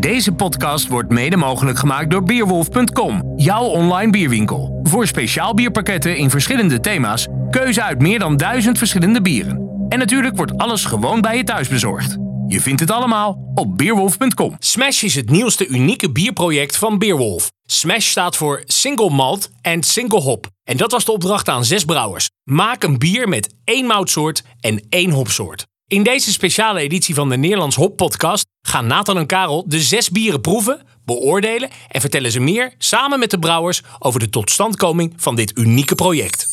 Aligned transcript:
Deze 0.00 0.32
podcast 0.32 0.88
wordt 0.88 1.10
mede 1.10 1.36
mogelijk 1.36 1.78
gemaakt 1.78 2.10
door 2.10 2.22
Beerwolf.com, 2.22 3.32
jouw 3.36 3.64
online 3.64 4.10
bierwinkel. 4.10 4.80
Voor 4.82 5.06
speciaal 5.06 5.54
bierpakketten 5.54 6.16
in 6.16 6.30
verschillende 6.30 6.80
thema's, 6.80 7.26
keuze 7.50 7.82
uit 7.82 8.00
meer 8.00 8.18
dan 8.18 8.36
duizend 8.36 8.78
verschillende 8.78 9.22
bieren. 9.22 9.86
En 9.88 9.98
natuurlijk 9.98 10.36
wordt 10.36 10.58
alles 10.58 10.84
gewoon 10.84 11.20
bij 11.20 11.36
je 11.36 11.44
thuis 11.44 11.68
bezorgd. 11.68 12.16
Je 12.46 12.60
vindt 12.60 12.80
het 12.80 12.90
allemaal 12.90 13.52
op 13.54 13.78
Beerwolf.com. 13.78 14.56
Smash 14.58 15.02
is 15.02 15.14
het 15.14 15.30
nieuwste 15.30 15.66
unieke 15.66 16.12
bierproject 16.12 16.76
van 16.76 16.98
Beerwolf. 16.98 17.52
Smash 17.64 18.06
staat 18.06 18.36
voor 18.36 18.62
Single 18.64 19.10
Malt 19.10 19.50
en 19.60 19.82
Single 19.82 20.20
Hop. 20.20 20.46
En 20.64 20.76
dat 20.76 20.92
was 20.92 21.04
de 21.04 21.12
opdracht 21.12 21.48
aan 21.48 21.64
zes 21.64 21.84
brouwers. 21.84 22.30
Maak 22.44 22.82
een 22.82 22.98
bier 22.98 23.28
met 23.28 23.54
één 23.64 23.86
moutsoort 23.86 24.42
en 24.60 24.86
één 24.88 25.10
hopsoort. 25.10 25.67
In 25.88 26.02
deze 26.02 26.32
speciale 26.32 26.80
editie 26.80 27.14
van 27.14 27.28
de 27.28 27.36
Nederlands 27.36 27.76
Hop 27.76 27.96
Podcast 27.96 28.46
gaan 28.62 28.86
Nathan 28.86 29.18
en 29.18 29.26
Karel 29.26 29.64
de 29.68 29.80
zes 29.80 30.10
bieren 30.10 30.40
proeven, 30.40 30.82
beoordelen 31.04 31.68
en 31.88 32.00
vertellen 32.00 32.32
ze 32.32 32.40
meer 32.40 32.74
samen 32.78 33.18
met 33.18 33.30
de 33.30 33.38
brouwers 33.38 33.82
over 33.98 34.20
de 34.20 34.30
totstandkoming 34.30 35.12
van 35.16 35.36
dit 35.36 35.58
unieke 35.58 35.94
project. 35.94 36.48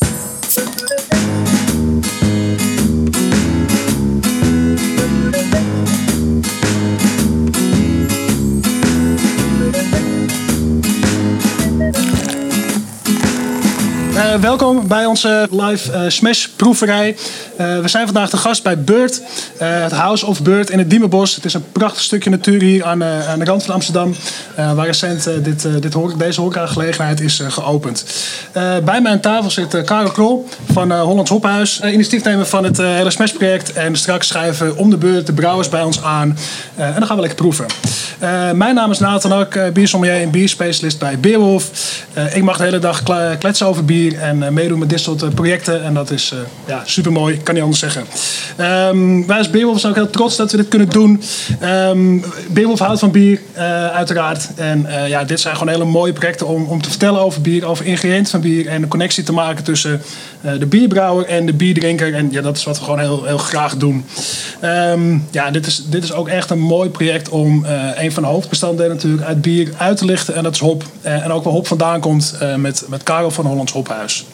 Uh, 14.26 14.34
welkom 14.34 14.88
bij 14.88 15.04
onze 15.04 15.48
live 15.50 15.92
uh, 15.92 16.00
Smash 16.08 16.46
proeverij. 16.46 17.16
Uh, 17.60 17.80
we 17.80 17.88
zijn 17.88 18.04
vandaag 18.06 18.30
de 18.30 18.36
gast 18.36 18.62
bij 18.62 18.78
Beurt, 18.78 19.22
het 19.58 19.92
House 19.92 20.26
of 20.26 20.42
Beurt 20.42 20.70
in 20.70 20.78
het 20.78 20.90
Diemenbos. 20.90 21.34
Het 21.34 21.44
is 21.44 21.54
een 21.54 21.64
prachtig 21.72 22.02
stukje 22.02 22.30
natuur 22.30 22.62
hier 22.62 22.84
aan, 22.84 23.04
aan 23.04 23.38
de 23.38 23.44
rand 23.44 23.64
van 23.64 23.74
Amsterdam, 23.74 24.14
waar 24.56 24.86
recent 24.86 25.24
dit, 25.42 25.62
dit 25.80 25.96
deze 26.18 26.40
horecagelegenheid 26.40 27.20
is 27.20 27.42
geopend. 27.48 28.04
bij 28.84 29.00
mij 29.00 29.12
aan 29.12 29.20
tafel 29.20 29.50
zit 29.50 29.84
Karel 29.84 30.10
Krol 30.10 30.48
van 30.72 30.92
Hollands 30.92 31.30
Hophuis, 31.30 31.80
initiatiefnemer 31.80 32.46
van 32.46 32.64
het 32.64 32.76
hele 32.76 33.10
Smash 33.10 33.32
project. 33.32 33.72
En 33.72 33.96
straks 33.96 34.26
schrijven 34.26 34.76
om 34.76 34.90
de 34.90 34.96
beurt 34.96 35.26
de 35.26 35.32
brouwers 35.32 35.68
bij 35.68 35.82
ons 35.82 36.02
aan 36.02 36.38
en 36.76 36.94
dan 36.94 37.06
gaan 37.06 37.16
we 37.16 37.22
lekker 37.22 37.40
proeven. 37.40 37.66
mijn 38.54 38.74
naam 38.74 38.90
is 38.90 38.98
Nathan 38.98 39.32
Ak, 39.32 39.58
biersommelier 39.72 40.20
en 40.20 40.30
bierspecialist 40.30 40.98
bij 40.98 41.18
Beerwolf. 41.18 41.70
ik 42.32 42.42
mag 42.42 42.56
de 42.56 42.64
hele 42.64 42.78
dag 42.78 43.02
kletsen 43.38 43.66
over 43.66 43.84
bier 43.84 44.15
en 44.20 44.42
uh, 44.42 44.48
meedoen 44.48 44.78
met 44.78 44.88
dit 44.88 45.00
soort 45.00 45.22
uh, 45.22 45.28
projecten. 45.34 45.84
En 45.84 45.94
dat 45.94 46.10
is 46.10 46.32
uh, 46.34 46.38
ja, 46.66 46.82
super 46.84 47.12
mooi, 47.12 47.42
kan 47.42 47.54
niet 47.54 47.62
anders 47.62 47.80
zeggen. 47.80 48.04
Um, 48.88 49.26
wij 49.26 49.38
als 49.38 49.50
Beerwolf 49.50 49.80
zijn 49.80 49.92
ook 49.92 49.98
heel 49.98 50.10
trots 50.10 50.36
dat 50.36 50.50
we 50.50 50.56
dit 50.56 50.68
kunnen 50.68 50.88
doen. 50.88 51.22
Um, 51.62 52.24
Beerwolf 52.48 52.78
houdt 52.78 53.00
van 53.00 53.10
bier, 53.10 53.40
uiteraard. 53.92 54.48
En 54.56 54.86
ja, 55.08 55.24
dit 55.24 55.40
zijn 55.40 55.56
gewoon 55.56 55.72
hele 55.72 55.84
mooie 55.84 56.12
projecten 56.12 56.46
om, 56.46 56.64
om 56.64 56.82
te 56.82 56.90
vertellen 56.90 57.20
over 57.20 57.40
bier, 57.40 57.66
over 57.66 57.86
ingrediënten 57.86 58.30
van 58.30 58.40
bier 58.40 58.66
en 58.66 58.80
de 58.80 58.88
connectie 58.88 59.24
te 59.24 59.32
maken 59.32 59.64
tussen 59.64 60.02
de 60.58 60.66
bierbrouwer 60.66 61.26
en 61.26 61.46
de 61.46 61.52
bierdrinker. 61.52 62.14
En 62.14 62.30
ja, 62.30 62.40
dat 62.40 62.56
is 62.56 62.64
wat 62.64 62.78
we 62.78 62.84
gewoon 62.84 62.98
heel, 62.98 63.24
heel 63.24 63.38
graag 63.38 63.76
doen. 63.76 64.04
Um, 64.64 65.26
ja, 65.30 65.50
dit 65.50 65.66
is, 65.66 65.82
dit 65.86 66.04
is 66.04 66.12
ook 66.12 66.28
echt 66.28 66.50
een 66.50 66.60
mooi 66.60 66.90
project 66.90 67.28
om 67.28 67.64
een 67.94 68.12
van 68.12 68.22
de 68.22 68.28
hoofdbestanddelen 68.28 68.90
natuurlijk 68.90 69.22
uit 69.22 69.42
bier 69.42 69.68
uit 69.76 69.96
te 69.96 70.04
lichten. 70.04 70.34
En 70.34 70.42
dat 70.42 70.54
is 70.54 70.60
hop. 70.60 70.84
en 71.02 71.32
ook 71.32 71.44
waar 71.44 71.52
hop 71.52 71.66
vandaan 71.66 72.00
komt 72.00 72.38
met, 72.56 72.84
met 72.88 73.02
Karel 73.02 73.30
van 73.30 73.46
Hollands 73.46 73.72
Hophuis. 73.72 74.24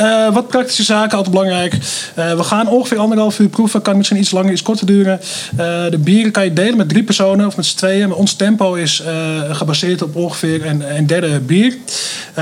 Uh, 0.00 0.32
wat 0.32 0.48
praktische 0.48 0.82
zaken, 0.82 1.16
altijd 1.16 1.34
belangrijk. 1.34 1.74
Uh, 1.74 2.32
we 2.34 2.42
gaan 2.42 2.68
ongeveer 2.68 2.98
anderhalf 2.98 3.38
uur 3.38 3.48
proeven. 3.48 3.82
Kan 3.82 3.96
misschien 3.96 4.18
iets 4.18 4.30
langer, 4.30 4.52
iets 4.52 4.62
korter 4.62 4.86
duren. 4.86 5.20
Uh, 5.52 5.58
de 5.90 5.98
bieren 5.98 6.32
kan 6.32 6.44
je 6.44 6.52
delen 6.52 6.76
met 6.76 6.88
drie 6.88 7.02
personen 7.02 7.46
of 7.46 7.56
met 7.56 7.66
z'n 7.66 7.76
tweeën. 7.76 8.08
Maar 8.08 8.16
ons 8.16 8.34
tempo 8.34 8.74
is 8.74 9.02
gebaseerd 9.50 10.02
op 10.02 10.16
ongeveer 10.16 10.66
een, 10.66 10.96
een 10.96 11.06
derde 11.06 11.40
bier. 11.40 11.76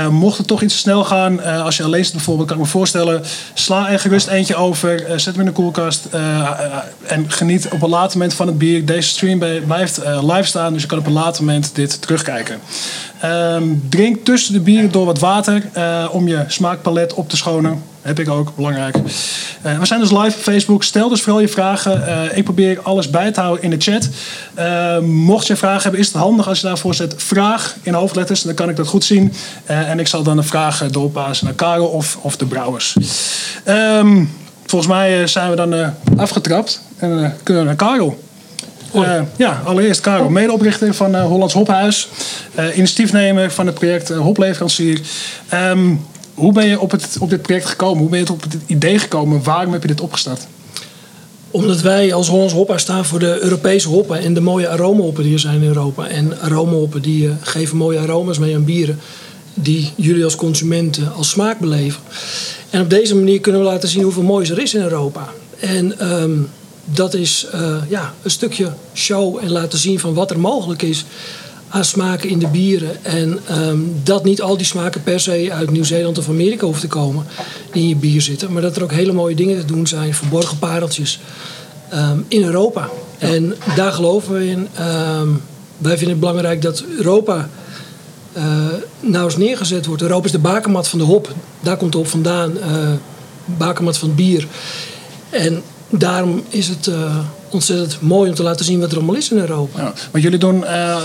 mocht 0.09 0.37
het 0.37 0.47
toch 0.47 0.61
iets 0.61 0.73
te 0.73 0.79
snel 0.79 1.03
gaan, 1.03 1.43
als 1.43 1.77
je 1.77 1.83
alleen 1.83 2.03
zit 2.03 2.13
bijvoorbeeld, 2.13 2.47
kan 2.47 2.57
ik 2.57 2.63
me 2.63 2.69
voorstellen. 2.69 3.23
Sla 3.53 3.89
er 3.89 3.99
gerust 3.99 4.27
eentje 4.27 4.55
over. 4.55 5.03
zet 5.15 5.25
hem 5.25 5.39
in 5.39 5.45
de 5.45 5.51
koelkast. 5.51 6.07
en 7.05 7.31
geniet 7.31 7.69
op 7.69 7.81
een 7.81 7.89
later 7.89 8.17
moment 8.17 8.35
van 8.35 8.47
het 8.47 8.57
bier. 8.57 8.85
Deze 8.85 9.09
stream 9.09 9.39
blijft 9.65 10.01
live 10.21 10.43
staan, 10.43 10.73
dus 10.73 10.81
je 10.81 10.87
kan 10.87 10.97
op 10.97 11.05
een 11.05 11.13
later 11.13 11.43
moment 11.43 11.75
dit 11.75 12.01
terugkijken. 12.01 12.59
Um, 13.25 13.83
drink 13.89 14.25
tussen 14.25 14.53
de 14.53 14.59
bieren 14.59 14.91
door 14.91 15.05
wat 15.05 15.19
water 15.19 15.63
uh, 15.77 16.05
om 16.11 16.27
je 16.27 16.43
smaakpalet 16.47 17.13
op 17.13 17.29
te 17.29 17.37
schonen. 17.37 17.83
Heb 18.01 18.19
ik 18.19 18.29
ook, 18.29 18.55
belangrijk. 18.55 18.95
Uh, 18.95 19.79
we 19.79 19.85
zijn 19.85 19.99
dus 19.99 20.11
live 20.11 20.37
op 20.37 20.41
Facebook. 20.41 20.83
Stel 20.83 21.09
dus 21.09 21.21
vooral 21.21 21.41
je 21.41 21.47
vragen. 21.47 22.03
Uh, 22.07 22.37
ik 22.37 22.43
probeer 22.43 22.81
alles 22.81 23.09
bij 23.09 23.31
te 23.31 23.41
houden 23.41 23.63
in 23.63 23.69
de 23.69 23.75
chat. 23.79 24.09
mocht 25.03 25.47
je 25.47 25.55
vragen 25.55 25.81
hebben, 25.81 25.99
is 25.99 26.07
het 26.07 26.15
handig 26.15 26.47
als 26.47 26.59
je 26.59 26.67
daarvoor 26.67 26.93
zet 26.93 27.13
vraag 27.17 27.75
in 27.81 27.93
hoofdletters. 27.93 28.41
Dan 28.41 28.53
kan 28.53 28.69
ik 28.69 28.75
dat 28.75 28.87
goed 28.87 29.03
zien. 29.03 29.33
en 29.65 29.99
ik 29.99 30.07
zal 30.07 30.23
dan 30.23 30.35
de 30.35 30.43
vragen 30.43 30.91
doorpassen 30.91 31.45
naar 31.45 31.55
Karel 31.55 31.87
of, 31.87 32.17
of 32.21 32.37
de 32.37 32.45
brouwers. 32.45 32.95
Um, 33.65 34.31
volgens 34.65 34.91
mij 34.91 35.27
zijn 35.27 35.49
we 35.49 35.55
dan 35.55 35.93
afgetrapt. 36.17 36.81
En 36.97 37.35
kunnen 37.43 37.63
we 37.63 37.69
naar 37.69 37.77
Karel. 37.77 38.19
Uh, 38.95 39.21
ja, 39.37 39.61
allereerst 39.65 40.01
Karel, 40.01 40.29
medeoprichter 40.29 40.93
van 40.93 41.15
uh, 41.15 41.25
Hollands 41.25 41.53
Hophuis. 41.53 42.07
Uh, 42.59 42.77
initiatiefnemer 42.77 43.51
van 43.51 43.65
het 43.65 43.75
project 43.75 44.09
Hopleverancier. 44.09 45.01
Um, 45.53 46.05
hoe 46.33 46.53
ben 46.53 46.67
je 46.67 46.79
op, 46.79 46.91
het, 46.91 47.17
op 47.19 47.29
dit 47.29 47.41
project 47.41 47.65
gekomen? 47.65 47.99
Hoe 47.99 48.09
ben 48.09 48.19
je 48.19 48.31
op 48.31 48.41
het 48.41 48.57
idee 48.65 48.99
gekomen? 48.99 49.43
Waarom 49.43 49.73
heb 49.73 49.81
je 49.81 49.87
dit 49.87 50.01
opgestart? 50.01 50.47
Omdat 51.51 51.81
wij 51.81 52.13
als 52.13 52.27
Hollands 52.27 52.53
Hophuis 52.53 52.81
staan 52.81 53.05
voor 53.05 53.19
de 53.19 53.39
Europese 53.41 53.87
hoppen 53.87 54.19
en 54.19 54.33
de 54.33 54.41
mooie 54.41 54.69
aromahoppen 54.69 55.23
die 55.23 55.33
er 55.33 55.39
zijn 55.39 55.61
in 55.61 55.67
Europa. 55.67 56.07
En 56.07 56.41
aromahoppen 56.41 57.01
die 57.01 57.29
geven 57.41 57.77
mooie 57.77 57.99
aroma's 57.99 58.37
mee 58.37 58.55
aan 58.55 58.65
bieren 58.65 58.99
die 59.53 59.91
jullie 59.95 60.23
als 60.23 60.35
consumenten 60.35 61.13
als 61.13 61.29
smaak 61.29 61.59
beleven. 61.59 62.01
En 62.69 62.81
op 62.81 62.89
deze 62.89 63.15
manier 63.15 63.39
kunnen 63.39 63.61
we 63.61 63.67
laten 63.67 63.89
zien 63.89 64.03
hoeveel 64.03 64.23
moois 64.23 64.49
er 64.49 64.59
is 64.59 64.73
in 64.73 64.81
Europa. 64.81 65.29
En 65.59 66.13
um, 66.13 66.49
dat 66.93 67.13
is 67.13 67.47
uh, 67.55 67.75
ja, 67.89 68.13
een 68.21 68.31
stukje 68.31 68.73
show 68.93 69.37
en 69.41 69.51
laten 69.51 69.79
zien 69.79 69.99
van 69.99 70.13
wat 70.13 70.31
er 70.31 70.39
mogelijk 70.39 70.81
is 70.81 71.05
aan 71.69 71.85
smaken 71.85 72.29
in 72.29 72.39
de 72.39 72.47
bieren. 72.47 73.05
En 73.05 73.39
um, 73.51 73.93
dat 74.03 74.23
niet 74.23 74.41
al 74.41 74.57
die 74.57 74.65
smaken 74.65 75.03
per 75.03 75.19
se 75.19 75.49
uit 75.51 75.71
Nieuw-Zeeland 75.71 76.17
of 76.17 76.29
Amerika 76.29 76.65
hoeven 76.65 76.81
te 76.81 76.87
komen 76.87 77.25
die 77.71 77.81
in 77.81 77.89
je 77.89 77.95
bier 77.95 78.21
zitten. 78.21 78.53
Maar 78.53 78.61
dat 78.61 78.75
er 78.75 78.83
ook 78.83 78.91
hele 78.91 79.11
mooie 79.11 79.35
dingen 79.35 79.59
te 79.59 79.65
doen 79.65 79.87
zijn, 79.87 80.13
verborgen 80.13 80.59
pareltjes, 80.59 81.19
um, 81.93 82.25
in 82.27 82.43
Europa. 82.43 82.89
Ja. 83.19 83.27
En 83.27 83.55
daar 83.75 83.91
geloven 83.91 84.33
we 84.33 84.47
in. 84.47 84.67
Um, 84.79 85.41
wij 85.77 85.97
vinden 85.97 86.09
het 86.09 86.19
belangrijk 86.19 86.61
dat 86.61 86.83
Europa 86.97 87.49
uh, 88.37 88.43
nou 88.99 89.25
eens 89.25 89.37
neergezet 89.37 89.85
wordt. 89.85 90.01
Europa 90.01 90.25
is 90.25 90.31
de 90.31 90.39
bakermat 90.39 90.87
van 90.87 90.99
de 90.99 91.05
hop. 91.05 91.33
Daar 91.59 91.77
komt 91.77 91.91
de 91.91 91.97
hop 91.97 92.07
vandaan. 92.07 92.57
Uh, 92.57 92.91
bakermat 93.45 93.97
van 93.97 94.07
het 94.07 94.17
bier. 94.17 94.47
En 95.29 95.63
daarom 95.89 96.43
is 96.49 96.67
het 96.67 96.87
uh, 96.87 97.17
ontzettend 97.49 98.01
mooi 98.01 98.29
om 98.29 98.35
te 98.35 98.43
laten 98.43 98.65
zien 98.65 98.79
wat 98.79 98.91
er 98.91 98.97
allemaal 98.97 99.15
is 99.15 99.31
in 99.31 99.37
Europa. 99.37 99.81
Ja, 99.81 99.93
maar 100.11 100.21
jullie 100.21 100.39
doen 100.39 100.61
uh, 100.61 100.97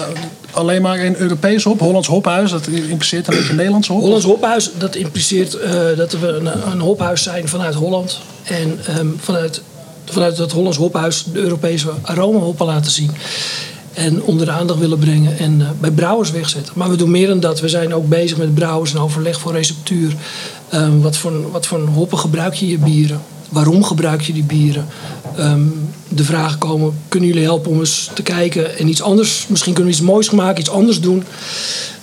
alleen 0.50 0.82
maar 0.82 0.98
in 0.98 1.14
Europees 1.16 1.64
hop, 1.64 1.80
Hollands 1.80 2.08
hophuis. 2.08 2.50
Dat 2.50 2.66
impliceert 2.66 3.28
een 3.28 3.36
beetje 3.36 3.54
Nederlands 3.54 3.88
hop? 3.88 4.00
Hollands 4.00 4.24
hophuis, 4.24 4.70
dat 4.78 4.94
impliceert 4.94 5.54
uh, 5.54 5.72
dat 5.96 6.12
we 6.12 6.28
een, 6.28 6.70
een, 6.70 6.80
hophuis 6.80 7.22
zijn 7.22 7.48
vanuit 7.48 7.74
Holland. 7.74 8.18
En 8.44 8.80
um, 8.98 9.16
vanuit, 9.20 9.62
vanuit 10.04 10.36
dat 10.36 10.52
Hollands 10.52 10.76
hophuis 10.76 11.24
de 11.32 11.38
Europese 11.38 11.88
aromahoppen 12.02 12.66
laten 12.66 12.90
zien. 12.90 13.10
En 13.92 14.22
onder 14.22 14.46
de 14.46 14.52
aandacht 14.52 14.78
willen 14.78 14.98
brengen 14.98 15.38
en 15.38 15.76
bij 15.80 15.90
brouwers 15.90 16.30
wegzetten. 16.30 16.72
Maar 16.76 16.90
we 16.90 16.96
doen 16.96 17.10
meer 17.10 17.26
dan 17.28 17.40
dat. 17.40 17.60
We 17.60 17.68
zijn 17.68 17.94
ook 17.94 18.08
bezig 18.08 18.38
met 18.38 18.54
brouwers 18.54 18.94
en 18.94 19.00
overleg 19.00 19.40
voor 19.40 19.52
receptuur. 19.52 20.14
Um, 20.74 21.02
wat, 21.02 21.16
voor, 21.16 21.50
wat 21.50 21.66
voor 21.66 21.80
hoppen 21.80 22.18
gebruik 22.18 22.54
je 22.54 22.68
je 22.68 22.78
bieren? 22.78 23.20
Waarom 23.48 23.84
gebruik 23.84 24.20
je 24.20 24.32
die 24.32 24.44
bieren? 24.44 24.86
Um, 25.38 25.88
de 26.08 26.24
vragen 26.24 26.58
komen, 26.58 26.98
kunnen 27.08 27.28
jullie 27.28 27.44
helpen 27.44 27.70
om 27.70 27.78
eens 27.78 28.10
te 28.14 28.22
kijken 28.22 28.78
en 28.78 28.88
iets 28.88 29.02
anders, 29.02 29.46
misschien 29.48 29.72
kunnen 29.74 29.92
we 29.92 29.98
iets 29.98 30.06
moois 30.06 30.30
maken, 30.30 30.60
iets 30.60 30.70
anders 30.70 31.00
doen. 31.00 31.24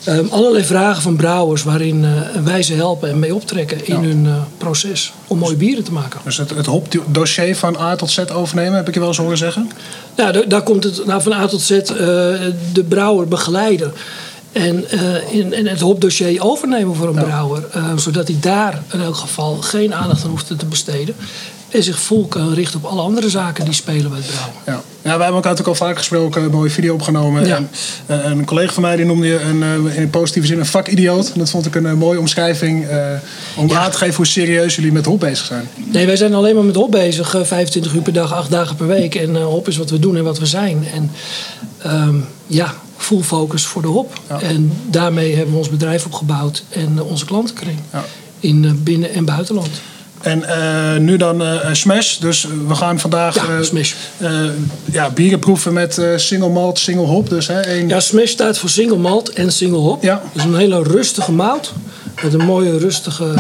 Um, 0.08 0.28
allerlei 0.30 0.64
vragen 0.64 1.02
van 1.02 1.16
brouwers 1.16 1.64
waarin 1.64 2.04
uh, 2.04 2.10
wij 2.44 2.64
ze 2.64 2.74
helpen 2.74 3.10
en 3.10 3.20
mee 3.20 3.36
optrekken 3.36 3.88
in 3.88 4.02
ja. 4.02 4.08
hun 4.08 4.26
uh, 4.26 4.36
proces 4.58 5.14
om 5.28 5.38
mooie 5.38 5.56
bieren 5.56 5.84
te 5.84 5.92
maken. 5.92 6.20
Dus 6.24 6.38
het, 6.38 6.50
het 6.50 6.66
hopdossier 6.66 7.56
van 7.56 7.78
A 7.78 7.96
tot 7.96 8.10
Z 8.10 8.20
overnemen, 8.34 8.76
heb 8.76 8.88
ik 8.88 8.94
je 8.94 9.00
wel 9.00 9.10
eens 9.10 9.18
horen 9.18 9.38
zeggen? 9.38 9.70
Nou, 10.16 10.48
daar 10.48 10.64
komt 10.64 10.84
het 10.84 11.06
nou, 11.06 11.22
van 11.22 11.34
A 11.34 11.48
tot 11.48 11.62
Z 11.62 11.72
uh, 11.72 11.80
de 12.74 12.86
brouwer 12.88 13.28
begeleiden. 13.28 13.94
En, 14.52 14.86
uh, 14.94 15.34
in, 15.34 15.68
het 15.68 15.80
hopdossier 15.80 16.44
overnemen 16.44 16.96
voor 16.96 17.08
een 17.08 17.16
ja. 17.16 17.24
brouwer. 17.24 17.64
Uh, 17.76 17.98
zodat 17.98 18.28
hij 18.28 18.38
daar 18.40 18.84
in 18.92 19.02
elk 19.02 19.16
geval 19.16 19.56
geen 19.56 19.94
aandacht 19.94 20.24
aan 20.24 20.30
hoeft 20.30 20.48
te 20.60 20.66
besteden. 20.66 21.16
En 21.70 21.84
zich 21.84 22.00
vol 22.02 22.26
kan 22.28 22.54
richten 22.54 22.80
op 22.84 22.92
alle 22.92 23.02
andere 23.02 23.30
zaken 23.30 23.66
die 23.66 23.74
spelen 23.74 24.10
bij 24.10 24.20
het 24.20 24.28
brouwen. 24.28 24.56
Ja. 24.66 24.72
ja, 24.72 24.82
wij 25.02 25.12
hebben 25.12 25.28
elkaar 25.28 25.52
natuurlijk 25.52 25.68
al 25.80 25.88
vaak 25.88 25.98
gesproken, 25.98 26.44
een 26.44 26.52
mooie 26.52 26.70
video 26.70 26.94
opgenomen. 26.94 27.46
Ja. 27.46 27.56
En, 27.56 27.70
eh, 28.06 28.26
een 28.26 28.46
collega 28.46 28.74
van 28.74 28.82
mij 28.82 28.96
die 28.96 29.06
noemde 29.06 29.28
je 29.28 29.40
een, 29.40 29.64
eh, 29.64 29.98
in 29.98 30.10
positieve 30.10 30.48
zin 30.48 30.60
een 30.60 30.66
vakidioot. 30.66 31.32
En 31.34 31.40
dat 31.40 31.50
vond 31.50 31.66
ik 31.66 31.76
een 31.76 31.86
eh, 31.86 31.94
mooie 31.94 32.20
omschrijving 32.20 32.86
eh, 32.88 33.06
om 33.56 33.72
aan 33.72 33.92
te 33.92 33.98
geven 33.98 34.16
hoe 34.16 34.26
serieus 34.26 34.76
jullie 34.76 34.92
met 34.92 35.06
hop 35.06 35.20
bezig 35.20 35.46
zijn. 35.46 35.70
Nee, 35.92 36.06
wij 36.06 36.16
zijn 36.16 36.34
alleen 36.34 36.56
maar 36.56 36.64
met 36.64 36.76
hop 36.76 36.92
bezig. 36.92 37.36
eh, 37.36 37.44
25 37.44 37.94
uur 37.94 38.02
per 38.02 38.14
dag, 38.14 38.34
8 38.34 38.52
dagen 38.52 38.76
per 38.76 38.88
week. 38.88 39.16
En 39.16 39.36
eh, 39.36 39.44
hop 39.44 39.68
is 39.68 39.78
wat 39.78 39.90
we 39.90 40.00
doen 40.00 40.18
en 40.18 40.24
wat 40.24 40.40
we 40.40 40.46
zijn. 40.46 40.88
En 40.94 41.12
ehm, 41.78 42.16
ja, 42.48 42.74
full 43.02 43.22
focus 43.22 43.66
voor 43.66 43.82
de 43.82 43.88
hop. 43.88 44.20
Ja. 44.30 44.42
En 44.42 44.72
daarmee 44.90 45.36
hebben 45.36 45.52
we 45.54 45.58
ons 45.60 45.70
bedrijf 45.70 46.06
opgebouwd 46.06 46.64
en 46.70 46.94
eh, 46.98 47.06
onze 47.10 47.26
klantenkring. 47.26 47.80
Ja. 47.94 48.04
In 48.40 48.66
eh, 48.66 48.72
binnen- 48.76 49.14
en 49.14 49.26
buitenland. 49.26 49.70
En 50.22 50.44
eh, 50.44 51.00
nu 51.00 51.18
dan 51.18 51.44
Smash. 51.72 52.18
Dus 52.18 52.48
we 52.68 52.76
gaan 52.76 53.00
vandaag 53.00 53.36
Ja, 53.36 53.64
Smash. 53.64 53.94
ja, 54.92 55.10
bieren 55.10 55.40
proeven 55.40 55.74
met 55.74 56.02
single 56.16 56.50
malt, 56.50 56.80
single 56.80 57.06
hop. 57.06 57.30
Dus 57.30 57.48
hè, 57.48 57.72
Ja, 57.72 58.00
Smash 58.00 58.30
staat 58.32 58.58
voor 58.58 58.70
single 58.70 58.98
malt 58.98 59.30
en 59.30 59.52
single 59.52 59.78
hop. 59.80 60.04
Ja. 60.04 60.22
Dus 60.34 60.44
een 60.44 60.56
hele 60.56 60.84
rustige 60.84 61.32
mout. 61.32 61.74
Met 62.24 62.34
een 62.34 62.46
mooie 62.46 62.78
rustige 62.78 63.34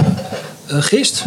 gist. 0.68 1.24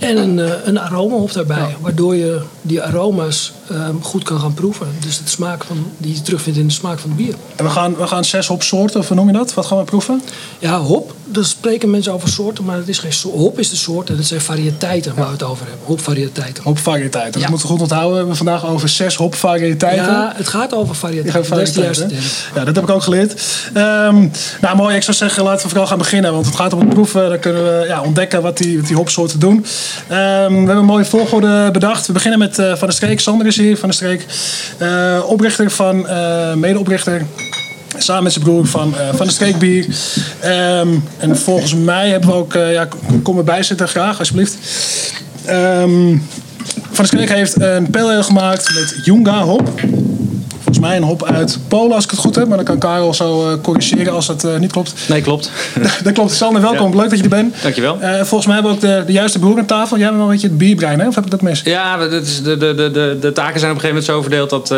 En 0.00 0.16
een, 0.16 0.38
eh, 0.38 0.50
een 0.64 0.78
aromahop 0.80 1.32
daarbij. 1.32 1.76
Waardoor 1.80 2.16
je 2.16 2.40
die 2.62 2.82
aroma's 2.82 3.52
ehm, 3.70 3.94
goed 4.00 4.22
kan 4.22 4.40
gaan 4.40 4.54
proeven. 4.54 4.86
Dus 5.00 5.18
de 5.18 5.28
smaak 5.28 5.64
van, 5.64 5.86
die 5.98 6.14
je 6.14 6.22
terugvindt 6.22 6.58
in 6.58 6.66
de 6.66 6.72
smaak 6.72 6.98
van 6.98 7.10
het 7.10 7.18
bier. 7.18 7.34
En 7.56 7.64
we 7.64 7.70
gaan, 7.70 7.96
we 7.96 8.06
gaan 8.06 8.24
zes 8.24 8.46
hopsoorten, 8.46 9.00
of 9.00 9.06
hoe 9.08 9.16
noem 9.16 9.26
je 9.26 9.32
dat? 9.32 9.54
Wat 9.54 9.66
gaan 9.66 9.78
we 9.78 9.84
proeven? 9.84 10.22
Ja, 10.58 10.78
hop, 10.80 11.14
daar 11.24 11.44
spreken 11.44 11.90
mensen 11.90 12.12
over 12.12 12.28
soorten, 12.28 12.64
maar 12.64 12.76
het 12.76 12.88
is 12.88 12.98
geen 12.98 13.12
soort. 13.12 13.34
Hop 13.34 13.58
is 13.58 13.70
de 13.70 13.76
soort 13.76 14.10
en 14.10 14.16
het 14.16 14.26
zijn 14.26 14.40
variëteiten 14.40 15.14
waar 15.14 15.26
we 15.26 15.32
het 15.32 15.42
over 15.42 15.66
hebben. 15.66 15.86
Hopvariëteiten. 15.86 16.62
Hopvariëteiten. 16.62 17.32
Dat 17.32 17.42
Ja. 17.42 17.48
moeten 17.48 17.66
we 17.66 17.72
goed 17.72 17.82
onthouden. 17.82 18.10
We 18.10 18.18
hebben 18.18 18.36
vandaag 18.36 18.66
over 18.66 18.88
zes 18.88 19.16
hopvariëteiten. 19.16 20.04
Ja, 20.04 20.32
het 20.36 20.48
gaat 20.48 20.74
over 20.74 20.94
variëteiten. 20.94 21.50
Dat 21.74 22.10
is. 22.10 22.46
Ja, 22.54 22.64
dat 22.64 22.74
heb 22.74 22.84
ik 22.84 22.90
ook 22.90 23.02
geleerd. 23.02 23.34
Ehm, 23.72 24.28
nou, 24.60 24.76
mooi. 24.76 24.96
Ik 24.96 25.02
zou 25.02 25.16
zeggen, 25.16 25.42
laten 25.42 25.62
we 25.62 25.68
vooral 25.68 25.86
gaan 25.86 25.98
beginnen. 25.98 26.32
Want 26.32 26.46
het 26.46 26.56
gaat 26.56 26.72
om 26.72 26.78
het 26.80 26.88
proeven. 26.88 27.28
Dan 27.28 27.38
kunnen 27.38 27.62
we 27.62 27.84
ja, 27.86 28.02
ontdekken 28.02 28.42
wat 28.42 28.58
die, 28.58 28.78
wat 28.78 28.86
die 28.86 28.96
hopsoorten 28.96 29.38
doen. 29.38 29.64
Ehm, 30.08 30.50
we 30.50 30.56
hebben 30.56 30.76
een 30.76 30.84
mooie 30.84 31.04
volgorde 31.04 31.70
bedacht. 31.72 32.06
We 32.06 32.12
beginnen 32.12 32.38
met 32.38 32.58
eh, 32.58 32.66
Van 32.68 32.78
der 32.88 32.92
Streek. 32.92 33.20
Sander 33.20 33.46
is 33.46 33.56
hier, 33.56 33.76
Van 33.76 33.88
der 33.88 33.98
Streek. 33.98 34.26
Eh, 34.78 35.20
oprichter 35.26 35.70
van, 35.70 36.08
eh, 36.08 36.54
medeoprichter. 36.54 37.22
Samen 37.98 38.22
met 38.22 38.32
zijn 38.32 38.44
broer 38.44 38.66
van, 38.66 38.94
eh, 38.98 39.08
van 39.14 39.26
de 39.26 39.32
Streekbier. 39.32 39.86
Ehm, 40.40 40.88
en 41.18 41.38
volgens 41.38 41.74
mij 41.74 42.08
hebben 42.10 42.28
we 42.28 42.34
ook... 42.34 42.54
eh, 42.54 42.72
ja, 42.72 42.88
kom 43.22 43.38
erbij 43.38 43.62
zitten 43.62 43.88
graag, 43.88 44.18
alsjeblieft. 44.18 44.56
Ehm, 45.44 46.16
van 46.72 46.94
der 46.96 47.06
Streek 47.06 47.28
heeft 47.28 47.60
een 47.60 47.90
pale 47.90 48.12
ale 48.12 48.22
gemaakt 48.22 48.74
met 48.74 49.04
Junga 49.04 49.42
hop. 49.42 49.70
Volgens 50.62 50.78
mij 50.78 50.96
een 50.96 51.02
hop 51.02 51.24
uit 51.24 51.58
Polen, 51.68 51.94
als 51.94 52.04
ik 52.04 52.10
het 52.10 52.20
goed 52.20 52.34
heb. 52.34 52.48
Maar 52.48 52.56
dan 52.56 52.66
kan 52.66 52.78
Karel 52.78 53.14
zo 53.14 53.50
eh, 53.50 53.60
corrigeren 53.62 54.12
als 54.12 54.26
dat 54.26 54.44
eh, 54.44 54.56
niet 54.56 54.72
klopt. 54.72 54.94
Nee, 55.08 55.22
klopt. 55.22 55.50
dat 56.04 56.12
klopt. 56.12 56.32
Sander, 56.32 56.62
welkom. 56.62 56.96
Leuk 56.96 57.10
dat 57.10 57.18
je 57.18 57.24
er 57.24 57.30
bent. 57.30 57.62
Dankjewel. 57.62 58.00
Eh, 58.00 58.14
volgens 58.14 58.46
mij 58.46 58.54
hebben 58.54 58.72
we 58.72 58.78
ook 58.78 58.98
de, 58.98 59.02
de 59.06 59.12
juiste 59.12 59.38
broer 59.38 59.58
aan 59.58 59.66
tafel. 59.66 59.96
Jij 59.96 60.06
bent 60.06 60.18
wel 60.18 60.26
een 60.26 60.32
beetje 60.32 60.48
het 60.48 60.58
bierbrein, 60.58 61.00
hè? 61.00 61.06
Of 61.06 61.14
heb 61.14 61.24
ik 61.24 61.30
dat 61.30 61.42
mis? 61.42 61.60
Ja, 61.64 61.96
dat 61.96 62.12
is 62.12 62.42
de, 62.42 62.56
de, 62.56 62.74
de, 62.74 62.90
de, 62.90 63.16
de 63.20 63.32
taken 63.32 63.60
zijn 63.60 63.72
op 63.72 63.82
een 63.82 63.82
gegeven 63.82 63.88
moment 63.88 64.04
zo 64.04 64.22
verdeeld 64.22 64.50
dat 64.50 64.74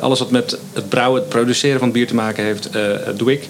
alles 0.00 0.18
wat 0.18 0.30
met 0.30 0.58
het 0.72 0.88
brouwen, 0.88 1.20
het 1.20 1.28
produceren 1.28 1.78
van 1.78 1.88
het 1.88 1.96
bier 1.96 2.06
te 2.06 2.14
maken 2.14 2.44
heeft, 2.44 2.68
doe 3.16 3.32
ik. 3.32 3.48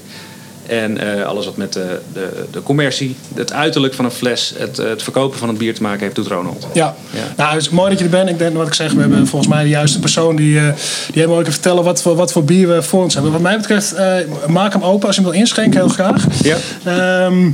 En 0.68 1.18
eh, 1.18 1.24
alles 1.26 1.44
wat 1.44 1.56
met 1.56 1.72
de, 1.72 2.00
de, 2.12 2.44
de 2.50 2.62
commercie, 2.62 3.16
het 3.34 3.52
uiterlijk 3.52 3.94
van 3.94 4.04
een 4.04 4.10
fles, 4.10 4.52
het, 4.56 4.76
het 4.76 5.02
verkopen 5.02 5.38
van 5.38 5.48
het 5.48 5.58
bier 5.58 5.74
te 5.74 5.82
maken 5.82 6.00
heeft, 6.00 6.14
doet 6.14 6.26
Ronald. 6.26 6.66
Ja. 6.72 6.94
Ja. 7.10 7.20
Nou, 7.36 7.52
het 7.52 7.62
is 7.62 7.68
mooi 7.68 7.90
dat 7.90 7.98
je 7.98 8.04
er 8.04 8.10
bent. 8.10 8.28
Ik 8.28 8.38
denk 8.38 8.56
wat 8.56 8.66
ik 8.66 8.74
zeg, 8.74 8.92
we 8.92 9.00
hebben 9.00 9.26
volgens 9.26 9.52
mij 9.52 9.62
de 9.62 9.68
juiste 9.68 9.98
persoon 9.98 10.36
die, 10.36 10.58
eh, 10.58 10.64
die 11.12 11.26
mooi 11.26 11.42
kan 11.42 11.52
vertellen 11.52 11.84
wat 11.84 12.02
voor, 12.02 12.16
wat 12.16 12.32
voor 12.32 12.44
bier 12.44 12.68
we 12.68 12.82
voor 12.82 13.02
ons 13.02 13.14
hebben. 13.14 13.32
Wat 13.32 13.40
mij 13.40 13.56
betreft, 13.56 13.92
eh, 13.92 14.14
maak 14.48 14.72
hem 14.72 14.82
open 14.82 15.06
als 15.06 15.16
je 15.16 15.22
hem 15.22 15.30
wil 15.30 15.40
inschenken, 15.40 15.80
heel 15.80 15.88
graag. 15.88 16.24
Ja. 16.42 16.56
Ehm, 16.84 17.50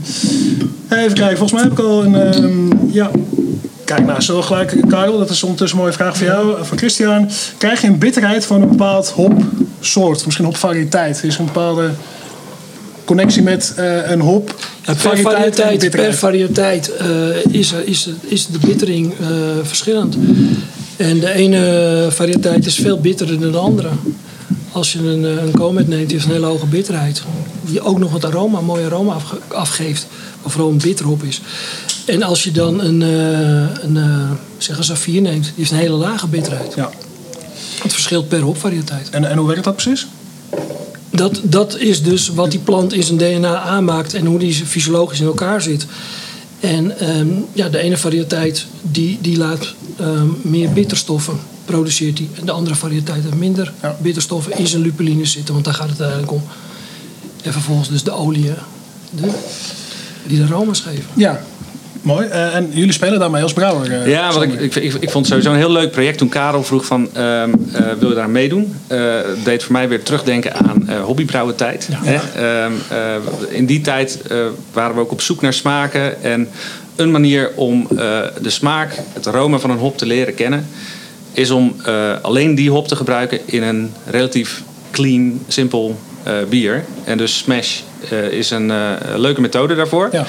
even 0.88 1.14
kijken, 1.14 1.36
volgens 1.36 1.52
mij 1.52 1.62
heb 1.62 1.72
ik 1.72 1.78
al 1.78 2.04
een. 2.04 2.14
ehm, 2.14 2.92
ja. 2.92 3.10
Kijk, 3.84 4.06
nou, 4.06 4.20
zo 4.20 4.42
gelijk, 4.42 4.74
Karel, 4.88 5.18
dat 5.18 5.30
is 5.30 5.42
ondertussen 5.42 5.78
een 5.78 5.84
mooie 5.84 5.96
vraag 5.96 6.16
voor 6.16 6.26
jou, 6.26 6.58
eh, 6.58 6.64
van 6.64 6.78
Christian. 6.78 7.30
Krijg 7.58 7.80
je 7.80 7.86
een 7.86 7.98
bitterheid 7.98 8.46
van 8.46 8.62
een 8.62 8.68
bepaald 8.68 9.08
hopsoort, 9.10 10.24
misschien 10.24 10.44
hopvariëteit? 10.46 11.22
Is 11.24 11.38
een 11.38 11.44
bepaalde 11.44 11.90
connectie 13.12 13.42
met 13.42 13.72
eh, 13.76 14.10
een 14.10 14.20
hop? 14.20 14.54
Ja, 14.84 14.94
per 14.94 15.18
variëteit 15.18 15.90
per 15.90 16.14
variëteit 16.14 16.96
eh, 16.96 17.06
is, 17.50 17.72
is, 17.84 18.08
is 18.20 18.46
de 18.46 18.58
bittering 18.58 19.12
eh, 19.20 19.26
verschillend. 19.62 20.16
En 20.96 21.20
de 21.20 21.32
ene 21.32 22.06
variëteit 22.10 22.66
is 22.66 22.74
veel 22.74 23.00
bitterder 23.00 23.40
dan 23.40 23.52
de 23.52 23.58
andere. 23.58 23.88
Als 24.72 24.92
je 24.92 24.98
een, 24.98 25.22
een 25.22 25.52
Comet 25.52 25.88
neemt, 25.88 26.08
die 26.08 26.16
heeft 26.16 26.28
een 26.28 26.32
hele 26.32 26.46
hoge 26.46 26.66
bitterheid. 26.66 27.22
Die 27.62 27.80
ook 27.80 27.98
nog 27.98 28.12
wat 28.12 28.24
aroma, 28.24 28.58
een 28.58 28.64
mooi 28.64 28.84
aroma 28.84 29.12
afge- 29.12 29.38
afgeeft. 29.48 30.06
Wat 30.42 30.52
vooral 30.52 30.70
een 30.70 30.78
bitterhop 30.78 31.22
is. 31.22 31.40
En 32.06 32.22
als 32.22 32.42
je 32.42 32.50
dan 32.50 32.80
een, 32.80 33.00
een, 33.00 33.98
zeg 34.58 34.78
een 34.78 34.84
Safir 34.84 35.20
neemt, 35.20 35.44
die 35.44 35.52
heeft 35.56 35.70
een 35.70 35.76
hele 35.76 35.96
lage 35.96 36.26
bitterheid. 36.26 36.74
Ja. 36.74 36.90
Het 37.82 37.92
verschilt 37.92 38.28
per 38.28 38.40
hopvariëteit. 38.40 39.10
En, 39.10 39.24
en 39.24 39.36
hoe 39.36 39.46
werkt 39.46 39.64
dat 39.64 39.76
precies? 39.76 40.06
Dat, 41.14 41.40
dat 41.42 41.78
is 41.78 42.02
dus 42.02 42.28
wat 42.28 42.50
die 42.50 42.60
plant 42.60 42.92
in 42.92 43.02
zijn 43.02 43.18
DNA 43.18 43.58
aanmaakt 43.58 44.14
en 44.14 44.26
hoe 44.26 44.38
die 44.38 44.54
fysiologisch 44.54 45.20
in 45.20 45.26
elkaar 45.26 45.62
zit. 45.62 45.86
En 46.60 46.98
ehm, 46.98 47.28
ja, 47.52 47.68
de 47.68 47.78
ene 47.78 47.96
variëteit 47.96 48.66
die, 48.82 49.18
die 49.20 49.36
laat 49.36 49.74
ehm, 49.98 50.26
meer 50.42 50.72
bitterstoffen 50.72 51.40
produceert 51.64 52.16
die. 52.16 52.28
En 52.38 52.46
de 52.46 52.52
andere 52.52 52.74
variëteit 52.74 53.22
heeft 53.22 53.34
minder 53.34 53.72
Ja. 53.82 53.96
bitterstoffen 54.02 54.58
in 54.58 54.66
zijn 54.66 54.82
lupulines 54.82 55.32
zitten, 55.32 55.52
want 55.54 55.64
daar 55.64 55.74
gaat 55.74 55.88
het 55.90 56.00
eigenlijk 56.00 56.32
om. 56.32 56.42
En 57.42 57.52
vervolgens 57.52 57.88
dus 57.88 58.02
de 58.02 58.10
oliën 58.10 58.54
de, 59.10 59.30
die 60.26 60.38
de 60.38 60.44
aroma's 60.44 60.80
geven. 60.80 61.04
Ja, 61.16 61.42
mooi. 62.02 62.26
Eh, 62.26 62.54
en 62.54 62.70
jullie 62.72 62.92
spelen 62.92 63.18
daarmee 63.18 63.42
als 63.42 63.52
brouwer? 63.52 63.92
eh, 63.92 64.06
Ja, 64.06 64.32
want 64.32 64.42
ik, 64.44 64.60
ik, 64.60 64.74
ik, 64.74 64.94
ik 64.94 65.10
vond 65.10 65.14
het 65.14 65.26
sowieso 65.26 65.50
een 65.50 65.56
heel 65.56 65.72
leuk 65.72 65.90
project 65.90 66.18
toen 66.18 66.28
Karel 66.28 66.62
vroeg 66.64 66.84
van 66.86 67.08
eh, 67.12 67.42
wil 67.98 68.08
je 68.08 68.14
daar 68.14 68.30
meedoen? 68.30 68.76
Het 68.86 69.44
deed 69.44 69.62
voor 69.62 69.72
mij 69.72 69.88
weer 69.88 70.02
terugdenken 70.02 70.54
aan 70.54 70.90
hobbybrouwen 71.04 71.56
tijd. 71.56 71.88
Hè? 71.92 72.14
Ehm, 72.14 72.72
eh, 72.88 73.56
in 73.56 73.66
die 73.66 73.80
tijd 73.80 74.18
waren 74.72 74.94
we 74.94 75.00
ook 75.00 75.12
op 75.12 75.20
zoek 75.20 75.40
naar 75.40 75.52
smaken 75.52 76.22
en 76.22 76.48
een 76.96 77.10
manier 77.10 77.50
om 77.54 77.86
de 78.42 78.50
smaak, 78.50 78.94
het 79.12 79.26
aroma 79.26 79.58
van 79.58 79.70
een 79.70 79.78
hop 79.78 79.98
te 79.98 80.06
leren 80.06 80.34
kennen, 80.34 80.66
is 81.32 81.50
om 81.50 81.76
alleen 82.22 82.54
die 82.54 82.70
hop 82.70 82.88
te 82.88 82.96
gebruiken 82.96 83.40
in 83.44 83.62
een 83.62 83.92
relatief 84.10 84.62
clean, 84.90 85.40
simpel 85.48 85.98
bier. 86.48 86.84
En 87.04 87.18
dus 87.18 87.38
Smash 87.38 87.80
is 88.30 88.50
een 88.50 88.72
leuke 89.16 89.40
methode 89.40 89.74
daarvoor. 89.74 90.08
Ja. 90.12 90.24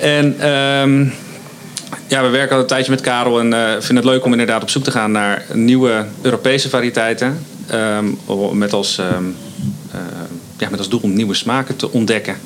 En 0.00 0.40
ehm, 0.40 1.06
ja, 2.06 2.22
we 2.22 2.28
werken 2.28 2.54
al 2.54 2.60
een 2.62 2.68
tijdje 2.68 2.90
met 2.90 3.00
Karel 3.00 3.40
en 3.40 3.52
eh 3.52 3.70
vinden 3.70 3.96
het 3.96 4.04
leuk 4.04 4.24
om 4.24 4.32
inderdaad 4.32 4.62
op 4.62 4.70
zoek 4.70 4.84
te 4.84 4.90
gaan 4.90 5.12
naar 5.12 5.44
nieuwe 5.52 6.04
Europese 6.22 6.68
variëteiten. 6.68 7.46
ehm, 7.66 8.06
met, 8.52 8.72
als, 8.72 8.98
ehm, 8.98 9.24
eh, 9.92 10.00
ja, 10.58 10.68
met 10.70 10.78
als 10.78 10.88
doel 10.88 11.00
om 11.02 11.12
nieuwe 11.12 11.34
smaken 11.34 11.76
te 11.76 11.92
ontdekken. 11.92 12.36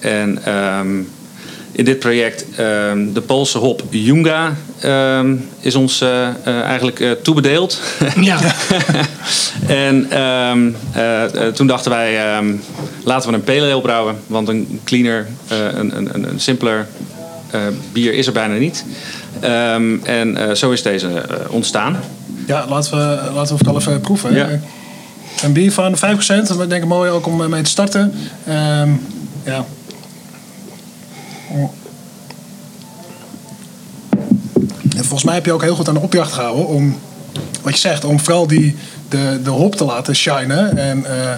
En 0.00 0.42
in 1.72 1.84
dit 1.84 1.98
project, 1.98 2.46
de 3.12 3.22
Poolse 3.26 3.58
hop 3.58 3.82
Junga, 3.90 4.52
is 5.60 5.74
ons 5.74 6.00
eh, 6.00 6.28
eigenlijk 6.46 7.16
toebedeeld. 7.22 7.80
Ja, 8.20 8.38
En 9.66 10.10
ehm, 10.10 10.70
eh, 10.92 11.24
eh, 11.24 11.54
toen 11.54 11.66
dachten 11.66 11.90
wij, 11.90 12.34
ehm, 12.34 12.54
laten 13.04 13.30
we 13.30 13.34
een 13.34 13.44
pale 13.44 13.72
ale 13.72 13.80
brouwen. 13.80 14.16
Want 14.26 14.48
een 14.48 14.80
cleaner, 14.84 15.26
eh, 15.48 15.58
een, 15.58 15.96
een, 15.96 16.28
een, 16.28 16.40
simpeler 16.40 16.86
bier 17.92 18.12
is 18.14 18.26
er 18.26 18.32
bijna 18.32 18.54
niet. 18.54 18.84
Ehm, 19.40 19.96
en 20.04 20.56
zo 20.56 20.70
is 20.70 20.82
deze 20.82 21.08
ontstaan. 21.48 21.96
Ja, 22.46 22.66
laten 22.68 22.90
we, 22.90 23.30
laten 23.34 23.52
we 23.56 23.58
het 23.58 23.68
al 23.68 23.78
even 23.78 24.00
proeven. 24.00 24.34
Ja. 24.34 24.48
Een 25.42 25.52
bier 25.52 25.72
van 25.72 25.96
5%, 25.96 26.48
dat 26.48 26.68
denk 26.68 26.82
ik 26.82 26.88
mooi 26.88 27.10
ook 27.10 27.26
om 27.26 27.50
mee 27.50 27.62
te 27.62 27.70
starten. 27.70 28.14
Ja. 29.44 29.64
En 34.96 35.04
volgens 35.04 35.24
mij 35.24 35.34
heb 35.34 35.44
je 35.44 35.52
ook 35.52 35.62
heel 35.62 35.74
goed 35.74 35.88
aan 35.88 35.94
de 35.94 36.00
opjacht 36.00 36.32
gehouden 36.32 36.66
om, 36.66 36.98
wat 37.62 37.72
je 37.72 37.80
zegt, 37.80 38.04
om 38.04 38.20
vooral 38.20 38.46
die, 38.46 38.76
de, 39.08 39.40
de 39.42 39.50
hop 39.50 39.74
te 39.74 39.84
laten 39.84 40.16
shinen. 40.16 40.76
En 40.76 41.04
eh, 41.04 41.32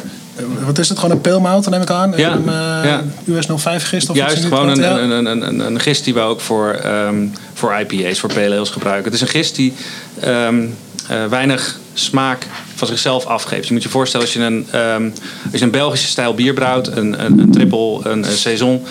wat 0.65 0.79
is 0.79 0.89
het, 0.89 0.99
gewoon 0.99 1.15
een 1.15 1.21
peelmout, 1.21 1.71
neem 1.71 1.83
ik 1.83 1.91
aan? 1.91 2.13
Ja, 2.17 2.33
Een 2.33 2.49
eh, 2.49 2.91
ja. 2.91 3.03
US 3.27 3.47
05 3.57 3.89
gist 3.89 4.11
of 4.11 4.17
Juist 4.17 4.45
gewoon 4.45 4.69
een, 4.69 4.81
ja. 4.81 4.99
een, 4.99 5.11
een, 5.11 5.47
een, 5.47 5.61
een 5.61 5.81
gist 5.81 6.05
die 6.05 6.15
we 6.15 6.21
ook 6.21 6.41
voor, 6.41 6.71
ehm, 6.71 7.27
voor 7.55 7.75
IPA's, 7.81 8.19
voor 8.19 8.33
pale 8.33 8.55
ales 8.55 8.71
gebruiken. 8.71 9.05
Het 9.05 9.15
is 9.15 9.21
een 9.21 9.29
gist 9.29 9.55
die 9.55 9.75
ehm, 10.21 10.65
eh, 11.09 11.25
weinig 11.27 11.79
smaak 11.95 12.47
van 12.75 12.89
zichzelf 12.89 13.25
afgeeft. 13.25 13.67
Je 13.67 13.73
moet 13.73 13.83
je 13.83 13.89
voorstellen 13.89 14.27
als 14.27 14.35
je 14.35 14.43
een, 14.43 14.67
ehm, 14.71 15.11
als 15.51 15.61
je 15.61 15.65
een 15.65 15.71
Belgische 15.71 16.09
stijl 16.09 16.35
bier 16.35 16.55
brouwt, 16.55 16.87
een, 16.87 17.25
een, 17.25 17.39
een 17.39 17.51
triple, 17.51 18.01
een, 18.03 18.25
een 18.25 18.37
saison, 18.37 18.85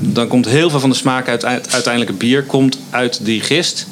dan 0.00 0.28
komt 0.28 0.46
heel 0.46 0.70
veel 0.70 0.80
van 0.80 0.90
de 0.90 0.96
smaak 0.96 1.28
uit, 1.28 1.46
het 1.70 2.18
bier 2.18 2.42
komt 2.44 2.78
uit 2.90 3.24
die 3.24 3.40
gist. 3.40 3.86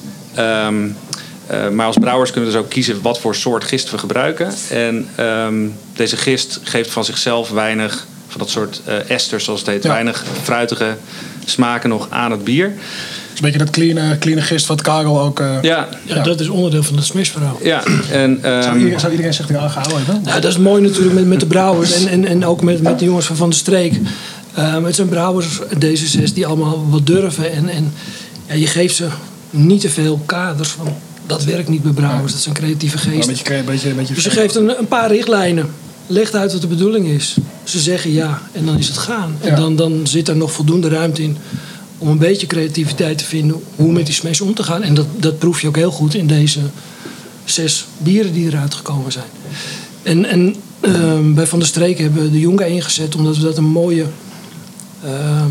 Eh, 1.48 1.68
maar 1.68 1.86
als 1.86 1.96
brouwers 1.98 2.30
kunnen 2.30 2.50
we 2.50 2.56
dus 2.56 2.64
ook 2.64 2.70
kiezen 2.70 3.02
wat 3.02 3.20
voor 3.20 3.34
soort 3.34 3.64
gist 3.64 3.90
we 3.90 3.98
gebruiken. 3.98 4.52
En 4.70 5.08
ehm, 5.14 5.54
deze 5.96 6.16
gist 6.16 6.60
geeft 6.62 6.90
van 6.90 7.04
zichzelf 7.04 7.50
weinig 7.50 8.06
van 8.28 8.40
dat 8.40 8.50
soort 8.50 8.80
uh, 8.88 9.10
esters, 9.10 9.44
zoals 9.44 9.60
het 9.60 9.68
heet. 9.68 9.82
Ja. 9.82 9.88
Weinig 9.90 10.24
fruitige 10.42 10.96
smaken 11.44 11.88
nog 11.88 12.06
aan 12.10 12.30
het 12.30 12.44
bier. 12.44 12.64
Het 12.66 12.74
is 13.32 13.40
een 13.40 13.42
beetje 13.42 13.58
dat 13.58 13.70
clean, 13.70 14.18
clean 14.18 14.42
gist 14.42 14.66
wat 14.66 14.82
Karel 14.82 15.20
ook... 15.20 15.40
eh, 15.40 15.62
Ja, 15.62 15.88
Ja, 16.04 16.22
dat 16.22 16.40
is 16.40 16.48
onderdeel 16.48 16.82
van 16.82 16.96
het 16.96 17.04
smishverhaal. 17.04 17.58
ja. 17.62 17.82
En, 18.10 18.38
ehm, 18.42 18.62
zou, 18.62 18.76
iedereen, 18.76 19.00
zou 19.00 19.10
iedereen 19.12 19.34
zich 19.34 19.50
eraan 19.50 19.70
gehouden 19.70 20.04
hebben? 20.04 20.22
Nou, 20.24 20.40
dat 20.40 20.50
is 20.50 20.58
mooi 20.58 20.82
natuurlijk 20.82 21.14
met, 21.14 21.26
met 21.26 21.40
de 21.40 21.46
brouwers 21.46 22.04
en, 22.04 22.08
en, 22.08 22.24
en 22.24 22.44
ook 22.46 22.62
met, 22.62 22.82
met 22.82 22.98
de 22.98 23.04
jongens 23.04 23.26
van 23.26 23.36
Van 23.36 23.50
de 23.50 23.56
Streek. 23.56 24.00
Ehm, 24.54 24.84
het 24.84 24.94
zijn 24.94 25.08
brouwers, 25.08 25.58
deze 25.78 26.06
zes, 26.06 26.32
die 26.34 26.46
allemaal 26.46 26.86
wat 26.90 27.06
durven. 27.06 27.52
En, 27.52 27.68
en 27.68 27.92
ja, 28.46 28.54
je 28.54 28.66
geeft 28.66 28.96
ze 28.96 29.06
niet 29.50 29.80
te 29.80 29.90
veel 29.90 30.22
kaders 30.26 30.68
van 30.68 30.96
dat 31.28 31.44
werkt 31.44 31.68
niet 31.68 31.82
bij 31.82 31.92
brouwers. 31.92 32.32
Dat 32.32 32.40
zijn 32.40 32.54
creatieve 32.54 32.96
Een 32.96 33.02
geesten. 33.02 33.34
beetje, 33.34 33.56
een 33.56 33.64
beetje, 33.64 33.90
een 33.90 33.96
beetje 33.96 34.14
Dus 34.14 34.24
je 34.24 34.30
geeft 34.30 34.54
een, 34.54 34.78
een 34.78 34.88
paar 34.88 35.10
richtlijnen. 35.10 35.70
Legt 36.06 36.34
uit 36.34 36.52
wat 36.52 36.60
de 36.60 36.66
bedoeling 36.66 37.06
is. 37.06 37.36
Ze 37.64 37.78
zeggen 37.78 38.12
ja 38.12 38.42
en 38.52 38.66
dan 38.66 38.78
is 38.78 38.88
het 38.88 38.98
gaan. 38.98 39.36
En 39.40 39.54
dan, 39.54 39.76
dan 39.76 40.06
zit 40.06 40.28
er 40.28 40.36
nog 40.36 40.52
voldoende 40.52 40.88
ruimte 40.88 41.22
in 41.22 41.36
om 41.98 42.08
een 42.08 42.18
beetje 42.18 42.46
creativiteit 42.46 43.18
te 43.18 43.24
vinden 43.24 43.62
hoe 43.76 43.92
met 43.92 44.06
die 44.06 44.14
smash 44.14 44.40
om 44.40 44.54
te 44.54 44.62
gaan. 44.62 44.82
En 44.82 44.94
dat, 44.94 45.06
dat 45.16 45.38
proef 45.38 45.60
je 45.60 45.68
ook 45.68 45.76
heel 45.76 45.90
goed 45.90 46.14
in 46.14 46.26
deze 46.26 46.60
zes 47.44 47.86
bieren 47.98 48.32
die 48.32 48.46
eruit 48.46 48.74
gekomen 48.74 49.12
zijn. 49.12 49.24
En, 50.02 50.24
en 50.24 50.54
ehm, 50.80 51.34
bij 51.34 51.46
Van 51.46 51.58
der 51.58 51.68
Streek 51.68 51.98
hebben 51.98 52.22
we 52.22 52.30
de 52.30 52.40
Jonga 52.40 52.64
ingezet 52.64 53.14
omdat 53.14 53.36
we 53.36 53.42
dat 53.42 53.56
een 53.56 53.64
mooie 53.64 54.04
ehm, 55.04 55.50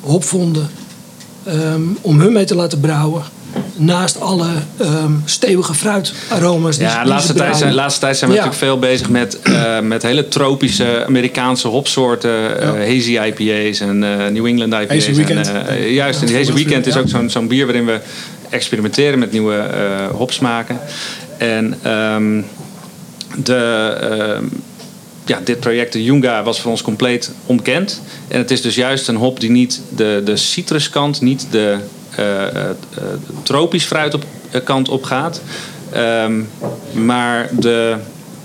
hop 0.00 0.24
vonden 0.24 0.70
ehm, 1.44 1.82
om 2.00 2.20
hun 2.20 2.32
mee 2.32 2.44
te 2.44 2.54
laten 2.54 2.80
brouwen. 2.80 3.22
Naast 3.76 4.20
alle 4.20 4.48
ehm, 4.76 5.12
stevige 5.24 5.74
fruitaroma's. 5.74 6.76
Die, 6.76 6.86
Ja, 6.86 7.02
de 7.02 7.08
laatste 7.08 7.32
tijd, 7.34 7.56
zijn, 7.56 7.74
laatste 7.74 8.00
tijd 8.00 8.16
zijn 8.16 8.30
we 8.30 8.36
Ja. 8.36 8.42
natuurlijk 8.44 8.70
veel 8.70 8.78
bezig 8.88 9.08
met, 9.08 9.40
eh, 9.42 9.80
met 9.80 10.02
hele 10.02 10.28
tropische 10.28 11.04
Amerikaanse 11.06 11.68
hopsoorten. 11.68 12.60
eh, 12.60 12.68
hazy 12.70 13.18
IPA's 13.18 13.80
en 13.80 14.04
eh, 14.04 14.26
New 14.32 14.46
England 14.46 14.72
IPA's. 14.72 15.06
En, 15.06 15.92
juist, 15.92 16.20
en 16.20 16.26
die 16.26 16.36
Hazy 16.36 16.52
Weekend 16.52 16.86
is 16.86 16.96
ook 16.96 17.08
zo'n 17.08 17.30
zo'n 17.30 17.48
bier 17.48 17.64
waarin 17.66 17.86
we 17.86 18.00
experimenteren 18.50 19.18
met 19.18 19.32
nieuwe 19.32 19.64
hopsmaken. 20.12 20.78
En 21.38 21.78
ehm, 21.82 22.40
de, 23.36 23.96
ehm, 24.00 24.44
ja, 25.26 25.40
dit 25.44 25.60
project, 25.60 25.92
de 25.92 26.04
Junga, 26.04 26.42
was 26.42 26.60
voor 26.60 26.70
ons 26.70 26.82
compleet 26.82 27.30
onbekend. 27.46 28.00
En 28.28 28.38
het 28.38 28.50
is 28.50 28.60
dus 28.62 28.74
juist 28.74 29.08
een 29.08 29.16
hop 29.16 29.40
die 29.40 29.50
niet 29.50 29.80
de, 29.96 30.22
de 30.24 30.36
citruskant, 30.36 31.20
niet 31.20 31.46
de 31.50 31.76
tropisch 33.42 33.84
fruit 33.84 34.14
op, 34.14 34.24
eh, 34.50 34.64
kant 34.64 34.88
op 34.88 35.04
gaat. 35.04 35.40
Ehm, 35.92 36.42
maar 36.92 37.48
de 37.52 37.96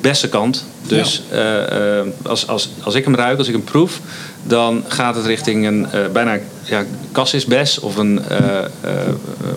bessenkant. 0.02 0.66
Dus 0.88 1.24
eh, 1.30 2.00
eh, 2.00 2.08
als, 2.24 2.48
als, 2.48 2.70
als 2.84 2.96
ik 2.96 3.04
hem 3.04 3.16
ruik, 3.16 3.38
als 3.38 3.48
ik 3.48 3.54
hem 3.54 3.64
proef, 3.64 4.00
dan 4.44 4.84
gaat 4.88 5.16
het 5.16 5.26
richting 5.26 5.68
een 5.68 5.92
eh, 5.92 6.00
bijna 6.14 6.40
ja, 6.64 6.84
cassisbes 7.12 7.80
of 7.80 7.96
een 7.96 8.22
eh, 8.30 8.58
eh, 8.58 8.66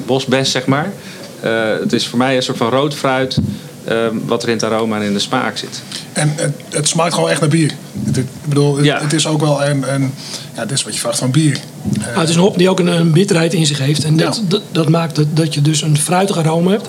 bosbes, 0.07 0.51
zeg 0.51 0.67
maar. 0.67 0.93
Eh, 1.41 1.53
het 1.81 1.93
is 1.93 2.07
voor 2.07 2.19
mij 2.19 2.37
een 2.37 2.43
soort 2.43 2.57
van 2.57 2.69
rood 2.69 2.95
fruit 2.95 3.39
eh, 3.85 3.97
wat 4.27 4.43
er 4.43 4.49
in 4.49 4.55
het 4.55 4.65
aroma 4.65 4.97
en 4.97 5.03
in 5.03 5.13
de 5.13 5.19
smaak 5.19 5.57
zit. 5.57 5.83
En 6.13 6.33
het, 6.37 6.53
het 6.71 6.89
smaakt 6.89 7.15
gewoon 7.15 7.31
echt 7.31 7.41
naar 7.41 7.49
bier. 7.49 7.73
Het, 8.05 8.17
ik 8.17 8.27
bedoel, 8.45 8.77
het, 8.77 8.85
Ja. 8.85 9.01
het 9.01 9.13
is 9.13 9.27
ook 9.27 9.41
wel 9.41 9.65
een, 9.65 9.95
een... 9.95 10.13
Ja, 10.55 10.63
dit 10.65 10.79
is 10.79 10.85
wat 10.85 10.95
je 10.95 11.01
vraagt 11.01 11.19
van 11.19 11.31
bier. 11.31 11.59
Maar 12.01 12.19
het 12.19 12.29
is 12.29 12.35
een 12.35 12.41
hop 12.41 12.59
die 12.59 12.69
ook 12.69 12.79
een, 12.79 12.87
een 12.87 13.13
bitterheid 13.13 13.55
in 13.55 13.67
zich 13.67 13.79
heeft. 13.79 14.05
En 14.05 14.17
dat, 14.17 14.37
Ja. 14.37 14.43
dat, 14.49 14.63
dat 14.73 14.89
maakt 14.89 15.17
dat, 15.17 15.27
dat 15.35 15.55
je 15.55 15.63
dus 15.63 15.83
een 15.83 15.99
fruitig 15.99 16.37
aroma 16.37 16.71
hebt. 16.71 16.89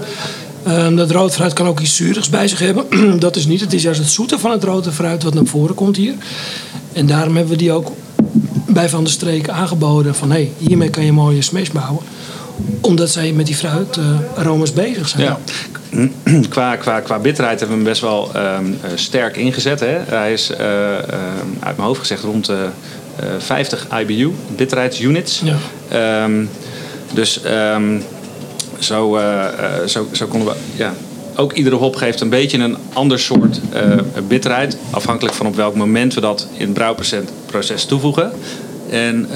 Ehm, 0.64 0.96
dat 0.96 1.12
rood 1.12 1.34
fruit 1.34 1.54
kan 1.54 1.68
ook 1.68 1.80
iets 1.80 1.96
zuurigs 1.96 2.30
bij 2.30 2.48
zich 2.48 2.60
hebben. 2.60 2.86
dat 3.20 3.36
is 3.36 3.46
niet. 3.46 3.62
Het 3.62 3.74
is 3.74 3.82
juist 3.84 4.00
het 4.00 4.10
zoete 4.10 4.40
van 4.40 4.52
het 4.52 4.64
rode 4.64 4.92
fruit 4.92 5.24
wat 5.24 5.34
naar 5.34 5.46
voren 5.46 5.76
komt 5.76 5.96
hier. 5.98 6.14
En 6.94 7.06
daarom 7.06 7.36
hebben 7.36 7.54
we 7.54 7.60
die 7.60 7.72
ook 7.72 7.92
bij 8.68 8.90
Van 8.90 9.04
der 9.04 9.14
Streek 9.14 9.50
aangeboden. 9.50 10.16
Van 10.16 10.30
hé, 10.32 10.36
hey, 10.36 10.52
hiermee 10.58 10.90
kan 10.90 11.04
je 11.04 11.10
een 11.10 11.16
mooie 11.16 11.42
smash 11.42 11.70
bouwen. 11.70 12.02
Omdat 12.82 13.10
zij 13.10 13.32
met 13.32 13.46
die 13.46 13.56
fruitaroma's 13.56 14.74
bezig 14.74 15.08
zijn. 15.08 15.24
Ja. 15.24 15.40
qua, 16.50 16.76
qua, 16.76 17.00
qua 17.00 17.20
bitterheid 17.20 17.60
hebben 17.60 17.78
we 17.78 17.84
hem 17.84 17.92
best 17.92 18.02
wel 18.02 18.30
ehm, 18.34 18.66
eh, 18.66 18.92
sterk 18.96 19.38
ingezet. 19.38 19.80
Hè? 19.80 19.98
Hij 20.06 20.34
is 20.34 20.50
eh, 20.50 20.98
ehm, 20.98 21.48
uit 21.60 21.76
mijn 21.76 21.88
hoofd 21.88 22.00
gezegd 22.00 22.24
rond 22.24 22.46
de 22.46 22.68
eh, 23.16 23.26
50 23.38 23.88
IBU, 24.02 24.32
bitterheidsunits. 24.56 25.42
Ja. 25.44 25.56
Ehm, 25.90 26.46
dus 27.14 27.42
zo, 28.80 29.16
eh, 29.16 29.86
zo, 29.88 30.08
zo 30.12 30.26
konden 30.26 30.48
we. 30.48 30.56
Ja, 30.76 30.94
ook 31.36 31.54
iedere 31.54 31.76
hop 31.76 31.96
geeft 31.96 32.22
een 32.22 32.30
beetje 32.30 32.58
een 32.58 32.78
ander 32.94 33.20
soort 33.20 33.60
eh, 33.74 33.98
bitterheid. 34.28 34.78
Afhankelijk 34.90 35.36
van 35.36 35.48
op 35.48 35.56
welk 35.56 35.76
moment 35.76 36.14
we 36.14 36.22
dat 36.22 36.48
in 36.54 36.66
het 36.66 36.74
brouwproces 36.74 37.24
proces 37.46 37.86
toevoegen. 37.86 38.32
En 38.90 39.28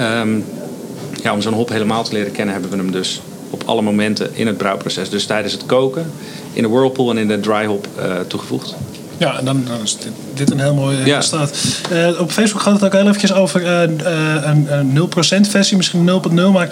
ja, 1.22 1.32
om 1.32 1.42
zo'n 1.42 1.52
hop 1.52 1.68
helemaal 1.68 2.04
te 2.04 2.12
leren 2.12 2.32
kennen, 2.32 2.52
hebben 2.52 2.70
we 2.70 2.76
hem 2.76 2.92
dus 2.92 3.20
op 3.50 3.62
alle 3.66 3.82
momenten 3.82 4.30
in 4.32 4.46
het 4.46 4.56
brouwproces. 4.56 5.10
Dus 5.10 5.26
tijdens 5.26 5.52
het 5.52 5.66
koken, 5.66 6.10
in 6.52 6.62
de 6.62 6.68
whirlpool 6.68 7.10
en 7.10 7.18
in 7.18 7.28
de 7.28 7.40
dry 7.40 7.64
hop 7.66 7.86
eh, 7.98 8.04
toegevoegd. 8.26 8.74
Ja, 9.16 9.38
en 9.38 9.44
dan, 9.44 9.64
dan 9.68 9.82
is 9.82 9.96
dit, 9.96 10.12
dit 10.34 10.50
een 10.50 10.60
heel 10.60 10.74
mooi 10.74 10.96
Ja. 11.04 11.16
resultaat. 11.16 11.52
Eh, 11.90 12.20
op 12.20 12.30
Facebook 12.30 12.60
gaat 12.62 12.72
het 12.74 12.84
ook 12.84 12.92
heel 12.92 13.06
eventjes 13.06 13.32
over 13.32 13.64
eh, 13.66 13.82
eh, 13.82 13.90
een, 14.44 14.66
een 14.78 15.08
0% 15.46 15.50
versie, 15.50 15.76
misschien 15.76 16.06
0.0. 16.08 16.34
Maar 16.52 16.68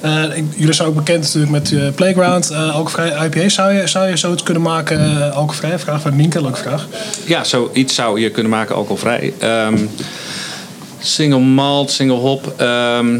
eh, 0.00 0.22
ik- 0.36 0.44
jullie 0.56 0.74
zijn 0.74 0.88
ook 0.88 0.94
bekend 0.94 1.22
natuurlijk 1.22 1.52
met 1.52 1.72
eh, 1.72 1.82
Playground, 1.94 2.50
eh 2.50 2.62
alcoholvrij 2.74 3.26
IPA. 3.26 3.48
Zou 3.48 3.72
je, 3.72 3.86
zou 3.86 4.08
je 4.08 4.16
zoiets 4.16 4.42
kunnen 4.42 4.62
maken, 4.62 4.98
eh 5.00 5.22
alcoholvrij? 5.36 5.78
Vraag 5.78 6.00
van 6.00 6.16
Nienke, 6.16 6.42
leuke 6.42 6.58
vraag. 6.58 6.86
Ja, 7.24 7.44
zoiets 7.44 7.94
zou 7.94 8.20
je 8.20 8.30
kunnen 8.30 8.52
maken 8.52 8.74
alcoholvrij. 8.74 9.32
Ehm 9.38 9.76
single 10.98 11.38
malt, 11.38 11.90
single 11.90 12.16
hop. 12.16 12.52
Ehm, 12.56 13.18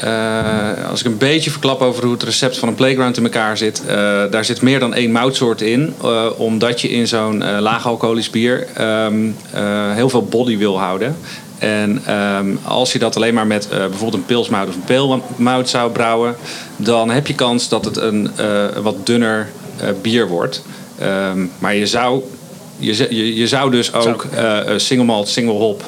eh, 0.00 0.90
als 0.90 1.00
ik 1.00 1.06
een 1.06 1.18
beetje 1.18 1.50
verklap 1.50 1.80
over 1.80 2.02
hoe 2.04 2.12
het 2.12 2.22
recept 2.22 2.58
van 2.58 2.68
een 2.68 2.74
playground 2.74 3.16
in 3.16 3.22
elkaar 3.24 3.56
zit. 3.56 3.82
eh, 3.86 3.96
daar 4.30 4.44
zit 4.44 4.62
meer 4.62 4.78
dan 4.80 4.94
één 4.94 5.12
moutsoort 5.12 5.60
in. 5.60 5.94
eh, 6.02 6.26
omdat 6.36 6.80
je 6.80 6.88
in 6.88 7.06
zo'n 7.08 7.42
eh 7.42 7.58
laag 7.60 7.86
alcoholisch 7.86 8.30
bier 8.30 8.66
ehm, 8.74 9.28
eh, 9.52 9.92
heel 9.94 10.08
veel 10.08 10.24
body 10.24 10.56
wil 10.58 10.78
houden. 10.78 11.16
En 11.58 12.02
ehm, 12.06 12.46
als 12.62 12.92
je 12.92 12.98
dat 12.98 13.16
alleen 13.16 13.34
maar 13.34 13.46
met 13.46 13.68
bijvoorbeeld 13.70 14.14
een 14.14 14.24
pilsmout 14.24 14.68
of 14.68 14.74
een 14.74 14.84
peelmout 14.84 15.68
zou 15.68 15.90
brouwen... 15.90 16.36
dan 16.76 17.10
heb 17.10 17.26
je 17.26 17.34
kans 17.34 17.68
dat 17.68 17.84
het 17.84 17.96
een 17.96 18.30
wat 18.82 19.06
dunner 19.06 19.48
bier 20.02 20.28
wordt. 20.28 20.62
Ehm, 20.98 21.46
maar 21.58 21.74
je 21.74 21.86
zou 21.86 22.22
je, 22.78 23.14
je, 23.16 23.34
je 23.36 23.46
zou 23.46 23.70
dus 23.70 23.92
ook 23.94 24.26
single 24.76 25.06
malt, 25.06 25.28
single 25.28 25.54
hop 25.54 25.84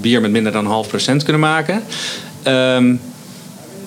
bier 0.00 0.20
met 0.20 0.30
minder 0.30 0.52
dan 0.52 0.64
een 0.64 0.70
half 0.70 0.88
procent 0.88 1.22
kunnen 1.22 1.40
maken. 1.42 1.82
Ehm, 2.42 2.94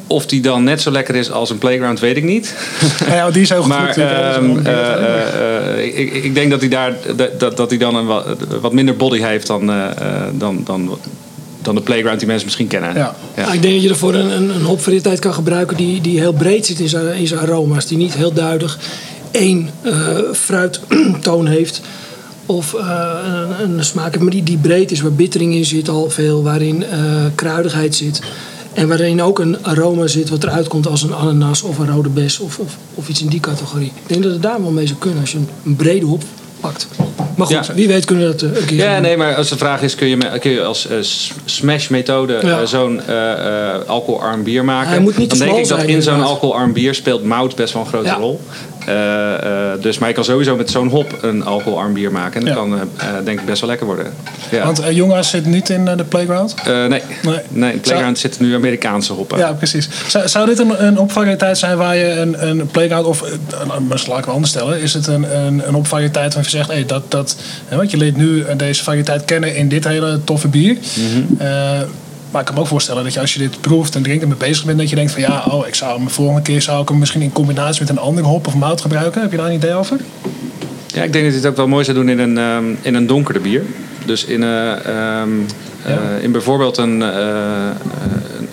of 0.08 0.26
die 0.26 0.42
dan 0.42 0.64
net 0.64 0.82
zo 0.82 0.92
lekker 0.92 1.16
is 1.16 1.32
als 1.32 1.50
een 1.50 1.58
playground, 1.58 2.00
weet 2.00 2.18
ik 2.18 2.24
niet. 2.24 2.54
Nou 3.00 3.12
ja, 3.20 3.32
die 3.32 3.42
is 3.42 3.50
heel 3.50 3.60
goed. 3.62 3.68
maar 3.68 3.90
is 3.90 3.96
ehm, 3.96 4.58
eh, 4.66 4.92
eh, 4.94 5.78
eh, 5.78 5.98
ik, 6.00 6.14
ik 6.24 6.34
denk 6.36 6.52
dat 6.52 6.60
hij 6.60 6.70
daar 6.70 6.94
dat- 7.38 7.58
dat, 7.58 7.70
hij 7.70 7.80
dan 7.80 7.96
een 7.96 8.06
wat, 8.06 8.26
wat 8.62 8.74
minder 8.74 8.96
body 8.96 9.20
heeft 9.22 9.48
dan, 9.48 9.72
dan, 10.34 10.62
dan, 10.66 10.98
dan 11.62 11.76
de 11.76 11.82
playground 11.82 12.18
die 12.20 12.28
mensen 12.28 12.46
misschien 12.46 12.68
kennen. 12.68 12.94
Ja. 12.96 13.16
Nou, 13.36 13.54
ik 13.54 13.62
denk 13.62 13.74
dat 13.74 13.84
je 13.84 13.90
ervoor 13.90 14.14
een, 14.14 14.32
een, 14.32 14.50
een 14.56 14.62
hopvariëteit 14.62 15.20
kan 15.20 15.34
gebruiken 15.34 15.78
die, 15.78 16.02
die 16.02 16.20
heel 16.20 16.34
breed 16.34 16.66
zit 16.66 16.80
in 16.80 16.90
zijn, 16.90 17.16
in 17.16 17.28
zijn 17.28 17.40
aroma's. 17.40 17.86
Die 17.86 17.98
niet 17.98 18.14
heel 18.16 18.34
duidelijk 18.34 18.76
één 19.32 19.70
eh, 19.82 19.94
fruittoon 20.34 21.48
heeft 21.48 21.82
of 22.46 22.74
eh, 22.74 23.10
een, 23.60 23.78
een 23.78 23.86
smaak 23.86 24.20
maar 24.20 24.30
die, 24.32 24.44
die 24.44 24.58
breed 24.58 24.92
is, 24.92 25.02
waar 25.02 25.12
bittering 25.14 25.54
in 25.54 25.66
zit 25.66 25.90
al 25.90 26.10
veel, 26.10 26.44
waarin 26.44 26.84
eh, 26.84 27.00
kruidigheid 27.36 27.96
zit. 27.96 28.22
En 28.74 28.88
waarin 28.88 29.22
ook 29.22 29.40
een 29.40 29.64
aroma 29.66 30.08
zit 30.08 30.30
wat 30.30 30.44
eruit 30.44 30.68
komt 30.68 30.88
als 30.88 31.04
een 31.04 31.14
ananas 31.14 31.62
of 31.62 31.78
een 31.78 31.88
rode 31.92 32.10
bes 32.10 32.40
of, 32.40 32.60
of, 32.60 32.78
of 32.96 33.08
iets 33.10 33.22
in 33.22 33.28
die 33.28 33.40
categorie. 33.40 33.88
Ik 33.96 34.08
denk 34.08 34.24
dat 34.24 34.32
het 34.32 34.42
daar 34.42 34.62
wel 34.62 34.72
mee 34.72 34.88
zou 34.88 35.00
kunnen 35.00 35.20
als 35.22 35.32
je 35.32 35.38
een, 35.66 35.76
brede 35.76 36.06
hop 36.06 36.24
pakt. 36.60 36.88
Maar 37.36 37.48
goed, 37.48 37.66
Ja. 37.66 37.74
wie 37.74 37.88
weet 37.88 38.06
kunnen 38.06 38.26
we 38.28 38.32
dat 38.36 38.42
eh, 38.52 38.58
een 38.60 38.66
keer 38.66 38.78
Ja, 38.78 38.94
doen. 38.94 39.02
nee, 39.02 39.18
maar 39.18 39.36
als 39.36 39.50
de 39.50 39.58
vraag 39.58 39.82
is, 39.82 39.96
kun 39.96 40.08
je, 40.08 40.40
kun 40.40 40.52
je 40.52 40.64
als 40.64 40.88
smash-methode 41.46 42.40
Ja. 42.42 42.66
zo'n 42.66 43.02
alcoholarm 43.88 44.44
bier 44.44 44.66
maken? 44.66 44.90
Hij 44.90 45.00
moet 45.00 45.18
niet 45.18 45.30
dan 45.30 45.40
denk 45.40 45.58
ik 45.58 45.68
dat 45.68 45.84
in 45.84 46.02
zo'n 46.02 46.22
alcoholarm 46.24 46.74
bier 46.74 46.96
speelt 46.96 47.24
mout 47.24 47.56
best 47.56 47.74
wel 47.74 47.82
een 47.82 47.88
grote 47.88 48.08
Ja. 48.08 48.16
rol. 48.16 48.42
Eh, 48.86 49.34
eh, 49.34 49.82
dus, 49.82 49.98
maar 49.98 50.10
je 50.10 50.16
kan 50.16 50.24
sowieso 50.24 50.56
met 50.56 50.70
zo'n 50.70 50.88
hop 50.88 51.18
een 51.22 51.44
alcoholarm 51.46 51.94
bier 51.94 52.12
maken. 52.12 52.40
En 52.40 52.46
dat 52.46 52.56
Ja. 52.56 52.62
kan 52.62 52.80
eh, 52.98 53.08
denk 53.24 53.40
ik 53.40 53.46
best 53.46 53.60
wel 53.62 53.70
lekker 53.70 53.88
worden. 53.88 54.14
Ja. 54.52 54.66
Want 54.66 54.82
jongens 54.90 55.30
zit 55.30 55.46
niet 55.46 55.70
in 55.70 55.86
de 55.86 56.04
Playground. 56.04 56.56
Nee. 56.66 56.88
Nee. 56.88 57.02
nee, 57.50 57.74
in 57.74 57.80
Playground 57.80 58.20
zitten 58.20 58.46
nu 58.46 58.56
Amerikaanse 58.56 59.14
hoppen. 59.14 59.38
Ja, 59.38 59.54
precies. 59.54 59.90
Zou, 60.08 60.28
zou 60.28 60.46
dit 60.46 60.60
een, 60.60 60.86
een 60.86 60.98
opvariëteit 60.98 61.58
zijn 61.58 61.78
waar 61.78 61.96
je 61.96 62.10
een, 62.10 62.48
een 62.48 62.68
playground 62.68 63.06
of, 63.06 63.24
misschien 63.90 64.12
laat 64.12 64.20
ik 64.20 64.26
het 64.26 64.34
anders 64.34 64.52
stellen, 64.52 64.82
is 64.82 64.94
het 64.94 65.08
een, 65.08 65.38
een, 65.38 65.68
een 65.68 65.76
opvariëteit 65.76 66.34
waar 66.34 66.44
je 66.44 66.50
zegt, 66.50 66.70
hey, 66.70 66.86
dat, 66.86 67.12
dat, 67.12 67.36
hè, 67.68 67.78
want 67.78 67.92
je 67.92 67.98
leert 67.98 68.18
nu 68.18 68.46
deze 68.58 68.84
variëteit 68.84 69.26
kennen 69.26 69.56
in 69.56 69.70
dit 69.70 69.84
hele 69.84 70.20
toffe 70.24 70.48
bier. 70.48 70.78
Eh, 71.38 71.80
Maar 72.36 72.44
ik 72.44 72.50
kan 72.50 72.60
me 72.60 72.66
ook 72.66 72.74
voorstellen 72.74 73.04
dat 73.04 73.14
je 73.14 73.20
als 73.20 73.34
je 73.34 73.40
dit 73.40 73.62
proeft 73.62 73.96
en 73.96 74.04
drinkt 74.04 74.22
en 74.22 74.28
mee 74.28 74.38
bezig 74.38 74.66
bent, 74.66 74.78
dat 74.78 74.90
je 74.90 74.96
denkt 74.96 75.12
van 75.12 75.22
ja, 75.22 75.46
oh, 75.50 75.68
ik 75.68 75.76
zou 75.76 75.96
hem 75.96 76.06
de 76.06 76.14
volgende 76.14 76.42
keer 76.42 76.62
zou 76.62 76.82
ik 76.82 76.90
hem 76.90 77.00
misschien 77.00 77.22
in 77.22 77.32
combinatie 77.32 77.82
met 77.82 77.90
een 77.90 77.98
andere 77.98 78.28
hop 78.28 78.48
of 78.48 78.56
mout 78.56 78.82
gebruiken. 78.82 79.22
Heb 79.22 79.32
je 79.32 79.38
daar 79.38 79.46
een 79.46 79.54
idee 79.54 79.74
over? 79.74 80.00
Ja, 80.88 81.04
ik 81.04 81.14
denk 81.14 81.26
dat 81.26 81.34
je 81.34 81.40
het 81.40 81.46
ook 81.48 81.56
wel 81.56 81.68
mooi 81.68 81.84
zou 81.84 81.98
doen 81.98 82.10
in 82.10 82.20
een, 82.20 82.38
ehm, 82.38 82.66
in 82.82 82.96
een 82.96 83.08
donkerder 83.08 83.42
bier. 83.42 83.64
Dus 84.06 84.26
in, 84.26 84.44
eh, 84.44 84.86
ehm, 84.86 85.30
eh, 85.84 86.24
in 86.24 86.32
bijvoorbeeld 86.32 86.78
een, 86.78 87.02
eh, 87.02 87.10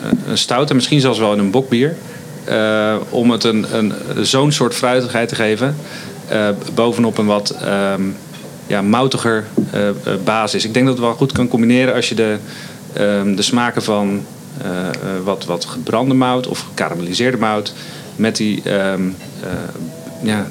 een, 0.09 0.19
een 0.29 0.39
stout 0.39 0.71
en 0.71 0.77
misschien 0.77 1.01
zelfs 1.01 1.19
wel 1.19 1.33
in 1.33 1.39
een 1.39 1.51
bokbier. 1.51 1.97
Om 3.09 3.31
het 3.31 3.45
een, 3.45 3.67
een, 3.73 3.93
zo'n 4.23 4.53
soort 4.53 4.75
fruitigheid 4.75 5.29
te 5.29 5.35
geven. 5.35 5.77
bovenop 6.75 7.19
een 7.19 7.27
wat 7.27 7.51
ehm, 7.51 8.03
ja, 8.67 8.83
moutiger 8.83 9.45
basis. 10.25 10.65
Ik 10.65 10.75
denk 10.75 10.87
dat 10.87 10.95
het 10.95 11.05
wel 11.05 11.15
goed 11.15 11.33
kan 11.33 11.49
combineren 11.49 11.95
als 11.95 12.09
je 12.09 12.15
de, 12.15 12.37
ehm, 12.93 13.35
de 13.35 13.43
smaken 13.43 13.83
van 13.83 14.25
eh, 14.63 14.69
eh, 14.89 14.93
wat, 15.25 15.45
wat 15.45 15.65
gebrande 15.65 16.15
mout 16.15 16.47
of 16.47 16.59
gekarameliseerde 16.69 17.37
mout 17.39 17.73
met 18.17 18.37
die 18.37 18.63
ehm, 18.65 19.03
eh, 19.43 19.49
ja, 20.23 20.47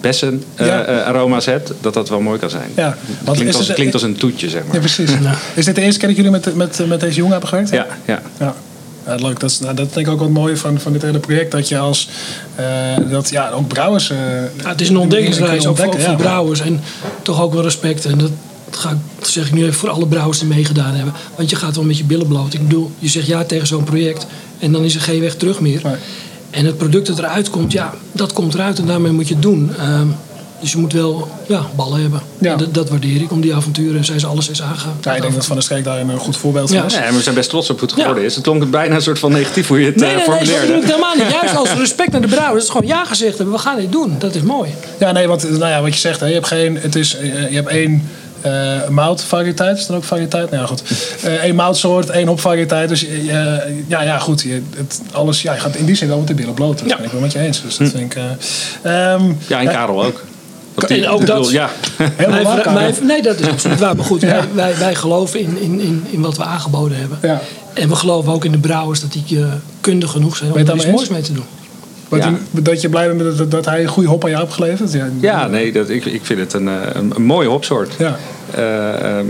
bessen 0.00 0.42
Ja. 0.56 1.02
aroma's 1.04 1.44
hebt, 1.46 1.72
dat 1.80 1.94
dat 1.94 2.08
wel 2.08 2.20
mooi 2.20 2.38
kan 2.38 2.50
zijn. 2.50 2.70
Ja, 2.74 2.88
Het 2.88 2.96
want 3.24 3.36
klinkt, 3.36 3.52
is 3.52 3.58
als, 3.58 3.66
het- 3.66 3.76
klinkt 3.76 3.94
als 3.94 4.02
een 4.02 4.16
toetje, 4.16 4.48
zeg 4.48 4.64
maar. 4.64 4.74
Ja, 4.74 4.80
precies. 4.80 5.10
Is 5.54 5.64
dit 5.64 5.74
de 5.74 5.80
eerste 5.82 5.98
keer 5.98 6.08
dat 6.08 6.16
jullie 6.16 6.30
met, 6.30 6.54
met, 6.54 6.86
met 6.88 7.00
deze 7.00 7.14
jongen 7.16 7.32
hebben 7.32 7.48
gewerkt? 7.48 7.70
Ja, 7.70 7.86
ja. 8.04 8.22
Ja. 8.38 8.54
Ja, 9.06 9.14
leuk. 9.14 9.40
Dat 9.40 9.50
is, 9.50 9.58
nou, 9.60 9.74
dat 9.74 9.94
denk 9.94 10.06
ik 10.06 10.12
ook 10.12 10.18
wat 10.18 10.28
mooi 10.28 10.56
van, 10.56 10.80
van 10.80 10.92
dit 10.92 11.02
hele 11.02 11.18
project. 11.18 11.50
Dat 11.50 11.68
je 11.68 11.78
als, 11.78 12.08
eh, 12.54 12.64
dat 13.10 13.28
ja, 13.30 13.50
ook 13.50 13.68
brouwers... 13.68 14.10
eh, 14.10 14.18
Ja, 14.62 14.68
het 14.68 14.80
is 14.80 14.88
een 14.88 14.96
ontdekkingsreis, 14.96 15.66
ook 15.66 15.76
voor, 15.76 15.84
ontdekken, 15.84 16.00
voor 16.00 16.10
ja. 16.10 16.16
brouwers. 16.28 16.60
En 16.60 16.80
toch 17.22 17.42
ook 17.42 17.52
wel 17.52 17.62
respect. 17.62 18.04
En 18.04 18.18
dat 18.18 18.30
ga 18.76 18.90
ik, 18.90 18.96
dat 19.18 19.28
zeg 19.28 19.46
ik 19.46 19.52
nu 19.52 19.62
even 19.62 19.74
voor 19.74 19.90
alle 19.90 20.06
brouwers 20.06 20.38
die 20.38 20.48
meegedaan 20.48 20.94
hebben. 20.94 21.14
Want 21.36 21.50
je 21.50 21.56
gaat 21.56 21.74
wel 21.74 21.84
met 21.84 21.98
je 21.98 22.04
billen 22.04 22.26
bloot. 22.26 22.54
Ik 22.54 22.62
bedoel, 22.62 22.90
je 22.98 23.08
zegt 23.08 23.26
ja 23.26 23.44
tegen 23.44 23.66
zo'n 23.66 23.84
project. 23.84 24.26
En 24.58 24.72
dan 24.72 24.84
is 24.84 24.94
er 24.94 25.00
geen 25.00 25.20
weg 25.20 25.34
terug 25.34 25.60
meer. 25.60 25.80
Nee. 25.84 25.94
En 26.50 26.64
het 26.64 26.78
product 26.78 27.06
dat 27.06 27.18
eruit 27.18 27.50
komt, 27.50 27.72
ja, 27.72 27.94
dat 28.12 28.32
komt 28.32 28.54
eruit. 28.54 28.78
En 28.78 28.86
daarmee 28.86 29.12
moet 29.12 29.28
je 29.28 29.34
het 29.34 29.42
doen. 29.42 29.70
Ehm, 29.78 30.06
dus 30.60 30.72
je 30.72 30.78
moet 30.78 30.92
wel 30.92 31.28
ja, 31.48 31.66
ballen 31.76 32.00
hebben. 32.00 32.20
Ja. 32.38 32.52
En 32.52 32.58
Dat, 32.58 32.74
dat 32.74 32.88
waardeer 32.88 33.20
ik 33.22 33.30
om 33.32 33.40
die 33.40 33.54
avonturen. 33.54 34.04
Zij 34.04 34.18
ze 34.18 34.26
alles 34.26 34.48
is 34.48 34.62
aangegaan. 34.62 34.96
Ja, 35.00 35.14
ik 35.14 35.22
denk 35.22 35.34
dat 35.34 35.44
Van 35.46 35.54
der 35.56 35.64
Streek 35.64 35.84
daar 35.84 36.00
een 36.00 36.18
goed 36.18 36.36
voorbeeld 36.36 36.68
van 36.68 36.78
Ja. 36.78 36.84
is. 36.84 36.92
Ja, 36.94 37.00
en 37.02 37.14
we 37.14 37.22
zijn 37.22 37.34
best 37.34 37.48
trots 37.48 37.70
op 37.70 37.78
hoe 37.80 37.88
het 37.88 37.96
Ja. 37.96 38.02
geworden 38.02 38.24
is. 38.24 38.34
Het 38.34 38.44
klonk 38.44 38.70
bijna 38.70 38.94
een 38.94 39.02
soort 39.02 39.18
van 39.18 39.32
negatief 39.32 39.68
hoe 39.68 39.80
je 39.80 39.86
het 39.86 39.96
Nee, 39.96 40.08
eh, 40.10 40.16
nee, 40.16 40.24
formuleerde. 40.24 40.86
helemaal 40.86 41.14
niet. 41.14 41.30
Juist 41.30 41.56
als 41.56 41.72
respect 41.72 42.12
naar 42.12 42.20
de 42.20 42.26
brouwers. 42.28 42.54
Het 42.54 42.74
is 42.74 42.80
gewoon 42.80 42.86
ja 42.98 43.04
gezegd 43.04 43.36
hebben. 43.36 43.54
We 43.54 43.60
gaan 43.60 43.76
dit 43.76 43.92
doen. 43.92 44.14
Dat 44.18 44.34
is 44.34 44.42
mooi. 44.42 44.70
Ja, 44.98 45.12
nee, 45.12 45.26
want 45.28 45.42
nou 45.50 45.66
ja, 45.66 45.80
wat 45.82 45.94
je 45.94 46.00
zegt, 46.00 46.20
hè, 46.20 46.26
je 46.26 46.34
hebt 46.34 46.46
geen, 46.46 46.76
het 46.80 46.94
is, 46.94 47.16
eh, 47.16 47.48
je 47.50 47.54
hebt 47.54 47.68
één 47.68 48.08
eh 48.44 48.88
moutvariëteit, 48.88 49.78
is 49.78 49.86
dat 49.86 49.96
ook 49.96 50.04
variëteit? 50.04 50.50
Nou 50.50 50.62
ja, 50.62 50.68
goed. 50.68 50.82
Eh 51.22 51.32
één 51.42 51.54
moutsoort, 51.54 52.10
één 52.10 52.26
hopvariëteit. 52.26 52.88
Dus 52.88 53.06
eh, 53.06 53.26
ja, 53.86 54.02
ja, 54.02 54.18
goed, 54.18 54.42
je, 54.42 54.62
het, 54.76 55.00
alles, 55.12 55.42
ja, 55.42 55.52
je 55.54 55.60
gaat 55.60 55.76
in 55.76 55.84
die 55.84 55.94
zin 55.94 56.08
wel 56.08 56.18
met 56.18 56.26
de 56.26 56.34
billen 56.34 56.54
bloot. 56.54 56.78
Dat 56.78 56.88
Ja. 56.88 56.96
ben 56.96 57.04
ik 57.04 57.10
wel 57.12 57.20
met 57.20 57.32
je 57.32 57.38
eens. 57.38 57.62
Dus 57.62 57.76
dat 57.76 57.88
vind 57.90 58.12
ik... 58.14 58.22
eh, 58.82 59.12
ehm, 59.12 59.32
Ja, 59.46 59.60
en 59.60 59.66
Karel 59.68 60.04
ook. 60.04 60.24
Want 60.74 60.88
die- 60.88 61.04
En 61.04 61.08
ook 61.08 61.20
ik 61.20 61.26
bedoel, 61.26 61.42
dat- 61.42 61.50
Ja, 61.50 61.70
helemaal 61.96 62.30
Wij- 62.30 62.42
waar, 62.42 62.60
Karel. 62.60 62.78
wij- 62.78 62.94
nee, 63.02 63.22
dat 63.22 63.40
is 63.40 63.48
absoluut 63.48 63.78
waar. 63.80 63.96
Maar 63.96 64.04
goed, 64.04 64.20
Ja. 64.20 64.26
wij, 64.28 64.44
wij, 64.52 64.78
wij 64.78 64.94
geloven 64.94 65.40
in, 65.40 65.58
in, 65.60 65.80
in, 65.80 66.04
in 66.10 66.20
wat 66.20 66.36
we 66.36 66.44
aangeboden 66.44 66.98
hebben. 66.98 67.18
Ja. 67.22 67.40
En 67.72 67.88
we 67.88 67.94
geloven 67.94 68.32
ook 68.32 68.44
in 68.44 68.52
de 68.52 68.58
brouwers 68.58 69.00
dat 69.00 69.12
die 69.12 69.24
uh, 69.38 69.46
kundig 69.80 70.10
genoeg 70.10 70.36
zijn 70.36 70.52
om 70.52 70.56
er 70.58 70.74
iets 70.74 70.86
moois 70.86 71.08
mee 71.08 71.22
te 71.22 71.32
doen. 71.32 71.44
Dat, 72.08 72.18
Ja. 72.18 72.32
je, 72.50 72.62
dat 72.62 72.80
je 72.80 72.88
blij 72.88 73.14
bent 73.14 73.38
dat, 73.38 73.50
dat 73.50 73.64
hij 73.64 73.82
een 73.82 73.88
goede 73.88 74.08
hop 74.08 74.24
aan 74.24 74.30
jou 74.30 74.42
heeft 74.42 74.54
geleverd? 74.54 74.92
Ja, 74.92 75.08
ja 75.20 75.46
nee, 75.46 75.72
dat, 75.72 75.88
ik, 75.88 76.04
ik 76.04 76.20
vind 76.24 76.38
het 76.40 76.52
een, 76.52 76.68
eh, 76.68 76.74
een, 76.92 77.12
een 77.16 77.22
mooie 77.24 77.48
hopsoort. 77.48 77.92
Ja. 77.98 78.18
Eh, 78.54 79.18
ehm, 79.18 79.26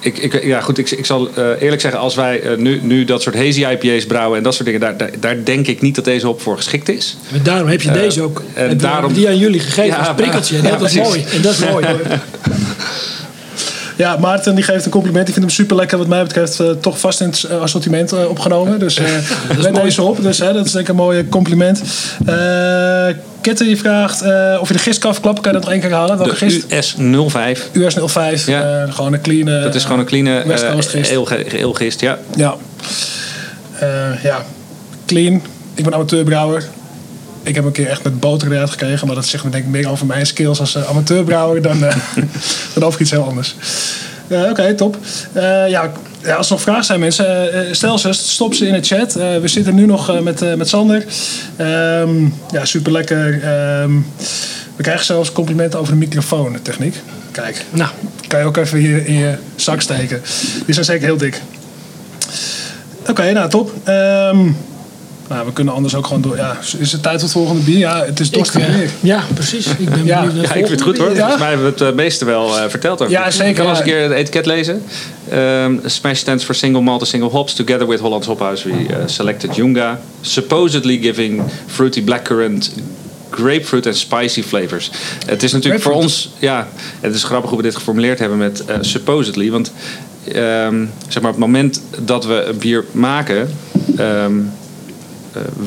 ik, 0.00 0.18
ik, 0.18 0.44
ja, 0.44 0.60
goed, 0.60 0.78
ik, 0.78 0.90
ik 0.90 1.06
zal 1.06 1.28
eh, 1.34 1.44
eerlijk 1.62 1.80
zeggen, 1.80 2.00
als 2.00 2.14
wij 2.14 2.42
nu, 2.56 2.80
nu 2.82 3.04
dat 3.04 3.22
soort 3.22 3.34
hazy 3.36 3.64
IPA's 3.66 4.06
brouwen 4.06 4.36
en 4.38 4.42
dat 4.44 4.54
soort 4.54 4.64
dingen, 4.64 4.80
daar, 4.80 4.96
daar, 4.96 5.10
daar 5.20 5.44
denk 5.44 5.66
ik 5.66 5.80
niet 5.80 5.94
dat 5.94 6.04
deze 6.04 6.26
hop 6.26 6.40
voor 6.40 6.56
geschikt 6.56 6.88
is. 6.88 7.16
En 7.32 7.40
daarom 7.42 7.68
heb 7.68 7.82
je 7.82 7.90
deze 7.90 8.22
ook. 8.22 8.42
en 8.54 8.68
En 8.68 8.78
daarom- 8.78 9.12
die 9.12 9.28
aan 9.28 9.38
jullie 9.38 9.60
gegeven 9.60 9.84
Ja, 9.90 9.96
als 9.96 10.14
prikkeltje. 10.16 10.56
En 10.56 10.62
ja, 10.70 10.76
dat 10.76 10.88
is 10.88 10.94
mooi. 10.94 11.24
En 11.32 11.42
dat 11.42 11.52
is 11.52 11.58
mooi. 11.70 11.86
Ja, 13.96 14.16
Maarten 14.16 14.54
die 14.54 14.64
geeft 14.64 14.84
een 14.84 14.90
compliment. 14.90 15.24
Die 15.26 15.34
vindt 15.34 15.48
hem 15.48 15.58
super 15.58 15.76
lekker. 15.76 15.98
Wat 15.98 16.06
mij 16.06 16.22
betreft 16.22 16.60
eh, 16.60 16.70
toch 16.70 17.00
vast 17.00 17.20
in 17.20 17.28
het 17.28 17.44
eh, 17.44 17.60
assortiment 17.60 18.12
eh, 18.12 18.28
opgenomen. 18.28 18.78
Dus 18.78 18.98
let 19.58 19.74
deze 19.74 20.02
op. 20.02 20.22
Dus 20.22 20.38
dat 20.38 20.66
is 20.66 20.72
denk 20.72 20.84
ik 20.84 20.88
een 20.88 20.96
mooi 20.96 21.28
compliment. 21.28 21.82
Kette 23.40 23.64
die 23.64 23.76
vraagt 23.76 24.22
of 24.60 24.68
je 24.68 24.74
de 24.74 24.78
gist 24.78 24.98
kan 24.98 25.14
Kan 25.20 25.32
je 25.32 25.40
dat 25.40 25.52
nog 25.52 25.70
één 25.70 25.80
keer 25.80 25.92
halen? 25.92 26.18
Welke 26.18 26.32
De 26.32 26.36
gist? 26.36 26.96
US05, 26.96 27.72
US 27.72 27.94
05. 28.06 28.46
Ja. 28.46 28.86
gewoon 28.86 29.12
een 29.12 29.20
clean. 29.20 29.62
dat 29.62 29.74
is 29.74 29.82
gewoon 29.82 29.98
een 29.98 30.04
clean 30.04 30.46
West 30.46 30.64
uh, 30.64 30.70
Coast 30.70 31.76
gist. 31.76 32.00
Ja. 32.00 32.18
Ja. 32.36 32.54
Ja, 34.22 34.44
clean. 35.06 35.42
Ik 35.74 35.84
ben 35.84 35.94
amateurbrouwer. 35.94 36.64
Ik 37.46 37.54
heb 37.54 37.64
een 37.64 37.72
keer 37.72 37.88
echt 37.88 38.02
met 38.02 38.20
boter 38.20 38.52
eruit 38.52 38.70
gekregen. 38.70 39.06
Maar 39.06 39.16
dat 39.16 39.26
zegt 39.26 39.44
me 39.44 39.50
denk 39.50 39.64
ik 39.64 39.70
meer 39.70 39.90
over 39.90 40.06
mijn 40.06 40.26
skills 40.26 40.60
als 40.60 40.74
eh, 40.74 40.88
amateurbrouwer 40.88 41.62
dan, 41.62 41.84
eh, 41.84 41.96
dan 42.74 42.82
over 42.82 43.00
iets 43.00 43.10
heel 43.10 43.24
anders. 43.24 43.54
Eh, 44.28 44.42
Oké, 44.42 44.74
top. 44.74 44.96
Ja, 45.34 45.92
ja, 46.22 46.34
als 46.34 46.46
er 46.46 46.52
nog 46.52 46.62
vragen 46.62 46.84
zijn 46.84 47.00
mensen, 47.00 47.50
stel 47.76 47.98
ze, 47.98 48.12
stop 48.12 48.54
ze 48.54 48.66
in 48.66 48.72
de 48.72 48.82
chat. 48.82 49.12
We 49.12 49.42
zitten 49.44 49.74
nu 49.74 49.86
nog 49.86 50.20
met, 50.22 50.56
met 50.56 50.68
Sander. 50.68 51.04
Ehm, 51.56 52.24
ja, 52.50 52.64
super 52.64 52.92
lekker. 52.92 53.40
we 54.76 54.82
krijgen 54.82 55.04
zelfs 55.04 55.32
complimenten 55.32 55.78
over 55.78 55.92
de 55.92 55.98
microfoon-techniek. 55.98 57.02
Kijk, 57.30 57.64
nou, 57.70 57.90
kan 58.26 58.40
je 58.40 58.46
ook 58.46 58.56
even 58.56 58.78
hier 58.78 59.06
in 59.06 59.14
je 59.14 59.34
zak 59.56 59.80
steken. 59.80 60.22
Die 60.64 60.74
zijn 60.74 60.86
zeker 60.86 61.06
heel 61.06 61.16
dik. 61.16 61.40
Oké, 63.08 63.32
nou 63.32 63.50
top. 63.50 63.72
Ehm, 63.84 64.48
nou, 65.28 65.46
we 65.46 65.52
kunnen 65.52 65.74
anders 65.74 65.94
ook 65.94 66.06
gewoon 66.06 66.22
door. 66.22 66.36
Ja, 66.36 66.58
is 66.78 66.92
het 66.92 67.02
tijd 67.02 67.14
voor 67.14 67.22
het 67.22 67.32
volgende 67.32 67.62
bier? 67.62 67.78
Ja, 67.78 68.04
het 68.04 68.20
is 68.20 68.30
dorstig 68.30 68.62
eh, 68.62 68.74
weer. 68.74 68.90
ja, 69.00 69.24
precies. 69.34 69.66
Ik 69.66 69.90
ben 69.90 70.04
Ja. 70.04 70.22
Ja, 70.22 70.42
ik 70.42 70.48
vind 70.48 70.68
het 70.68 70.82
goed 70.82 70.98
hoor. 70.98 71.08
Ja? 71.08 71.16
Volgens 71.16 71.38
mij 71.38 71.48
hebben 71.48 71.66
we 71.66 71.72
het 71.72 71.90
eh, 71.90 71.92
meeste 71.92 72.24
wel 72.24 72.58
eh, 72.58 72.68
verteld 72.68 73.00
over. 73.00 73.12
Ja, 73.12 73.30
zeker, 73.30 73.48
Ik 73.48 73.54
kan 73.54 73.68
eens 73.68 73.78
een 73.78 73.84
keer 73.84 74.02
het 74.02 74.12
etiket 74.12 74.46
lezen. 74.46 74.82
Ehm, 75.28 75.76
Smash 75.84 76.18
stands 76.18 76.44
for 76.44 76.54
single 76.54 76.80
malt 76.80 77.00
and 77.00 77.08
single 77.08 77.28
hops. 77.28 77.54
Together 77.54 77.86
with 77.86 78.00
Hollands 78.00 78.26
Hophouse 78.26 78.68
we 78.68 78.74
uh, 78.74 78.96
selected 79.06 79.56
Junga. 79.56 80.00
Supposedly 80.20 80.98
giving 80.98 81.42
fruity 81.66 82.02
blackcurrant 82.02 82.70
grapefruit 83.30 83.86
en 83.86 83.94
spicy 83.94 84.42
flavors. 84.42 84.90
Het 85.26 85.42
is 85.42 85.52
natuurlijk 85.52 85.82
voor 85.82 85.92
ons... 85.92 86.30
Ja, 86.38 86.68
het 87.00 87.14
is 87.14 87.24
grappig 87.24 87.50
hoe 87.50 87.58
we 87.58 87.64
dit 87.64 87.74
geformuleerd 87.74 88.18
hebben 88.18 88.38
met 88.38 88.64
eh, 88.64 88.76
supposedly. 88.80 89.50
Want 89.50 89.72
ehm, 90.24 90.84
zeg 91.08 91.22
maar, 91.22 91.30
op 91.30 91.36
het 91.36 91.46
moment 91.46 91.82
dat 91.98 92.24
we 92.24 92.42
een 92.42 92.58
bier 92.58 92.84
maken... 92.92 93.50
ehm, 93.96 94.38
eh, 94.38 94.44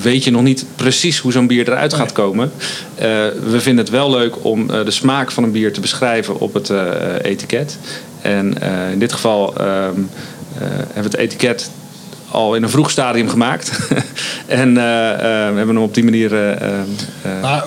weet 0.01 0.23
je 0.23 0.31
nog 0.31 0.41
niet 0.41 0.65
precies 0.75 1.19
hoe 1.19 1.31
zo'n 1.31 1.47
bier 1.47 1.67
eruit 1.67 1.93
gaat 1.93 2.11
komen. 2.11 2.51
Eh, 2.95 3.07
we 3.49 3.59
vinden 3.59 3.83
het 3.83 3.93
wel 3.93 4.09
leuk 4.09 4.45
om 4.45 4.69
eh, 4.69 4.85
de 4.85 4.91
smaak 4.91 5.31
van 5.31 5.43
een 5.43 5.51
bier 5.51 5.73
te 5.73 5.79
beschrijven 5.79 6.39
op 6.39 6.53
het 6.53 6.69
eh, 6.69 6.83
etiket. 7.21 7.77
En 8.21 8.61
eh, 8.61 8.91
in 8.91 8.99
dit 8.99 9.13
geval 9.13 9.55
eh, 9.57 9.65
hebben 10.57 10.93
we 10.93 11.01
het 11.01 11.17
etiket 11.17 11.69
al 12.31 12.55
in 12.55 12.63
een 12.63 12.69
vroeg 12.69 12.91
stadium 12.91 13.29
gemaakt. 13.29 13.71
en 14.47 14.77
eh, 14.77 15.11
eh, 15.11 15.19
we 15.19 15.57
hebben 15.57 15.75
hem 15.75 15.77
op 15.77 15.93
die 15.93 16.03
manier 16.03 16.33
eh, 16.33 16.79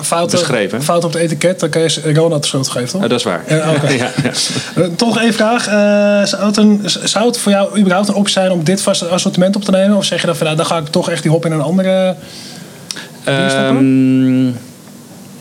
eh, 0.09 0.25
beschreven. 0.29 0.83
fout 0.83 1.03
op 1.03 1.13
het 1.13 1.21
etiket, 1.21 1.59
dan 1.59 1.69
kan 1.69 1.81
je 1.81 2.13
Ronald 2.13 2.41
de 2.41 2.47
schuld 2.47 2.69
geven, 2.69 2.89
toch? 2.89 3.03
Eh, 3.03 3.09
dat 3.09 3.19
is 3.19 3.25
waar. 3.25 3.41
Oké. 3.75 3.91
ja, 4.03 4.11
ja. 4.75 4.87
Toch 4.95 5.19
één 5.19 5.33
vraag. 5.33 5.63
Zou, 6.27 6.45
het 6.45 6.57
een, 6.57 6.81
zou 6.85 7.25
het 7.25 7.37
voor 7.37 7.51
jou 7.51 7.79
überhaupt 7.79 8.07
een 8.07 8.15
optie 8.15 8.33
zijn 8.33 8.51
om 8.51 8.63
dit 8.63 8.81
vast 8.81 9.09
assortiment 9.09 9.55
op 9.55 9.63
te 9.63 9.71
nemen? 9.71 9.97
Of 9.97 10.05
zeg 10.05 10.19
je 10.21 10.25
dan 10.25 10.35
van 10.35 10.45
nou, 10.45 10.57
dan 10.57 10.65
ga 10.65 10.77
ik 10.77 10.87
toch 10.87 11.09
echt 11.09 11.21
die 11.21 11.31
hop 11.31 11.45
in 11.45 11.51
een 11.51 11.61
andere... 11.61 12.15
Ehm, 13.23 14.51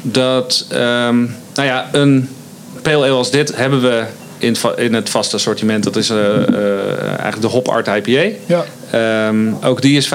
dat, 0.02 0.66
ehm, 0.68 1.20
nou 1.54 1.68
ja, 1.68 1.88
een 1.92 2.28
ale 2.82 3.08
als 3.08 3.30
dit 3.30 3.56
hebben 3.56 3.82
we 3.82 4.04
in, 4.42 4.56
in 4.76 4.94
het 4.94 5.10
vaste 5.10 5.36
assortiment. 5.36 5.84
Dat 5.84 5.96
is 5.96 6.10
eh, 6.10 6.18
eh, 6.18 7.06
eigenlijk 7.06 7.40
de 7.40 7.46
Hop 7.46 7.68
Art 7.68 7.86
IPA. 7.86 8.36
Ja. 8.46 8.64
Ehm, 8.90 9.52
ook 9.62 9.82
die 9.82 9.96
is 9.96 10.08
5%. 10.08 10.10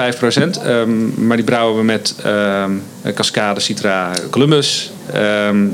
ehm, 0.64 1.26
maar 1.26 1.36
die 1.36 1.46
brouwen 1.46 1.76
we 1.76 1.84
met 1.84 2.14
ehm 2.24 2.70
Cascade, 3.14 3.60
Citra, 3.60 4.10
Columbus. 4.30 4.92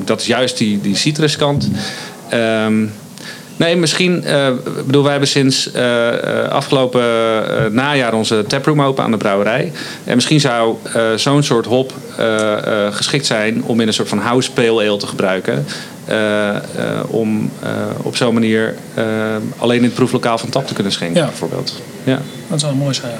Dat 0.04 0.20
is 0.20 0.26
juist 0.26 0.58
die, 0.58 0.80
die 0.80 0.96
citruskant. 0.96 1.70
Nee, 3.56 3.76
misschien... 3.76 4.24
eh, 4.24 4.48
ik 4.48 4.86
bedoel, 4.86 5.02
wij 5.02 5.10
hebben 5.10 5.28
sinds 5.28 5.70
afgelopen 6.48 7.02
najaar 7.74 8.14
onze 8.14 8.44
taproom 8.46 8.82
open 8.82 9.04
aan 9.04 9.10
de 9.10 9.16
brouwerij. 9.16 9.72
En 10.04 10.14
misschien 10.14 10.40
zou 10.40 10.76
zo'n 11.16 11.42
soort 11.42 11.66
hop 11.66 11.92
geschikt 12.90 13.26
zijn 13.26 13.62
om 13.64 13.80
in 13.80 13.86
een 13.86 13.94
soort 13.94 14.08
van 14.08 14.18
house 14.18 14.52
pale 14.52 14.88
ale 14.88 14.96
te 14.96 15.06
gebruiken. 15.06 15.66
Eh, 16.04 16.56
eh, 16.56 16.62
om 17.06 17.50
eh, 17.62 17.70
op 18.02 18.16
zo'n 18.16 18.34
manier 18.34 18.74
alleen 19.58 19.76
in 19.76 19.84
het 19.84 19.94
proeflokaal 19.94 20.38
van 20.38 20.48
tap 20.48 20.66
te 20.66 20.74
kunnen 20.74 20.92
schenken, 20.92 21.20
Ja. 21.20 21.26
bijvoorbeeld. 21.26 21.80
Ja. 22.04 22.18
Dat 22.48 22.60
zou 22.60 22.74
mooi 22.74 22.94
zijn. 22.94 23.12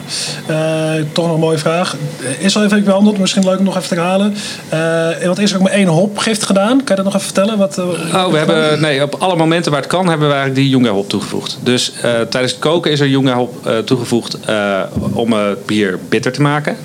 Ja. 0.49 1.05
Toch 1.13 1.25
nog 1.27 1.35
een 1.35 1.41
mooie 1.41 1.59
vraag. 1.59 1.97
Is 2.39 2.57
al 2.57 2.65
even 2.65 2.85
beantwoord, 2.85 3.19
misschien 3.19 3.45
leuk 3.45 3.59
om 3.59 3.65
nog 3.65 3.77
even 3.77 3.89
te 3.89 3.95
herhalen. 3.95 4.35
Eh 4.69 5.27
want 5.27 5.39
is 5.39 5.51
er 5.51 5.57
ook 5.57 5.63
maar 5.63 5.73
één 5.73 5.87
hopgift 5.87 6.45
gedaan? 6.45 6.77
Kan 6.85 6.97
je 6.97 7.03
dat 7.03 7.05
nog 7.05 7.15
even 7.15 7.27
vertellen? 7.27 7.59
Wat, 7.59 7.79
Oh, 7.79 8.27
we 8.31 8.37
hebben, 8.37 8.81
nee, 8.81 9.03
op 9.03 9.15
alle 9.19 9.37
momenten 9.37 9.71
waar 9.73 9.81
het 9.81 9.91
kan 9.91 10.09
hebben 10.09 10.29
we 10.29 10.35
eigenlijk 10.35 10.63
die 10.63 10.71
jonge 10.71 10.89
hop 10.89 11.09
toegevoegd. 11.09 11.59
Dus 11.63 11.93
tijdens 12.03 12.53
het 12.53 12.59
koken 12.59 12.91
is 12.91 13.01
er 13.01 13.09
jonge 13.09 13.33
hop 13.33 13.71
toegevoegd 13.85 14.39
om 15.13 15.33
het 15.33 15.67
bier 15.67 15.99
bitter 16.09 16.33
te 16.33 16.43
maken. 16.43 16.77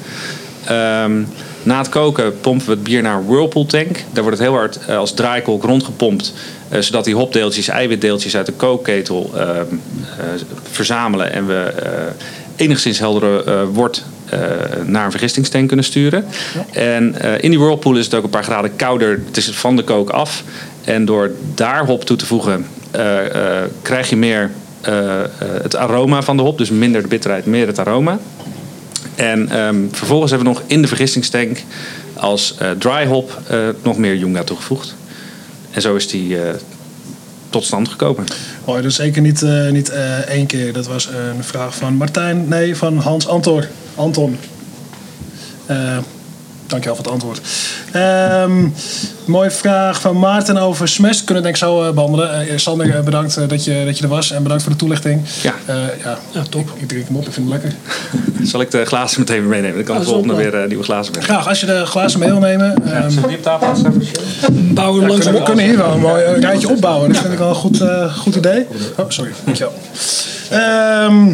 Ehm, 0.66 1.22
na 1.64 1.78
het 1.78 1.90
koken 1.90 2.40
pompen 2.40 2.66
we 2.66 2.72
het 2.72 2.84
bier 2.84 3.02
naar 3.02 3.16
een 3.16 3.26
whirlpool 3.26 3.66
tank. 3.66 4.04
Daar 4.12 4.24
wordt 4.24 4.38
het 4.38 4.48
heel 4.48 4.58
hard 4.58 4.80
eh, 4.86 4.98
als 4.98 5.14
draaikolk 5.14 5.64
rondgepompt. 5.64 6.34
eh, 6.70 6.80
zodat 6.80 7.06
die 7.06 7.16
hopdeeltjes, 7.16 7.68
eiwitdeeltjes 7.68 8.36
uit 8.36 8.46
de 8.46 8.52
kookketel 8.52 9.32
ehm, 9.36 9.50
eh, 9.50 10.26
verzamelen. 10.72 11.32
En 11.32 11.48
we 11.48 11.74
enigszins 12.56 13.00
heldere 13.00 13.66
wort 13.66 14.04
naar 14.86 15.06
een 15.06 15.12
vergistingstank 15.12 15.68
kunnen 15.68 15.86
sturen. 15.86 16.26
En 16.72 17.16
in 17.42 17.50
die 17.50 17.60
whirlpool 17.60 17.96
is 17.96 18.06
het 18.06 18.14
ook 18.14 18.24
een 18.24 18.30
paar 18.30 18.44
graden 18.44 18.76
kouder. 18.76 19.22
Het 19.26 19.38
is 19.38 19.50
van 19.50 19.76
de 19.76 19.84
kook 19.84 20.10
af. 20.10 20.44
En 20.84 21.06
door 21.06 21.32
daar 21.56 21.86
hop 21.86 22.04
toe 22.04 22.18
te 22.18 22.26
voegen, 22.26 22.66
krijg 23.82 24.10
je 24.10 24.16
meer 24.16 24.52
het 25.62 25.76
aroma 25.76 26.22
van 26.22 26.38
de 26.38 26.44
hop. 26.44 26.58
Dus 26.58 26.70
minder 26.70 27.02
de 27.02 27.08
bitterheid, 27.08 27.46
meer 27.46 27.68
het 27.68 27.80
aroma. 27.80 28.20
En 29.20 29.50
ehm, 29.50 29.88
vervolgens 29.92 30.32
hebben 30.32 30.48
we 30.48 30.60
nog 30.60 30.64
in 30.68 30.82
de 30.82 30.88
vergistingstank 30.88 31.64
als 32.14 32.56
eh, 32.58 32.72
dry 32.72 33.06
hop 33.06 33.42
eh, 33.48 33.68
nog 33.84 33.98
meer 33.98 34.16
Junga 34.16 34.44
toegevoegd. 34.44 34.96
En 35.72 35.82
zo 35.82 35.96
is 35.96 36.08
die 36.08 36.42
eh, 36.42 36.56
tot 37.50 37.64
stand 37.64 37.90
gekomen. 37.90 38.26
Mooi, 38.66 38.82
dus 38.82 38.96
zeker 38.96 39.22
niet, 39.22 39.42
niet 39.72 39.90
één 40.28 40.46
keer. 40.46 40.74
Dat 40.74 40.88
was 40.88 41.06
een 41.06 41.44
vraag 41.44 41.76
van 41.76 41.94
Martijn, 41.94 42.48
nee, 42.48 42.76
van 42.76 42.98
Hans 42.98 43.28
Antor. 43.28 43.68
Anton. 43.96 44.38
Dankjewel 46.70 46.96
voor 46.96 47.06
het 47.06 47.14
antwoord. 47.14 47.42
Ehm, 47.92 48.68
mooie 49.26 49.52
vraag 49.52 50.02
van 50.02 50.20
Maarten 50.20 50.58
over 50.58 50.88
Smash. 50.88 51.18
Kunnen 51.18 51.36
we 51.36 51.42
denk 51.42 51.56
ik 51.56 51.56
zo 51.56 51.84
eh, 51.88 51.94
behandelen. 51.94 52.48
Eh, 52.48 52.58
Sander, 52.58 52.96
eh, 52.96 53.04
bedankt 53.04 53.50
dat, 53.50 53.64
je, 53.64 53.82
dat 53.86 53.98
je 53.98 54.04
er 54.04 54.10
was. 54.10 54.32
En 54.32 54.44
bedankt 54.44 54.64
voor 54.64 54.72
de 54.72 54.78
toelichting. 54.78 55.22
Ja. 55.42 55.54
Eh, 55.66 55.76
ja, 56.04 56.18
Ja, 56.32 56.42
top. 56.50 56.70
ik 56.76 56.88
drink 56.88 57.08
hem 57.08 57.16
op. 57.16 57.26
Ik 57.28 57.34
vind 57.34 57.50
hem 57.50 57.60
lekker. 57.62 57.74
Zal 58.52 58.62
ik 58.62 58.72
de 58.72 58.86
glazen 58.86 59.20
meteen 59.20 59.40
weer 59.40 59.50
meenemen? 59.50 59.76
Dan 59.76 59.84
kan 59.84 59.96
ik 59.96 60.02
is 60.02 60.08
volgende 60.08 60.36
weer 60.36 60.68
nieuwe 60.68 60.84
glazen 60.84 61.14
mee. 61.14 61.24
Graag, 61.24 61.48
als 61.48 61.60
je 61.60 61.66
de 61.66 61.86
glazen 61.86 62.20
mee 62.20 62.30
wil 62.30 62.40
nemen. 62.40 62.76
ehm, 62.86 63.28
die 63.28 63.38
op 63.38 63.44
tafel 63.44 63.68
Bouwen 64.52 65.00
we 65.00 65.06
Ja, 65.06 65.12
langzaam 65.12 65.34
kunnen, 65.34 65.34
we 65.34 65.44
kunnen 65.44 65.66
hier 65.66 65.78
wel 65.78 65.92
een 65.94 66.00
mooi 66.00 66.24
rijtje 66.24 66.70
opbouwen. 66.70 67.10
Dat 67.10 67.22
vind 67.22 67.34
ik 67.34 67.40
wel 67.40 67.50
een 67.50 67.56
goed, 67.56 67.84
goed 68.18 68.36
idee. 68.36 68.66
Oh, 68.98 69.06
sorry. 69.08 69.32
Dankjewel. 69.46 69.74
Ehm 70.50 71.34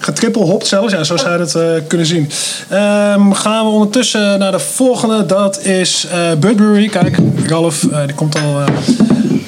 getriple 0.00 0.42
hopt 0.42 0.66
zelfs, 0.66 0.92
ja, 0.92 1.04
zo 1.04 1.16
zou 1.16 1.32
je 1.32 1.38
dat 1.38 1.54
eh, 1.54 1.68
kunnen 1.86 2.06
zien. 2.06 2.30
Ehm, 2.68 3.32
gaan 3.32 3.64
we 3.64 3.70
ondertussen 3.70 4.38
naar 4.38 4.52
de 4.52 4.58
volgende. 4.58 5.26
Dat 5.26 5.60
is 5.60 6.06
Budbury. 6.38 6.88
Kijk, 6.88 7.18
Ralf, 7.46 7.84
eh, 7.84 8.06
die 8.06 8.14
komt 8.14 8.34
al 8.34 8.60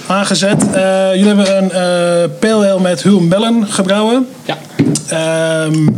aangezet. 0.06 0.64
Jullie 1.14 1.26
hebben 1.26 1.64
een 1.64 2.30
pale 2.38 2.70
ale 2.70 2.80
met 2.80 3.02
Hull 3.02 3.20
Melon 3.20 3.66
gebrouwen. 3.66 4.26
Ja. 4.44 4.58
Ehm, 5.08 5.88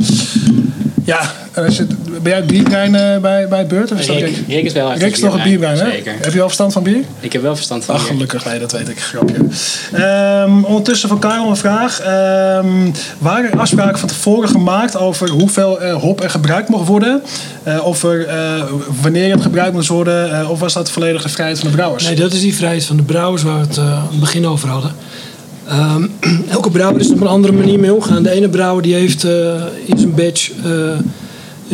ja, 1.04 1.20
en 1.54 1.64
als 1.64 1.76
je, 1.76 1.86
ben 2.22 2.32
jij 2.32 2.44
bierbrein 2.44 2.94
eh, 2.94 3.18
bij, 3.18 3.48
bij 3.48 3.66
Beurt? 3.66 3.92
Of 3.92 3.98
is 3.98 4.06
dat 4.06 4.16
Rick, 4.16 4.64
is 4.64 4.72
wel 4.72 4.90
echt 4.90 5.00
Rick 5.00 5.08
een 5.08 5.16
is 5.16 5.20
nog 5.22 5.34
een 5.34 5.42
bierbrein, 5.42 5.78
hè? 5.78 5.90
Zeker. 5.90 6.14
Heb 6.20 6.32
je 6.32 6.38
al 6.40 6.46
verstand 6.46 6.72
van 6.72 6.82
bier? 6.82 7.00
Ik 7.20 7.32
heb 7.32 7.42
wel 7.42 7.54
verstand 7.56 7.84
van 7.84 7.94
Ach, 7.94 8.00
bier. 8.00 8.12
gelukkig. 8.12 8.44
Nee, 8.44 8.58
dat 8.58 8.72
weet 8.72 8.88
ik. 8.88 8.98
Grapje. 9.00 9.36
Ehm, 9.92 10.64
ondertussen 10.64 11.08
van 11.08 11.18
Karel 11.18 11.48
een 11.48 11.56
vraag. 11.56 12.00
Ehm, 12.00 12.66
waren 13.18 13.52
er 13.52 13.58
afspraken 13.58 13.98
van 13.98 14.08
tevoren 14.08 14.48
gemaakt 14.48 14.96
over 14.96 15.28
hoeveel 15.30 15.80
eh, 15.80 15.94
hop 15.94 16.22
er 16.22 16.30
gebruikt 16.30 16.68
mag 16.68 16.86
worden? 16.86 17.22
Eh, 17.62 17.86
of 17.86 18.02
er, 18.02 18.26
eh, 18.26 18.62
wanneer 19.02 19.30
het 19.30 19.42
gebruikt 19.42 19.72
moest 19.72 19.88
worden? 19.88 20.40
Eh, 20.40 20.50
of 20.50 20.60
was 20.60 20.72
dat 20.72 20.90
volledig 20.90 21.22
de 21.22 21.28
vrijheid 21.28 21.58
van 21.58 21.68
de 21.68 21.74
brouwers? 21.74 22.04
Nee, 22.04 22.14
dat 22.14 22.32
is 22.32 22.40
die 22.40 22.54
vrijheid 22.54 22.84
van 22.84 22.96
de 22.96 23.02
brouwers 23.02 23.42
waar 23.42 23.60
we 23.60 23.66
het 23.66 23.78
aan 23.78 24.08
het 24.10 24.20
begin 24.20 24.46
over 24.46 24.68
hadden. 24.68 24.92
Ehm, 25.68 26.06
elke 26.56 26.70
brouwer 26.70 27.00
is 27.00 27.08
er 27.08 27.14
op 27.14 27.20
een 27.20 27.26
andere 27.26 27.52
manier 27.52 27.78
mee 27.78 27.94
omgaan. 27.94 28.22
De 28.22 28.30
ene 28.30 28.48
brouwer 28.48 28.82
die 28.82 28.94
heeft 28.94 29.24
eh, 29.24 29.54
in 29.86 29.98
zijn 29.98 30.14
batch 30.14 30.50
eh 30.64 30.98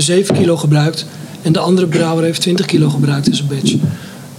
7 0.02 0.34
kilo 0.34 0.56
gebruikt. 0.56 1.06
En 1.42 1.52
de 1.52 1.58
andere 1.58 1.86
brouwer 1.86 2.24
heeft 2.24 2.40
20 2.40 2.66
kilo 2.66 2.88
gebruikt 2.88 3.26
in 3.28 3.34
zijn 3.34 3.48
batch. 3.48 3.74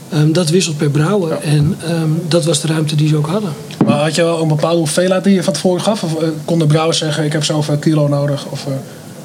Ehm, 0.10 0.32
dat 0.32 0.50
wisselt 0.50 0.78
per 0.78 0.90
brouwer. 0.90 1.38
En 1.42 1.76
ehm, 1.88 2.10
dat 2.28 2.46
was 2.46 2.62
de 2.62 2.68
ruimte 2.68 2.96
die 2.96 3.08
ze 3.08 3.16
ook 3.16 3.28
hadden. 3.28 3.54
Maar 3.86 4.00
had 4.00 4.16
je 4.16 4.24
wel 4.24 4.42
een 4.42 4.48
bepaalde 4.48 4.78
hoeveelheid 4.78 5.24
die 5.24 5.34
je 5.34 5.44
van 5.44 5.54
tevoren 5.54 5.82
gaf? 5.82 6.04
Of 6.04 6.16
eh, 6.22 6.28
kon 6.46 6.60
de 6.60 6.66
brouwer 6.66 6.94
zeggen, 6.96 7.24
ik 7.24 7.32
heb 7.32 7.44
zoveel 7.44 7.78
kilo 7.78 8.08
nodig? 8.08 8.46
Of, 8.50 8.66
eh, 8.68 8.74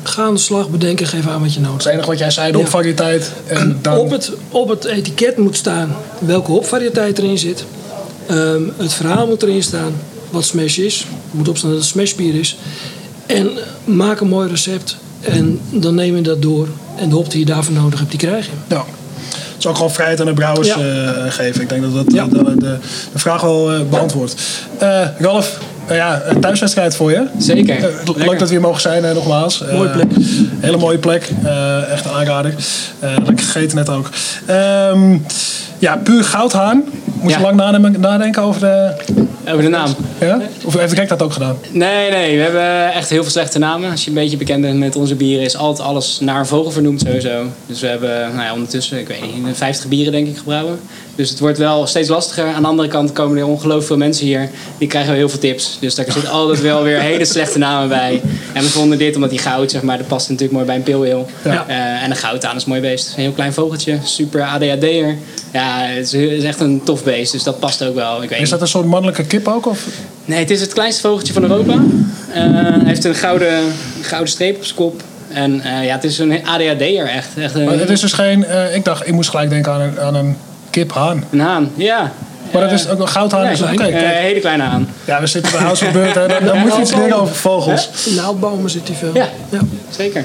Ga 0.02 0.22
aan 0.22 0.34
de 0.34 0.40
slag, 0.40 0.68
bedenken, 0.70 1.06
geef 1.06 1.26
aan 1.28 1.40
wat 1.40 1.54
je 1.54 1.60
nodig 1.60 1.78
is 1.78 1.84
het 1.84 1.92
enige 1.92 2.08
wat 2.08 2.18
jij 2.18 2.30
zei, 2.30 2.50
de 2.52 2.58
Ja. 2.58 2.62
hopvariëteit. 2.64 3.32
En 3.46 3.78
dan... 3.82 3.98
Op, 3.98 4.10
het, 4.10 4.32
op 4.50 4.68
het 4.68 4.84
etiket 4.84 5.36
moet 5.36 5.56
staan 5.56 5.96
welke 6.18 6.50
hopvariëteit 6.50 7.18
erin 7.18 7.38
zit. 7.38 7.64
Ehm, 8.26 8.62
het 8.76 8.92
verhaal 8.92 9.26
moet 9.26 9.42
erin 9.42 9.62
staan 9.62 9.92
wat 10.30 10.44
smash 10.44 10.78
is. 10.78 11.00
Er 11.00 11.36
moet 11.36 11.48
opstaan 11.48 11.70
dat 11.70 11.78
het 11.78 11.88
smashbier 11.88 12.34
is. 12.34 12.56
En 13.26 13.50
maak 13.84 14.20
een 14.20 14.28
mooi 14.28 14.48
recept. 14.50 14.96
En 15.30 15.60
dan 15.70 15.94
neem 15.94 16.16
je 16.16 16.22
dat 16.22 16.42
door. 16.42 16.68
En 16.96 17.08
de 17.08 17.14
hop 17.14 17.30
die 17.30 17.40
je 17.40 17.46
daarvoor 17.46 17.74
nodig 17.74 17.98
hebt, 17.98 18.10
die 18.10 18.20
krijg 18.20 18.44
je. 18.46 18.52
Ja. 18.68 18.84
Het 19.28 19.64
is 19.64 19.66
ook 19.66 19.76
gewoon 19.76 19.90
vrijheid 19.92 20.20
aan 20.20 20.26
de 20.26 20.32
brouwers 20.32 20.68
Ja. 20.68 20.74
eh, 20.76 21.32
geven. 21.32 21.60
Ik 21.60 21.68
denk 21.68 21.82
dat 21.82 21.94
dat 21.94 22.04
Ja. 22.14 22.24
de, 22.26 22.44
de, 22.44 22.54
de, 23.12 23.18
vraag 23.18 23.40
wel 23.40 23.72
eh, 23.72 23.80
beantwoordt. 23.90 24.34
Eh 24.78 25.00
Ralf, 25.18 25.58
eh, 25.86 25.96
ja, 25.96 26.22
een 26.24 26.40
thuiswedstrijd 26.40 26.96
voor 26.96 27.10
je. 27.10 27.26
Zeker. 27.38 27.76
Eh, 27.84 28.16
leuk 28.16 28.38
dat 28.38 28.48
we 28.48 28.54
hier 28.54 28.60
mogen 28.60 28.80
zijn, 28.80 29.04
eh, 29.04 29.14
nogmaals. 29.14 29.62
Eh, 29.62 29.74
Mooie 29.74 29.88
plek. 29.90 30.06
Hele 30.60 30.76
mooie 30.76 30.98
plek. 30.98 31.30
Eh, 31.44 31.92
echt 31.92 32.04
een 32.04 32.10
aanrader. 32.10 32.54
Eh, 32.98 33.10
lekker 33.24 33.44
gegeten 33.44 33.76
net 33.76 33.88
ook. 33.88 34.10
Ehm, 34.46 35.16
ja, 35.86 35.96
puur 35.96 36.24
goudhaan. 36.24 36.84
Moet 37.20 37.30
je 37.32 37.38
Ja. 37.38 37.52
lang 37.52 37.98
nadenken, 37.98 38.42
over 38.42 38.60
de... 38.60 38.94
Over 39.48 39.62
de 39.62 39.68
naam. 39.68 39.94
Ja? 40.20 40.40
Of 40.64 40.74
heeft 40.74 40.92
Rick 40.92 41.08
dat 41.08 41.22
ook 41.22 41.32
gedaan? 41.32 41.56
Nee, 41.70 42.10
nee, 42.10 42.36
we 42.36 42.42
hebben 42.42 42.92
echt 42.92 43.10
heel 43.10 43.22
veel 43.22 43.30
slechte 43.30 43.58
namen. 43.58 43.90
Als 43.90 44.02
je 44.02 44.08
een 44.08 44.14
beetje 44.14 44.36
bekend 44.36 44.60
bent 44.60 44.78
met 44.78 44.96
onze 44.96 45.14
bieren, 45.14 45.44
is 45.44 45.56
altijd 45.56 45.88
alles 45.88 46.18
naar 46.20 46.38
een 46.38 46.46
vogel 46.46 46.70
vernoemd 46.70 47.00
sowieso. 47.00 47.44
Dus 47.66 47.80
we 47.80 47.86
hebben 47.86 48.10
nou 48.10 48.42
ja, 48.44 48.52
ondertussen, 48.52 48.98
ik 48.98 49.08
weet 49.08 49.20
niet, 49.20 49.56
50 49.56 49.88
bieren 49.88 50.12
denk 50.12 50.26
ik 50.26 50.36
gebrouwen. 50.36 50.78
Dus 51.14 51.30
het 51.30 51.38
wordt 51.38 51.58
wel 51.58 51.86
steeds 51.86 52.08
lastiger. 52.08 52.46
Aan 52.46 52.62
de 52.62 52.68
andere 52.68 52.88
kant 52.88 53.12
komen 53.12 53.38
er 53.38 53.46
ongelooflijk 53.46 53.86
veel 53.86 53.96
mensen 53.96 54.26
hier. 54.26 54.50
Die 54.78 54.88
krijgen 54.88 55.14
heel 55.14 55.28
veel 55.28 55.38
tips. 55.38 55.76
Dus 55.80 55.94
daar 55.94 56.04
zitten 56.08 56.30
altijd 56.40 56.60
wel 56.60 56.82
weer 56.82 57.00
hele 57.00 57.24
slechte 57.24 57.58
namen 57.58 57.88
bij. 57.88 58.20
En 58.52 58.62
we 58.62 58.68
vonden 58.68 58.98
dit, 58.98 59.14
omdat 59.14 59.30
die 59.30 59.38
goud, 59.38 59.70
zeg 59.70 59.82
maar, 59.82 59.98
dat 59.98 60.06
past 60.06 60.28
natuurlijk 60.28 60.52
mooi 60.66 60.66
bij 60.66 60.94
een 60.94 60.94
ale. 61.12 61.24
Ja. 61.44 61.64
Eh, 61.66 62.02
en 62.02 62.10
een 62.10 62.16
goudhaan 62.16 62.56
is 62.56 62.62
een 62.62 62.68
mooi 62.68 62.80
beest. 62.80 63.08
Een 63.16 63.22
heel 63.22 63.32
klein 63.32 63.52
vogeltje, 63.52 63.98
super 64.04 64.42
ADHD'er. 64.42 65.16
Ja, 65.52 65.75
het 65.82 66.12
is, 66.12 66.12
het 66.12 66.30
is 66.30 66.44
echt 66.44 66.60
een 66.60 66.80
tof 66.84 67.04
beest, 67.04 67.32
dus 67.32 67.42
dat 67.42 67.58
past 67.58 67.84
ook 67.84 67.94
wel. 67.94 68.22
Ik 68.22 68.28
weet 68.28 68.40
Is 68.40 68.50
dat 68.50 68.60
een 68.60 68.68
soort 68.68 68.86
mannelijke 68.86 69.24
kip 69.24 69.48
ook? 69.48 69.66
Of? 69.66 69.84
Nee, 70.24 70.38
het 70.38 70.50
is 70.50 70.60
het 70.60 70.72
kleinste 70.72 71.00
vogeltje 71.00 71.32
van 71.32 71.42
Europa. 71.42 71.72
Eh, 71.72 72.42
hij 72.42 72.80
heeft 72.84 73.04
een 73.04 73.14
gouden, 73.14 73.72
gouden 74.02 74.30
streep 74.30 74.56
op 74.56 74.64
zijn 74.64 74.76
kop. 74.76 75.02
En 75.28 75.60
eh, 75.60 75.84
ja, 75.84 75.94
het 75.94 76.04
is 76.04 76.18
een 76.18 76.46
ADHD'er 76.46 77.06
echt. 77.08 77.28
echt 77.36 77.54
een, 77.54 77.64
Maar 77.64 77.78
het 77.78 77.90
is 77.90 78.00
dus 78.00 78.12
geen... 78.12 78.44
eh, 78.44 78.74
ik 78.74 78.84
dacht, 78.84 79.06
ik 79.06 79.12
moest 79.12 79.30
gelijk 79.30 79.50
denken 79.50 79.72
aan 79.72 79.80
een, 79.80 80.00
aan 80.00 80.14
een 80.14 80.36
kiphaan. 80.70 81.24
een 81.30 81.40
haan, 81.40 81.70
ja. 81.74 82.12
Maar 82.52 82.62
dat 82.62 82.72
is 82.72 82.88
ook 82.88 83.00
een 83.00 83.08
goudhaan. 83.08 83.42
nee, 83.42 83.52
is 83.52 83.62
Oké, 83.62 83.84
een 83.86 83.94
hele 83.94 84.40
kleine 84.40 84.62
haan. 84.62 84.88
Ja, 85.04 85.20
we 85.20 85.26
zitten 85.26 85.52
bij 85.52 85.60
House 85.60 85.86
of 85.86 85.92
Bird. 85.92 86.14
hè. 86.14 86.26
Dan, 86.26 86.44
dan 86.44 86.58
moet 86.58 86.74
je 86.74 86.80
iets 86.80 86.94
leren 86.94 87.20
over 87.20 87.34
vogels. 87.34 87.88
In 88.06 88.14
naaldbomen 88.14 88.70
zit 88.70 88.88
hij 88.88 88.96
veel. 88.96 89.14
Ja. 89.14 89.28
Ja. 89.48 89.58
Zeker. 89.90 90.24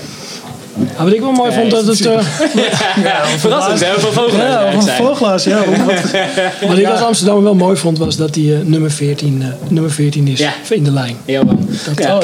Maar 0.76 1.06
wat 1.06 1.14
ik 1.14 1.20
wel 1.20 1.32
mooi 1.32 1.52
vond, 1.52 1.72
dat 1.72 1.86
het, 1.86 2.06
eh, 2.06 2.14
Ja, 3.04 3.26
verrassend, 3.38 3.80
hè? 3.80 3.92
Hoeveel 3.92 4.12
vogels 4.12 4.36
Ja, 4.42 4.82
zijn. 4.82 4.98
vogelaars. 5.04 5.44
Ja, 5.44 5.64
wat- 6.68 6.78
ik 6.78 6.86
als 6.88 7.02
Amsterdam 7.02 7.44
wel 7.44 7.56
mooi 7.56 7.78
vond, 7.78 7.98
was 7.98 8.18
dat 8.18 8.36
hij 8.36 8.44
eh, 8.44 8.60
nummer, 8.64 8.92
14, 8.92 9.42
eh, 9.42 9.48
nummer 9.68 9.92
14 9.92 10.28
is 10.28 10.40
Ja. 10.40 10.52
in 10.70 10.84
de 10.84 10.92
lijn. 10.92 11.16
Ja. 11.26 11.40
oh, 11.40 11.46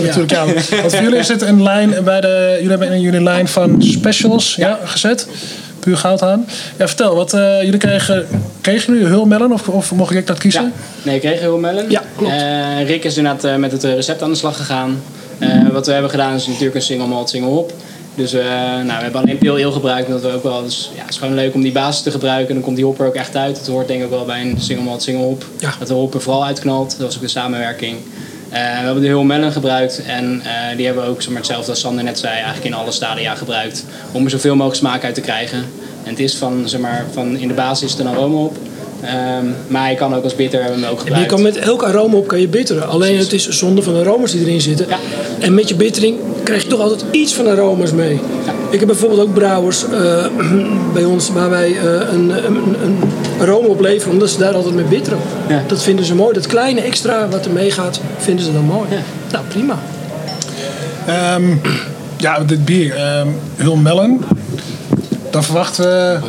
natuurlijk. 0.02 0.32
Ja. 0.32 0.46
Want 0.46 0.96
voor 0.96 1.02
jullie 1.04 1.20
is 1.20 1.28
het 1.28 1.42
een 1.42 1.64
lijn 1.64 1.94
bij 2.04 2.22
de. 2.22 2.50
Jullie 2.56 2.70
hebben 2.70 2.92
in 2.92 3.02
jullie 3.02 3.24
lijn 3.24 3.48
van 3.48 3.76
specials 3.84 4.56
ja. 4.56 4.80
gezet. 4.84 5.28
Puur 5.80 5.98
goudhaan. 5.98 6.46
Ja, 6.78 6.88
vertel, 6.88 7.16
wat 7.16 7.34
eh, 7.34 7.62
jullie 7.64 7.80
kregen. 7.80 8.28
Kregen 8.62 8.94
jullie 8.94 9.08
hulmellen 9.08 9.52
of, 9.52 9.68
of 9.68 9.92
mocht 9.92 10.14
ik 10.16 10.28
dat 10.28 10.38
kiezen? 10.38 10.64
Ja. 10.64 10.72
Nee, 11.04 11.16
ik 11.16 11.22
kreeg 11.22 11.40
heel 11.40 11.58
melon. 11.58 11.90
Ja, 11.90 12.02
klopt. 12.18 12.34
Eh, 12.34 12.86
Rick 12.86 13.04
is 13.04 13.18
inderdaad 13.18 13.44
eh, 13.44 13.56
met 13.56 13.72
het 13.72 13.84
recept 13.84 14.22
aan 14.22 14.30
de 14.30 14.36
slag 14.36 14.58
gegaan. 14.58 15.02
Eh, 15.40 15.50
wat 15.72 15.86
we 15.86 15.92
hebben 15.92 16.10
gedaan 16.12 16.34
is 16.36 16.48
natuurlijk 16.48 16.76
een 16.76 16.82
single 16.82 17.08
malt, 17.08 17.30
single 17.30 17.50
hop. 17.50 17.74
Dus 18.18 18.34
eh, 18.34 18.46
nou, 18.46 18.86
we 18.86 19.04
hebben 19.04 19.22
alleen 19.22 19.38
pale 19.38 19.64
ale 19.64 19.72
gebruikt. 19.72 20.08
Omdat 20.08 20.22
we 20.22 20.32
ook 20.32 20.44
wel, 20.44 20.64
dus, 20.64 20.92
ja, 20.96 21.02
het 21.02 21.10
is 21.10 21.18
gewoon 21.18 21.34
leuk 21.34 21.54
om 21.54 21.62
die 21.62 21.72
basis 21.72 22.04
te 22.04 22.12
gebruiken. 22.12 22.48
En 22.48 22.54
dan 22.54 22.64
komt 22.64 22.76
die 22.76 22.86
hopper 22.86 23.08
ook 23.08 23.16
echt 23.16 23.36
uit. 23.36 23.58
Het 23.58 23.68
hoort 23.68 23.88
denk 23.88 24.00
ik 24.00 24.06
ook 24.06 24.12
wel 24.12 24.26
bij 24.26 24.42
een 24.42 24.62
single 24.62 24.86
malt, 24.86 25.04
single 25.04 25.26
hop. 25.26 25.46
Ja. 25.60 25.74
Dat 25.80 25.88
de 25.88 25.94
hopper 25.94 26.22
vooral 26.22 26.46
uitknalt. 26.46 26.90
Dat 26.90 27.06
was 27.06 27.16
ook 27.16 27.22
de 27.22 27.28
samenwerking. 27.28 27.98
Eh, 28.50 28.60
we 28.60 28.86
hebben 28.86 29.02
de 29.02 29.08
heel 29.08 29.24
melon 29.24 29.52
gebruikt. 29.52 30.02
En 30.06 30.42
eh, 30.44 30.76
die 30.76 30.86
hebben 30.86 31.04
we 31.04 31.10
ook 31.10 31.22
zeg 31.22 31.30
maar, 31.30 31.38
hetzelfde 31.38 31.72
als 31.72 31.80
Sander 31.80 32.04
net 32.04 32.20
zei. 32.20 32.34
Eigenlijk 32.34 32.66
in 32.66 32.74
alle 32.74 32.92
stadia 32.92 33.36
gebruikt. 33.36 33.86
Om 34.12 34.24
er 34.24 34.30
zoveel 34.30 34.56
mogelijk 34.56 34.80
smaak 34.80 35.04
uit 35.04 35.16
te 35.16 35.22
krijgen. 35.22 35.60
En 36.04 36.10
het 36.10 36.20
is 36.20 36.36
van, 36.36 36.70
zeg 36.70 36.80
maar, 36.80 37.06
van 37.12 37.38
in 37.38 37.48
de 37.48 37.54
basis 37.54 38.00
een 38.00 38.08
aroma 38.08 38.38
op. 38.38 38.58
Eh, 39.08 39.38
Ehm, 39.38 39.46
maar 39.68 39.90
je 39.90 39.96
kan 39.96 40.16
ook 40.16 40.24
als 40.24 40.36
bitter 40.36 40.62
hebben 40.62 40.82
hem 40.82 40.92
ook 40.92 41.02
Je 41.18 41.26
kan 41.26 41.42
met 41.42 41.58
elk 41.58 41.84
aroma 41.84 42.16
op 42.16 42.28
kan 42.28 42.40
je 42.40 42.48
bitteren. 42.48 42.88
Alleen 42.88 43.18
het 43.18 43.34
is 43.34 43.50
zonde 43.50 43.82
van 43.82 43.94
de 43.94 44.00
aroma's 44.00 44.32
die 44.32 44.42
erin 44.42 44.62
zitten. 44.62 44.86
Ja. 44.90 44.98
En 45.40 45.54
met 45.54 45.70
je 45.70 45.76
bittering 45.76 46.18
krijg 46.44 46.62
je 46.62 46.68
toch 46.68 46.80
altijd 46.80 47.06
iets 47.12 47.34
van 47.34 47.48
aroma's 47.48 47.92
mee. 47.92 48.20
Ik 48.70 48.80
heb 48.80 48.88
bijvoorbeeld 48.88 49.22
ook 49.22 49.34
brouwers 49.34 49.84
eh, 49.90 50.26
bij 50.94 51.04
ons 51.04 51.30
waar 51.30 51.50
wij 51.50 51.78
eh, 51.78 52.14
een, 52.14 52.30
een, 52.46 52.76
een 52.84 53.00
aroma 53.40 53.68
op 53.68 53.80
leveren. 53.80 54.14
Omdat 54.14 54.30
ze 54.30 54.38
daar 54.38 54.54
altijd 54.54 54.76
mee 54.76 54.86
bitteren. 54.86 55.20
Ja. 55.48 55.64
Dat 55.68 55.84
vinden 55.84 56.06
ze 56.06 56.16
mooi. 56.16 56.34
Dat 56.34 56.48
kleine 56.48 56.82
extra 56.82 57.28
wat 57.30 57.46
er 57.46 57.52
mee 57.52 57.72
gaat, 57.72 58.00
vinden 58.18 58.46
ze 58.46 58.54
dan 58.54 58.66
mooi. 58.66 58.88
Ja. 58.90 59.00
Nou, 59.32 59.46
prima. 59.48 59.80
Ehm, 61.06 61.56
ja, 62.26 62.40
dit 62.40 62.66
bier. 62.66 62.96
ehm 62.96 63.28
Hulmellen. 63.56 64.20
Dan 65.30 65.44
verwachten 65.44 65.86
we 65.86 66.20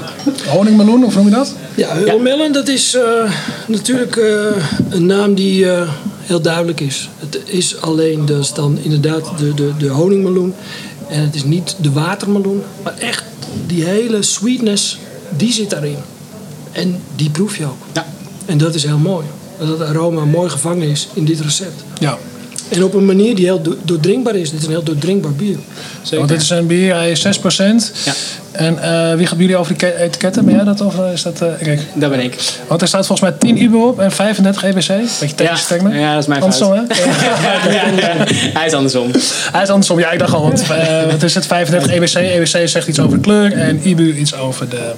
honingmeloen, 0.48 1.04
of 1.04 1.14
noem 1.14 1.24
je 1.24 1.30
dat? 1.30 1.54
Ja, 1.78 1.96
Hulmellen, 1.96 2.52
dat 2.52 2.68
is 2.68 2.94
eh, 2.94 3.32
natuurlijk 3.66 4.16
eh, 4.16 4.46
een 4.90 5.06
naam 5.06 5.34
die 5.34 5.70
eh, 5.70 5.88
heel 6.20 6.40
duidelijk 6.40 6.80
is. 6.80 7.08
Het 7.18 7.38
is 7.44 7.80
alleen 7.80 8.26
dus 8.26 8.52
dan 8.52 8.78
inderdaad 8.82 9.38
de, 9.38 9.54
de, 9.54 9.70
de 9.78 9.88
honingmeloen. 9.88 10.54
En 11.08 11.20
het 11.20 11.34
is 11.34 11.44
niet 11.44 11.76
de 11.80 11.92
watermeloen, 11.92 12.62
maar 12.82 12.94
echt 12.98 13.24
die 13.66 13.84
hele 13.84 14.22
sweetness, 14.22 14.98
die 15.36 15.52
zit 15.52 15.70
daarin. 15.70 15.96
En 16.72 17.00
die 17.16 17.30
proef 17.30 17.56
je 17.56 17.64
ook. 17.64 17.82
Ja. 17.92 18.06
En 18.46 18.58
dat 18.58 18.74
is 18.74 18.82
heel 18.84 18.98
mooi. 18.98 19.26
Dat 19.58 19.68
het 19.68 19.82
aroma 19.88 20.24
mooi 20.24 20.50
gevangen 20.50 20.88
is 20.88 21.08
in 21.14 21.24
dit 21.24 21.40
recept. 21.40 21.82
Ja. 22.00 22.18
En 22.68 22.84
op 22.84 22.94
een 22.94 23.04
manier 23.06 23.34
die 23.34 23.44
heel 23.44 23.62
do- 23.62 23.76
doordrinkbaar 23.82 24.36
is. 24.36 24.50
Dit 24.50 24.58
is 24.60 24.66
een 24.66 24.72
heel 24.72 24.82
doordrinkbaar 24.82 25.32
bier. 25.32 25.56
Zeker. 26.02 26.18
Want 26.18 26.28
dit 26.28 26.40
is 26.40 26.50
een 26.50 26.66
bier, 26.66 26.94
hij 26.94 27.10
is 27.10 27.26
6%. 27.26 27.30
Ja. 28.04 28.12
En 28.58 28.78
eh, 28.82 29.14
wie 29.14 29.26
gaat 29.26 29.38
jullie 29.38 29.56
over 29.56 29.72
de 29.72 29.78
ke- 29.78 29.96
etiketten? 29.96 30.44
Ben 30.44 30.54
jij 30.54 30.64
dat 30.64 30.80
of 30.80 30.98
eh, 30.98 31.12
is 31.12 31.22
dat 31.22 31.42
Rick? 31.60 31.80
Dat 31.94 32.10
ben 32.10 32.20
ik. 32.20 32.36
Want 32.66 32.82
er 32.82 32.88
staat 32.88 33.06
volgens 33.06 33.30
mij 33.30 33.38
10 33.38 33.56
IBU 33.62 33.76
op 33.76 34.00
en 34.00 34.12
35 34.12 34.62
EBC. 34.64 34.86
Beetje 35.20 35.34
tegenstelling. 35.34 35.94
ja, 35.94 36.12
dat 36.12 36.22
is 36.22 36.28
mijn 36.28 36.40
Andersom, 36.42 36.74
fout. 36.74 36.88
hè? 36.88 37.02
Hij 38.58 38.66
is 38.66 38.72
andersom. 38.72 39.10
Hij 39.52 39.62
is 39.62 39.68
andersom. 39.68 39.98
Ja, 39.98 40.10
ik 40.10 40.18
dacht 40.18 40.32
al, 40.34 40.42
want 40.42 40.66
wat 41.10 41.22
is 41.22 41.34
het? 41.34 41.46
35 41.46 41.92
EBC. 41.92 42.14
EBC 42.14 42.68
zegt 42.68 42.88
iets 42.88 42.98
over 43.00 43.16
de 43.16 43.22
kleur 43.22 43.52
en 43.52 43.80
IBU 43.88 44.12
iets 44.16 44.34
over 44.34 44.68
de 44.68 44.92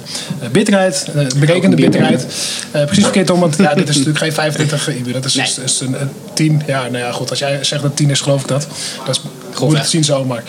bitterheid, 0.51 1.05
de 1.13 1.27
berekende 1.39 1.75
bitterheid. 1.75 2.25
Precies 2.71 3.03
verkeerd 3.03 3.29
om, 3.29 3.39
want 3.39 3.55
ja, 3.57 3.73
dit 3.73 3.89
is 3.89 3.95
natuurlijk 3.95 4.23
geen 4.23 4.33
35 4.33 4.89
IBU. 4.89 5.11
Dat 5.11 5.25
is, 5.25 5.33
Nee. 5.33 5.45
is, 5.45 5.57
is 5.59 5.79
een, 5.79 6.01
een 6.01 6.09
10. 6.33 6.61
Ja, 6.67 6.81
nou 6.81 6.97
ja, 6.97 7.11
goed. 7.11 7.29
Als 7.29 7.39
jij 7.39 7.63
zegt 7.63 7.81
dat 7.81 7.95
10 7.95 8.09
is, 8.09 8.21
geloof 8.21 8.41
ik 8.41 8.47
dat. 8.47 8.67
Dat 9.05 9.15
is 9.15 9.21
goed 9.53 9.81
te 9.81 9.87
zien 9.89 10.03
zo, 10.03 10.25
maar... 10.25 10.43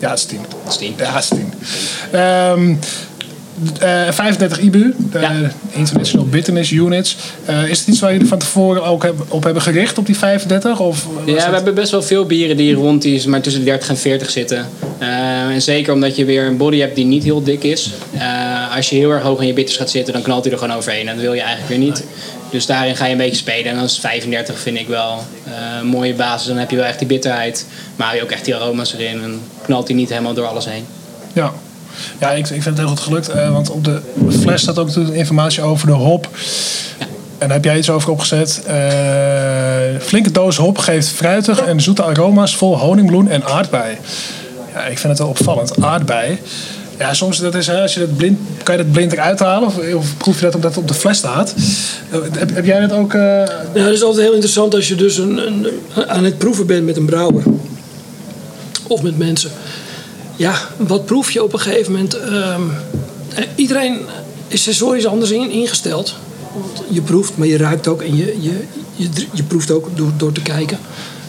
ja, 0.00 0.10
het 0.10 0.18
is 0.18 0.24
10. 0.24 0.38
Dat 0.64 0.72
is 0.72 0.78
tien. 0.78 0.94
Ja, 0.98 1.12
het 1.14 1.22
is 1.22 1.28
10. 1.28 1.52
Ehm, 2.10 2.74
eh, 3.80 4.12
35 4.12 4.60
IBU, 4.60 4.94
de 5.12 5.18
Ja. 5.18 5.32
International 5.70 6.26
Bitterness 6.26 6.70
Units. 6.70 7.16
Eh, 7.44 7.68
is 7.68 7.78
het 7.78 7.88
iets 7.88 8.00
waar 8.00 8.12
jullie 8.12 8.26
van 8.28 8.38
tevoren 8.38 8.82
ook 8.84 9.06
op 9.28 9.44
hebben 9.44 9.62
gericht, 9.62 9.98
op 9.98 10.06
die 10.06 10.16
35? 10.18 10.80
Of 10.80 11.06
Ja, 11.24 11.32
het- 11.34 11.44
we 11.46 11.54
hebben 11.54 11.74
best 11.74 11.90
wel 11.90 12.02
veel 12.02 12.26
bieren 12.26 12.56
die 12.56 12.74
rond 12.74 13.02
die 13.02 13.28
maar 13.28 13.40
tussen 13.40 13.60
de 13.64 13.66
30 13.70 13.88
en 13.88 13.96
40 13.96 14.30
zitten. 14.30 14.68
Eh, 14.98 15.08
en 15.48 15.62
zeker 15.62 15.92
omdat 15.92 16.16
je 16.16 16.24
weer 16.24 16.46
een 16.46 16.56
body 16.56 16.78
hebt 16.78 16.96
die 16.96 17.04
niet 17.04 17.24
heel 17.24 17.42
dik 17.42 17.62
is. 17.64 17.90
Eh, 18.12 18.76
als 18.76 18.90
je 18.90 18.96
heel 18.96 19.10
erg 19.10 19.22
hoog 19.22 19.40
in 19.40 19.46
je 19.46 19.52
bitters 19.52 19.78
gaat 19.78 19.90
zitten, 19.90 20.12
dan 20.12 20.22
knalt 20.22 20.44
hij 20.44 20.52
er 20.52 20.58
gewoon 20.58 20.76
overheen. 20.76 21.08
En 21.08 21.14
dat 21.14 21.24
wil 21.24 21.32
je 21.34 21.40
eigenlijk 21.40 21.68
weer 21.68 21.78
niet. 21.78 22.04
Dus 22.50 22.66
daarin 22.66 22.96
ga 22.96 23.04
je 23.04 23.12
een 23.12 23.18
beetje 23.18 23.36
spelen. 23.36 23.70
En 23.70 23.74
dan 23.74 23.84
is 23.84 23.98
35 23.98 24.58
vind 24.58 24.78
ik 24.78 24.88
wel 24.88 25.24
eh, 25.44 25.52
een 25.80 25.86
mooie 25.86 26.14
basis. 26.14 26.46
Dan 26.46 26.56
heb 26.56 26.70
je 26.70 26.76
wel 26.76 26.84
echt 26.84 26.98
die 26.98 27.08
bitterheid. 27.08 27.66
Maar 27.96 28.06
hou 28.06 28.18
je 28.18 28.24
ook 28.24 28.30
echt 28.30 28.44
die 28.44 28.56
aroma's 28.56 28.92
erin. 28.92 29.22
En 29.22 29.40
knalt 29.62 29.88
hij 29.88 29.96
niet 29.96 30.08
helemaal 30.08 30.34
door 30.34 30.46
alles 30.46 30.64
heen. 30.64 30.86
Ja, 31.32 31.52
ja 32.18 32.30
ik, 32.30 32.38
ik 32.38 32.62
vind 32.62 32.64
het 32.64 32.78
heel 32.78 32.88
goed 32.88 33.00
gelukt. 33.00 33.28
eh, 33.28 33.52
want 33.52 33.70
op 33.70 33.84
de 33.84 34.00
fles 34.40 34.62
staat 34.62 34.78
ook 34.78 34.96
informatie 34.96 35.62
over 35.62 35.86
de 35.86 35.92
hop. 35.92 36.28
En 37.38 37.46
daar 37.46 37.56
heb 37.56 37.64
jij 37.64 37.78
iets 37.78 37.90
over 37.90 38.10
opgezet. 38.10 38.62
Eh, 38.66 38.76
flinke 40.00 40.30
doos 40.30 40.56
hop 40.56 40.78
geeft 40.78 41.08
fruitig 41.08 41.60
en 41.60 41.80
zoete 41.80 42.02
aroma's 42.02 42.56
vol 42.56 42.78
honingbloem 42.78 43.28
en 43.28 43.44
aardbei. 43.44 43.96
Ja, 44.74 44.80
ik 44.80 44.98
vind 44.98 45.08
het 45.08 45.18
wel 45.18 45.28
opvallend. 45.28 45.82
Aardbei. 45.82 46.38
Ja, 47.00 47.14
soms 47.14 47.38
dat 47.38 47.54
is, 47.54 47.66
hè, 47.66 47.80
als 47.82 47.94
je 47.94 48.00
dat 48.00 48.16
blind, 48.16 48.38
kan 48.62 48.76
je 48.76 48.82
dat 48.82 48.92
blind 48.92 49.12
eruit 49.12 49.38
halen? 49.40 49.68
Of, 49.68 49.78
of 49.94 50.16
proef 50.16 50.34
je 50.38 50.44
dat 50.44 50.54
omdat 50.54 50.70
het 50.74 50.82
op 50.82 50.88
de 50.88 50.94
fles 50.94 51.18
staat? 51.18 51.54
Heb, 52.10 52.54
heb 52.54 52.64
jij 52.64 52.80
dat 52.80 52.92
ook... 52.92 53.14
eh, 53.14 53.20
Ja, 53.74 53.86
is 53.86 54.02
altijd 54.02 54.22
heel 54.24 54.32
interessant 54.32 54.74
als 54.74 54.88
je 54.88 54.94
dus 54.94 55.16
een, 55.16 55.46
een, 55.46 55.66
aan 56.08 56.24
het 56.24 56.38
proeven 56.38 56.66
bent 56.66 56.84
met 56.86 56.96
een 56.96 57.04
brouwer. 57.04 57.42
Of 58.86 59.02
met 59.02 59.18
mensen. 59.18 59.50
Ja, 60.36 60.54
wat 60.76 61.04
proef 61.06 61.30
je 61.30 61.42
op 61.42 61.52
een 61.52 61.60
gegeven 61.60 61.92
moment? 61.92 62.14
Ehm, 62.18 62.60
eh, 63.34 63.44
iedereen 63.54 63.98
is 64.48 64.62
sensorisch 64.62 65.06
anders 65.06 65.30
in, 65.30 65.50
ingesteld. 65.50 66.14
Je 66.88 67.00
proeft, 67.02 67.36
maar 67.36 67.46
je 67.46 67.56
ruikt 67.56 67.88
ook 67.88 68.02
en 68.02 68.16
je, 68.16 68.36
je, 68.40 68.64
je, 68.96 69.08
je 69.32 69.42
proeft 69.42 69.70
ook 69.70 69.88
door, 69.94 70.12
door 70.16 70.32
te 70.32 70.42
kijken. 70.42 70.78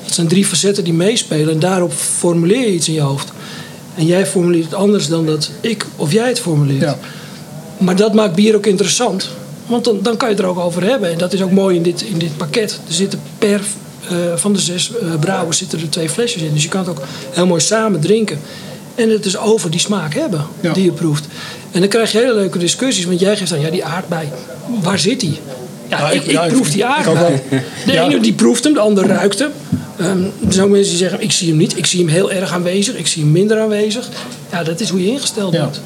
Het 0.03 0.13
zijn 0.13 0.27
drie 0.27 0.45
facetten 0.45 0.83
die 0.83 0.93
meespelen 0.93 1.53
en 1.53 1.59
daarop 1.59 1.93
formuleer 1.93 2.59
je 2.59 2.73
iets 2.73 2.87
in 2.87 2.93
je 2.93 3.01
hoofd. 3.01 3.31
En 3.95 4.05
jij 4.05 4.25
formuleert 4.25 4.63
het 4.65 4.73
anders 4.73 5.07
dan 5.07 5.25
dat 5.25 5.49
ik 5.61 5.85
of 5.95 6.11
jij 6.11 6.27
het 6.27 6.39
formuleert. 6.39 6.81
ja. 6.81 6.97
Maar 7.77 7.95
dat 7.95 8.13
maakt 8.13 8.35
bier 8.35 8.55
ook 8.55 8.65
interessant. 8.65 9.29
Want 9.65 9.83
dan, 9.85 9.99
dan 10.01 10.17
kan 10.17 10.29
je 10.29 10.35
het 10.35 10.43
er 10.43 10.49
ook 10.49 10.59
over 10.59 10.83
hebben. 10.83 11.11
En 11.11 11.17
dat 11.17 11.33
is 11.33 11.41
ook 11.41 11.51
mooi 11.51 11.75
in 11.75 11.83
dit, 11.83 12.01
in 12.01 12.17
dit 12.17 12.37
pakket. 12.37 12.71
Er 12.87 12.93
zitten 12.93 13.19
per 13.37 13.61
eh, 14.09 14.15
van 14.35 14.53
de 14.53 14.59
zes 14.59 14.91
eh, 14.97 15.19
brouwers 15.19 15.57
zitten 15.57 15.79
er 15.79 15.89
twee 15.89 16.09
flesjes 16.09 16.41
in. 16.41 16.53
Dus 16.53 16.63
je 16.63 16.69
kan 16.69 16.79
het 16.79 16.89
ook 16.89 17.01
heel 17.31 17.45
mooi 17.47 17.61
samen 17.61 17.99
drinken. 17.99 18.39
En 18.95 19.09
het 19.09 19.25
is 19.25 19.37
over 19.37 19.71
die 19.71 19.79
smaak 19.79 20.13
hebben 20.13 20.45
Ja. 20.59 20.73
die 20.73 20.83
je 20.83 20.91
proeft. 20.91 21.25
En 21.71 21.79
dan 21.79 21.89
krijg 21.89 22.11
je 22.11 22.17
hele 22.17 22.33
leuke 22.33 22.57
discussies. 22.57 23.05
Want 23.05 23.19
jij 23.19 23.37
geeft 23.37 23.49
dan, 23.49 23.59
ja 23.59 23.69
die 23.69 23.85
aardbei, 23.85 24.27
waar 24.81 24.99
zit 24.99 25.19
die? 25.19 25.39
Ja, 25.91 25.97
Ja, 25.99 26.09
ik, 26.09 26.23
ik- 26.23 26.31
ja, 26.31 26.47
proef 26.47 26.69
die 26.69 26.83
wel. 27.03 27.15
De 27.85 27.91
Ja. 27.91 28.03
ene 28.03 28.19
die 28.19 28.33
proeft 28.33 28.63
hem, 28.63 28.73
de 28.73 28.79
ander 28.79 29.07
ruikt 29.07 29.39
hem. 29.39 29.51
Ehm, 29.97 30.23
er 30.47 30.53
zijn 30.53 30.69
mensen 30.71 30.89
die 30.89 30.97
zeggen, 30.99 31.21
ik 31.21 31.31
zie 31.31 31.47
hem 31.47 31.57
niet. 31.57 31.77
Ik 31.77 31.85
zie 31.85 31.99
hem 31.99 32.07
heel 32.09 32.31
erg 32.31 32.51
aanwezig. 32.53 32.95
Ik 32.95 33.07
zie 33.07 33.21
hem 33.23 33.31
minder 33.31 33.59
aanwezig. 33.59 34.09
Ja, 34.51 34.63
dat 34.63 34.79
is 34.79 34.89
hoe 34.89 35.03
je 35.05 35.11
ingesteld 35.11 35.53
Ja. 35.53 35.61
bent. 35.61 35.81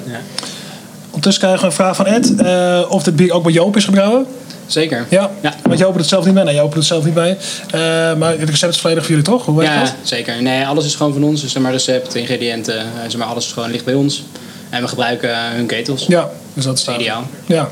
Ondertussen 1.06 1.41
krijgen 1.44 1.62
we 1.62 1.65
een 1.65 1.72
vraag 1.76 1.96
van 1.96 2.06
Ed. 2.06 2.36
eh, 2.36 2.82
of 2.89 3.04
dit 3.04 3.15
bier 3.15 3.32
ook 3.34 3.44
bij 3.44 3.52
Joop 3.54 3.76
is 3.76 3.86
gebrouwen. 3.86 4.26
Zeker. 4.65 5.06
Ja, 5.10 5.32
Ja. 5.41 5.56
want 5.63 5.80
Joop 5.80 5.91
doet 5.91 6.00
het 6.02 6.10
zelf 6.10 6.26
niet 6.26 6.34
bij. 6.34 6.44
Nee, 6.44 6.56
Joop 6.56 6.65
doet 6.65 6.76
het 6.76 6.86
zelf 6.86 7.04
niet 7.06 7.13
bij. 7.13 7.38
Eh, 7.72 7.80
maar 8.18 8.38
het 8.39 8.50
recept 8.50 8.74
is 8.74 8.80
volledig 8.82 9.04
voor 9.04 9.12
jullie, 9.15 9.30
toch? 9.30 9.46
Hoe 9.46 9.58
werkt 9.58 9.74
Ja, 9.74 9.80
dat? 9.80 9.94
zeker. 10.04 10.41
Nee, 10.41 10.65
alles 10.65 10.86
is 10.86 10.96
gewoon 10.96 11.13
van 11.13 11.24
ons. 11.24 11.41
Dus 11.41 11.52
zeg 11.52 11.62
maar 11.62 11.72
recept, 11.72 12.15
ingrediënten, 12.15 12.78
eh, 12.80 12.84
zeg 13.08 13.18
maar, 13.18 13.28
alles 13.28 13.52
gewoon 13.52 13.72
ligt 13.72 13.86
bij 13.86 13.94
ons. 13.94 14.24
En 14.70 14.82
we 14.82 14.88
gebruiken 14.88 15.30
hun 15.56 15.65
ketels. 15.65 16.06
Ja, 16.08 16.30
dus 16.54 16.63
dat 16.63 16.80
staat. 16.80 16.96
Ideaal. 17.00 17.28
Ja. 17.46 17.70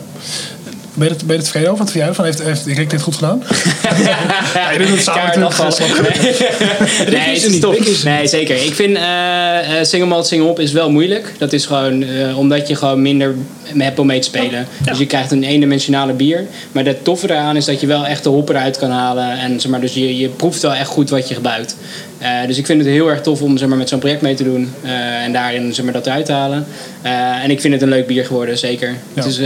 Ben 0.94 1.08
je, 1.08 1.14
er, 1.14 1.26
ben 1.26 1.36
je 1.36 1.42
er 1.42 1.44
tevreden 1.44 1.70
over? 1.70 1.84
Wat 1.84 1.92
vind 1.92 2.04
jij 2.04 2.14
ervan? 2.14 2.26
Heeft, 2.26 2.44
heeft 2.44 2.66
Rick 2.66 2.90
dit 2.90 3.02
goed 3.02 3.16
gedaan? 3.16 3.44
ja, 4.54 4.72
je 4.72 4.78
doet 4.78 4.90
het 4.90 5.02
samen 5.02 5.40
natuurlijk. 5.40 5.62
Nee, 7.12 7.36
is 7.36 7.44
het 7.44 7.52
niet. 7.52 7.88
is 7.88 8.04
Nee, 8.04 8.28
zeker. 8.28 8.66
Ik 8.66 8.74
vind 8.74 8.98
eh, 8.98 9.82
single 9.82 10.08
malt, 10.08 10.28
single 10.28 10.48
hop 10.48 10.60
is 10.60 10.72
wel 10.72 10.90
moeilijk. 10.92 11.34
Dat 11.38 11.54
is 11.54 11.66
gewoon 11.66 12.04
eh, 12.04 12.38
omdat 12.38 12.68
je 12.68 12.76
gewoon 12.76 13.02
minder 13.02 13.36
hebt 13.78 14.00
om 14.00 14.08
mee 14.08 14.20
te 14.20 14.28
spelen. 14.28 14.68
Dus 14.86 14.98
je 14.98 15.06
krijgt 15.06 15.32
een 15.32 15.44
eendimensionale 15.44 16.14
bier. 16.14 16.46
Maar 16.72 16.86
het 16.86 17.04
toffe 17.04 17.30
eraan 17.30 17.56
is 17.56 17.66
dat 17.66 17.82
je 17.82 17.88
wel 17.88 18.06
echt 18.06 18.24
de 18.24 18.30
hop 18.30 18.50
eruit 18.50 18.78
kan 18.78 18.92
halen. 18.92 19.40
En 19.40 19.60
zeg 19.60 19.72
maar, 19.72 19.82
dus 19.82 19.94
je, 19.94 20.18
je 20.18 20.28
proeft 20.30 20.62
wel 20.62 20.74
echt 20.74 20.90
goed 20.90 21.10
wat 21.10 21.28
je 21.28 21.36
gebruikt. 21.36 21.76
Eh, 22.24 22.48
dus 22.48 22.58
ik 22.58 22.66
vind 22.66 22.80
het 22.80 22.90
heel 22.90 23.10
erg 23.10 23.22
tof 23.22 23.42
om 23.42 23.58
zeg 23.58 23.68
maar, 23.68 23.78
met 23.78 23.90
zo'n 23.90 24.00
project 24.00 24.22
mee 24.22 24.36
te 24.36 24.44
doen. 24.44 24.74
eh, 24.82 25.24
en 25.24 25.34
daarin 25.34 25.74
zeg 25.74 25.86
maar, 25.86 25.94
dat 25.94 26.06
eruit 26.06 26.26
te 26.26 26.32
halen. 26.32 26.66
Eh, 27.02 27.44
en 27.44 27.52
ik 27.52 27.62
vind 27.62 27.74
het 27.74 27.82
een 27.82 27.90
leuk 27.90 28.08
bier 28.08 28.26
geworden, 28.26 28.58
zeker. 28.58 28.96
Het 29.14 29.26
is 29.26 29.40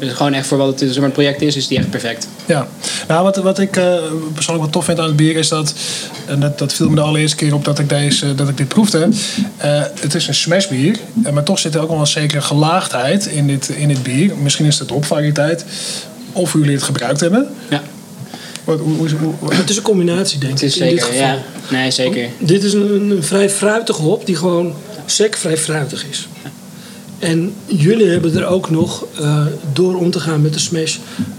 gewoon 0.00 0.34
echt 0.34 0.46
voor 0.46 0.58
wat 0.58 0.66
het, 0.68 0.78
zeg 0.78 0.94
maar, 0.94 1.04
het 1.04 1.12
project 1.12 1.42
is, 1.42 1.56
is 1.56 1.68
die 1.68 1.78
echt 1.78 1.90
perfect. 1.90 2.28
Ja, 2.46 2.66
nou 3.08 3.22
wat, 3.22 3.36
wat 3.36 3.58
ik 3.58 3.70
persoonlijk 4.34 4.64
wel 4.64 4.70
tof 4.70 4.84
vind 4.84 4.98
aan 4.98 5.06
het 5.06 5.16
bier 5.16 5.36
is 5.36 5.48
dat, 5.48 5.74
en 6.26 6.40
dat, 6.40 6.58
dat 6.58 6.72
viel 6.72 6.88
me 6.88 6.94
de 6.94 7.00
allereerste 7.00 7.36
keer 7.36 7.54
op 7.54 7.64
dat 7.64 7.78
ik, 7.78 7.88
deze, 7.88 8.34
dat 8.34 8.48
ik 8.48 8.56
dit 8.56 8.68
proefde. 8.68 9.08
Het 10.00 10.14
is 10.14 10.28
een 10.28 10.34
smashbier, 10.34 10.96
maar 11.32 11.42
toch 11.42 11.58
zit 11.58 11.74
er 11.74 11.80
ook 11.80 11.88
wel 11.88 12.00
een 12.00 12.06
zekere 12.06 12.40
gelaagdheid 12.40 13.26
in 13.26 13.46
dit, 13.46 13.68
in 13.68 13.88
dit 13.88 14.02
bier. 14.02 14.36
Misschien 14.36 14.66
is 14.66 14.78
het 14.78 14.88
de 14.88 14.94
opvariëteit, 14.94 15.64
of 16.32 16.52
jullie 16.52 16.74
het 16.74 16.82
gebruikt 16.82 17.20
hebben. 17.20 17.48
Ja, 17.70 17.82
Wat, 18.64 18.78
hoe, 18.78 18.96
hoe, 18.96 19.08
hoe- 19.38 19.54
Het 19.54 19.70
is 19.70 19.76
een 19.76 19.82
combinatie, 19.82 20.38
denk 20.38 20.52
het 20.52 20.62
ik, 20.62 20.68
is 20.68 20.76
in 20.76 20.88
dit 20.88 21.00
zeker. 21.00 21.14
geval. 21.14 21.26
Ja. 21.28 21.42
Nee, 21.70 21.90
zeker. 21.90 22.28
Dit 22.38 22.62
is 22.64 22.72
een, 22.72 23.10
een 23.10 23.22
vrij 23.22 23.50
fruitige 23.50 24.02
hop 24.02 24.26
die 24.26 24.36
gewoon 24.36 24.74
sec 25.06 25.36
vrij 25.36 25.56
fruitig 25.56 26.06
is. 26.10 26.28
En 27.18 27.54
jullie 27.66 28.06
hebben 28.08 28.36
er 28.36 28.46
ook 28.46 28.70
nog, 28.70 29.06
eh, 29.20 29.46
door 29.72 29.96
om 29.96 30.10
te 30.10 30.20
gaan 30.20 30.42
met 30.42 30.52
de 30.52 30.58
smash, 30.58 30.96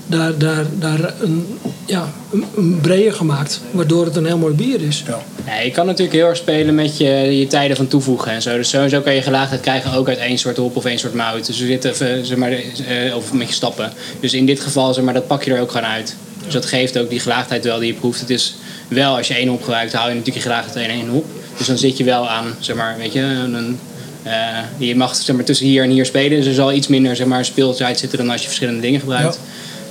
daar, 0.07 0.37
daar, 0.37 0.65
daar 0.79 1.13
een, 1.21 1.47
ja, 1.85 2.13
een, 2.31 2.45
een 2.57 2.79
breder 2.81 3.13
gemaakt. 3.13 3.61
Waardoor 3.71 4.05
het 4.05 4.15
een 4.15 4.25
heel 4.25 4.37
mooi 4.37 4.53
bier 4.53 4.81
is. 4.81 5.03
ja. 5.07 5.19
Ja, 5.45 5.59
je 5.59 5.71
kan 5.71 5.85
natuurlijk 5.85 6.15
heel 6.17 6.27
erg 6.27 6.37
spelen 6.37 6.75
met 6.75 6.97
je, 6.97 7.05
je 7.39 7.47
tijden 7.47 7.77
van 7.77 7.87
toevoegen 7.87 8.31
en 8.31 8.41
zo. 8.41 8.55
Dus 8.57 8.69
sowieso 8.69 9.01
kan 9.01 9.13
je 9.15 9.21
gelaagdheid 9.21 9.61
krijgen 9.61 9.93
ook 9.93 10.07
uit 10.07 10.17
één 10.17 10.37
soort 10.37 10.57
hop 10.57 10.75
of 10.75 10.85
één 10.85 10.99
soort 10.99 11.13
mout. 11.13 11.45
Dus 11.45 11.59
we 11.59 11.65
zitten 11.65 11.91
even, 11.91 12.25
zeg 12.25 12.37
maar, 12.37 12.51
eh, 12.51 13.15
of 13.15 13.33
met 13.33 13.47
je 13.47 13.53
stappen. 13.53 13.91
Dus 14.19 14.33
in 14.33 14.45
dit 14.45 14.59
geval, 14.59 14.93
zeg 14.93 15.03
maar, 15.03 15.13
dat 15.13 15.27
pak 15.27 15.43
je 15.43 15.53
er 15.53 15.61
ook 15.61 15.71
gewoon 15.71 15.87
uit. 15.87 16.15
Dus 16.45 16.53
dat 16.53 16.65
geeft 16.65 16.97
ook 16.97 17.09
die 17.09 17.19
gelaagdheid 17.19 17.63
wel 17.63 17.79
die 17.79 17.93
je 17.93 17.99
proeft. 17.99 18.19
Het 18.19 18.29
is 18.29 18.55
wel, 18.87 19.17
als 19.17 19.27
je 19.27 19.33
één 19.33 19.47
hop 19.47 19.63
gebruikt, 19.63 19.93
hou 19.93 20.09
je 20.09 20.15
natuurlijk 20.15 20.43
je 20.43 20.49
gelaagdheid 20.49 20.87
in 20.87 20.93
één 20.93 21.09
hop. 21.09 21.25
Dus 21.57 21.67
dan 21.67 21.77
zit 21.77 21.97
je 21.97 22.03
wel 22.03 22.29
aan, 22.29 22.55
zeg 22.59 22.75
maar, 22.75 22.97
weet 22.97 23.13
je, 23.13 23.21
een, 23.21 23.79
Eh, 24.25 24.57
je 24.77 24.95
mag 24.95 25.15
zeg 25.15 25.35
maar, 25.35 25.45
tussen 25.45 25.65
hier 25.65 25.83
en 25.83 25.89
hier 25.89 26.05
spelen. 26.05 26.37
Dus 26.37 26.45
er 26.45 26.53
zal 26.53 26.73
iets 26.73 26.87
minder 26.87 27.15
zeg 27.15 27.27
maar, 27.27 27.45
speeltijd 27.45 27.99
zitten 27.99 28.17
dan 28.17 28.29
als 28.29 28.41
je 28.41 28.47
verschillende 28.47 28.81
dingen 28.81 28.99
gebruikt. 28.99 29.39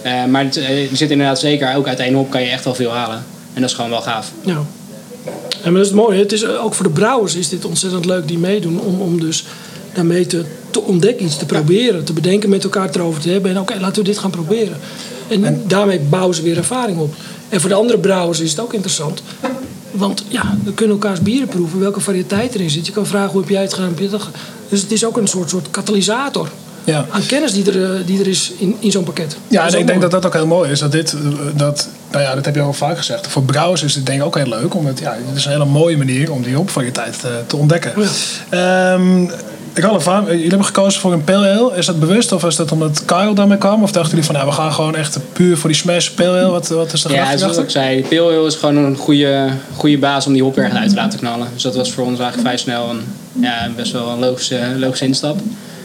Eh, 0.02 0.24
maar 0.24 0.44
het, 0.44 0.56
eh, 0.56 0.90
er 0.90 0.96
zit 0.96 1.10
inderdaad 1.10 1.40
zeker, 1.40 1.74
ook 1.76 1.86
uit 1.86 1.98
één 1.98 2.14
hop 2.14 2.30
kan 2.30 2.42
je 2.42 2.48
echt 2.48 2.64
wel 2.64 2.74
veel 2.74 2.90
halen. 2.90 3.24
En 3.54 3.60
dat 3.60 3.70
is 3.70 3.76
gewoon 3.76 3.90
wel 3.90 4.00
gaaf. 4.00 4.32
Ja. 4.44 4.52
En 4.52 5.72
maar 5.72 5.72
dat 5.72 5.80
is 5.82 5.86
het 5.86 5.96
mooie. 5.96 6.18
Het 6.18 6.32
is, 6.32 6.46
ook 6.46 6.74
voor 6.74 6.86
de 6.86 6.92
brouwers 6.92 7.34
is 7.34 7.48
dit 7.48 7.64
ontzettend 7.64 8.04
leuk 8.04 8.28
die 8.28 8.38
meedoen. 8.38 8.80
Om, 8.80 9.00
om 9.00 9.20
dus 9.20 9.44
daarmee 9.92 10.26
te, 10.26 10.44
te 10.74 10.82
ontdekken, 10.82 11.26
iets 11.26 11.36
te 11.36 11.46
proberen. 11.46 12.04
Te 12.04 12.12
bedenken, 12.12 12.48
met 12.48 12.64
elkaar 12.64 12.86
het 12.86 12.96
erover 12.96 13.20
te 13.20 13.30
hebben. 13.30 13.50
En 13.50 13.60
oké, 13.60 13.74
laten 13.80 14.02
we 14.02 14.08
dit 14.08 14.18
gaan 14.18 14.30
proberen. 14.30 14.76
En, 15.28 15.62
daarmee 15.66 16.00
bouwen 16.00 16.34
ze 16.34 16.42
weer 16.42 16.56
ervaring 16.56 16.98
op. 16.98 17.14
En 17.48 17.60
voor 17.60 17.68
de 17.68 17.76
andere 17.76 17.98
brouwers 17.98 18.40
is 18.40 18.50
het 18.50 18.60
ook 18.60 18.72
interessant. 18.72 19.22
Want 19.90 20.24
ja, 20.28 20.56
we 20.64 20.72
kunnen 20.72 20.96
elkaars 20.96 21.20
bieren 21.20 21.48
proeven. 21.48 21.80
Welke 21.80 22.00
variëteit 22.00 22.54
erin 22.54 22.70
zit. 22.70 22.86
Je 22.86 22.92
kan 22.92 23.06
vragen, 23.06 23.30
hoe 23.30 23.40
heb 23.40 23.50
jij 23.50 23.62
het 23.62 23.74
gedaan? 23.74 23.94
Heb 23.96 24.10
dat 24.10 24.28
Dus 24.68 24.80
het 24.80 24.92
is 24.92 25.04
ook 25.04 25.16
een 25.16 25.26
soort, 25.26 25.50
soort 25.50 25.70
katalysator. 25.70 26.48
Ja. 26.84 27.06
Aan 27.10 27.26
kennis 27.26 27.52
die 27.52 27.72
er, 27.72 27.84
eh, 27.84 28.06
die 28.06 28.20
er 28.20 28.26
is 28.26 28.52
in, 28.58 28.76
in 28.78 28.90
zo'n 28.90 29.04
pakket. 29.04 29.36
Ja, 29.48 29.66
en 29.66 29.78
ik 29.78 29.86
denk 29.86 30.00
dat 30.00 30.10
dat 30.10 30.26
ook 30.26 30.32
heel 30.32 30.46
mooi 30.46 30.70
is. 30.70 30.78
Dat 30.78 30.92
dit, 30.92 31.12
eh, 31.12 31.20
dat, 31.56 31.88
nou 32.10 32.22
ja, 32.22 32.34
dat 32.34 32.44
heb 32.44 32.54
je 32.54 32.60
al 32.60 32.72
vaak 32.72 32.96
gezegd. 32.96 33.26
Voor 33.26 33.42
brouwers 33.42 33.82
is 33.82 33.94
het 33.94 34.06
denk 34.06 34.20
ik 34.20 34.26
ook 34.26 34.36
heel 34.36 34.48
leuk. 34.48 34.74
Omdat 34.74 34.98
ja, 34.98 35.16
het 35.26 35.36
is 35.36 35.44
een 35.44 35.50
hele 35.50 35.64
mooie 35.64 35.96
manier 35.96 36.32
om 36.32 36.42
die 36.42 36.54
hopvariëteit 36.54 37.24
eh, 37.24 37.30
te 37.46 37.56
ontdekken. 37.56 37.92
Ehm 38.50 39.26
Ralf, 39.74 40.04
waar- 40.04 40.24
jullie 40.30 40.48
hebben 40.48 40.64
gekozen 40.66 41.00
voor 41.00 41.12
een 41.12 41.24
pale 41.24 41.48
ale. 41.58 41.76
Is 41.76 41.86
dat 41.86 42.00
bewust 42.00 42.32
of 42.32 42.44
is 42.44 42.56
dat 42.56 42.72
omdat 42.72 43.02
Kyle 43.04 43.34
daarmee 43.34 43.58
kwam? 43.58 43.82
Of 43.82 43.92
dachten 43.92 44.10
jullie 44.10 44.24
van, 44.24 44.34
nou, 44.34 44.46
we 44.46 44.52
gaan 44.52 44.72
gewoon 44.72 44.94
echt 44.94 45.18
puur 45.32 45.56
voor 45.58 45.68
die 45.70 45.78
smash 45.78 46.08
pale 46.08 46.38
ale? 46.40 46.50
Wat, 46.50 46.68
wat 46.68 46.92
is 46.92 47.02
de 47.02 47.12
Ja, 47.12 47.36
zoals 47.36 47.56
ik 47.56 47.70
zei, 47.70 48.02
Pale 48.08 48.20
Ale 48.36 48.46
is 48.46 48.54
gewoon 48.54 48.76
een 48.76 48.96
goede, 48.96 49.48
goede 49.76 49.98
baas 49.98 50.26
om 50.26 50.32
die 50.32 50.42
hop 50.42 50.56
ergens 50.56 50.80
uit 50.80 50.88
te 50.90 50.94
laten 50.96 51.18
knallen. 51.18 51.46
Dus 51.52 51.62
dat 51.62 51.74
was 51.74 51.92
voor 51.92 52.04
ons 52.04 52.18
eigenlijk 52.18 52.40
vrij 52.48 52.56
snel 52.58 52.90
een, 52.90 53.00
ja, 53.40 53.68
best 53.76 53.92
wel 53.92 54.08
een 54.08 54.18
logische, 54.18 54.60
logische 54.78 55.04
instap. 55.04 55.38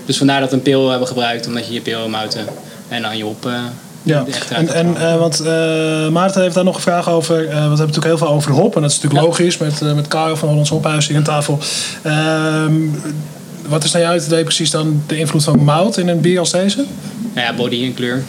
Dus 0.05 0.17
vandaar 0.17 0.39
dat 0.39 0.49
we 0.49 0.55
een 0.55 0.61
Pale 0.61 0.75
Ale 0.77 0.89
hebben 0.89 1.07
gebruikt, 1.07 1.47
omdat 1.47 1.67
je 1.67 1.73
je 1.73 1.81
Pale 1.81 1.95
Ale 1.97 2.07
mouten 2.07 2.45
en 2.87 3.01
dan 3.01 3.17
je 3.17 3.23
hop 3.23 3.45
eh, 3.45 3.51
Ja, 4.03 4.23
en, 4.49 4.73
en 4.73 4.97
eh, 4.97 5.17
want 5.17 5.39
eh, 5.39 6.07
Maarten 6.09 6.41
heeft 6.41 6.55
daar 6.55 6.63
nog 6.63 6.75
een 6.75 6.81
vraag 6.81 7.09
over. 7.09 7.35
eh, 7.35 7.43
want 7.43 7.49
we 7.53 7.55
hebben 7.59 7.77
natuurlijk 7.77 8.05
heel 8.05 8.17
veel 8.17 8.29
over 8.29 8.51
hop. 8.51 8.75
En 8.75 8.81
dat 8.81 8.91
is 8.91 8.95
natuurlijk 9.01 9.25
logisch 9.25 9.57
met, 9.57 9.81
eh 9.81 9.93
met 9.93 10.07
Karel 10.07 10.35
van 10.37 10.47
Hollands 10.49 10.69
Hophuis 10.69 11.07
hier 11.07 11.17
aan 11.17 11.23
tafel. 11.23 11.59
Wat 13.69 13.83
is 13.83 13.91
naar 13.91 14.01
jouw 14.01 14.15
idee 14.15 14.43
precies 14.43 14.71
dan 14.71 15.03
de 15.07 15.17
invloed 15.17 15.43
van 15.43 15.63
mout 15.63 15.97
in 15.97 16.07
een 16.07 16.21
bier 16.21 16.39
als 16.39 16.51
deze? 16.51 16.85
Nou 17.33 17.47
ja, 17.47 17.53
body 17.53 17.83
en 17.83 17.93
kleur. 17.93 18.23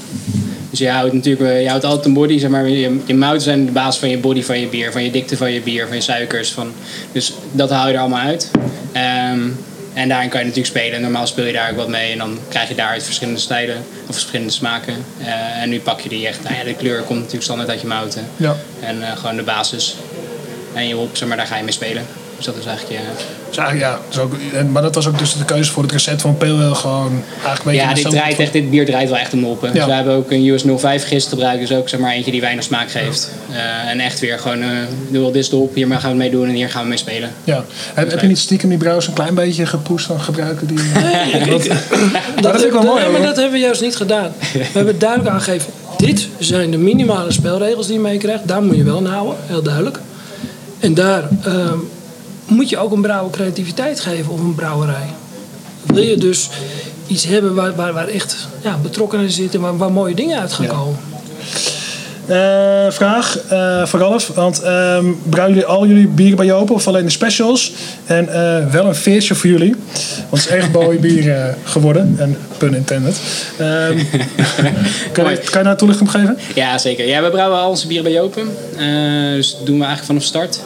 Dus 0.71 0.79
je 0.79 0.89
houdt 0.89 1.13
natuurlijk 1.13 1.51
eh, 1.51 1.63
je 1.63 1.69
houdt 1.69 1.85
altijd 1.85 2.07
een 2.07 2.13
body, 2.13 2.39
zeg 2.39 2.51
maar. 2.51 2.69
Je, 2.69 3.01
je 3.07 3.15
mouten 3.15 3.43
zijn 3.43 3.67
de 3.67 3.73
basis 3.73 4.01
van 4.01 4.09
je 4.09 4.19
body 4.19 4.43
van 4.43 4.61
je 4.61 4.67
bier, 4.67 4.93
van 4.93 5.05
je 5.05 5.11
dikte 5.11 5.37
van 5.37 5.53
je 5.53 5.61
bier, 5.61 5.87
van 5.87 5.97
je 5.97 6.03
suikers. 6.03 6.51
Van, 6.51 6.73
dus 7.13 7.33
dat 7.53 7.71
haal 7.71 7.89
je 7.89 7.95
er 7.95 8.01
allemaal 8.01 8.21
uit. 8.21 8.51
Ehm, 8.93 9.41
en 9.93 10.09
daarin 10.09 10.29
kan 10.29 10.41
je 10.41 10.47
natuurlijk 10.47 10.77
spelen. 10.77 11.01
Normaal 11.01 11.27
speel 11.27 11.45
je 11.45 11.53
daar 11.53 11.71
ook 11.71 11.77
wat 11.77 11.89
mee 11.89 12.13
en 12.13 12.19
dan 12.19 12.39
krijg 12.49 12.69
je 12.69 12.75
daaruit 12.75 13.03
verschillende 13.03 13.41
stijlen 13.41 13.77
of 14.07 14.15
verschillende 14.15 14.53
smaken. 14.53 14.95
Eh, 15.21 15.63
en 15.63 15.69
nu 15.69 15.81
pak 15.81 16.01
je 16.01 16.09
die 16.09 16.27
echt, 16.27 16.43
nou 16.43 16.55
ja, 16.55 16.65
de 16.65 16.75
kleur 16.75 17.03
komt 17.03 17.19
natuurlijk 17.19 17.45
standaard 17.45 17.71
uit 17.71 17.81
je 17.81 17.87
mouten. 17.87 18.25
Ja. 18.37 18.57
En 18.81 19.03
eh, 19.03 19.17
gewoon 19.17 19.37
de 19.37 19.43
basis. 19.43 19.97
En 20.75 20.89
je 20.89 20.95
hop, 20.95 21.17
zeg 21.17 21.29
maar, 21.29 21.37
daar 21.37 21.47
ga 21.47 21.57
je 21.57 21.63
mee 21.63 21.73
spelen. 21.73 22.03
Dus 22.41 22.49
dat 22.49 22.59
is 22.59 22.67
eigenlijk 22.67 23.01
je... 23.01 23.07
Dus 23.49 23.57
eigenlijk, 23.57 23.91
ja, 23.91 24.01
is 24.11 24.19
ook, 24.19 24.33
en, 24.53 24.73
maar 24.73 24.83
dat 24.83 24.95
was 24.95 25.09
ook 25.09 25.19
dus 25.19 25.35
de 25.35 25.45
keuze 25.45 25.73
voor 25.73 25.83
het 25.83 25.93
recept 25.93 26.21
van 26.21 26.37
pale 26.37 26.65
ale. 26.65 26.75
Gewoon 26.75 27.23
eigenlijk 27.45 27.65
een 27.65 27.85
Ja, 27.89 27.95
dit, 27.95 28.11
draait 28.11 28.39
echt, 28.39 28.53
dit 28.53 28.71
bier 28.71 28.87
draait 28.87 29.09
wel 29.09 29.19
echt 29.19 29.33
hoppen. 29.33 29.69
Ja. 29.69 29.75
Dus 29.75 29.85
we 29.85 29.93
hebben 29.93 30.15
ook 30.15 30.31
een 30.31 30.47
US 30.47 30.65
05 30.77 31.07
gist 31.07 31.29
gebruikt. 31.29 31.69
Dus 31.69 31.77
ook 31.79 31.89
zeg 31.89 32.01
maar 32.01 32.13
eentje 32.13 32.31
die 32.31 32.41
weinig 32.41 32.65
smaak 32.65 32.91
geeft. 32.91 33.31
Eh, 33.51 33.91
en 33.91 34.01
echt 34.01 34.21
weer 34.21 34.39
gewoon, 34.39 34.63
eh 34.63 34.69
doe 35.09 35.21
wel 35.21 35.33
dit 35.33 35.43
is 35.43 35.49
de 35.49 35.57
hop, 35.57 35.75
hier 35.75 35.87
gaan 35.87 36.01
we 36.01 36.07
het 36.07 36.17
mee 36.17 36.31
doen 36.31 36.49
en 36.49 36.55
hier 36.55 36.71
gaan 36.71 36.83
we 36.83 36.89
mee 36.89 36.99
spelen. 36.99 37.31
Ja. 37.45 37.65
Heb, 37.95 38.11
heb 38.11 38.21
je 38.21 38.27
niet 38.27 38.39
stiekem 38.39 38.69
die 38.69 38.79
brouwers 38.79 39.07
een 39.07 39.13
klein 39.13 39.35
beetje 39.35 39.67
gepoest 39.67 40.07
van 40.07 40.21
gebruiken? 40.21 40.67
Die, 40.67 40.79
dat 42.41 42.53
vind 42.53 42.65
ik 42.65 42.73
wel 42.73 42.83
mooi. 42.83 43.03
nee, 43.03 43.13
maar 43.13 43.23
dat 43.23 43.37
hebben 43.37 43.53
we 43.53 43.59
juist 43.59 43.81
niet 43.81 43.97
gedaan. 43.97 44.33
We 44.53 44.67
hebben 44.73 44.99
duidelijk 44.99 45.31
aangegeven: 45.31 45.73
dit 45.97 46.29
zijn 46.39 46.71
de 46.71 46.79
minimale 46.79 47.33
spelregels 47.33 47.87
die 47.87 47.95
je 47.95 48.01
meekrijgt. 48.01 48.49
Daar 48.49 48.63
moet 48.63 48.77
je 48.77 48.85
wel 48.85 48.97
aan 48.97 49.07
houden, 49.07 49.37
heel 49.47 49.63
duidelijk. 49.63 49.99
En 50.79 50.95
daar 50.95 51.29
ehm, 51.45 51.79
moet 52.51 52.69
je 52.69 52.79
ook 52.79 52.93
een 52.93 53.03
brouwer 53.03 53.31
creativiteit 53.31 54.01
geven 54.01 54.33
of 54.33 54.41
een 54.41 54.55
brouwerij. 54.55 55.07
Wil 55.87 56.03
je 56.03 56.17
dus 56.17 56.49
iets 57.07 57.25
hebben 57.27 57.55
waar, 57.55 57.75
waar, 57.75 57.93
waar 57.93 58.09
echt 58.09 58.37
ja, 58.63 58.77
betrokkenen 58.83 59.31
zitten, 59.31 59.61
waar, 59.61 59.77
waar 59.77 59.93
mooie 59.93 60.15
dingen 60.15 60.41
uit 60.41 60.53
gaan 60.53 60.65
Ja. 60.65 60.71
komen. 60.73 60.99
Eh, 62.27 62.91
vraag 62.91 63.39
eh 63.49 63.87
voor 63.87 64.01
Ralf. 64.01 64.27
Want 64.35 64.63
ehm 64.63 65.05
brouwen 65.29 65.55
jullie 65.57 65.69
al 65.71 65.87
jullie 65.87 66.07
bieren 66.09 66.37
bij 66.37 66.47
Jopen 66.47 66.75
of 66.75 66.87
alleen 66.87 67.05
de 67.05 67.11
specials? 67.11 67.73
En 68.07 68.29
eh, 68.29 68.67
wel 68.73 68.87
een 68.87 68.95
feestje 68.95 69.35
voor 69.35 69.51
jullie. 69.51 69.75
Want 70.31 70.43
het 70.45 70.53
is 70.53 70.59
echt 70.59 70.73
mooi 70.73 70.99
bier 71.09 71.55
geworden. 71.65 72.15
En 72.19 72.37
pun 72.59 72.75
intended. 72.75 73.21
Ehm, 73.59 73.99
kan, 75.13 75.31
je, 75.31 75.37
kan 75.51 75.59
je 75.61 75.65
daar 75.65 75.77
toelichting 75.77 76.09
op 76.09 76.15
geven? 76.15 76.39
Ja, 76.55 76.79
zeker. 76.79 77.07
Ja, 77.07 77.23
we 77.23 77.31
brouwen 77.31 77.59
al 77.59 77.69
onze 77.69 77.87
bieren 77.87 78.05
bij 78.05 78.15
Jopen. 78.15 78.49
Eh, 78.77 79.35
dus 79.35 79.51
dat 79.57 79.67
doen 79.67 79.79
we 79.79 79.85
eigenlijk 79.85 80.05
vanaf 80.05 80.23
start. 80.23 80.61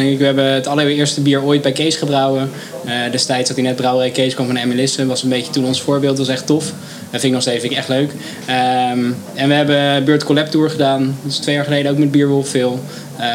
Denk 0.00 0.12
ik, 0.12 0.18
we 0.18 0.24
hebben 0.24 0.44
het 0.52 0.66
allereerste 0.66 1.20
bier 1.20 1.42
ooit 1.42 1.62
bij 1.62 1.72
Kees 1.72 1.96
gebrouwen. 1.96 2.50
Eh, 2.84 2.92
destijds 3.10 3.48
dat 3.48 3.56
hij 3.56 3.66
net 3.66 3.76
brouwerij 3.76 4.10
Kees 4.10 4.34
kwam 4.34 4.46
van 4.46 4.56
Emilisse. 4.56 5.06
was 5.06 5.22
een 5.22 5.28
beetje 5.28 5.52
toen 5.52 5.64
ons 5.64 5.80
voorbeeld. 5.80 6.16
Dat 6.16 6.26
was 6.26 6.36
echt 6.36 6.46
tof. 6.46 6.64
Dat 6.64 7.20
vind 7.20 7.24
ik 7.24 7.30
nog 7.32 7.42
steeds 7.42 7.60
vind 7.60 7.72
ik 7.72 7.78
echt 7.78 7.88
leuk. 7.88 8.12
Ehm, 8.46 9.04
en 9.34 9.48
we 9.48 9.54
hebben 9.54 10.04
Beurt 10.04 10.24
Collab 10.24 10.46
Tour 10.46 10.70
gedaan. 10.70 11.16
Dat 11.22 11.32
is 11.32 11.38
twee 11.38 11.54
jaar 11.54 11.64
geleden 11.64 11.90
ook 11.92 11.98
met 11.98 12.10
Bierwolf 12.10 12.48
veel. 12.48 12.80
Eh, 13.16 13.26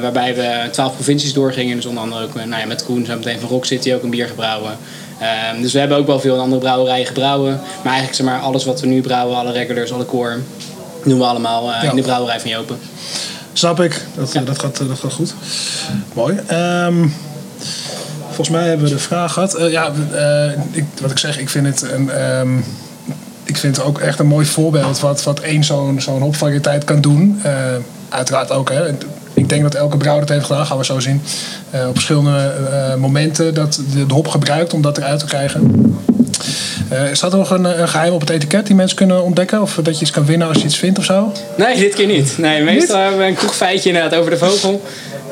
waarbij 0.00 0.34
we 0.34 0.70
twaalf 0.70 0.94
provincies 0.94 1.32
doorgingen. 1.32 1.76
Dus 1.76 1.86
onder 1.86 2.02
andere 2.02 2.22
ook 2.24 2.34
nou 2.34 2.48
ja, 2.60 2.66
met 2.66 2.84
Koen, 2.84 3.04
zo 3.06 3.14
meteen 3.16 3.40
van 3.40 3.48
Rock 3.48 3.64
City 3.64 3.92
ook 3.92 4.02
een 4.02 4.10
bier 4.10 4.26
gebrouwen. 4.26 4.76
Ehm, 5.20 5.62
dus 5.62 5.72
we 5.72 5.78
hebben 5.78 5.96
ook 5.98 6.06
wel 6.06 6.20
veel 6.20 6.38
andere 6.38 6.60
brouwerijen 6.60 7.06
gebrouwen. 7.06 7.52
Maar 7.52 7.92
eigenlijk 7.92 8.14
zeg 8.14 8.26
maar, 8.26 8.40
alles 8.40 8.64
wat 8.64 8.80
we 8.80 8.86
nu 8.86 9.00
brouwen, 9.00 9.36
alle 9.36 9.52
regulars, 9.52 9.92
alle 9.92 10.06
core, 10.06 10.36
doen 11.04 11.18
we 11.18 11.24
allemaal 11.24 11.70
Ja. 11.70 11.82
in 11.90 11.96
de 11.96 12.02
brouwerij 12.02 12.40
van 12.40 12.50
Jopen. 12.50 12.78
Snap 13.54 13.80
ik. 13.80 14.04
Dat, 14.14 14.32
dat, 14.44 14.58
gaat, 14.58 14.76
dat 14.76 14.98
gaat 14.98 15.12
goed. 15.12 15.34
Mooi. 16.12 16.40
Ehm, 16.46 17.06
volgens 18.26 18.48
mij 18.48 18.68
hebben 18.68 18.86
we 18.86 18.92
de 18.92 18.98
vraag 18.98 19.32
gehad. 19.32 19.54
Eh, 19.54 19.70
ja, 19.70 19.92
eh, 20.12 20.52
ik, 20.70 20.84
wat 21.00 21.10
ik 21.10 21.18
zeg, 21.18 21.38
ik 21.38 21.48
vind 21.48 21.66
het 21.66 21.92
een... 21.92 22.10
ehm, 22.10 22.58
ik 23.44 23.56
vind 23.56 23.76
het 23.76 23.84
ook 23.84 23.98
echt 23.98 24.18
een 24.18 24.26
mooi 24.26 24.46
voorbeeld 24.46 25.00
wat, 25.00 25.22
wat 25.22 25.40
één 25.40 25.64
zo'n 25.64 26.00
zo'n 26.00 26.20
hopvariëteit 26.20 26.84
kan 26.84 27.00
doen. 27.00 27.40
Eh, 27.42 27.52
uiteraard 28.08 28.50
ook, 28.50 28.70
hè. 28.70 28.88
Ik 29.34 29.48
denk 29.48 29.62
dat 29.62 29.74
elke 29.74 29.96
brouwer 29.96 30.22
het 30.22 30.32
heeft 30.32 30.46
gedaan, 30.46 30.66
gaan 30.66 30.78
we 30.78 30.84
zo 30.84 31.00
zien. 31.00 31.22
Eh, 31.70 31.88
op 31.88 31.94
verschillende 31.94 32.54
eh, 32.70 32.94
momenten 32.94 33.54
dat 33.54 33.80
de, 33.92 34.06
de 34.06 34.14
hop 34.14 34.28
gebruikt 34.28 34.72
om 34.72 34.82
dat 34.82 34.98
eruit 34.98 35.18
te 35.18 35.26
krijgen. 35.26 35.72
Eh 36.88 37.02
staat 37.12 37.32
er 37.32 37.38
nog 37.38 37.50
een, 37.50 37.80
een 37.80 37.88
geheim 37.88 38.12
op 38.12 38.20
het 38.20 38.30
etiket 38.30 38.66
die 38.66 38.74
mensen 38.74 38.96
kunnen 38.96 39.22
ontdekken? 39.22 39.60
Of 39.60 39.78
dat 39.82 39.94
je 39.94 40.02
iets 40.02 40.10
kan 40.10 40.26
winnen 40.26 40.48
als 40.48 40.56
je 40.56 40.64
iets 40.64 40.76
vindt 40.76 40.98
of 40.98 41.04
zo? 41.04 41.32
Nee, 41.56 41.76
dit 41.78 41.94
keer 41.94 42.06
niet. 42.06 42.38
Nee, 42.38 42.62
meestal 42.62 43.00
hebben 43.00 43.18
we 43.18 43.26
een 43.26 43.34
kroegfeitje 43.34 43.88
inderdaad 43.88 44.18
over 44.18 44.30
de 44.30 44.36
vogel. 44.36 44.82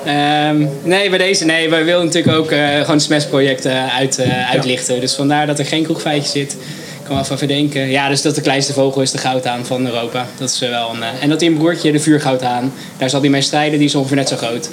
Ehm, 0.04 0.66
nee, 0.82 1.08
bij 1.08 1.18
deze, 1.18 1.44
nee, 1.44 1.70
wij 1.70 1.84
willen 1.84 2.04
natuurlijk 2.04 2.36
ook 2.36 2.50
eh, 2.50 2.80
gewoon 2.80 3.00
eh, 3.00 3.96
uit, 3.96 4.18
eh, 4.18 4.50
uitlichten. 4.50 5.00
Dus 5.00 5.14
vandaar 5.14 5.46
dat 5.46 5.58
er 5.58 5.66
geen 5.66 5.84
kroegfeitje 5.84 6.28
zit. 6.28 6.56
Ik 7.02 7.08
kan 7.08 7.16
wel 7.16 7.24
even 7.24 7.38
verdenken. 7.38 7.90
Ja, 7.90 8.08
dus 8.08 8.22
dat 8.22 8.34
de 8.34 8.40
kleinste 8.40 8.72
vogel 8.72 9.02
is 9.02 9.10
de 9.10 9.18
goudhaan 9.18 9.66
van 9.66 9.86
Europa. 9.86 10.26
Dat 10.38 10.50
is 10.50 10.62
eh, 10.62 10.68
wel 10.68 10.90
een, 10.90 11.02
eh, 11.02 11.08
en 11.22 11.28
dat 11.28 11.42
een 11.42 11.56
broertje, 11.56 11.92
de 11.92 12.00
vuurgoudhaan, 12.00 12.72
daar 12.98 13.10
zal 13.10 13.20
hij 13.20 13.30
mee 13.30 13.40
strijden. 13.40 13.78
Die 13.78 13.88
is 13.88 13.94
ongeveer 13.94 14.16
net 14.16 14.28
zo 14.28 14.36
groot. 14.36 14.70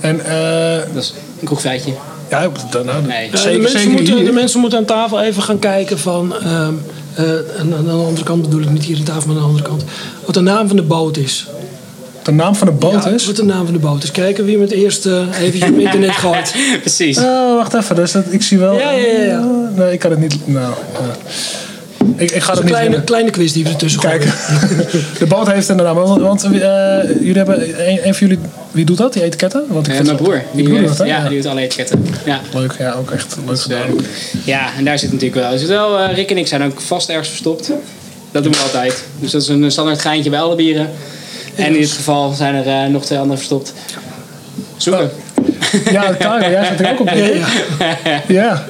En 0.00 0.24
eh, 0.24 0.94
Dat 0.94 1.02
is 1.02 1.14
een 1.40 1.46
kroegfeitje. 1.46 1.92
Ja, 2.30 2.48
dan, 2.70 2.86
nou, 2.86 3.06
Nee. 3.06 3.24
Ja, 3.24 3.30
de, 3.30 3.36
zeker, 3.36 3.60
mensen 3.60 3.80
zeker 3.80 3.94
moeten, 3.94 4.24
de 4.24 4.32
mensen 4.32 4.60
moeten 4.60 4.78
aan 4.78 4.84
tafel 4.84 5.20
even 5.22 5.42
gaan 5.42 5.58
kijken 5.58 5.98
van. 5.98 6.34
ehm, 6.34 6.72
eh, 7.14 7.24
en 7.60 7.74
aan 7.78 7.84
de 7.84 7.90
andere 7.90 8.22
kant 8.24 8.42
bedoel 8.42 8.60
ik 8.60 8.70
niet 8.70 8.84
hier 8.84 8.96
aan 8.98 9.02
tafel, 9.04 9.26
maar 9.26 9.36
aan 9.36 9.42
de 9.42 9.48
andere 9.48 9.64
kant. 9.68 9.84
Wat 10.24 10.34
de 10.34 10.40
naam 10.40 10.66
van 10.68 10.76
de 10.76 10.82
boot 10.82 11.16
is. 11.16 11.46
de 12.22 12.32
naam 12.34 12.54
van 12.54 12.66
de 12.66 12.72
boot 12.72 13.04
Ja, 13.04 13.10
is. 13.10 13.26
Wat 13.26 13.36
de 13.36 13.44
naam 13.44 13.64
van 13.64 13.74
de 13.74 13.80
boot 13.80 14.02
is. 14.02 14.10
Kijken 14.10 14.44
wie 14.44 14.52
hem 14.52 14.62
het 14.62 14.70
eerst 14.72 15.06
eh 15.06 15.22
eventjes 15.40 15.70
op 15.70 15.78
internet 15.78 16.10
gooit. 16.24 16.54
Precies. 16.80 17.18
Oh, 17.18 17.54
wacht 17.56 17.74
even. 17.74 17.96
Dus 17.96 18.12
dat, 18.12 18.24
ik 18.30 18.42
zie 18.42 18.58
wel. 18.58 18.74
Ja, 18.78 18.90
ja, 18.90 19.06
ja, 19.06 19.22
ja. 19.24 19.44
Oh, 19.44 19.76
nee, 19.76 19.92
ik 19.92 19.98
kan 19.98 20.10
het 20.10 20.20
niet. 20.20 20.36
Nou, 20.46 20.74
ja. 20.92 21.16
Ik, 22.16 22.30
ik 22.30 22.42
ga 22.42 22.56
Een 22.56 22.64
kleine, 22.64 22.88
winnen. 22.88 23.04
kleine 23.06 23.30
quiz 23.30 23.52
die 23.52 23.64
we 23.64 23.70
ertussen 23.70 24.00
Kijk, 24.00 24.22
de 25.18 25.26
boot 25.28 25.50
heeft 25.52 25.68
inderdaad. 25.68 25.94
Want, 25.94 26.20
want 26.22 26.42
eh, 26.44 26.50
jullie 27.20 27.32
hebben. 27.36 27.88
Een, 27.88 28.06
een 28.06 28.14
van 28.14 28.26
jullie. 28.28 28.38
Wie 28.70 28.84
doet 28.84 28.96
dat, 28.96 29.12
die 29.12 29.22
etiketten? 29.22 29.64
Want 29.68 29.86
ik 29.86 29.92
Eh, 29.92 29.98
vind 29.98 30.06
mijn 30.12 30.22
broer. 30.22 30.42
Die 30.52 30.64
broer 30.64 30.78
heeft- 30.78 30.96
dat, 30.98 31.06
ja, 31.06 31.28
die 31.28 31.36
doet 31.40 31.50
alle 31.50 31.60
etiketten. 31.60 32.06
Ja. 32.24 32.40
Leuk, 32.54 32.74
ja, 32.78 32.92
ook 32.92 33.10
echt 33.10 33.36
leuk 33.38 33.48
Dus, 33.48 33.62
gedaan. 33.62 33.80
eh, 33.88 33.94
ja, 34.44 34.68
en 34.78 34.84
daar 34.84 34.98
zit 34.98 35.12
natuurlijk 35.12 35.40
wel. 35.40 35.52
Er 35.52 35.58
zit 35.58 35.68
wel 35.68 35.98
eh, 35.98 36.14
Rick 36.14 36.30
en 36.30 36.36
ik 36.38 36.46
zijn 36.46 36.62
ook 36.62 36.80
vast 36.80 37.08
ergens 37.08 37.28
verstopt. 37.28 37.70
Dat 38.32 38.42
doen 38.42 38.52
we 38.52 38.58
altijd. 38.58 39.04
Dus 39.20 39.30
dat 39.30 39.42
is 39.42 39.48
een 39.48 39.70
standaard 39.70 40.00
geintje 40.00 40.30
bij 40.30 40.40
alle 40.40 40.54
bieren. 40.54 40.90
En 41.54 41.66
in 41.66 41.72
dit 41.72 41.90
geval 41.90 42.32
zijn 42.32 42.54
er 42.54 42.66
eh, 42.66 42.90
nog 42.90 43.04
twee 43.04 43.18
andere 43.18 43.36
verstopt. 43.36 43.72
Zoeken. 44.76 45.10
Ja, 45.92 46.12
Karel, 46.12 46.50
jij 46.50 46.64
zit 46.64 46.80
er 46.86 46.92
ook 46.92 47.00
op. 47.00 47.08
Ja, 47.14 47.24
ja. 48.04 48.22
Ja. 48.28 48.64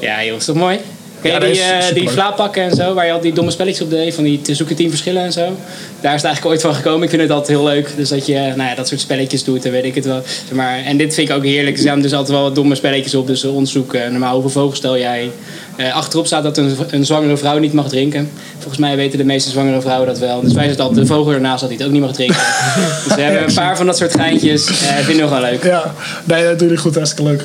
Ja, 0.00 0.24
joh, 0.24 0.36
is 0.36 0.44
toch 0.44 0.56
mooi? 0.56 0.78
Ken 1.22 1.32
je 1.32 1.38
Ja, 1.40 1.52
die, 1.52 1.60
eh, 1.60 1.94
die 1.94 2.08
vlaapakken 2.08 2.62
en 2.62 2.76
zo, 2.76 2.94
waar 2.94 3.06
je 3.06 3.12
al 3.12 3.20
die 3.20 3.32
domme 3.32 3.50
spelletjes 3.50 3.84
op 3.84 3.90
deed, 3.90 4.14
van 4.14 4.24
die 4.24 4.40
te 4.40 4.54
zoeken 4.54 4.76
tien 4.76 4.88
verschillen 4.88 5.22
en 5.22 5.32
zo? 5.32 5.56
Daar 6.00 6.14
is 6.14 6.22
het 6.22 6.24
eigenlijk 6.24 6.46
ooit 6.46 6.60
van 6.60 6.74
gekomen. 6.74 7.02
Ik 7.02 7.08
vind 7.08 7.22
het 7.22 7.30
altijd 7.30 7.58
heel 7.58 7.66
leuk. 7.66 7.92
Dus 7.96 8.08
dat 8.08 8.26
je 8.26 8.34
nou 8.34 8.62
ja, 8.68 8.74
dat 8.74 8.88
soort 8.88 9.00
spelletjes 9.00 9.44
doet, 9.44 9.62
dan 9.62 9.72
weet 9.72 9.84
ik 9.84 9.94
het 9.94 10.04
wel. 10.04 10.22
Zeg 10.24 10.52
Maar, 10.52 10.78
en 10.78 10.96
dit 10.96 11.14
vind 11.14 11.28
ik 11.28 11.36
ook 11.36 11.44
heerlijk. 11.44 11.76
Er 11.76 11.82
staan 11.82 12.00
dus 12.00 12.12
altijd 12.12 12.36
wel 12.36 12.42
wat 12.42 12.54
domme 12.54 12.74
spelletjes 12.74 13.14
op. 13.14 13.26
Dus 13.26 13.44
ons 13.44 13.72
zoeken. 13.72 14.10
Normaal, 14.10 14.32
hoeveel 14.32 14.50
vogels 14.50 14.78
stel 14.78 14.98
jij? 14.98 15.30
Eh, 15.76 15.94
achterop 15.94 16.26
staat 16.26 16.42
dat 16.42 16.56
een, 16.56 16.76
een 16.90 17.06
zwangere 17.06 17.36
vrouw 17.36 17.58
niet 17.58 17.72
mag 17.72 17.88
drinken. 17.88 18.30
Volgens 18.58 18.78
mij 18.78 18.96
weten 18.96 19.18
de 19.18 19.24
meeste 19.24 19.50
zwangere 19.50 19.80
vrouwen 19.80 20.06
dat 20.06 20.18
wel. 20.18 20.40
Dus 20.40 20.52
wij 20.52 20.66
zetten 20.66 20.84
altijd 20.84 21.06
de 21.06 21.14
vogel 21.14 21.32
ernaast 21.32 21.60
dat 21.60 21.68
hij 21.68 21.78
het 21.78 21.86
ook 21.86 21.92
niet 21.92 22.02
mag 22.02 22.12
drinken. 22.12 22.36
dus 23.04 23.14
we 23.14 23.20
hebben 23.20 23.48
een 23.48 23.54
paar 23.54 23.76
van 23.76 23.86
dat 23.86 23.96
soort 23.96 24.14
geintjes. 24.14 24.68
Eh 24.68 24.96
vinden 24.96 25.24
we 25.24 25.30
wel 25.30 25.40
leuk. 25.40 25.64
Ja, 25.64 25.94
nee, 26.24 26.44
dat 26.44 26.58
doe 26.58 26.68
je 26.68 26.76
goed. 26.76 26.94
Hartstikke 26.94 27.30
leuk. 27.30 27.44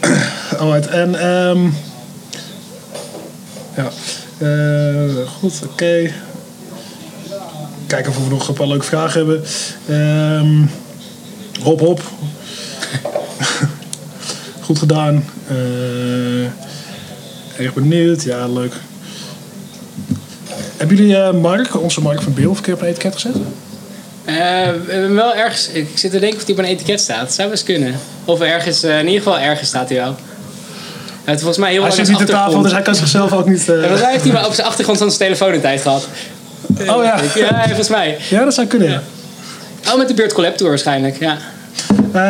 Alright, 0.60 0.86
en... 0.86 1.14
ehm 1.20 1.60
ja, 3.76 3.90
Eh, 4.42 5.28
goed, 5.38 5.62
oké. 5.70 6.10
Kijken 7.86 8.10
of 8.10 8.24
we 8.24 8.30
nog 8.30 8.48
een 8.48 8.54
paar 8.54 8.66
leuke 8.66 8.84
vragen 8.84 9.18
hebben. 9.18 9.42
Ehm 9.88 10.64
hop, 11.62 11.80
hop. 11.80 12.02
goed 14.64 14.78
gedaan. 14.78 15.24
Eh 15.48 16.44
erg 17.56 17.74
benieuwd. 17.74 18.22
Ja, 18.22 18.46
leuk. 18.46 18.72
Hebben 20.76 20.96
jullie 20.96 21.16
eh, 21.16 21.32
Mark, 21.32 21.82
onze 21.82 22.00
Mark 22.00 22.22
van 22.22 22.34
Beel, 22.34 22.50
een 22.50 22.60
keer 22.60 22.74
op 22.74 22.80
een 22.80 22.86
etiket 22.86 23.14
gezet? 23.14 23.36
Wel 25.10 25.34
ergens, 25.34 25.68
ik 25.68 25.88
zit 25.94 26.10
te 26.10 26.18
denken 26.18 26.38
of 26.38 26.44
die 26.44 26.54
op 26.54 26.60
een 26.60 26.68
etiket 26.68 27.00
staat. 27.00 27.32
Zou 27.32 27.50
best 27.50 27.64
kunnen. 27.64 27.94
Of 28.24 28.40
ergens, 28.40 28.84
in 28.84 29.06
ieder 29.06 29.22
geval 29.22 29.38
ergens 29.38 29.68
staat 29.68 29.88
hij 29.88 29.98
wel. 29.98 30.16
Hij 31.24 31.32
heeft 31.32 31.38
volgens 31.42 31.58
mij 31.58 31.72
heel 31.72 31.82
Hij 31.82 31.90
zit 31.90 32.08
niet 32.08 32.18
aan 32.18 32.24
tafel, 32.26 32.36
achtergrond. 32.38 32.64
dus 32.64 32.72
hij 32.72 32.82
kan 32.82 32.94
zichzelf 32.94 33.32
ook 33.32 33.48
niet... 33.48 33.68
eh, 33.68 33.74
Ja, 33.74 33.80
volgens 33.80 34.00
mij 34.00 34.10
heeft 34.10 34.24
hij 34.24 34.32
maar 34.32 34.46
op 34.46 34.52
zijn 34.52 34.66
achtergrond 34.66 34.98
zo'n 34.98 35.08
telefoon 35.10 35.52
een 35.52 35.60
tijd 35.60 35.82
gehad. 35.82 36.08
Oh 36.78 37.04
ja. 37.04 37.16
Ja, 37.34 37.64
volgens 37.64 37.88
mij. 37.88 38.16
Ja, 38.30 38.44
dat 38.44 38.54
zou 38.54 38.66
kunnen, 38.66 38.90
ja. 38.90 39.02
Oh, 39.92 39.98
met 39.98 40.08
de 40.08 40.14
Beurt 40.14 40.32
Collab 40.32 40.56
Tour 40.56 40.70
waarschijnlijk, 40.70 41.18
ja. 41.18 41.36
Eh, 42.12 42.20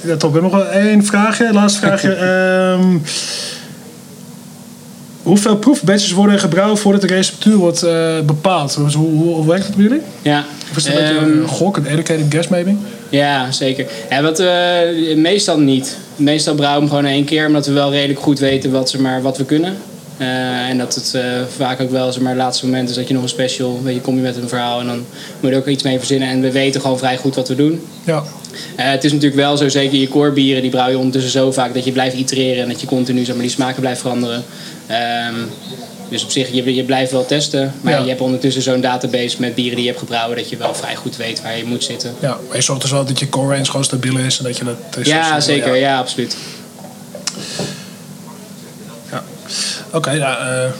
ja, 0.00 0.16
top. 0.18 0.28
Ik 0.28 0.42
heb 0.42 0.42
nog 0.42 0.52
wel 0.52 0.66
één 0.68 1.04
vraagje. 1.04 1.52
Laatste 1.52 1.80
vraagje. 1.80 2.12
Ehm, 2.78 2.96
hoeveel 5.24 5.56
proefbatches 5.56 6.12
worden 6.12 6.34
er 6.34 6.40
gebrouwen 6.40 6.78
voordat 6.78 7.00
de 7.00 7.06
receptuur 7.06 7.56
wordt 7.56 7.82
eh, 7.82 8.20
bepaald? 8.26 8.76
Dus 8.76 8.94
hoe, 8.94 9.10
hoe, 9.10 9.34
hoe 9.34 9.46
werkt 9.46 9.66
het 9.66 9.74
bij 9.74 9.84
jullie? 9.84 10.00
Ja, 10.22 10.44
Of 10.70 10.76
is 10.76 10.86
het 10.86 10.94
een 10.96 11.00
beetje 11.02 11.18
Ehm, 11.18 11.40
een 11.40 11.48
gok, 11.48 11.76
een 11.76 11.86
educated 11.86 12.24
guess 12.28 12.48
maybe? 12.48 12.74
ja 13.08 13.52
zeker. 13.52 13.86
Ja, 14.10 14.22
wat, 14.22 14.38
eh, 14.38 15.16
meestal 15.16 15.58
niet. 15.58 15.96
Meestal 16.16 16.54
brouwen 16.54 16.82
we 16.82 16.86
hem 16.88 16.96
gewoon 16.98 17.12
één 17.16 17.24
keer, 17.24 17.46
omdat 17.46 17.66
we 17.66 17.72
wel 17.72 17.90
redelijk 17.90 18.20
goed 18.20 18.38
weten 18.38 18.70
wat, 18.70 18.90
zeg 18.90 19.00
maar, 19.00 19.22
wat 19.22 19.36
we 19.38 19.44
kunnen. 19.44 19.76
Eh, 20.16 20.68
en 20.68 20.78
dat 20.78 20.94
het 20.94 21.16
vaak 21.56 21.80
ook 21.80 21.90
wel 21.90 22.12
zeg 22.12 22.22
maar, 22.22 22.32
het 22.32 22.40
laatste 22.40 22.64
moment 22.64 22.88
is 22.88 22.94
dat 22.94 23.08
je 23.08 23.14
nog 23.14 23.22
een 23.22 23.28
special, 23.28 23.80
weet 23.82 23.94
je, 23.94 24.00
kom 24.00 24.16
je 24.16 24.22
met 24.22 24.36
een 24.36 24.48
verhaal 24.48 24.80
en 24.80 24.86
dan 24.86 24.96
moet 24.96 25.06
je 25.40 25.50
er 25.50 25.56
ook 25.56 25.66
iets 25.66 25.82
mee 25.82 25.98
verzinnen. 25.98 26.28
En 26.28 26.40
we 26.40 26.50
weten 26.52 26.80
gewoon 26.80 26.98
vrij 26.98 27.16
goed 27.16 27.34
wat 27.34 27.48
we 27.48 27.54
doen. 27.54 27.80
Ja. 28.04 28.22
Het 28.76 29.04
is 29.04 29.12
natuurlijk 29.12 29.40
wel 29.40 29.56
zo, 29.56 29.68
zeker 29.68 29.98
je 29.98 30.08
core 30.08 30.30
bieren, 30.30 30.62
die 30.62 30.70
brouw 30.70 30.88
je 30.88 30.96
ondertussen 30.96 31.30
zo 31.30 31.52
vaak 31.52 31.74
dat 31.74 31.84
je 31.84 31.92
blijft 31.92 32.16
itereren 32.16 32.62
en 32.62 32.68
dat 32.68 32.80
je 32.80 32.86
continu 32.86 33.24
zeg 33.24 33.34
maar, 33.34 33.44
die 33.44 33.52
smaken 33.54 33.80
blijft 33.80 34.00
veranderen. 34.00 34.44
Ehm, 34.86 35.34
dus 36.08 36.24
op 36.24 36.30
zich, 36.30 36.52
je, 36.52 36.74
je 36.74 36.84
blijft 36.84 37.12
wel 37.12 37.26
testen, 37.26 37.72
maar 37.80 37.92
Ja. 37.92 37.98
je 37.98 38.08
hebt 38.08 38.20
ondertussen 38.20 38.62
zo'n 38.62 38.80
database 38.80 39.36
met 39.40 39.54
bieren 39.54 39.74
die 39.74 39.82
je 39.84 39.90
hebt 39.90 40.00
gebrouwen 40.02 40.36
dat 40.36 40.48
je 40.48 40.56
wel 40.56 40.74
vrij 40.74 40.94
goed 40.94 41.16
weet 41.16 41.42
waar 41.42 41.56
je 41.56 41.64
moet 41.64 41.84
zitten. 41.84 42.14
ja. 42.20 42.38
Maar 42.48 42.56
je 42.56 42.62
zorgt 42.62 42.82
dus 42.82 42.90
wel 42.90 43.04
dat 43.04 43.18
je 43.18 43.28
core 43.28 43.52
range 43.52 43.64
gewoon 43.64 43.84
stabiel 43.84 44.18
is 44.18 44.38
en 44.38 44.44
dat 44.44 44.56
je 44.56 44.64
dat... 44.64 44.76
is 44.98 45.06
Ja, 45.06 45.34
dus- 45.34 45.44
zeker, 45.44 45.74
ja, 45.76 45.98
absoluut. 45.98 46.36
Ja. 49.10 49.22
Oké, 49.90 50.10
ja, 50.10 50.38
eh 50.64 50.70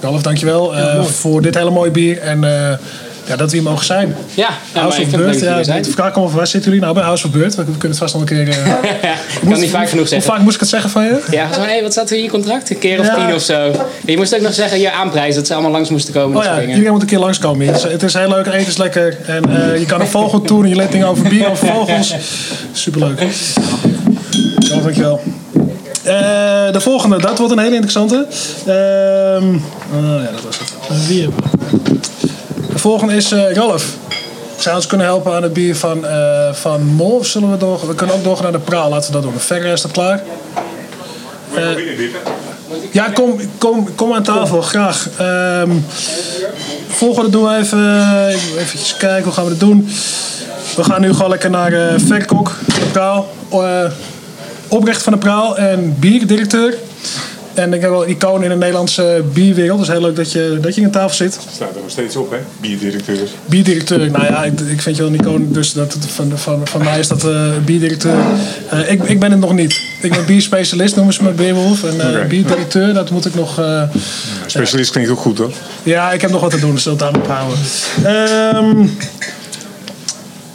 Ralf, 0.00 0.22
dankjewel 0.22 0.76
eh, 0.76 1.04
voor 1.04 1.42
dit 1.42 1.54
hele 1.54 1.70
mooie 1.70 1.90
bier 1.90 2.18
en 2.18 2.44
eh, 2.44 2.78
ja, 3.26 3.36
dat 3.36 3.50
we 3.50 3.56
hier 3.56 3.66
mogen 3.66 3.84
zijn. 3.84 4.16
Ja, 4.34 4.48
nou, 4.48 4.86
House 4.86 5.02
of 5.02 5.10
Bird, 5.10 5.40
ja, 5.40 5.56
de 5.56 5.64
zijn. 5.64 5.84
vraag 5.84 6.12
komt, 6.12 6.32
waar 6.32 6.46
zitten 6.46 6.70
jullie 6.70 6.84
nou 6.84 6.94
bij 6.94 7.04
House 7.04 7.26
of 7.26 7.32
Bird? 7.32 7.54
We, 7.54 7.64
kunnen 7.64 7.88
het 7.88 7.98
vast 7.98 8.12
nog 8.14 8.22
een 8.22 8.28
keer... 8.28 8.48
eh, 8.48 8.56
ik 9.42 9.48
kan 9.48 9.60
niet 9.60 9.70
vaak 9.70 9.88
genoeg 9.88 9.98
hoe 9.98 10.06
zeggen. 10.08 10.32
vaak 10.32 10.40
moest 10.40 10.54
ik 10.54 10.60
het 10.60 10.68
zeggen 10.68 10.90
van 10.90 11.04
je? 11.04 11.22
Ja, 11.30 11.52
zo, 11.52 11.60
hey, 11.60 11.82
wat 11.82 11.92
staat 11.92 12.10
er 12.10 12.16
in 12.16 12.22
je 12.22 12.28
contract? 12.30 12.70
Een 12.70 12.78
keer 12.78 13.00
of 13.00 13.06
Ja. 13.06 13.14
tien 13.26 13.34
of 13.34 13.42
zo. 13.42 13.70
Je 14.06 14.16
moest 14.16 14.34
ook 14.34 14.40
nog 14.40 14.54
zeggen, 14.54 14.80
je 14.80 14.92
aanprijs, 14.92 15.34
dat 15.34 15.46
ze 15.46 15.52
allemaal 15.52 15.70
langs 15.72 15.90
moesten 15.90 16.12
komen. 16.14 16.36
Oh 16.38 16.44
ja, 16.44 16.60
iedereen 16.60 16.92
moet 16.92 17.00
een 17.02 17.06
keer 17.06 17.18
langskomen. 17.18 17.66
Het 17.66 17.76
is, 17.76 17.82
het 17.82 18.02
is 18.02 18.14
heel 18.14 18.28
leuk, 18.28 18.46
eten 18.46 18.66
is 18.66 18.76
lekker. 18.76 19.16
En 19.26 19.72
eh, 19.72 19.78
je 19.78 19.86
kan 19.86 20.00
een 20.00 20.06
vogel 20.06 20.42
doen 20.42 20.62
en 20.62 20.68
je 20.68 20.76
leert 20.76 20.92
dingen 20.92 21.06
over 21.06 21.28
bier, 21.28 21.50
over 21.50 21.66
vogels. 21.66 22.14
Superleuk. 22.72 23.20
Ja, 24.58 24.76
dankjewel. 24.80 25.20
Eh, 26.04 26.12
de 26.72 26.80
volgende, 26.80 27.18
dat 27.18 27.38
wordt 27.38 27.52
een 27.52 27.58
hele 27.58 27.74
interessante. 27.74 28.26
Ehm 28.66 29.54
oh 29.94 30.22
ja, 30.22 30.30
dat 30.32 30.42
was 30.44 30.58
het. 30.58 31.06
Wie 31.08 31.22
hebben 31.22 31.40
we? 31.42 31.98
De 32.76 32.82
volgende 32.82 33.14
is 33.14 33.32
eh 33.32 33.52
Ralf. 33.52 33.84
Zou 34.56 34.76
ons 34.76 34.86
kunnen 34.86 35.06
helpen 35.06 35.32
aan 35.34 35.42
het 35.42 35.52
bier 35.52 35.76
van, 35.76 36.06
eh 36.06 36.52
van 36.52 36.84
Mol? 36.84 37.16
Of 37.16 37.26
zullen 37.26 37.50
we 37.50 37.56
door? 37.56 37.86
We 37.86 37.94
kunnen 37.94 38.16
ook 38.16 38.24
doorgaan 38.24 38.42
naar 38.42 38.52
de 38.52 38.58
Praal. 38.58 38.88
Laten 38.90 39.06
we 39.06 39.12
dat 39.12 39.22
doen. 39.22 39.40
Verre 39.40 39.72
is 39.72 39.80
dat 39.80 39.90
klaar? 39.90 40.22
Eh, 41.54 41.62
ja, 42.92 43.08
kom, 43.08 43.40
kom, 43.58 43.94
kom 43.94 44.12
aan 44.12 44.22
tafel, 44.22 44.62
graag. 44.62 45.08
Ehm 45.18 45.70
volgende 46.88 47.30
doen 47.30 47.48
we 47.48 47.56
even. 47.56 47.98
Even 48.58 48.98
kijken, 48.98 49.24
hoe 49.24 49.32
gaan 49.32 49.44
we 49.44 49.50
dat 49.50 49.60
doen? 49.60 49.88
We 50.76 50.84
gaan 50.84 51.00
nu 51.00 51.12
gewoon 51.12 51.30
lekker 51.30 51.50
naar 51.50 51.72
eh 51.72 51.94
Verkok, 51.96 52.52
de 52.66 52.86
Praal. 52.92 53.28
oprichter 54.68 55.04
van 55.04 55.12
de 55.12 55.18
Praal 55.18 55.56
en 55.58 55.96
bierdirecteur. 55.98 56.74
En 57.58 57.72
ik 57.72 57.80
heb 57.80 57.90
wel 57.90 58.02
een 58.02 58.10
icoon 58.10 58.42
in 58.42 58.48
de 58.48 58.56
Nederlandse 58.56 59.24
bierwereld. 59.32 59.78
Dus 59.78 59.88
heel 59.88 60.00
leuk 60.00 60.16
dat 60.16 60.32
je, 60.32 60.58
dat 60.60 60.74
je 60.74 60.84
aan 60.84 60.90
tafel 60.90 61.16
zit. 61.16 61.38
Staat 61.54 61.74
er 61.74 61.80
nog 61.80 61.90
steeds 61.90 62.16
op, 62.16 62.30
hè? 62.30 62.36
Bierdirecteur. 62.60 63.28
Bierdirecteur, 63.46 64.10
nou 64.10 64.24
ja, 64.24 64.44
ik, 64.44 64.60
ik 64.60 64.82
vind 64.82 64.96
je 64.96 65.02
wel 65.02 65.12
een 65.12 65.20
icoon, 65.20 65.46
dus 65.52 65.72
dat, 65.72 65.96
van, 66.06 66.32
van, 66.34 66.66
van 66.66 66.84
mij 66.84 66.98
is 66.98 67.08
dat 67.08 67.24
eh 67.24 67.50
bierdirecteur. 67.64 68.18
Eh, 68.70 68.90
ik, 68.90 69.02
ik 69.02 69.20
ben 69.20 69.30
het 69.30 69.40
nog 69.40 69.52
niet. 69.52 69.80
Ik 70.02 70.10
ben 70.10 70.24
bierspecialist, 70.26 70.96
noemen 70.96 71.14
ze 71.14 71.22
me 71.22 71.30
Beerwolf. 71.30 71.84
En 71.84 71.94
Oké. 71.94 72.26
bierdirecteur, 72.28 72.94
dat 72.94 73.10
moet 73.10 73.26
ik 73.26 73.34
nog... 73.34 73.60
Specialist 74.46 74.90
klinkt 74.90 75.10
ook 75.10 75.18
goed, 75.18 75.38
hoor. 75.38 75.52
ja, 75.82 76.12
ik 76.12 76.20
heb 76.20 76.30
nog 76.30 76.40
wat 76.40 76.50
te 76.50 76.60
doen, 76.60 76.74
dus 76.74 76.82
dat 76.82 77.02
aan 77.02 77.16
ophouden. 77.16 77.58
Ehm 78.04 78.86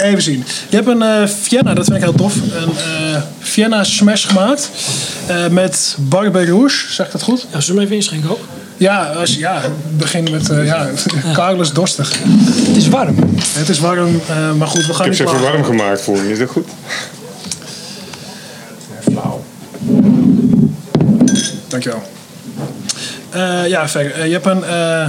even 0.02 0.22
zien. 0.22 0.44
Je 0.70 0.76
hebt 0.76 0.88
een 0.88 1.02
eh 1.02 1.28
Vienna, 1.42 1.74
dat 1.74 1.86
vind 1.86 1.98
ik 1.98 2.04
heel 2.04 2.14
tof. 2.14 2.36
Een 2.36 2.70
eh 3.14 3.22
Vienna 3.40 3.84
Smash 3.84 4.28
gemaakt. 4.28 4.70
eh, 5.28 5.48
met 5.48 5.96
Barbe 6.00 6.46
Rouge, 6.46 6.92
zeg 6.94 7.06
ik 7.06 7.12
dat 7.12 7.22
goed? 7.22 7.46
Ja, 7.52 7.60
zullen 7.60 7.66
we 7.66 7.72
hem 7.74 7.82
even 7.82 7.96
inschenken 7.96 8.30
ook? 8.30 8.40
Ja, 8.78 9.04
als, 9.06 9.36
ja 9.36 9.62
begin 9.98 10.28
met 10.32 10.50
eh, 10.50 10.66
ja, 10.66 10.90
Carlos 11.34 11.74
Dorstig. 11.74 12.14
Het 12.68 12.76
is 12.78 12.88
warm. 12.88 13.16
Het 13.54 13.70
is 13.70 13.80
warm, 13.80 14.22
eh, 14.28 14.54
maar 14.54 14.68
goed, 14.68 14.86
we 14.86 14.94
gaan 14.94 15.06
Ik 15.06 15.18
heb 15.18 15.20
niet 15.20 15.30
ze 15.30 15.36
even 15.36 15.52
warm 15.52 15.64
gemaakt 15.64 16.02
voor 16.02 16.18
je. 16.18 16.32
Is 16.32 16.40
dat 16.40 16.50
goed? 16.50 16.68
Flauw. 19.10 19.44
Dankjewel. 21.68 22.04
Eh 23.30 23.68
ja, 23.68 23.88
ver, 23.90 24.12
eh, 24.12 24.26
je 24.26 24.32
hebt 24.32 24.46
een, 24.46 24.64
eh, 24.64 25.08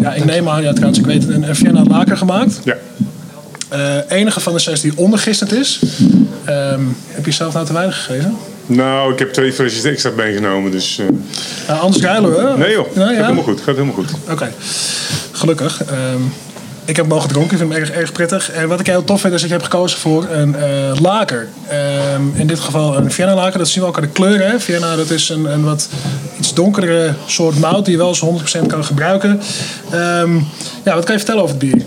ja, 0.00 0.14
ik 0.14 0.24
neem 0.24 0.48
aan, 0.48 0.62
ja, 0.62 0.72
trouwens, 0.72 0.98
ik 0.98 1.06
weet 1.06 1.22
het, 1.22 1.34
een, 1.34 1.48
een 1.48 1.56
Vienna 1.56 1.82
laker 1.84 2.16
gemaakt. 2.16 2.60
Ja. 2.64 2.74
Eh, 3.68 3.96
enige 4.08 4.40
van 4.40 4.52
de 4.52 4.58
zes 4.58 4.80
die 4.80 4.92
ondergistend 4.96 5.52
is. 5.52 5.80
Ehm, 6.44 6.80
heb 7.08 7.24
je 7.24 7.30
zelf 7.32 7.52
nou 7.54 7.66
te 7.66 7.72
weinig 7.72 8.04
gegeven? 8.04 8.36
Nou, 8.66 9.12
ik 9.12 9.18
heb 9.18 9.32
twee 9.32 9.52
flesjes 9.52 9.84
extra 9.84 10.10
meegenomen, 10.16 10.70
dus... 10.70 10.98
eh, 10.98 11.06
Nou, 11.68 11.80
anders 11.80 12.02
ruilen 12.02 12.30
we. 12.30 12.58
nee 12.58 12.72
joh, 12.72 12.86
Nee, 12.96 13.04
gaat 13.06 13.14
ja? 13.16 13.22
helemaal 13.22 13.42
goed. 13.44 13.60
Gaat 13.60 13.74
helemaal 13.74 13.94
goed. 13.94 14.10
Oké, 14.30 14.52
gelukkig. 15.32 15.82
Ehm, 15.84 16.20
ik 16.84 16.96
heb 16.96 17.06
mogen 17.06 17.28
dronken, 17.28 17.52
ik 17.52 17.58
vind 17.58 17.72
hem 17.72 17.80
erg, 17.82 17.90
erg 17.90 18.12
prettig. 18.12 18.50
En 18.50 18.68
wat 18.68 18.80
ik 18.80 18.86
heel 18.86 19.04
tof 19.04 19.20
vind 19.20 19.34
is 19.34 19.40
dat 19.40 19.50
je 19.50 19.56
hebt 19.56 19.68
gekozen 19.70 19.98
voor 19.98 20.26
een 20.30 20.54
eh, 20.56 21.00
laker. 21.00 21.48
Ehm, 21.68 22.22
in 22.34 22.46
dit 22.46 22.60
geval 22.60 22.96
een 22.96 23.12
Vienna 23.12 23.34
laker, 23.34 23.58
dat 23.58 23.68
zien 23.68 23.82
we 23.82 23.88
ook 23.88 23.96
aan 23.96 24.02
de 24.02 24.08
kleur. 24.08 24.50
Hè? 24.50 24.60
Vienna 24.60 24.96
dat 24.96 25.10
is 25.10 25.28
een, 25.28 25.44
een 25.44 25.64
wat 25.64 25.88
iets 26.38 26.54
donkere 26.54 27.14
soort 27.26 27.58
mout 27.58 27.84
die 27.84 27.92
je 27.92 27.98
wel 28.00 28.08
eens 28.08 28.24
100% 28.62 28.66
kan 28.66 28.84
gebruiken. 28.84 29.40
Ja, 30.84 30.94
wat 30.94 31.04
kan 31.04 31.12
je 31.14 31.20
vertellen 31.20 31.42
over 31.42 31.56
het 31.58 31.70
bier? 31.70 31.82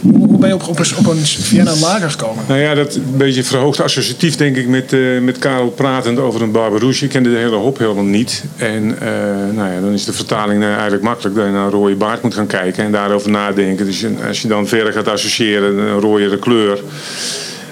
Hoe, 0.00 0.38
ben 0.38 0.48
je 0.48 0.54
op, 0.54 0.68
op, 0.68 0.78
een, 0.78 0.96
op 0.96 1.06
een 1.06 1.26
Vienna 1.26 1.74
lager 1.80 2.10
gekomen? 2.10 2.44
Nou 2.48 2.60
ja, 2.60 2.74
dat 2.74 2.94
een 2.94 3.16
beetje 3.16 3.44
verhoogd 3.44 3.80
associatief 3.80 4.36
denk 4.36 4.56
ik 4.56 4.68
met, 4.68 4.92
eh, 4.92 5.00
met 5.20 5.38
Karel 5.38 5.68
pratend 5.68 6.18
over 6.18 6.42
een 6.42 6.52
Barbarouche. 6.52 7.04
Ik 7.04 7.10
kende 7.10 7.30
de 7.30 7.36
hele 7.36 7.56
hop 7.56 7.78
helemaal 7.78 8.04
niet. 8.04 8.44
En 8.56 8.98
eh, 9.00 9.08
nou 9.54 9.72
ja, 9.72 9.80
dan 9.80 9.92
is 9.92 10.04
de 10.04 10.12
vertaling 10.12 10.60
nou 10.60 10.72
eigenlijk 10.72 11.02
makkelijk 11.02 11.36
dat 11.36 11.44
je 11.44 11.50
naar 11.50 11.64
een 11.64 11.70
rode 11.70 11.94
baard 11.94 12.22
moet 12.22 12.34
gaan 12.34 12.46
kijken 12.46 12.84
en 12.84 12.92
daarover 12.92 13.30
nadenken. 13.30 13.86
Dus 13.86 14.04
als 14.28 14.42
je 14.42 14.48
dan 14.48 14.66
verder 14.66 14.92
gaat 14.92 15.08
associëren, 15.08 15.78
een 15.78 16.00
rode 16.00 16.38
kleur. 16.38 16.78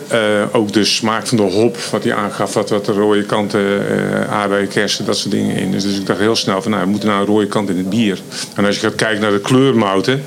Eh, 0.09 0.43
ook 0.53 0.73
de 0.73 0.85
smaak 0.85 1.27
van 1.27 1.37
de 1.37 1.43
hop, 1.43 1.77
wat 1.77 2.05
hij 2.05 2.15
aangaf, 2.15 2.55
wat, 2.55 2.71
wat 2.71 2.85
de 2.85 2.93
rode 2.93 3.23
kanten, 3.23 3.61
eh 3.61 4.33
aardbei, 4.33 4.67
kersen, 4.67 5.05
dat 5.05 5.19
soort 5.19 5.31
dingen 5.31 5.57
in. 5.57 5.71
Dus, 5.71 5.83
dus 5.83 5.97
ik 5.97 6.07
dacht 6.07 6.19
heel 6.19 6.37
snel 6.37 6.63
van, 6.63 6.71
nou, 6.71 6.85
we 6.85 6.91
moeten 6.91 7.09
nou 7.09 7.21
een 7.21 7.27
rode 7.27 7.47
kant 7.47 7.71
in 7.71 7.77
het 7.77 7.91
bier. 7.91 8.19
En 8.55 8.65
als 8.65 8.75
je 8.75 8.81
gaat 8.81 8.95
kijken 8.95 9.21
naar 9.21 9.31
de 9.31 9.41
kleurmouten, 9.41 10.23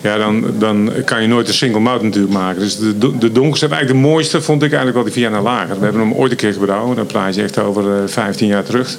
Ja, 0.00 0.16
dan, 0.16 0.44
dan 0.58 0.92
kan 1.04 1.22
je 1.22 1.28
nooit 1.28 1.48
een 1.48 1.54
single 1.54 1.80
malt 1.80 2.02
natuurlijk 2.02 2.32
maken. 2.32 2.60
Dus 2.60 2.78
de, 2.78 3.18
de 3.18 3.32
donkerste, 3.32 3.66
eigenlijk 3.66 4.02
de 4.02 4.08
mooiste 4.08 4.42
vond 4.42 4.62
ik 4.62 4.72
eigenlijk 4.72 4.94
wel 4.94 5.04
die 5.04 5.22
Vienna 5.22 5.42
Lager. 5.42 5.78
We 5.78 5.84
hebben 5.84 6.00
hem 6.00 6.12
ooit 6.12 6.30
een 6.30 6.36
keer 6.36 6.52
gebrouwen. 6.52 6.96
Dan 6.96 7.06
praat 7.06 7.34
je 7.34 7.42
echt 7.42 7.58
over 7.58 7.84
uh, 7.84 8.02
15 8.06 8.46
jaar 8.46 8.64
terug. 8.64 8.98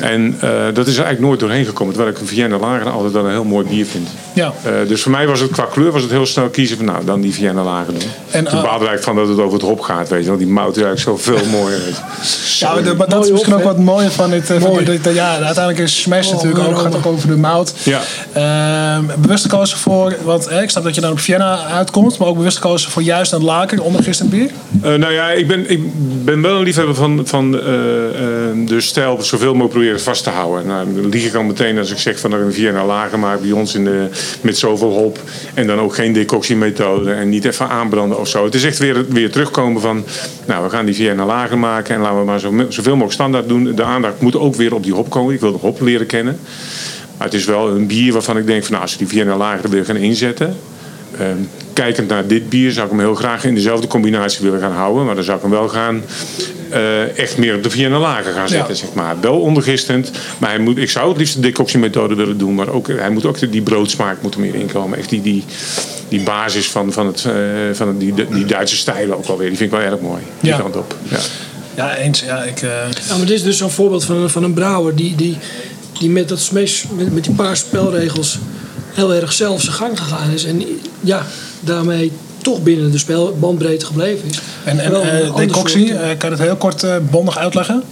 En 0.00 0.38
uh, 0.44 0.50
dat 0.74 0.86
is 0.86 0.96
er 0.96 1.04
eigenlijk 1.04 1.20
nooit 1.20 1.40
doorheen 1.40 1.64
gekomen. 1.64 1.94
Terwijl 1.94 2.14
ik 2.14 2.20
een 2.20 2.26
Vienna 2.26 2.58
Lager 2.58 2.90
altijd 2.90 3.12
wel 3.12 3.24
een 3.24 3.30
heel 3.30 3.44
mooi 3.44 3.66
bier 3.66 3.86
vind. 3.86 4.08
Ja. 4.32 4.52
Uh, 4.66 4.88
dus 4.88 5.02
voor 5.02 5.10
mij 5.10 5.26
was 5.26 5.40
het 5.40 5.50
qua 5.50 5.64
kleur 5.64 5.92
was 5.92 6.02
het 6.02 6.10
heel 6.10 6.26
snel 6.26 6.48
kiezen 6.48 6.76
van 6.76 6.86
nou, 6.86 7.04
dan 7.04 7.20
die 7.20 7.32
Vienna 7.32 7.62
Lager 7.62 7.92
doen. 7.92 8.10
En, 8.30 8.44
Toen 8.44 8.62
baalde 8.62 8.68
eigenlijk 8.68 9.02
van 9.02 9.16
dat 9.16 9.28
het 9.28 9.38
over 9.38 9.52
het 9.52 9.62
hop 9.62 9.80
gaat, 9.80 10.08
weet 10.08 10.22
je 10.22 10.28
wel. 10.28 10.38
Die 10.38 10.46
mout 10.46 10.76
is 10.76 10.82
eigenlijk 10.82 11.22
zoveel 11.22 11.46
mooier. 11.60 11.80
ja, 12.58 12.74
maar, 12.74 12.96
maar 12.96 13.08
dat 13.08 13.24
is 13.24 13.30
misschien 13.30 13.54
ook 13.54 13.62
wat 13.62 13.78
mooier 13.78 14.10
van 14.10 14.30
dit. 14.30 14.46
Van 14.46 14.84
dit 14.84 15.08
ja, 15.12 15.30
uiteindelijk 15.30 15.78
is 15.78 16.00
Smash 16.00 16.26
oh, 16.26 16.32
natuurlijk 16.32 16.68
ook, 16.68 16.78
gaat 16.78 16.96
ook 16.96 17.06
over 17.06 17.28
de 17.28 17.36
mout. 17.36 17.74
Ja. 17.82 18.00
Ehm, 18.32 19.04
bewust 19.18 19.42
gekozen 19.42 19.78
voor, 19.78 19.99
want 20.22 20.46
eh, 20.46 20.62
ik 20.62 20.70
snap 20.70 20.84
dat 20.84 20.94
je 20.94 21.00
dan 21.00 21.10
op 21.10 21.18
Vienna 21.18 21.64
uitkomt, 21.64 22.18
maar 22.18 22.28
ook 22.28 22.36
bewust 22.36 22.56
gekozen 22.56 22.90
voor 22.90 23.02
juist 23.02 23.32
een 23.32 23.44
lager 23.44 23.82
ondergist 23.82 24.20
en 24.20 24.28
bier? 24.28 24.50
Uh, 24.84 24.94
nou 24.94 25.12
ja, 25.12 25.30
ik 25.30 25.46
ben, 25.46 25.70
ik 25.70 25.80
ben 26.24 26.42
wel 26.42 26.56
een 26.56 26.62
liefhebber 26.62 26.94
van, 26.94 27.20
van 27.24 27.54
uh, 27.54 27.60
de 28.66 28.76
stijl 28.78 29.22
zoveel 29.22 29.52
mogelijk 29.52 29.72
proberen 29.72 30.00
vast 30.00 30.24
te 30.24 30.30
houden. 30.30 30.66
Nou, 30.66 30.94
dan 30.94 31.08
lieg 31.08 31.26
ik 31.26 31.34
al 31.34 31.42
meteen 31.42 31.78
als 31.78 31.90
ik 31.90 31.98
zeg 31.98 32.18
van 32.18 32.30
dat 32.30 32.40
een 32.40 32.52
Vienna 32.52 32.84
lager 32.84 33.18
maak 33.18 33.40
bij 33.40 33.52
ons 33.52 33.74
in 33.74 33.84
de, 33.84 34.08
met 34.40 34.58
zoveel 34.58 34.92
hop. 34.92 35.18
En 35.54 35.66
dan 35.66 35.80
ook 35.80 35.94
geen 35.94 36.12
decoxiemethode 36.12 37.12
en 37.12 37.28
niet 37.28 37.44
even 37.44 37.68
aanbranden 37.68 38.18
of 38.18 38.28
zo. 38.28 38.44
Het 38.44 38.54
is 38.54 38.64
echt 38.64 38.78
weer, 38.78 39.04
weer 39.08 39.30
terugkomen 39.30 39.80
van, 39.80 40.04
nou 40.46 40.64
we 40.64 40.70
gaan 40.70 40.84
die 40.84 40.94
Vienna 40.94 41.26
lager 41.26 41.58
maken 41.58 41.94
en 41.94 42.00
laten 42.00 42.18
we 42.18 42.24
maar 42.24 42.40
zo, 42.40 42.54
zoveel 42.68 42.92
mogelijk 42.92 43.12
standaard 43.12 43.48
doen. 43.48 43.74
De 43.74 43.82
aandacht 43.82 44.20
moet 44.20 44.36
ook 44.36 44.54
weer 44.54 44.74
op 44.74 44.82
die 44.82 44.94
hop 44.94 45.10
komen. 45.10 45.34
Ik 45.34 45.40
wil 45.40 45.52
de 45.52 45.58
hop 45.58 45.80
leren 45.80 46.06
kennen. 46.06 46.38
Maar 47.20 47.28
het 47.28 47.38
is 47.38 47.44
wel 47.44 47.68
een 47.68 47.86
bier 47.86 48.12
waarvan 48.12 48.36
ik 48.36 48.46
denk 48.46 48.62
van 48.62 48.70
nou, 48.70 48.82
als 48.82 48.92
je 48.92 48.98
die 48.98 49.08
Vienna 49.08 49.36
lager 49.36 49.70
wil 49.70 49.84
gaan 49.84 49.96
inzetten. 49.96 50.56
Uh, 51.20 51.26
kijkend 51.72 52.08
naar 52.08 52.26
dit 52.26 52.48
bier 52.48 52.72
zou 52.72 52.84
ik 52.84 52.92
hem 52.92 53.00
heel 53.00 53.14
graag 53.14 53.44
in 53.44 53.54
dezelfde 53.54 53.86
combinatie 53.86 54.44
willen 54.44 54.60
gaan 54.60 54.72
houden. 54.72 55.04
Maar 55.04 55.14
dan 55.14 55.24
zou 55.24 55.36
ik 55.36 55.42
hem 55.42 55.50
wel 55.52 55.68
gaan 55.68 56.02
uh, 56.72 57.18
echt 57.18 57.38
meer 57.38 57.54
op 57.54 57.62
de 57.62 57.70
Vienna 57.70 57.98
lager 57.98 58.32
gaan 58.32 58.48
zetten. 58.48 58.74
Ja. 58.74 58.80
Zeg 58.80 58.92
maar. 58.92 59.20
Wel 59.20 59.40
ondergistend. 59.40 60.10
Maar 60.38 60.50
hij 60.50 60.58
moet, 60.58 60.78
ik 60.78 60.90
zou 60.90 61.08
het 61.08 61.18
liefst 61.18 61.34
de 61.34 61.40
decoxiemethode 61.40 62.14
willen 62.14 62.38
doen. 62.38 62.54
Maar 62.54 62.68
ook, 62.68 62.86
hij 62.88 63.10
moet 63.10 63.26
ook 63.26 63.52
die 63.52 63.62
broodsmaak 63.62 64.22
moet 64.22 64.34
er 64.34 64.40
meer 64.40 64.54
inkomen. 64.54 64.98
Echt 64.98 65.08
die, 65.08 65.22
die, 65.22 65.44
die 66.08 66.22
basis 66.22 66.70
van, 66.70 66.92
van, 66.92 67.06
het, 67.06 67.24
uh, 67.26 67.34
van 67.72 67.88
het, 67.88 68.00
die, 68.00 68.14
die 68.30 68.44
Duitse 68.44 68.76
stijlen 68.76 69.16
ook 69.16 69.26
alweer. 69.26 69.48
Die 69.48 69.56
vind 69.56 69.72
ik 69.72 69.78
wel 69.78 69.86
erg 69.86 70.00
mooi. 70.00 70.22
Die 70.40 70.50
ja. 70.50 70.58
kant 70.58 70.76
op. 70.76 70.96
Ja. 71.08 71.18
Ja, 71.74 71.96
eens. 71.96 72.20
Ja, 72.20 72.42
ik, 72.42 72.62
uh... 72.62 72.70
ja, 73.08 73.16
maar 73.16 73.26
dit 73.26 73.36
is 73.36 73.42
dus 73.42 73.58
zo'n 73.58 73.70
voorbeeld 73.70 74.04
van, 74.04 74.30
van 74.30 74.44
een 74.44 74.54
brouwer 74.54 74.94
die, 74.94 75.14
die, 75.14 75.38
die 76.00 76.10
met, 76.10 76.28
dat 76.28 76.40
smash, 76.40 76.84
met, 76.96 77.14
met 77.14 77.24
die 77.24 77.34
paar 77.34 77.56
spelregels 77.56 78.38
heel 78.92 79.14
erg 79.14 79.32
zelf 79.32 79.62
zijn 79.62 79.74
gang 79.74 79.98
gegaan 79.98 80.30
is. 80.30 80.44
En 80.44 80.62
ja, 81.00 81.26
daarmee 81.60 82.12
toch 82.42 82.62
binnen 82.62 82.90
de 82.90 82.98
spelbandbreedte 82.98 83.86
gebleven 83.86 84.28
is. 84.28 84.40
En, 84.64 84.78
en 84.78 84.92
uh, 84.92 85.36
decoctie, 85.36 85.88
uh, 85.88 85.98
kan 85.98 86.30
je 86.30 86.36
het 86.36 86.38
heel 86.38 86.56
kort 86.56 86.82
uh, 86.82 86.96
bondig 87.10 87.38
uitleggen? 87.38 87.82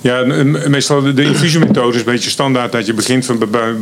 Ja, 0.00 0.24
meestal 0.68 1.02
de, 1.02 1.14
de 1.14 1.22
infusiemethode 1.22 1.92
is 1.92 1.98
een 1.98 2.12
beetje 2.12 2.30
standaard 2.30 2.72
dat 2.72 2.86
je 2.86 2.94
begint 2.94 3.26
van 3.26 3.38
bij 3.50 3.74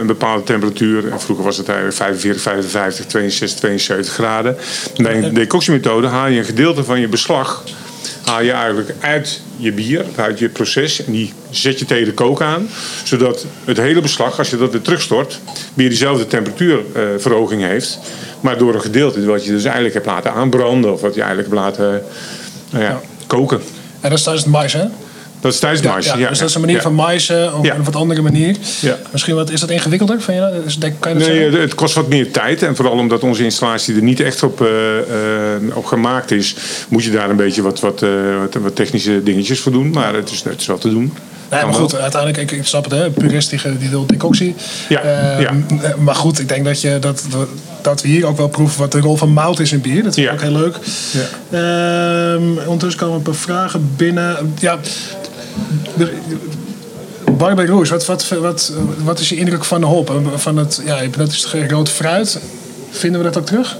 een 0.00 0.06
bepaalde 0.06 0.42
temperatuur. 0.42 1.12
En 1.12 1.20
vroeger 1.20 1.44
was 1.44 1.56
het 1.56 1.68
eigenlijk 1.68 1.96
45, 1.96 2.42
55, 2.42 3.06
62, 3.06 3.58
72 3.58 4.14
graden. 4.14 4.56
Bij 4.96 5.20
de 5.20 5.32
decoxiemethode 5.32 6.06
haal 6.06 6.28
je 6.28 6.38
een 6.38 6.44
gedeelte 6.44 6.84
van 6.84 7.00
je 7.00 7.08
beslag 7.08 7.64
haal 8.24 8.42
je 8.42 8.52
eigenlijk 8.52 8.94
uit 9.00 9.40
je 9.56 9.72
bier, 9.72 10.04
uit 10.16 10.38
je 10.38 10.48
proces. 10.48 11.04
En 11.04 11.12
die 11.12 11.32
zet 11.50 11.78
je 11.78 11.84
tegen 11.84 12.04
de 12.04 12.12
kook 12.12 12.42
aan. 12.42 12.68
Zodat 13.04 13.46
het 13.64 13.76
hele 13.76 14.00
beslag, 14.00 14.38
als 14.38 14.50
je 14.50 14.56
dat 14.56 14.72
weer 14.72 14.82
terugstort, 14.82 15.40
weer 15.74 15.88
diezelfde 15.88 16.26
temperatuurverhoging 16.26 17.62
uh, 17.62 17.68
heeft. 17.68 17.98
Maar 18.40 18.58
door 18.58 18.74
een 18.74 18.80
gedeelte 18.80 19.24
wat 19.24 19.44
je 19.44 19.50
dus 19.50 19.64
eigenlijk 19.64 19.94
hebt 19.94 20.06
laten 20.06 20.32
aanbranden. 20.32 20.92
Of 20.92 21.00
wat 21.00 21.14
je 21.14 21.22
eigenlijk 21.22 21.50
hebt 21.50 21.60
laten 21.60 22.02
nou 22.70 22.84
ja, 22.84 23.00
koken. 23.26 23.60
En 24.00 24.10
dat 24.10 24.18
is 24.18 24.24
thuis 24.24 24.40
het 24.40 24.50
mais, 24.50 24.72
hè? 24.72 24.84
Dat 25.40 25.52
is 25.52 25.58
tijdens 25.58 25.82
ja. 25.82 25.98
Ja, 25.98 26.16
Ja, 26.18 26.28
dus 26.28 26.38
dat 26.38 26.48
is 26.48 26.54
een 26.54 26.60
manier 26.60 26.80
van 26.80 26.94
maaien 26.94 27.54
op 27.54 27.64
een 27.64 27.84
wat 27.84 27.96
andere 27.96 28.22
manier. 28.22 28.56
Ja. 28.80 28.96
Misschien 29.12 29.34
wat, 29.34 29.50
is 29.50 29.60
dat 29.60 29.70
ingewikkelder? 29.70 30.20
Van 30.20 30.34
dus 30.64 30.78
denk, 30.78 31.00
kan 31.00 31.12
je 31.12 31.18
dat 31.18 31.28
Nee, 31.28 31.40
zeggen? 31.40 31.60
het 31.60 31.74
kost 31.74 31.94
wat 31.94 32.08
meer 32.08 32.30
tijd. 32.30 32.62
En 32.62 32.76
vooral 32.76 32.94
omdat 32.94 33.22
onze 33.22 33.44
installatie 33.44 33.94
er 33.94 34.02
niet 34.02 34.20
echt 34.20 34.42
op, 34.42 34.60
uh, 34.60 34.68
uh, 34.68 35.76
op 35.76 35.84
gemaakt 35.84 36.30
is, 36.30 36.54
moet 36.88 37.04
je 37.04 37.10
daar 37.10 37.30
een 37.30 37.36
beetje 37.36 37.62
wat, 37.62 37.80
wat, 37.80 38.02
uh, 38.02 38.10
wat, 38.40 38.62
wat, 38.62 38.76
technische 38.76 39.22
dingetjes 39.22 39.60
voor 39.60 39.72
doen. 39.72 39.90
Maar 39.90 40.14
het 40.14 40.30
is, 40.30 40.42
het 40.44 40.60
is 40.60 40.66
wel 40.66 40.78
te 40.78 40.90
doen. 40.90 41.12
Nee, 41.50 41.64
maar 41.64 41.74
goed, 41.74 41.96
uiteindelijk, 41.96 42.50
ik, 42.50 42.58
ik 42.58 42.66
snap 42.66 42.84
het, 42.84 42.92
hè, 42.92 43.10
purist 43.10 43.50
die, 43.50 43.60
die 43.78 43.88
wil 43.88 44.06
decoctie. 44.06 44.54
Ja, 44.88 45.04
uh, 45.04 45.40
ja. 45.40 45.52
Maar 45.98 46.14
goed, 46.14 46.38
ik 46.38 46.48
denk 46.48 46.64
dat, 46.64 46.80
je, 46.80 46.98
dat, 46.98 47.24
dat 47.82 48.02
we 48.02 48.08
hier 48.08 48.26
ook 48.26 48.36
wel 48.36 48.48
proeven 48.48 48.78
wat 48.80 48.92
de 48.92 49.00
rol 49.00 49.16
van 49.16 49.32
mout 49.32 49.60
is 49.60 49.72
in 49.72 49.80
bier. 49.80 50.02
Dat 50.02 50.14
vind 50.14 50.26
ik 50.26 50.32
Ja. 50.32 50.32
ook 50.32 50.52
heel 50.52 50.60
leuk. 50.60 50.76
Ja. 51.50 52.32
Um, 52.32 52.58
ondertussen 52.58 53.00
komen 53.00 53.16
een 53.16 53.22
paar 53.22 53.34
vragen 53.34 53.90
binnen. 53.96 54.54
Ja, 54.58 54.78
Barbie 57.38 57.66
Rouge, 57.66 57.90
wat, 57.90 58.06
wat, 58.06 58.28
wat, 58.28 58.72
wat 59.04 59.20
is 59.20 59.28
je 59.28 59.36
indruk 59.36 59.64
van 59.64 59.80
de 59.80 59.86
hop? 59.86 60.20
Van 60.34 60.56
het, 60.56 60.80
ja, 60.84 61.00
dat 61.16 61.28
is 61.28 61.46
het 61.50 61.70
rood 61.70 61.88
fruit. 61.88 62.38
Vinden 62.90 63.20
we 63.20 63.26
dat 63.26 63.38
ook 63.38 63.46
terug? 63.46 63.76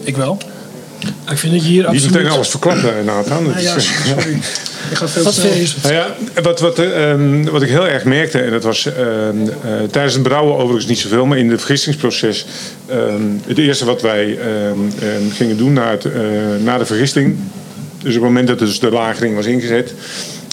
Ik 0.00 0.16
wel. 0.16 0.38
Ik 1.30 1.38
vind 1.38 1.52
dat 1.52 1.62
je 1.62 1.68
hier 1.68 1.86
absoluut... 1.86 2.12
meteen 2.12 2.30
alles 2.30 2.48
verklappen, 2.48 3.04
Nathan. 3.04 3.44
Dat 3.44 3.54
Ah, 3.54 3.62
ja, 3.62 3.78
sorry. 3.78 4.38
Ik 4.90 4.96
ga 4.96 5.08
veel 5.08 5.22
Wat? 5.22 5.42
Nou 5.82 5.94
ja, 5.94 6.16
wat, 6.42 6.60
wat, 6.60 6.78
eh, 6.78 7.10
ehm, 7.10 7.44
wat 7.44 7.62
ik 7.62 7.68
heel 7.68 7.88
erg 7.88 8.04
merkte, 8.04 8.38
en 8.38 8.50
dat 8.50 8.62
was 8.62 8.86
ehm, 8.86 8.96
eh, 8.98 9.70
tijdens 9.90 10.14
het 10.14 10.22
brouwen 10.22 10.56
overigens 10.56 10.86
niet 10.86 10.98
zoveel, 10.98 11.26
maar 11.26 11.38
in 11.38 11.50
het 11.50 11.60
vergistingsproces. 11.60 12.46
ehm, 12.86 13.22
het 13.46 13.58
eerste 13.58 13.84
wat 13.84 14.02
wij 14.02 14.38
gingen 15.32 15.56
doen 15.56 15.72
na, 15.72 15.90
het, 15.90 16.04
eh, 16.04 16.20
na 16.60 16.78
de 16.78 16.86
vergisting, 16.86 17.36
dus 17.98 18.16
op 18.16 18.22
het 18.22 18.22
moment 18.22 18.48
dat 18.48 18.58
dus 18.58 18.80
de 18.80 18.90
lagering 18.90 19.34
was 19.34 19.46
ingezet. 19.46 19.94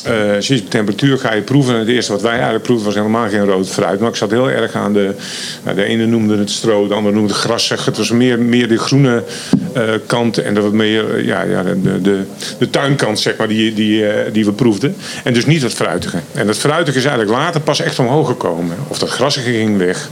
Eh 0.04 0.14
sinds 0.39 0.62
de 0.64 0.68
temperatuur 0.68 1.18
ga 1.18 1.34
je 1.34 1.41
proeven. 1.41 1.74
En 1.74 1.80
het 1.80 1.89
eerste 1.89 2.12
wat 2.12 2.22
wij 2.22 2.32
eigenlijk 2.32 2.64
proefden 2.64 2.86
was 2.86 2.95
helemaal 2.95 3.30
geen 3.30 3.45
rood 3.45 3.70
fruit. 3.70 3.99
Maar 3.99 4.10
ik 4.10 4.16
zat 4.16 4.32
heel 4.32 4.49
erg 4.49 4.74
aan 4.74 4.93
de. 4.93 5.16
nou, 5.64 5.76
de 5.76 5.84
ene 5.84 6.06
noemde 6.06 6.38
het 6.38 6.49
stro, 6.49 6.88
de 6.88 6.93
andere 6.93 7.16
noemde 7.16 7.34
het 7.34 7.41
grassig. 7.41 7.86
Het 7.86 7.97
was 7.97 8.12
meer, 8.12 8.39
meer 8.39 8.68
de 8.68 8.78
groene 8.78 9.24
eh, 9.74 9.84
kant 10.06 10.38
en 10.38 10.54
de 10.54 10.62
wat 10.62 10.72
meer 10.72 11.16
eh, 11.16 11.26
ja, 11.26 11.41
ja, 11.41 11.64
de, 11.64 12.01
de, 12.01 12.22
de 12.58 12.70
tuinkant, 12.70 13.20
zeg 13.20 13.38
maar, 13.38 13.47
die, 13.47 13.74
die, 13.74 14.08
eh, 14.08 14.34
die 14.34 14.45
we 14.45 14.51
proefden. 14.51 14.95
En 15.24 15.34
dus 15.34 15.45
niet 15.45 15.62
het 15.62 15.74
fruitige. 15.74 16.18
En 16.32 16.47
dat 16.47 16.58
fruitige 16.58 16.97
is 16.97 17.06
eigenlijk 17.06 17.38
later 17.38 17.62
pas 17.62 17.80
echt 17.80 17.99
omhoog 17.99 18.28
gekomen. 18.28 18.78
Of 18.88 18.99
dat 18.99 19.10
grassige 19.10 19.51
ging 19.51 19.78
weg. 19.78 20.10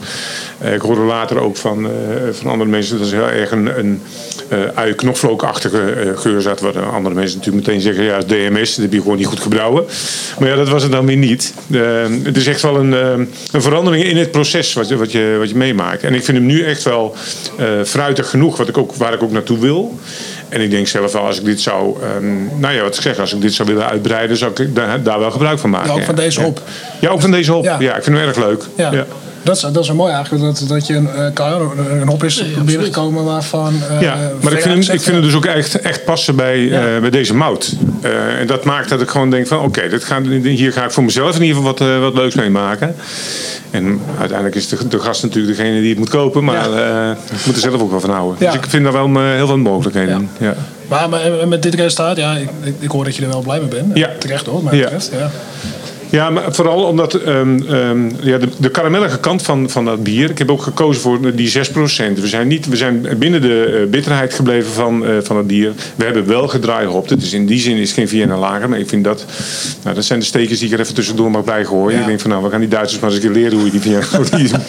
Eh, 0.61 0.73
ik 0.73 0.81
hoorde 0.81 1.01
later 1.01 1.39
ook 1.39 1.57
van, 1.57 1.85
eh, 1.85 1.91
van 2.31 2.51
andere 2.51 2.69
mensen 2.69 2.99
dat 2.99 3.07
er 3.07 3.13
heel 3.13 3.39
erg 3.39 3.51
een, 3.51 3.79
een 3.79 4.01
eh 4.47 4.59
ui 4.75 4.93
knoflookachtige 4.93 6.13
geur 6.15 6.41
zat. 6.41 6.59
Waar 6.59 6.79
andere 6.79 7.15
mensen 7.15 7.37
natuurlijk 7.37 7.67
meteen 7.67 7.81
zeggen, 7.81 8.03
ja, 8.03 8.17
is 8.17 8.25
DMS, 8.25 8.75
dat 8.75 8.83
heb 8.83 8.93
je 8.93 9.01
gewoon 9.01 9.17
niet 9.17 9.25
goed 9.25 9.39
gebrouwen. 9.39 9.85
Maar 10.39 10.49
ja, 10.49 10.55
dat 10.55 10.69
was 10.69 10.83
het 10.83 10.91
dan 10.91 11.05
weer 11.05 11.17
niet. 11.17 11.53
Het 12.23 12.37
is 12.37 12.47
echt 12.47 12.61
wel 12.61 12.75
een, 12.75 12.91
een 13.51 13.61
verandering 13.61 14.03
in 14.03 14.17
het 14.17 14.31
proces 14.31 14.73
wat 14.73 14.87
je, 14.87 14.97
wat, 14.97 15.11
je, 15.11 15.35
wat 15.39 15.49
je 15.49 15.55
meemaakt. 15.55 16.03
En 16.03 16.13
ik 16.13 16.23
vind 16.23 16.37
hem 16.37 16.45
nu 16.45 16.63
echt 16.63 16.83
wel 16.83 17.15
fruitig 17.83 18.29
genoeg, 18.29 18.57
wat 18.57 18.67
ik 18.67 18.77
ook, 18.77 18.95
waar 18.95 19.13
ik 19.13 19.23
ook 19.23 19.31
naartoe 19.31 19.59
wil. 19.59 19.99
En 20.49 20.61
ik 20.61 20.71
denk 20.71 20.87
zelf 20.87 21.11
wel, 21.11 21.25
als 21.25 21.39
ik 21.39 21.45
dit 21.45 21.61
zou, 21.61 21.95
ehm, 22.01 22.59
nou 22.59 22.73
ja, 22.73 22.81
wat 22.81 22.95
ik 22.95 23.01
zeg, 23.01 23.19
als 23.19 23.33
ik 23.33 23.41
dit 23.41 23.53
zou 23.53 23.67
willen 23.67 23.89
uitbreiden, 23.89 24.37
zou 24.37 24.51
ik 24.55 24.75
daar, 24.75 25.03
daar 25.03 25.19
wel 25.19 25.31
gebruik 25.31 25.59
van 25.59 25.69
maken. 25.69 25.87
Ja, 25.87 25.93
ook 25.93 26.05
van 26.05 26.15
deze 26.15 26.41
hop. 26.41 26.61
Ja, 26.99 27.09
ook 27.09 27.21
van 27.21 27.31
deze 27.31 27.51
hop. 27.51 27.63
Ja. 27.63 27.79
Ja, 27.79 27.95
ik 27.95 28.03
vind 28.03 28.17
hem 28.17 28.27
erg 28.27 28.37
leuk. 28.37 28.63
Ja. 28.75 28.91
Ja. 28.91 29.05
Dat, 29.43 29.55
is, 29.55 29.61
dat 29.61 29.77
is 29.77 29.87
wel 29.87 29.95
mooi 29.95 30.13
eigenlijk, 30.13 30.43
dat, 30.43 30.65
dat 30.67 30.87
je 30.87 30.95
een, 30.95 31.09
uh, 31.17 31.25
Carlo, 31.33 31.73
een 32.01 32.07
hop 32.07 32.23
is 32.23 32.43
binnengekomen 32.65 33.23
waarvan... 33.23 33.73
Uh, 33.91 34.01
Ja, 34.01 34.15
maar 34.41 34.51
ik 34.53 34.61
vind, 34.61 34.85
hem, 34.87 34.95
ik 34.95 35.01
vind 35.01 35.05
hem 35.15 35.21
dus 35.21 35.33
ook 35.35 35.45
echt, 35.45 35.79
echt 35.79 36.05
passen 36.05 36.35
bij, 36.35 36.59
Ja. 36.59 36.95
eh, 36.95 37.01
bij 37.01 37.09
deze 37.09 37.33
mout. 37.35 37.73
Eh, 38.01 38.39
en 38.39 38.47
dat 38.47 38.63
maakt 38.63 38.89
dat 38.89 39.01
ik 39.01 39.09
gewoon 39.09 39.29
denk 39.29 39.47
van 39.47 39.59
oké, 39.59 39.89
dit 39.89 40.03
gaat 40.03 40.25
hier 40.43 40.71
ga 40.73 40.83
ik 40.83 40.91
voor 40.91 41.03
mezelf 41.03 41.35
in 41.35 41.41
ieder 41.41 41.55
geval 41.57 41.71
wat, 41.71 41.81
eh, 41.87 41.99
wat 41.99 42.13
leuks 42.13 42.35
mee 42.35 42.49
maken. 42.49 42.95
En 43.71 44.01
uiteindelijk 44.19 44.55
is 44.55 44.67
de, 44.67 44.87
de 44.87 44.99
gast 44.99 45.23
natuurlijk 45.23 45.57
degene 45.57 45.79
die 45.79 45.89
het 45.89 45.97
moet 45.97 46.09
kopen, 46.09 46.43
maar 46.43 46.73
eh, 46.73 47.09
ik 47.39 47.45
moet 47.45 47.55
er 47.55 47.61
zelf 47.61 47.81
ook 47.81 47.91
wel 47.91 47.99
van 47.99 48.09
houden. 48.09 48.35
Ja. 48.39 48.51
Dus 48.51 48.61
ik 48.61 48.69
vind 48.69 48.83
daar 48.83 48.93
wel 48.93 49.07
eh, 49.07 49.21
heel 49.35 49.47
veel 49.47 49.57
mogelijkheden 49.57 50.15
in. 50.15 50.29
Ja. 50.45 50.55
Maar, 50.87 51.09
maar 51.09 51.47
met 51.47 51.63
dit 51.63 51.75
resultaat, 51.75 52.17
ja, 52.17 52.35
ik, 52.35 52.49
ik, 52.79 52.89
hoor 52.91 53.03
dat 53.03 53.15
je 53.15 53.21
er 53.21 53.27
wel 53.29 53.41
blij 53.41 53.59
mee 53.59 53.67
bent. 53.67 53.97
Ja. 53.97 54.09
Terecht 54.19 54.45
hoor, 54.45 54.63
maar 54.63 54.75
Ja. 54.75 54.83
betreft. 54.83 55.11
Ja. 55.17 55.31
Ja, 56.11 56.29
maar 56.29 56.53
vooral 56.53 56.83
omdat 56.83 57.13
ehm, 57.13 57.61
ehm, 57.69 58.09
ja, 58.21 58.37
de, 58.37 58.47
de 58.57 58.69
karamellige 58.69 59.19
kant 59.19 59.41
van, 59.41 59.69
van 59.69 59.85
dat 59.85 60.03
bier. 60.03 60.29
Ik 60.29 60.37
heb 60.37 60.51
ook 60.51 60.61
gekozen 60.61 61.01
voor 61.01 61.35
die 61.35 61.51
6%. 61.51 61.57
We 62.19 62.27
zijn, 62.27 62.47
niet, 62.47 62.67
we 62.67 62.75
zijn 62.75 63.07
binnen 63.17 63.41
de 63.41 63.79
eh, 63.81 63.89
bitterheid 63.89 64.33
gebleven 64.33 64.71
van, 64.71 65.05
eh, 65.05 65.11
van 65.23 65.37
het 65.37 65.47
bier. 65.47 65.71
We 65.95 66.03
hebben 66.03 66.27
wel 66.27 66.47
gedraaihopt. 66.47 67.19
Dus 67.19 67.33
in 67.33 67.45
die 67.45 67.59
zin 67.59 67.77
is 67.77 67.87
het 67.87 67.97
geen 67.97 68.07
Vienna 68.07 68.37
lager. 68.37 68.69
Maar 68.69 68.79
ik 68.79 68.89
vind 68.89 69.03
dat. 69.03 69.25
Nou, 69.83 69.95
dat 69.95 70.05
zijn 70.05 70.19
de 70.19 70.25
stekens 70.25 70.59
die 70.59 70.67
ik 70.67 70.73
er 70.73 70.79
even 70.79 70.93
tussendoor 70.93 71.31
mag 71.31 71.43
bij 71.43 71.65
gooien. 71.65 71.95
Ja. 71.95 72.01
Ik 72.01 72.07
denk 72.07 72.19
van 72.19 72.29
nou, 72.29 72.43
we 72.43 72.49
gaan 72.49 72.59
die 72.59 72.69
Duitsers 72.69 73.01
maar 73.01 73.11
eens 73.11 73.23
een 73.23 73.31
keer 73.31 73.41
leren 73.41 73.57
hoe 73.57 73.65
je 73.65 73.71
die 73.71 73.81
Vienna. 73.81 73.99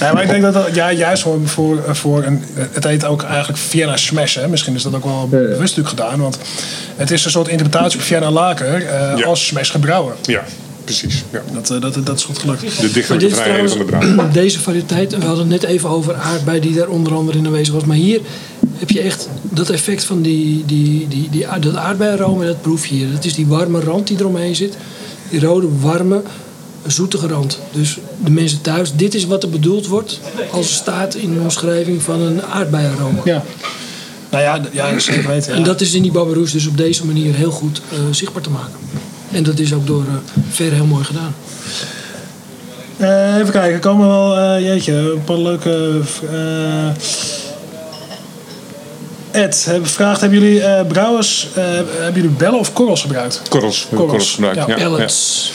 Nee, 0.00 0.12
maar 0.12 0.22
ik 0.22 0.28
denk 0.28 0.42
dat, 0.42 0.52
dat 0.52 0.74
ja, 0.74 0.92
juist 0.92 1.22
voor, 1.22 1.38
voor, 1.44 1.82
voor 1.86 2.22
een, 2.24 2.44
het 2.54 2.84
heet 2.84 3.04
ook 3.04 3.22
eigenlijk 3.22 3.58
Vienna 3.58 3.96
Smash. 3.96 4.34
Hè. 4.34 4.48
Misschien 4.48 4.74
is 4.74 4.82
dat 4.82 4.94
ook 4.94 5.04
wel 5.04 5.28
bewust 5.28 5.58
natuurlijk 5.76 5.88
gedaan. 5.88 6.20
Want 6.20 6.38
het 6.96 7.10
is 7.10 7.24
een 7.24 7.30
soort 7.30 7.48
interpretatie 7.48 7.98
op 7.98 8.04
Vienna 8.04 8.30
Lager 8.30 8.86
eh, 8.86 9.16
Ja. 9.16 9.26
als 9.26 9.46
Smash 9.46 9.70
gebrouwen. 9.70 10.14
ja. 10.22 10.42
Precies. 10.86 11.24
Ja. 11.32 11.42
Dat, 11.52 11.70
eh, 11.70 11.80
dat, 11.80 12.06
dat 12.06 12.16
is 12.16 12.24
goed 12.24 12.38
gelukt. 12.38 12.60
De 12.60 12.90
dichter 12.90 13.02
Maar 13.08 13.18
de 13.18 13.24
dit 13.24 13.36
is 13.36 13.42
vrijheid 13.42 13.70
van 13.70 13.78
de 13.78 13.84
brouw. 13.84 14.30
deze 14.32 14.60
variëteit, 14.60 15.16
we 15.16 15.24
hadden 15.24 15.50
het 15.50 15.62
net 15.62 15.70
even 15.70 15.88
over 15.88 16.14
aardbei 16.14 16.60
die 16.60 16.74
daar 16.74 16.88
onder 16.88 17.14
andere 17.14 17.38
in 17.38 17.46
aanwezig 17.46 17.74
was. 17.74 17.84
Maar 17.84 17.96
hier 17.96 18.20
heb 18.78 18.90
je 18.90 19.00
echt 19.00 19.28
dat 19.42 19.70
effect 19.70 20.04
van 20.04 20.22
die, 20.22 20.64
die, 20.66 21.08
die, 21.08 21.28
die, 21.30 21.46
dat 21.60 21.76
aardbeiaroma, 21.76 22.44
dat 22.44 22.62
proef 22.62 22.86
je 22.86 22.94
hier. 22.94 23.12
Dat 23.12 23.24
is 23.24 23.34
die 23.34 23.46
warme 23.46 23.80
rand 23.80 24.06
die 24.06 24.16
eromheen 24.18 24.56
zit. 24.56 24.76
Die 25.30 25.40
rode, 25.40 25.68
warme, 25.80 26.22
zoetige 26.86 27.26
rand. 27.26 27.58
Dus 27.72 27.98
de 28.24 28.30
mensen 28.30 28.60
thuis, 28.60 28.92
dit 28.94 29.14
is 29.14 29.24
wat 29.24 29.42
er 29.42 29.50
bedoeld 29.50 29.86
wordt 29.86 30.20
als 30.50 30.68
er 30.68 30.74
staat 30.74 31.14
in 31.14 31.34
de 31.34 31.40
omschrijving 31.40 32.02
van 32.02 32.20
een 32.20 32.42
aardbeiaroma. 32.42 33.20
Ja. 33.24 33.44
Nou 34.30 34.42
ja, 34.42 34.60
ja 34.72 34.98
zeker 34.98 35.28
weten. 35.28 35.52
Ja. 35.52 35.58
En 35.58 35.64
dat 35.64 35.80
is 35.80 35.94
in 35.94 36.02
die 36.02 36.12
Barbaroes 36.12 36.52
dus 36.52 36.66
op 36.66 36.76
deze 36.76 37.06
manier 37.06 37.34
heel 37.34 37.50
goed 37.50 37.80
eh, 37.92 37.98
zichtbaar 38.10 38.42
te 38.42 38.50
maken. 38.50 38.78
En 39.36 39.42
dat 39.42 39.58
is 39.58 39.72
ook 39.74 39.86
door 39.86 40.04
uh, 40.04 40.14
Ver 40.50 40.72
heel 40.72 40.86
mooi 40.86 41.04
gedaan. 41.04 41.34
Eh, 42.96 43.36
even 43.36 43.52
kijken, 43.52 43.72
er 43.72 43.78
komen 43.78 44.08
wel, 44.08 44.36
eh, 44.36 44.60
jeetje, 44.60 44.92
een 44.92 45.24
paar 45.24 45.38
leuke... 45.38 46.00
eh 46.32 46.88
Ed, 49.30 49.64
hebben 49.64 49.88
vraagt, 49.90 50.20
hebben 50.20 50.38
jullie 50.38 50.62
eh, 50.62 50.86
brouwers, 50.86 51.48
eh, 51.54 51.64
hebben 51.64 52.14
jullie 52.14 52.36
bellen 52.36 52.58
of 52.58 52.72
korrels 52.72 53.00
gebruikt? 53.00 53.42
Korrels. 53.48 53.86
hebben 53.88 54.06
Korrels 54.06 54.32
gebruikt. 54.34 54.58
Ja, 54.58 54.66
Ja, 54.66 54.76
ja. 54.76 54.86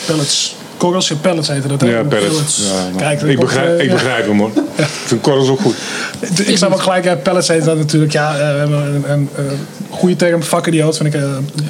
Pellets. 0.06 0.56
Korrels, 0.82 1.08
ja, 1.08 1.16
pellets 1.16 1.48
heten 1.48 1.70
dat. 1.70 1.82
Ja, 1.82 2.04
pellets. 2.04 2.28
Pellets. 2.34 2.58
Ja, 2.58 2.98
Kijk, 2.98 3.22
ik, 3.22 3.36
komt, 3.36 3.40
begrijp, 3.40 3.80
ik 3.80 3.92
begrijp 3.92 4.26
hem 4.26 4.40
hoor. 4.40 4.52
Ik 4.76 4.86
vind 4.86 5.22
korrels 5.22 5.50
ook 5.50 5.60
goed. 5.60 5.76
Ik 6.46 6.58
snap 6.58 6.74
ook 6.74 6.82
gelijk, 6.82 7.04
ja, 7.04 7.16
pellets 7.16 7.48
heet 7.48 7.64
dat 7.64 7.78
natuurlijk. 7.78 8.12
Ja, 8.12 8.34
eh, 8.34 8.38
we 8.40 8.44
hebben 8.60 8.96
een, 8.96 9.12
een, 9.12 9.30
een 9.36 9.60
goede 9.90 10.16
term, 10.16 10.44
vakidioot, 10.44 10.98
vind 10.98 11.14
ik 11.14 11.22
eh, 11.22 11.28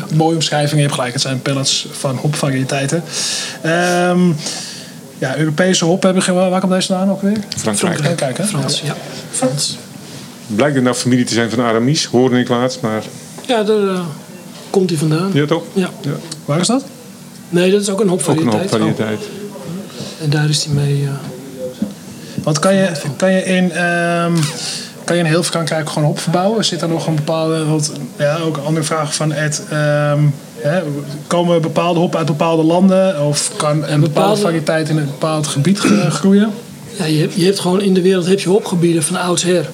een 0.10 0.18
mooie 0.18 0.36
omschrijving. 0.36 0.76
Je 0.76 0.82
hebt 0.82 0.94
gelijk, 0.94 1.14
het 1.14 1.22
zijn 1.22 1.42
pellets 1.42 1.88
van 1.92 2.16
hopvariëteiten. 2.16 3.04
Ehm 3.62 4.20
ja, 5.22 5.38
Europese 5.38 5.86
hop 5.86 6.04
hebben 6.04 6.24
we, 6.26 6.32
waar 6.34 6.60
komt 6.60 6.72
deze 6.72 6.88
vandaan 6.88 7.10
ook 7.10 7.22
weer? 7.22 7.38
Frankrijk. 7.58 8.00
Frankrijk, 8.00 8.38
hè? 8.38 8.44
Frans, 8.44 8.82
ja. 8.82 8.96
Frans. 9.32 9.78
Blijkt 10.48 10.76
het 10.76 10.84
nou 10.84 10.96
familie 10.96 11.26
te 11.26 11.34
zijn 11.34 11.50
van 11.50 11.60
Aramis, 11.62 12.06
hoorde 12.06 12.40
ik 12.40 12.50
laatst, 12.50 12.82
maar 12.82 13.04
Ja, 13.48 13.64
daar 13.64 13.88
eh, 13.88 14.00
komt 14.70 14.90
hij 14.90 15.00
vandaan. 15.00 15.30
ja 15.34 15.46
toch? 15.46 15.64
Ja. 15.74 15.90
Ja. 16.02 16.12
Waar 16.46 16.60
is 16.60 16.68
dat? 16.68 16.84
Nee, 17.52 17.72
dat 17.72 17.82
is 17.82 17.90
ook 17.90 18.00
een 18.02 18.12
Ook 18.12 18.20
een 18.20 18.26
hopvariëteit. 18.26 18.70
hoop 18.72 18.80
variëteit. 18.82 19.20
En 20.22 20.30
daar 20.30 20.50
is 20.50 20.64
hij 20.66 20.74
mee. 20.74 21.04
eh, 21.04 21.10
Want 22.44 22.60
kan 22.60 22.76
je, 22.76 22.92
kan 23.18 23.32
je 23.32 23.44
in... 23.44 23.72
ehm, 23.72 24.34
kan 25.04 25.16
je 25.16 25.22
in 25.24 25.30
heel 25.30 25.44
Frankrijk 25.44 25.90
gewoon 25.90 26.08
hop 26.08 26.20
verbouwen? 26.20 26.66
Zit 26.66 26.82
er 26.82 26.88
nog 26.90 27.08
een 27.08 27.16
bepaalde... 27.16 27.66
Want, 27.66 27.92
ja, 28.18 28.38
ook 28.38 28.58
een 28.58 28.64
andere 28.64 28.86
vraag 28.86 29.16
van 29.16 29.32
Ed. 29.34 29.64
ehm, 29.70 30.20
hè, 30.56 30.82
komen 31.28 31.62
bepaalde 31.62 32.00
hop 32.00 32.16
uit 32.16 32.26
bepaalde 32.26 32.64
landen? 32.64 33.22
Of 33.28 33.52
kan 33.58 33.72
een 33.72 33.80
bepaalde, 33.82 34.00
bepaalde- 34.02 34.42
variëteit 34.42 34.90
in 34.90 34.98
een 34.98 35.06
bepaald 35.06 35.48
gebied 35.48 35.80
ge- 35.80 36.12
groeien? 36.20 36.50
ja, 36.98 37.06
je, 37.06 37.20
hebt, 37.20 37.34
je 37.34 37.46
hebt 37.46 37.60
gewoon 37.60 37.82
in 37.82 37.94
de 37.94 38.02
wereld 38.02 38.26
heb 38.26 38.40
je 38.40 38.50
hopgebieden 38.50 39.04
van 39.04 39.16
oudsher. 39.20 39.70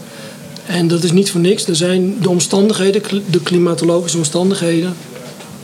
En 0.66 0.88
dat 0.88 1.04
is 1.04 1.12
niet 1.12 1.32
voor 1.32 1.42
niks. 1.42 1.68
Er 1.68 1.76
zijn 1.76 2.16
de 2.22 2.30
omstandigheden, 2.30 3.02
de 3.30 3.42
klimatologische 3.42 4.18
omstandigheden 4.18 4.94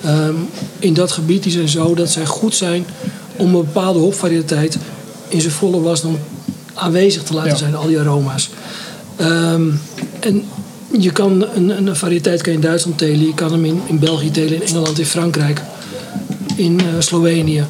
ehm, 0.04 0.34
in 0.80 0.94
dat 0.94 1.12
gebied, 1.12 1.44
die 1.44 1.52
zijn 1.52 1.70
zo 1.70 1.94
dat 1.96 2.10
zij 2.10 2.26
goed 2.26 2.56
zijn 2.56 2.86
om 3.36 3.46
een 3.56 3.66
bepaalde 3.66 4.00
hopvariëteit 4.00 4.78
in 5.28 5.42
zijn 5.42 5.54
volle 5.54 5.82
wasdom 5.82 6.18
aanwezig 6.74 7.24
te 7.24 7.34
laten 7.34 7.50
Ja. 7.52 7.58
zijn, 7.58 7.76
al 7.76 7.88
die 7.88 8.00
aroma's. 8.00 8.50
Ehm, 9.16 9.62
en 10.20 10.44
je 11.00 11.12
kan 11.12 11.46
een, 11.56 11.88
een 11.88 11.96
variëteit 11.96 12.42
kan 12.42 12.52
je 12.52 12.58
in 12.58 12.64
Duitsland 12.66 12.98
telen, 12.98 13.26
je 13.26 13.34
kan 13.34 13.52
hem 13.52 13.66
in, 13.66 13.82
in 13.86 14.00
België 14.00 14.32
telen, 14.32 14.54
in 14.54 14.62
Engeland, 14.62 15.00
in 15.00 15.06
Frankrijk, 15.06 15.62
in 16.56 16.80
eh, 16.80 16.86
Slovenië. 17.00 17.66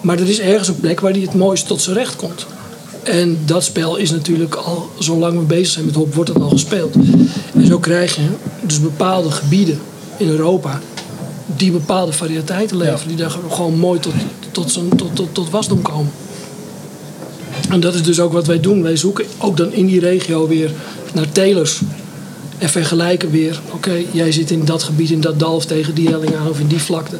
Maar 0.00 0.18
er 0.18 0.28
is 0.28 0.40
ergens 0.40 0.68
een 0.68 0.80
plek 0.80 1.00
waar 1.00 1.12
die 1.12 1.22
het 1.26 1.34
mooist 1.34 1.66
tot 1.66 1.80
zijn 1.80 1.96
recht 1.96 2.16
komt. 2.16 2.46
En 3.02 3.38
dat 3.44 3.64
spel 3.64 3.96
is 3.96 4.10
natuurlijk 4.10 4.54
al, 4.54 4.90
zolang 4.98 5.38
we 5.38 5.44
bezig 5.44 5.66
zijn 5.72 5.84
met 5.84 5.94
hop, 5.94 6.14
wordt 6.14 6.32
dat 6.32 6.42
al 6.42 6.48
gespeeld. 6.48 6.94
En 7.54 7.66
zo 7.66 7.78
krijg 7.78 8.16
je 8.16 8.22
dus 8.62 8.80
bepaalde 8.80 9.30
gebieden 9.30 9.78
in 10.16 10.28
Europa 10.28 10.80
die 11.46 11.70
bepaalde 11.70 12.12
variëteiten 12.12 12.76
leveren. 12.76 13.08
Die 13.08 13.16
daar 13.16 13.30
gewoon 13.50 13.78
mooi 13.78 14.00
tot, 14.00 14.12
tot, 14.50 14.70
zijn- 14.70 14.96
tot, 14.96 15.16
tot, 15.16 15.34
tot 15.34 15.50
wasdom 15.50 15.82
komen. 15.82 16.10
En 17.70 17.80
dat 17.80 17.94
is 17.94 18.02
dus 18.02 18.20
ook 18.20 18.32
wat 18.32 18.46
wij 18.46 18.60
doen. 18.60 18.82
Wij 18.82 18.96
zoeken 18.96 19.24
ook 19.38 19.56
dan 19.56 19.72
in 19.72 19.86
die 19.86 20.00
regio 20.00 20.48
weer 20.48 20.70
naar 21.14 21.32
telers. 21.32 21.80
En 22.58 22.68
vergelijken 22.68 23.30
weer, 23.30 23.60
oké, 23.72 23.92
jij 24.12 24.32
zit 24.32 24.50
in 24.50 24.64
dat 24.64 24.82
gebied, 24.82 25.10
in 25.10 25.20
dat 25.20 25.38
dal 25.38 25.54
of 25.54 25.64
tegen 25.64 25.94
die 25.94 26.08
helling 26.08 26.34
aan 26.36 26.48
of 26.48 26.60
in 26.60 26.66
die 26.66 26.80
vlakte. 26.82 27.16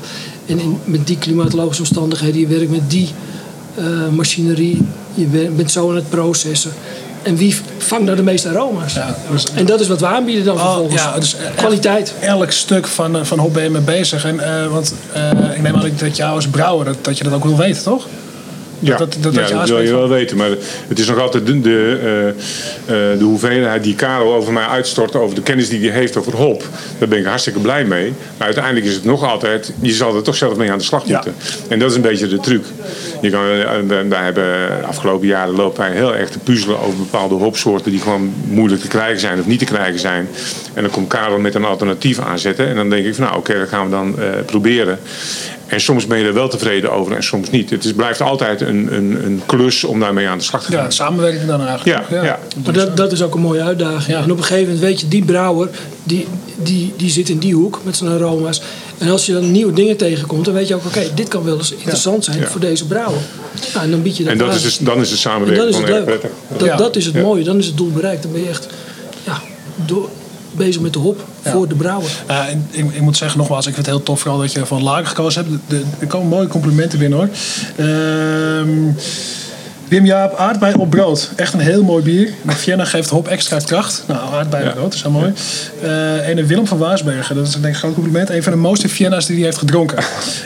En 0.47 0.59
in, 0.59 0.79
met 0.85 1.07
die 1.07 1.19
klimatologische 1.19 1.83
omstandigheden, 1.83 2.41
je 2.41 2.47
werkt 2.47 2.71
met 2.71 2.91
die 2.91 3.09
eh, 3.75 3.85
machinerie, 4.15 4.79
je 5.15 5.27
bent 5.57 5.71
zo 5.71 5.89
aan 5.91 5.95
het 5.97 6.09
processen. 6.11 6.73
En 7.27 7.37
wie 7.37 7.57
vangt 7.79 8.05
nou 8.05 8.17
de 8.17 8.23
meeste 8.23 8.49
aroma's? 8.49 8.95
Ja, 8.95 9.17
dus- 9.31 9.45
En 9.55 9.67
dat 9.67 9.81
is 9.81 9.89
wat 9.89 10.01
we 10.01 10.07
aanbieden 10.07 10.45
dan 10.45 10.55
Oh, 10.57 10.63
vervolgens. 10.65 11.03
ja, 11.03 11.19
dus, 11.19 11.37
eh, 11.37 11.47
Kwaliteit. 11.57 12.15
Elk 12.21 12.51
stuk 12.51 12.87
van, 12.87 13.17
eh, 13.17 13.25
van 13.25 13.39
hop 13.39 13.55
ben 13.55 13.63
je 13.63 13.71
mee 13.71 13.81
bezig. 13.83 14.25
En, 14.25 14.41
eh, 14.41 14.67
want 14.67 14.95
ik 15.55 15.63
neem 15.63 15.75
aan 15.75 15.91
dat 15.99 16.17
jou 16.17 16.35
als 16.35 16.49
brouwer, 16.49 16.85
dat, 16.85 17.05
dat 17.05 17.19
je 17.19 17.25
dat 17.25 17.33
ook 17.33 17.45
wil 17.45 17.57
weten, 17.57 17.83
toch? 17.83 18.07
Ja, 18.79 18.97
Dat- 18.97 19.17
dat, 19.21 19.35
ja, 19.35 19.65
wil 19.67 19.81
je 19.81 19.89
van- 19.89 19.99
wel 19.99 20.09
weten. 20.09 20.37
Maar 20.37 20.49
het 20.89 20.99
is 20.99 21.07
nog 21.07 21.19
altijd 21.21 21.47
de, 21.47 21.61
de, 21.61 21.99
eh, 22.03 22.29
eh, 23.13 23.19
de 23.19 23.25
hoeveelheid 23.25 23.83
die 23.83 23.95
Karel 23.95 24.35
over 24.35 24.53
mij 24.53 24.65
uitstort... 24.67 25.15
over 25.17 25.35
de 25.35 25.43
kennis 25.43 25.69
die 25.69 25.81
hij 25.91 25.99
heeft 25.99 26.17
over 26.17 26.37
hop. 26.37 26.65
Daar 26.99 27.09
ben 27.09 27.19
ik 27.19 27.25
hartstikke 27.25 27.59
blij 27.59 27.85
mee. 27.85 28.13
Maar 28.37 28.47
uiteindelijk 28.47 28.87
is 28.87 28.95
het 28.95 29.05
nog 29.05 29.25
altijd... 29.25 29.73
je 29.81 29.93
zal 29.93 30.17
er 30.17 30.23
toch 30.23 30.37
zelf 30.37 30.57
mee 30.57 30.71
aan 30.73 30.79
de 30.79 30.85
slag 30.85 31.07
Ja. 31.07 31.15
moeten. 31.15 31.35
En 31.69 31.79
dat 31.79 31.91
is 31.91 31.97
een 31.97 32.03
beetje 32.03 32.29
de 32.29 32.41
truc. 32.41 32.65
Je 33.23 33.31
kan, 33.31 33.41
eh, 33.41 34.07
wij- 34.09 34.23
hebben 34.25 34.45
de 34.45 34.87
afgelopen 34.87 35.27
jaren 35.27 35.55
lopen 35.55 35.81
wij 35.81 35.93
heel 35.93 36.15
erg 36.15 36.31
te 36.31 36.39
puzzelen... 36.39 36.79
over 36.81 36.97
bepaalde 36.99 37.35
hopsoorten 37.35 37.91
die 37.91 38.01
gewoon 38.01 38.33
moeilijk 38.49 38.81
te 38.83 38.89
krijgen 38.89 39.21
zijn... 39.21 39.41
of 39.41 39.47
niet 39.47 39.59
te 39.59 39.65
krijgen 39.65 39.99
zijn. 40.01 40.29
En 40.75 40.83
dan 40.83 40.91
komt 40.91 41.09
Karel 41.09 41.39
met 41.39 41.55
een 41.55 41.65
alternatief 41.65 42.19
aanzetten. 42.19 42.69
En 42.69 42.75
dan 42.77 42.91
denk 42.91 43.07
ik 43.07 43.15
van 43.15 43.25
nou 43.25 43.37
oké, 43.37 43.59
dat 43.59 43.69
gaan 43.69 43.85
we 43.85 43.91
dan 43.91 44.17
proberen. 44.47 44.99
En 45.67 45.81
soms 45.81 46.07
ben 46.07 46.19
je 46.19 46.25
er 46.25 46.35
wel 46.35 46.49
tevreden 46.49 46.93
over 46.93 47.17
en 47.17 47.23
soms 47.23 47.51
niet. 47.51 47.71
Het 47.71 47.85
is, 47.85 47.93
blijft 47.93 48.21
altijd 48.21 48.61
een, 48.61 48.95
een, 48.95 49.25
een 49.25 49.43
klus 49.47 49.85
om 49.85 50.01
daarmee 50.01 50.29
aan 50.29 50.39
de 50.39 50.45
slag 50.45 50.65
te 50.65 50.73
gaan. 50.73 50.85
Ja, 50.85 50.91
samenwerking 50.91 51.45
dan 51.47 51.67
eigenlijk. 51.67 52.09
Ja, 52.11 52.23
ja. 52.25 52.39
Maar 52.65 52.73
dat, 52.73 52.97
dat 52.97 53.13
is 53.13 53.23
ook 53.23 53.35
een 53.35 53.41
mooie 53.41 53.63
uitdaging. 53.63 54.17
Ja. 54.17 54.23
En 54.23 54.31
op 54.31 54.37
een 54.39 54.45
gegeven 54.45 54.65
moment 54.65 54.81
weet 54.85 55.01
je, 55.01 55.09
die 55.09 55.25
brouwer, 55.25 55.69
die, 56.03 56.27
die, 56.57 56.93
die 56.97 57.11
zit 57.11 57.29
in 57.29 57.39
die 57.39 57.55
hoek 57.55 57.81
met 57.85 57.97
zijn 57.97 58.11
aroma's. 58.11 58.63
En 58.99 59.09
als 59.09 59.27
je 59.27 59.33
dan 59.33 59.51
nieuwe 59.53 59.73
dingen 59.73 59.97
tegenkomt, 59.97 60.45
dan 60.45 60.55
weet 60.55 60.69
je 60.69 60.75
ook, 60.75 60.85
oké, 60.87 61.03
dit 61.15 61.29
kan 61.29 61.45
wel 61.45 61.57
eens 61.57 61.73
interessant 61.73 62.25
zijn 62.25 62.39
Ja. 62.39 62.47
voor 62.47 62.61
deze 62.61 62.87
brouwer. 62.87 63.21
Nou, 63.73 63.85
en 63.85 63.91
dan 63.91 64.03
bied 64.03 64.17
je 64.17 64.23
dat 64.23 64.33
En 64.33 64.39
dat 64.39 64.49
aan. 64.49 64.55
is 64.55 64.63
dus, 64.63 64.79
dan 64.79 65.01
is 65.01 65.09
de 65.09 65.15
En 65.15 65.21
samenwerking 65.21 65.71
dan 65.71 65.81
is 65.83 65.89
het 65.89 65.97
leuk. 65.97 66.05
prettig. 66.05 66.31
Dat, 66.57 66.67
Ja. 66.67 66.77
dat 66.77 66.97
is 66.97 67.05
het 67.05 67.15
Ja. 67.15 67.21
mooie, 67.23 67.45
dan 67.45 67.59
is 67.59 67.67
het 67.67 67.77
doel 67.77 67.91
bereikt. 67.91 68.23
Dan 68.23 68.33
ben 68.33 68.41
je 68.43 68.49
echt 68.49 68.67
ja, 69.25 69.41
door, 69.87 70.09
bezig 70.57 70.81
met 70.81 70.93
de 70.93 70.99
hop 70.99 71.25
voor 71.45 71.69
de 71.69 71.75
brouwer. 71.75 72.11
Uh, 72.31 72.45
ik, 72.71 72.85
ik 72.95 73.01
moet 73.01 73.17
zeggen 73.17 73.39
nogmaals, 73.39 73.67
ik 73.67 73.75
vind 73.75 73.87
het 73.87 73.95
heel 73.95 74.05
tof 74.05 74.21
vooral 74.21 74.41
dat 74.41 74.53
je 74.53 74.67
van 74.67 74.83
lager 74.83 75.07
gekozen 75.07 75.45
hebt. 75.45 75.57
De- 75.69 75.77
de- 75.79 75.85
er 75.99 76.07
komen 76.07 76.29
mooie 76.29 76.47
complimenten 76.47 76.99
binnen 76.99 77.19
hoor. 77.19 77.29
Ehm, 77.77 78.69
Wim 79.89 80.05
Jaap, 80.07 80.35
aardbei 80.37 80.75
op 80.75 80.91
brood. 80.91 81.31
Echt 81.37 81.53
een 81.53 81.61
heel 81.61 81.83
mooi 81.83 82.03
bier. 82.03 82.31
De 82.43 82.53
Vienna 82.53 82.85
geeft 82.85 83.11
hop 83.11 83.29
extra 83.29 83.59
kracht. 83.59 84.05
Nou, 84.07 84.35
aardbei 84.35 84.63
op 84.63 84.69
Ja. 84.69 84.75
brood, 84.75 84.95
is 84.95 85.03
heel 85.03 85.11
mooi. 85.11 85.33
Eh 85.83 86.29
en 86.29 86.37
de 86.37 86.47
Willem 86.47 86.67
van 86.67 86.79
Waarsbergen, 86.79 87.37
dat 87.37 87.47
is 87.47 87.51
denk 87.53 87.65
ik 87.65 87.71
een 87.73 87.79
groot 87.79 87.95
compliment. 87.95 88.31
Een 88.31 88.43
van 88.43 88.53
de 88.53 88.59
mooiste 88.59 88.89
Vienna's 88.89 89.27
die 89.27 89.37
hij 89.37 89.45
heeft 89.45 89.59
gedronken. 89.59 89.99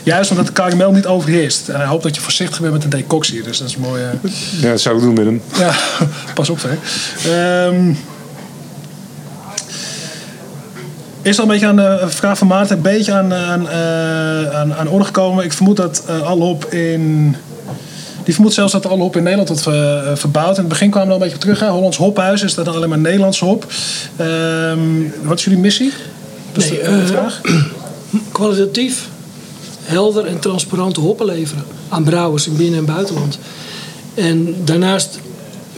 Juist 0.02 0.30
omdat 0.30 0.46
de 0.46 0.52
karamel 0.52 0.92
niet 0.92 1.06
overheerst. 1.06 1.68
En 1.68 1.76
hij 1.76 1.86
hoopt 1.86 2.02
dat 2.02 2.14
je 2.14 2.20
voorzichtig 2.20 2.60
bent 2.60 2.72
met 2.72 2.82
de 2.82 2.88
decoctie. 2.88 3.42
Dus 3.42 3.58
dat 3.58 3.68
is 3.68 3.76
mooi. 3.76 4.02
eh. 4.02 4.30
Ja, 4.60 4.70
dat 4.70 4.80
zou 4.80 4.96
ik 4.96 5.02
doen 5.02 5.14
met 5.14 5.24
hem. 5.24 5.42
Ja, 5.58 5.74
pas 6.34 6.50
op 6.50 6.58
hè. 6.62 6.70
Ehm, 7.66 7.92
is 11.22 11.38
al 11.38 11.44
een 11.44 11.50
beetje 11.50 11.66
aan 11.66 11.76
de 11.76 12.04
vraag 12.06 12.38
van 12.38 12.46
Maarten 12.46 12.76
een 12.76 12.82
beetje 12.82 13.12
aan, 13.12 13.34
aan, 13.34 13.68
eh, 13.68 14.58
aan, 14.58 14.74
aan 14.74 14.88
orde 14.88 15.04
gekomen. 15.04 15.44
Ik 15.44 15.52
vermoed 15.52 15.76
dat 15.76 16.02
eh 16.06 16.22
alle 16.22 16.44
hop 16.44 16.64
in... 16.64 17.36
Die 18.24 18.34
vermoedt 18.34 18.54
zelfs 18.54 18.72
dat 18.72 18.86
alle 18.86 19.02
hop 19.02 19.16
in 19.16 19.22
Nederland 19.22 19.48
wordt 19.48 19.66
eh, 19.66 20.14
verbouwd. 20.14 20.54
In 20.54 20.60
het 20.60 20.68
begin 20.68 20.90
kwamen 20.90 21.08
we 21.08 21.14
er 21.14 21.20
een 21.20 21.28
beetje 21.28 21.48
op 21.48 21.54
terug. 21.56 21.60
Hè? 21.60 21.74
Hollands 21.74 21.96
Hophuis 21.96 22.42
is 22.42 22.54
dat 22.54 22.64
dan 22.64 22.74
alleen 22.74 22.88
maar 22.88 22.98
Nederlandse 22.98 23.44
hop. 23.44 23.66
Ehm, 24.16 24.78
wat 25.22 25.38
is 25.38 25.44
jullie 25.44 25.58
missie? 25.58 25.92
Dat 26.52 26.62
is 26.62 26.70
Nee, 26.70 26.78
de, 26.78 26.84
eh, 26.84 27.06
vraag. 27.06 27.40
kwalitatief 28.32 29.08
helder 29.82 30.26
en 30.26 30.38
transparante 30.38 31.00
hoppen 31.00 31.26
leveren 31.26 31.64
aan 31.88 32.04
brouwers 32.04 32.46
in 32.46 32.56
binnen- 32.56 32.78
en 32.78 32.84
buitenland. 32.84 33.38
En 34.14 34.54
daarnaast 34.64 35.18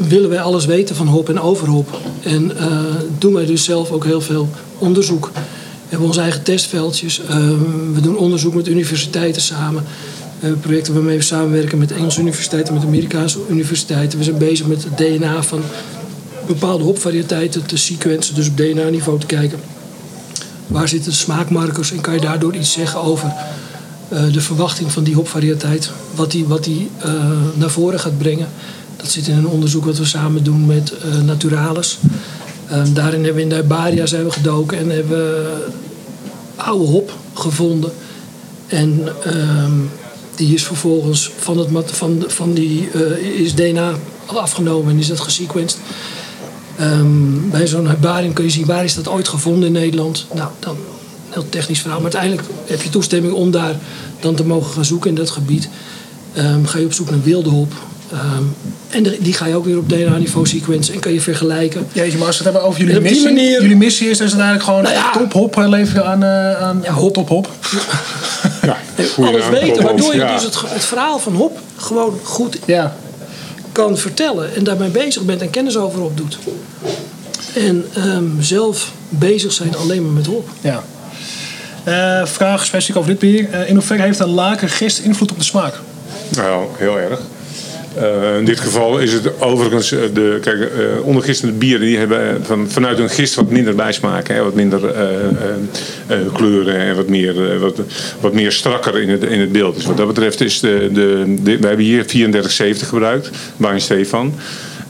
willen 0.08 0.30
wij 0.30 0.40
alles 0.40 0.64
weten 0.64 0.96
van 0.96 1.06
hop 1.06 1.28
en 1.28 1.40
overhop. 1.40 2.00
En 2.22 2.58
eh, 2.58 2.66
doen 3.18 3.32
wij 3.32 3.46
dus 3.46 3.64
zelf 3.64 3.90
ook 3.90 4.04
heel 4.04 4.20
veel 4.20 4.48
onderzoek. 4.78 5.30
We 5.34 5.88
hebben 5.88 6.08
onze 6.08 6.20
eigen 6.20 6.42
testveldjes. 6.42 7.20
Eh, 7.20 7.36
we 7.92 8.00
doen 8.00 8.16
onderzoek 8.16 8.54
met 8.54 8.68
universiteiten 8.68 9.42
samen. 9.42 9.84
Hebben 10.38 10.60
projecten 10.60 10.94
waarmee 10.94 11.16
we 11.16 11.22
samenwerken 11.22 11.78
met 11.78 11.92
Engelse 11.92 12.20
universiteiten, 12.20 12.74
met 12.74 12.84
Amerikaanse 12.84 13.38
universiteiten. 13.48 14.18
We 14.18 14.24
zijn 14.24 14.38
bezig 14.38 14.66
met 14.66 14.84
het 14.84 14.96
DNA 14.96 15.42
van 15.42 15.60
bepaalde 16.46 16.84
hopvariëteiten 16.84 17.66
te 17.66 17.76
sequencen, 17.76 18.34
dus 18.34 18.48
op 18.48 18.56
DNA-niveau 18.56 19.18
te 19.20 19.26
kijken. 19.26 19.58
Waar 20.66 20.88
zitten 20.88 21.10
de 21.10 21.16
smaakmarkers 21.16 21.92
en 21.92 22.00
kan 22.00 22.14
je 22.14 22.20
daardoor 22.20 22.54
iets 22.54 22.72
zeggen 22.72 23.02
over 23.02 23.32
de 24.32 24.40
verwachting 24.40 24.92
van 24.92 25.04
die 25.04 25.14
hopvariëteit, 25.14 25.90
wat 26.14 26.30
die, 26.30 26.44
wat 26.44 26.64
die 26.64 26.90
naar 27.54 27.70
voren 27.70 28.00
gaat 28.00 28.18
brengen. 28.18 28.48
Dat 29.02 29.10
zit 29.10 29.26
in 29.26 29.36
een 29.36 29.46
onderzoek 29.46 29.84
wat 29.84 29.98
we 29.98 30.04
samen 30.04 30.44
doen 30.44 30.66
met 30.66 30.92
Naturalis. 31.24 31.98
Ehm, 32.68 32.92
daarin 32.92 33.24
hebben 33.24 33.34
we 33.34 33.42
in 33.42 33.48
de 33.48 33.54
herbaria 33.54 34.06
gedoken 34.28 34.78
en 34.78 34.90
hebben 34.90 35.18
we 35.18 35.66
oude 36.56 36.84
hop 36.84 37.12
gevonden. 37.34 37.92
En 38.66 39.08
ehm, 39.24 39.72
die 40.34 40.54
is 40.54 40.64
vervolgens 40.64 41.30
van, 41.38 41.58
het, 41.58 41.90
van, 41.90 42.24
van 42.26 42.52
die 42.52 42.90
is 43.36 43.54
DNA 43.54 43.92
afgenomen 44.26 44.92
en 44.92 44.98
is 44.98 45.06
dat 45.06 45.20
gesequenced. 45.20 45.78
Um, 46.80 47.50
bij 47.50 47.66
zo'n 47.66 47.88
herbarium 47.88 48.32
kun 48.32 48.44
je 48.44 48.50
zien 48.50 48.66
waar 48.66 48.84
is 48.84 48.94
dat 48.94 49.08
ooit 49.08 49.28
gevonden 49.28 49.66
in 49.66 49.72
Nederland. 49.72 50.26
Nou, 50.34 50.50
dan 50.58 50.76
heel 51.28 51.48
technisch 51.48 51.80
verhaal. 51.80 52.00
Maar 52.00 52.12
uiteindelijk 52.12 52.48
heb 52.66 52.82
je 52.82 52.90
toestemming 52.90 53.34
om 53.34 53.50
daar 53.50 53.76
dan 54.20 54.34
te 54.34 54.44
mogen 54.44 54.72
gaan 54.72 54.84
zoeken 54.84 55.10
in 55.10 55.16
dat 55.16 55.30
gebied. 55.30 55.68
Ga 56.64 56.78
je 56.78 56.84
op 56.84 56.92
zoek 56.92 57.10
naar 57.10 57.22
wilde 57.22 57.50
hop. 57.50 57.72
Um, 58.12 58.54
en 58.90 59.02
die 59.20 59.32
ga 59.32 59.46
je 59.46 59.54
ook 59.54 59.64
weer 59.64 59.78
op 59.78 59.88
DNA-niveau 59.88 60.46
sequencen 60.46 60.94
en 60.94 61.00
kan 61.00 61.12
je 61.12 61.20
vergelijken. 61.20 61.86
Jeetje, 61.92 62.18
maar 62.18 62.26
als 62.26 62.38
we 62.38 62.44
het 62.44 62.52
hebben 62.52 62.70
over 62.70 62.84
jullie 62.84 63.00
missie. 63.00 63.24
Manier... 63.24 63.62
Jullie 63.62 63.76
missie 63.76 64.10
is 64.10 64.18
dus 64.18 64.32
eigenlijk 64.32 64.62
gewoon 64.62 64.82
nou 64.82 64.94
ja, 64.94 65.12
top 65.12 65.32
hop 65.32 65.56
leveren 65.56 66.06
aan, 66.06 66.22
uh, 66.22 66.62
aan 66.62 66.80
ja, 66.82 66.92
hop 66.92 67.14
top 67.14 67.28
hop. 67.28 67.48
Ja, 68.62 68.76
alles 69.16 69.48
weten, 69.48 69.82
waardoor 69.82 70.14
je 70.14 70.26
dus 70.34 70.42
het, 70.42 70.60
het, 70.66 70.84
verhaal 70.84 71.18
van 71.18 71.34
hop 71.34 71.58
gewoon 71.76 72.20
goed 72.22 72.58
ja 72.66 72.96
kan 73.72 73.98
vertellen 73.98 74.54
en 74.54 74.64
daarmee 74.64 74.88
bezig 74.88 75.22
bent 75.22 75.40
en 75.40 75.50
kennis 75.50 75.76
over 75.76 76.02
opdoet. 76.02 76.38
En 77.54 77.84
um, 77.96 78.36
zelf 78.40 78.92
bezig 79.08 79.52
zijn 79.52 79.76
alleen 79.76 80.02
maar 80.02 80.12
met 80.12 80.26
hop. 80.26 80.48
Ja. 80.60 80.82
Uh, 81.88 82.26
vraag 82.26 82.64
specifiek 82.64 82.96
over 82.96 83.10
dit 83.10 83.18
bier. 83.18 83.48
Uh, 83.50 83.68
in 83.68 83.74
hoeverre 83.74 84.02
heeft 84.02 84.18
een 84.18 84.28
lager 84.28 84.68
gist 84.68 84.98
invloed 84.98 85.30
op 85.30 85.38
de 85.38 85.44
smaak? 85.44 85.74
Nou, 86.28 86.66
heel 86.76 86.98
erg. 86.98 87.20
Uh, 87.96 88.38
in 88.38 88.44
dit 88.44 88.60
geval 88.60 88.98
is 88.98 89.12
het 89.12 89.40
overigens, 89.40 89.88
de, 89.88 90.38
kijk, 90.40 90.58
uh, 90.58 91.06
ondergistende 91.06 91.54
bieren 91.54 91.86
die 91.86 91.98
hebben 91.98 92.44
van, 92.44 92.70
vanuit 92.70 92.98
hun 92.98 93.10
gist 93.10 93.34
wat 93.34 93.50
minder 93.50 93.74
bijsmaak. 93.74 94.28
Hè, 94.28 94.42
wat 94.42 94.54
minder 94.54 94.80
kleuren 96.32 96.76
en 96.76 96.96
wat 96.96 97.08
meer, 97.08 97.58
wat, 97.58 97.80
wat 98.20 98.32
meer 98.32 98.52
strakker 98.52 99.00
in 99.00 99.08
het, 99.08 99.22
in 99.24 99.40
het 99.40 99.52
beeld. 99.52 99.74
Dus 99.74 99.84
wat 99.84 99.96
dat 99.96 100.06
betreft 100.06 100.40
is 100.40 100.60
de, 100.60 100.90
de, 100.92 101.24
we 101.42 101.66
hebben 101.66 101.84
hier 101.84 102.06
3470 102.06 102.88
gebruikt, 102.88 103.30
bij 103.56 103.78
Stefan. 103.78 104.34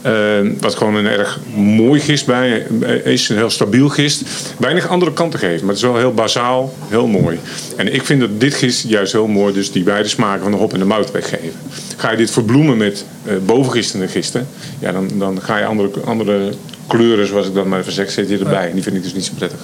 Uh, 0.07 0.51
wat 0.61 0.75
gewoon 0.75 0.95
een 0.95 1.07
erg 1.07 1.39
mooi 1.55 2.01
gist 2.01 2.27
bij 2.27 2.67
is. 3.05 3.29
Een 3.29 3.37
heel 3.37 3.51
stabiel 3.51 3.89
gist. 3.89 4.23
Weinig 4.59 4.89
andere 4.89 5.13
kanten 5.13 5.39
geeft. 5.39 5.61
Maar 5.61 5.69
het 5.69 5.79
is 5.79 5.83
wel 5.83 5.97
heel 5.97 6.15
bazaal. 6.15 6.75
Heel 6.89 7.07
mooi. 7.07 7.39
En 7.77 7.95
ik 7.95 8.05
vind 8.05 8.21
dat 8.21 8.41
dit 8.41 8.55
gist 8.55 8.89
juist 8.89 9.13
heel 9.13 9.27
mooi. 9.27 9.53
Dus 9.55 9.73
die 9.73 9.83
beide 9.83 10.09
smaken 10.09 10.43
van 10.43 10.51
de 10.51 10.57
hop 10.57 10.73
en 10.73 10.79
de 10.79 10.85
mout 10.85 11.11
weggeven. 11.11 11.53
Ga 11.97 12.11
je 12.11 12.17
dit 12.17 12.31
verbloemen 12.31 12.77
met 12.77 13.05
uh, 13.25 13.33
bovengistende 13.47 14.09
gisten. 14.09 14.49
Ja, 14.79 14.93
dan, 14.93 15.09
dan 15.15 15.43
ga 15.43 15.59
je 15.59 15.65
andere, 15.65 15.91
andere 16.05 16.53
kleuren 16.87 17.27
zoals 17.27 17.47
ik 17.47 17.55
dat 17.55 17.67
maar 17.67 17.81
even 17.81 17.93
zeg. 17.93 18.11
Zet 18.11 18.29
je 18.29 18.39
erbij. 18.39 18.69
En 18.69 18.75
die 18.75 18.83
vind 18.83 18.97
ik 18.97 19.03
dus 19.03 19.15
niet 19.15 19.25
zo 19.25 19.33
prettig. 19.37 19.59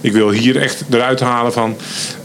Ik 0.00 0.12
wil 0.12 0.30
hier 0.30 0.60
echt 0.60 0.84
eruit 0.90 1.20
halen 1.20 1.52
van. 1.52 1.76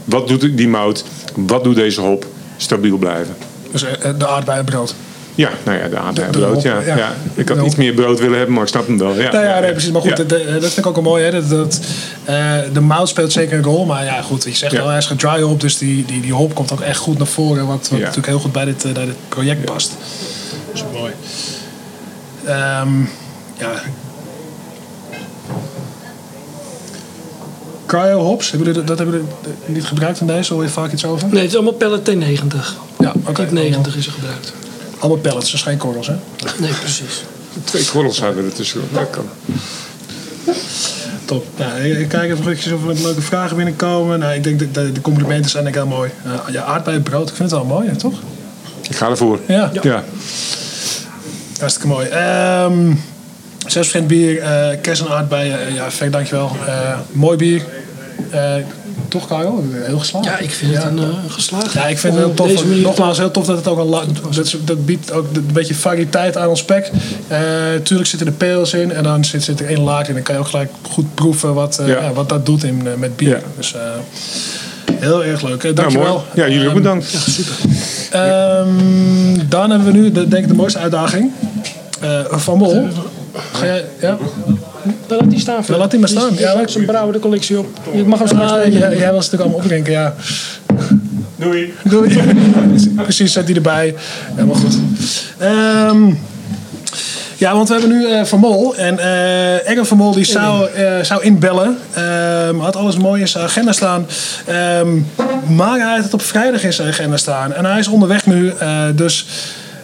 Wat 0.04 0.28
doet 0.28 0.56
die 0.56 0.68
mout? 0.68 1.04
Wat 1.34 1.64
doet 1.64 1.74
deze 1.74 2.00
hop? 2.00 2.26
Stabiel 2.56 2.96
blijven. 2.96 3.36
Dus 3.70 3.84
de 4.18 4.26
aardbeienbrood. 4.26 4.94
Ja, 5.40 5.50
nou 5.64 5.78
ja, 5.78 5.88
de 5.88 5.98
aardbeienbrood. 5.98 6.62
Ja, 6.62 6.80
ja. 6.80 6.96
ja. 6.96 7.14
Ik 7.34 7.48
had 7.48 7.66
iets 7.66 7.74
meer 7.74 7.94
brood 7.94 8.18
willen 8.18 8.36
hebben, 8.36 8.54
maar 8.54 8.62
ik 8.62 8.68
snap 8.68 8.86
hem 8.86 8.98
wel. 8.98 9.14
Ja, 9.14 9.32
nou 9.32 9.44
ja, 9.44 9.60
nee, 9.60 9.72
precies. 9.72 9.90
Maar 9.90 10.00
goed, 10.00 10.16
dat, 10.16 10.28
dat 10.28 10.38
vind 10.60 10.76
ik 10.76 10.86
ook 10.86 10.94
wel 10.94 11.04
mooi. 11.04 11.24
Hè? 11.24 11.30
Dat, 11.30 11.48
dat, 11.48 11.80
uh, 12.28 12.54
de 12.72 12.80
mout 12.80 13.08
speelt 13.08 13.32
zeker 13.32 13.58
een 13.58 13.64
rol. 13.64 13.84
Maar 13.84 14.04
ja, 14.04 14.22
goed, 14.22 14.44
je 14.44 14.54
zegt 14.54 14.72
wel, 14.72 14.88
hij 14.88 14.98
is 14.98 15.10
dry 15.16 15.40
hop. 15.40 15.60
Dus 15.60 15.78
die, 15.78 16.04
die, 16.04 16.20
die 16.20 16.32
hop 16.32 16.54
komt 16.54 16.72
ook 16.72 16.80
echt 16.80 16.98
goed 16.98 17.18
naar 17.18 17.26
voren. 17.26 17.66
Wat, 17.66 17.88
wat 17.88 17.98
natuurlijk 17.98 18.26
heel 18.26 18.38
goed 18.38 18.52
bij 18.52 18.64
dit, 18.64 18.84
uh, 18.84 18.92
bij 18.92 19.04
dit 19.04 19.16
project 19.28 19.64
past. 19.64 19.92
Dat 20.66 20.74
is 20.74 20.84
mooi. 20.92 21.12
Um, 22.82 23.08
ja. 23.58 23.82
Cryo 27.86 28.18
hops, 28.18 28.50
hebben 28.50 28.68
jullie, 28.68 28.84
dat 28.84 28.98
hebben 28.98 29.16
jullie 29.16 29.54
niet 29.66 29.84
gebruikt 29.84 30.20
in 30.20 30.26
deze? 30.26 30.54
Hoor 30.54 30.62
je 30.62 30.68
vaak 30.68 30.92
iets 30.92 31.04
over? 31.04 31.28
Nee, 31.28 31.40
het 31.40 31.50
is 31.50 31.54
allemaal 31.54 31.72
pellet 31.72 32.10
T90. 32.10 32.56
Ja, 32.98 33.12
oké. 33.16 33.30
Okay. 33.30 33.46
90 33.50 33.96
is 33.96 34.06
er 34.06 34.12
gebruikt. 34.12 34.52
Allemaal 35.00 35.20
pellets, 35.20 35.50
dus 35.50 35.62
geen 35.62 35.78
korrels, 35.78 36.06
hè? 36.06 36.14
Nee, 36.58 36.72
precies. 36.72 37.24
Twee 37.64 37.84
korrels 37.84 38.20
hadden 38.20 38.44
er 38.44 38.52
tussen. 38.52 38.80
Dat 38.92 39.10
kan. 39.10 39.28
Top. 41.24 41.46
Nou, 41.56 41.80
ik 41.80 42.08
kijk 42.08 42.30
even 42.30 42.74
of 42.74 42.88
er 42.88 43.02
leuke 43.02 43.20
vragen 43.20 43.56
binnenkomen. 43.56 44.18
Nou, 44.18 44.34
ik 44.34 44.44
denk 44.44 44.58
dat 44.58 44.74
de, 44.74 44.92
de 44.92 45.00
complimenten 45.00 45.50
zijn 45.50 45.64
denk 45.64 45.76
ik 45.76 45.82
heel 45.82 45.90
mooi. 45.90 46.10
Uh, 46.26 46.32
ja, 46.52 46.62
aardbeienbrood, 46.62 47.28
ik 47.28 47.34
vind 47.34 47.50
het 47.50 47.60
wel 47.60 47.68
mooi, 47.68 47.88
hè, 47.88 47.96
toch? 47.96 48.14
Ik 48.88 48.96
ga 48.96 49.08
ervoor. 49.08 49.38
Ja. 49.46 49.70
ja. 49.82 50.04
Hartstikke 51.58 51.88
mooi. 51.88 52.08
Um, 52.64 53.02
6% 54.02 54.06
bier, 54.06 54.36
uh, 54.36 55.00
en 55.00 55.08
aardbeien. 55.08 55.68
Uh, 55.68 55.74
ja, 55.74 55.90
Frank, 55.90 56.12
dankjewel. 56.12 56.50
Uh, 56.66 56.98
mooi 57.12 57.36
bier. 57.36 57.62
Toch, 59.10 59.26
Karel? 59.26 59.64
Heel 59.70 59.98
geslaagd. 59.98 60.24
Ja, 60.24 60.38
ik 60.38 60.50
vind 60.50 60.74
het 60.74 60.84
een 60.84 60.98
uh, 60.98 61.04
geslaagd. 61.28 61.72
Ja, 61.72 61.86
ik 61.86 61.98
vind 61.98 62.14
het 62.14 62.24
heel 62.24 62.34
tof. 62.34 62.64
Nogmaals, 62.64 63.18
heel 63.18 63.30
tof 63.30 63.46
dat 63.46 63.56
het 63.56 63.68
ook 63.68 63.78
al 63.78 63.90
dat, 64.34 64.56
dat 64.64 64.86
biedt 64.86 65.12
ook 65.12 65.26
een 65.32 65.50
beetje 65.52 65.74
variëteit 65.74 66.36
aan 66.36 66.48
ons 66.48 66.60
spek. 66.60 66.90
Uh, 67.32 67.38
tuurlijk 67.82 68.08
zitten 68.08 68.28
er 68.28 68.32
peels 68.32 68.72
in 68.72 68.92
en 68.92 69.02
dan 69.02 69.24
zit, 69.24 69.42
zit 69.42 69.60
er 69.60 69.66
één 69.66 69.80
laag 69.80 70.08
in. 70.08 70.14
Dan 70.14 70.22
kan 70.22 70.34
je 70.34 70.40
ook 70.40 70.46
gelijk 70.46 70.70
goed 70.90 71.14
proeven 71.14 71.54
wat, 71.54 71.78
uh, 71.80 71.88
ja. 71.88 72.12
wat 72.12 72.28
dat 72.28 72.46
doet 72.46 72.64
in, 72.64 72.82
met 72.98 73.16
bier. 73.16 73.28
Ja. 73.28 73.40
Dus 73.56 73.74
heel 74.94 75.24
erg 75.24 75.42
leuk. 75.42 75.76
Dankjewel. 75.76 76.24
Ja, 76.34 76.44
ja 76.44 76.52
jullie 76.52 76.68
ook 76.68 76.74
bedankt. 76.74 77.10
Ja, 77.10 77.18
super. 77.18 77.54
Um, 78.58 79.48
dan 79.48 79.70
hebben 79.70 79.92
we 79.92 79.98
nu 79.98 80.12
de, 80.12 80.28
denk 80.28 80.42
ik 80.42 80.48
de 80.48 80.56
mooiste 80.56 80.78
uitdaging. 80.78 81.32
van 82.30 82.58
Mol. 82.58 82.88
Ga 83.52 83.64
jij, 83.64 83.84
ja? 84.00 84.18
Dan 85.06 85.18
laat 85.18 85.30
die 85.30 85.40
staan. 85.40 85.62
Dan 85.66 85.78
laat 85.78 85.90
die 85.90 86.00
maar 86.00 86.08
staan. 86.08 86.34
Ja, 86.34 86.60
ja 86.60 86.66
zo'n 86.66 86.84
brouwer 86.84 87.12
de 87.12 87.18
collectie 87.18 87.58
op. 87.58 87.66
Je 87.92 88.04
mag 88.04 88.18
hem 88.18 88.38
ah, 88.38 88.72
jij, 88.72 88.96
jij 88.96 89.12
was 89.12 89.30
natuurlijk 89.30 89.42
allemaal 89.42 89.58
opdrinken, 89.58 89.92
ja. 89.92 90.14
Doei. 91.36 91.74
Doei. 91.84 92.18
Precies, 93.02 93.32
zet 93.32 93.46
die 93.46 93.54
erbij. 93.54 93.94
Helemaal 94.34 94.54
goed. 94.54 94.78
Um, 95.42 96.18
ja, 97.36 97.54
want 97.54 97.68
we 97.68 97.74
hebben 97.74 97.98
nu 97.98 98.08
uh, 98.08 98.24
Van 98.24 98.38
Mol. 98.38 98.76
En 98.76 98.98
uh, 99.76 99.84
Van 99.84 99.96
Mol 99.96 100.12
die 100.12 100.24
zou, 100.24 100.68
uh, 100.78 101.02
zou 101.02 101.22
inbellen. 101.22 101.78
Um, 102.48 102.60
had 102.60 102.76
alles 102.76 102.96
mooi 102.96 103.20
in 103.20 103.28
zijn 103.28 103.44
agenda 103.44 103.72
staan. 103.72 104.06
Um, 104.80 105.06
maar 105.48 105.78
hij 105.78 105.94
had 105.94 106.04
het 106.04 106.14
op 106.14 106.22
vrijdag 106.22 106.62
in 106.62 106.72
zijn 106.72 106.88
agenda 106.88 107.16
staan. 107.16 107.52
En 107.52 107.64
hij 107.64 107.78
is 107.78 107.88
onderweg 107.88 108.26
nu. 108.26 108.52
dus 108.94 109.26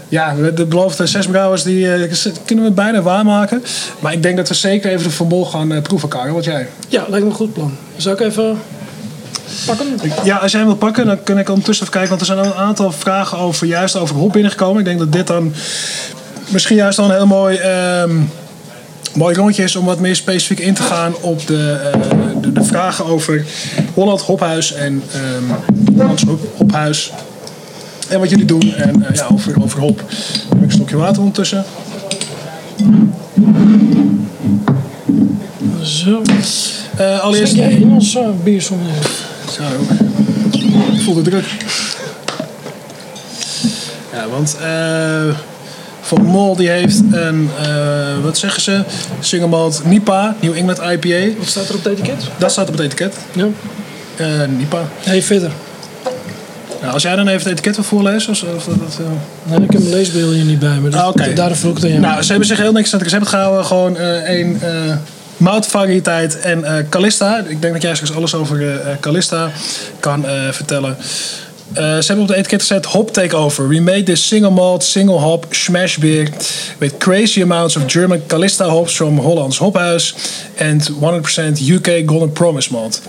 ja, 0.08 0.34
de 0.54 0.64
beloofde 0.64 1.06
zes 1.06 1.26
brouwers 1.26 1.62
die 1.62 1.84
uh, 1.86 2.14
kunnen 2.44 2.64
we 2.64 2.70
bijna 2.70 3.02
waarmaken. 3.02 3.62
Maar 3.98 4.12
ik 4.12 4.22
denk 4.22 4.36
dat 4.36 4.48
we 4.48 4.54
zeker 4.54 4.90
even 4.90 5.04
de 5.04 5.10
Van 5.10 5.46
gaan 5.46 5.72
uh, 5.72 5.82
proeven, 5.82 6.08
Karel. 6.08 6.34
Wat 6.34 6.44
jij? 6.44 6.68
Ja, 6.88 7.04
lijkt 7.08 7.24
me 7.24 7.30
een 7.30 7.36
goed 7.36 7.52
plan. 7.52 7.76
Zou 7.96 8.14
ik 8.14 8.20
even 8.20 8.58
pakken? 9.66 9.86
Ja, 10.24 10.36
als 10.36 10.50
jij 10.50 10.60
hem 10.60 10.68
wil 10.68 10.78
pakken, 10.78 11.06
dan 11.06 11.22
kun 11.22 11.38
ik 11.38 11.48
ondertussen 11.48 11.86
even 11.86 11.98
kijken. 11.98 12.18
Want 12.18 12.20
er 12.28 12.36
zijn 12.36 12.46
een 12.46 12.64
aantal 12.64 12.92
vragen 12.92 13.38
over, 13.38 13.66
juist 13.66 13.96
over 13.96 14.16
hop 14.16 14.32
binnengekomen. 14.32 14.78
Ik 14.78 14.84
denk 14.84 14.98
dat 14.98 15.12
dit 15.12 15.26
dan 15.26 15.54
misschien 16.48 16.76
juist 16.76 16.96
dan 16.96 17.10
een 17.10 17.16
heel 17.16 17.26
mooi... 17.26 17.58
Um, 18.02 18.30
mooi 19.14 19.34
rondje 19.34 19.62
is 19.62 19.76
om 19.76 19.84
wat 19.84 20.00
meer 20.00 20.16
specifiek 20.16 20.58
in 20.58 20.74
te 20.74 20.82
gaan 20.82 21.14
op 21.20 21.46
de, 21.46 21.90
uh, 21.94 22.42
de, 22.42 22.52
de, 22.52 22.64
vragen 22.64 23.04
over 23.04 23.44
Holland 23.94 24.20
Hophuis 24.20 24.72
en 24.72 25.02
um, 25.36 25.56
Hollands 25.96 26.24
Hophuis 26.56 27.12
en 28.08 28.18
wat 28.18 28.30
jullie 28.30 28.44
doen. 28.44 28.74
En 28.74 29.00
uh, 29.00 29.14
ja, 29.14 29.26
over, 29.32 29.62
over 29.62 29.80
hop. 29.80 29.98
heb 30.48 30.58
ik 30.58 30.64
een 30.64 30.70
stokje 30.70 30.96
water 30.96 31.18
ondertussen. 31.18 31.64
Zo. 35.82 36.22
Uh, 37.00 37.20
allereerst... 37.20 37.54
jij 37.54 37.72
in 37.72 37.90
ons 37.90 38.16
uh, 38.16 38.28
biersom? 38.44 38.78
Zo. 39.52 39.62
Ik 40.92 41.00
voel 41.00 41.14
de 41.14 41.22
druk. 41.22 41.44
Ja, 44.12 44.28
want 44.28 44.56
Van 46.00 46.22
Mol 46.22 46.56
die 46.56 46.68
heeft 46.68 47.02
een, 47.10 47.50
uh, 47.60 48.22
wat 48.22 48.38
zeggen 48.38 48.62
ze? 48.62 48.84
Single 49.20 49.48
malt 49.48 49.82
Nipa, 49.84 50.36
New 50.40 50.56
England 50.56 50.78
IPA. 50.78 51.38
Wat 51.38 51.48
staat 51.48 51.68
er 51.68 51.74
op 51.74 51.84
het 51.84 51.92
etiket? 51.92 52.24
Dat 52.38 52.50
staat 52.50 52.68
op 52.68 52.72
het 52.76 52.82
etiket. 52.82 53.16
Ja. 53.32 53.46
Uh, 54.20 54.48
Nipa. 54.58 54.82
Hey, 55.00 55.22
verder. 55.22 55.50
Nou, 56.80 56.92
als 56.92 57.02
jij 57.02 57.16
dan 57.16 57.28
even 57.28 57.40
het 57.40 57.50
etiket 57.50 57.74
wil 57.74 57.84
voorlezen. 57.84 58.30
Of, 58.30 58.42
of 58.42 58.64
dat, 58.64 58.98
uh... 59.00 59.06
nee, 59.42 59.60
ik 59.60 59.72
heb 59.72 59.80
mijn 59.80 59.94
leesbril 59.94 60.30
hier 60.30 60.44
niet 60.44 60.58
bij 60.58 60.78
me. 60.80 60.88
Dus 60.88 61.00
ah, 61.00 61.08
okay. 61.08 61.34
Daar 61.34 61.56
vroeg 61.56 61.76
ik 61.76 61.80
dan 61.82 62.00
Nou, 62.00 62.22
ze 62.22 62.30
hebben 62.30 62.48
zich 62.48 62.58
heel 62.58 62.72
niks 62.72 62.92
aan 62.92 62.98
het 62.98 63.08
recept 63.08 63.28
gehouden. 63.28 63.64
Gewoon 63.64 63.96
uh, 63.96 64.10
één 64.10 64.60
uh, 64.62 64.96
moutvariëteit 65.36 66.40
en 66.40 66.58
uh, 66.58 66.72
Calista. 66.90 67.38
Ik 67.38 67.60
denk 67.60 67.72
dat 67.72 67.82
jij 67.82 67.94
straks 67.94 68.14
alles 68.14 68.34
over 68.34 68.60
uh, 68.60 68.74
Calista 69.00 69.50
kan 70.00 70.24
vertellen. 70.50 70.96
Ze 71.74 72.04
hebben 72.06 72.20
op 72.20 72.28
de 72.28 72.36
etiket 72.36 72.60
gezet 72.60 72.84
Hop 72.84 73.12
Takeover. 73.12 73.68
We 73.68 73.80
made 73.80 74.02
this 74.02 74.26
single 74.28 74.50
malt, 74.50 74.84
single 74.84 75.18
hop 75.18 75.46
smash 75.50 75.96
beer 75.96 76.28
with 76.78 76.96
crazy 76.98 77.42
amounts 77.42 77.76
of 77.76 77.82
German 77.86 78.22
Calista 78.26 78.64
hops 78.64 78.94
from 78.94 79.18
Hollands 79.18 79.58
Hophuis 79.58 80.14
and 80.60 80.90
100% 80.90 81.68
UK 81.70 82.02
Golden 82.06 82.32
Promise 82.32 82.72
malt. 82.72 83.02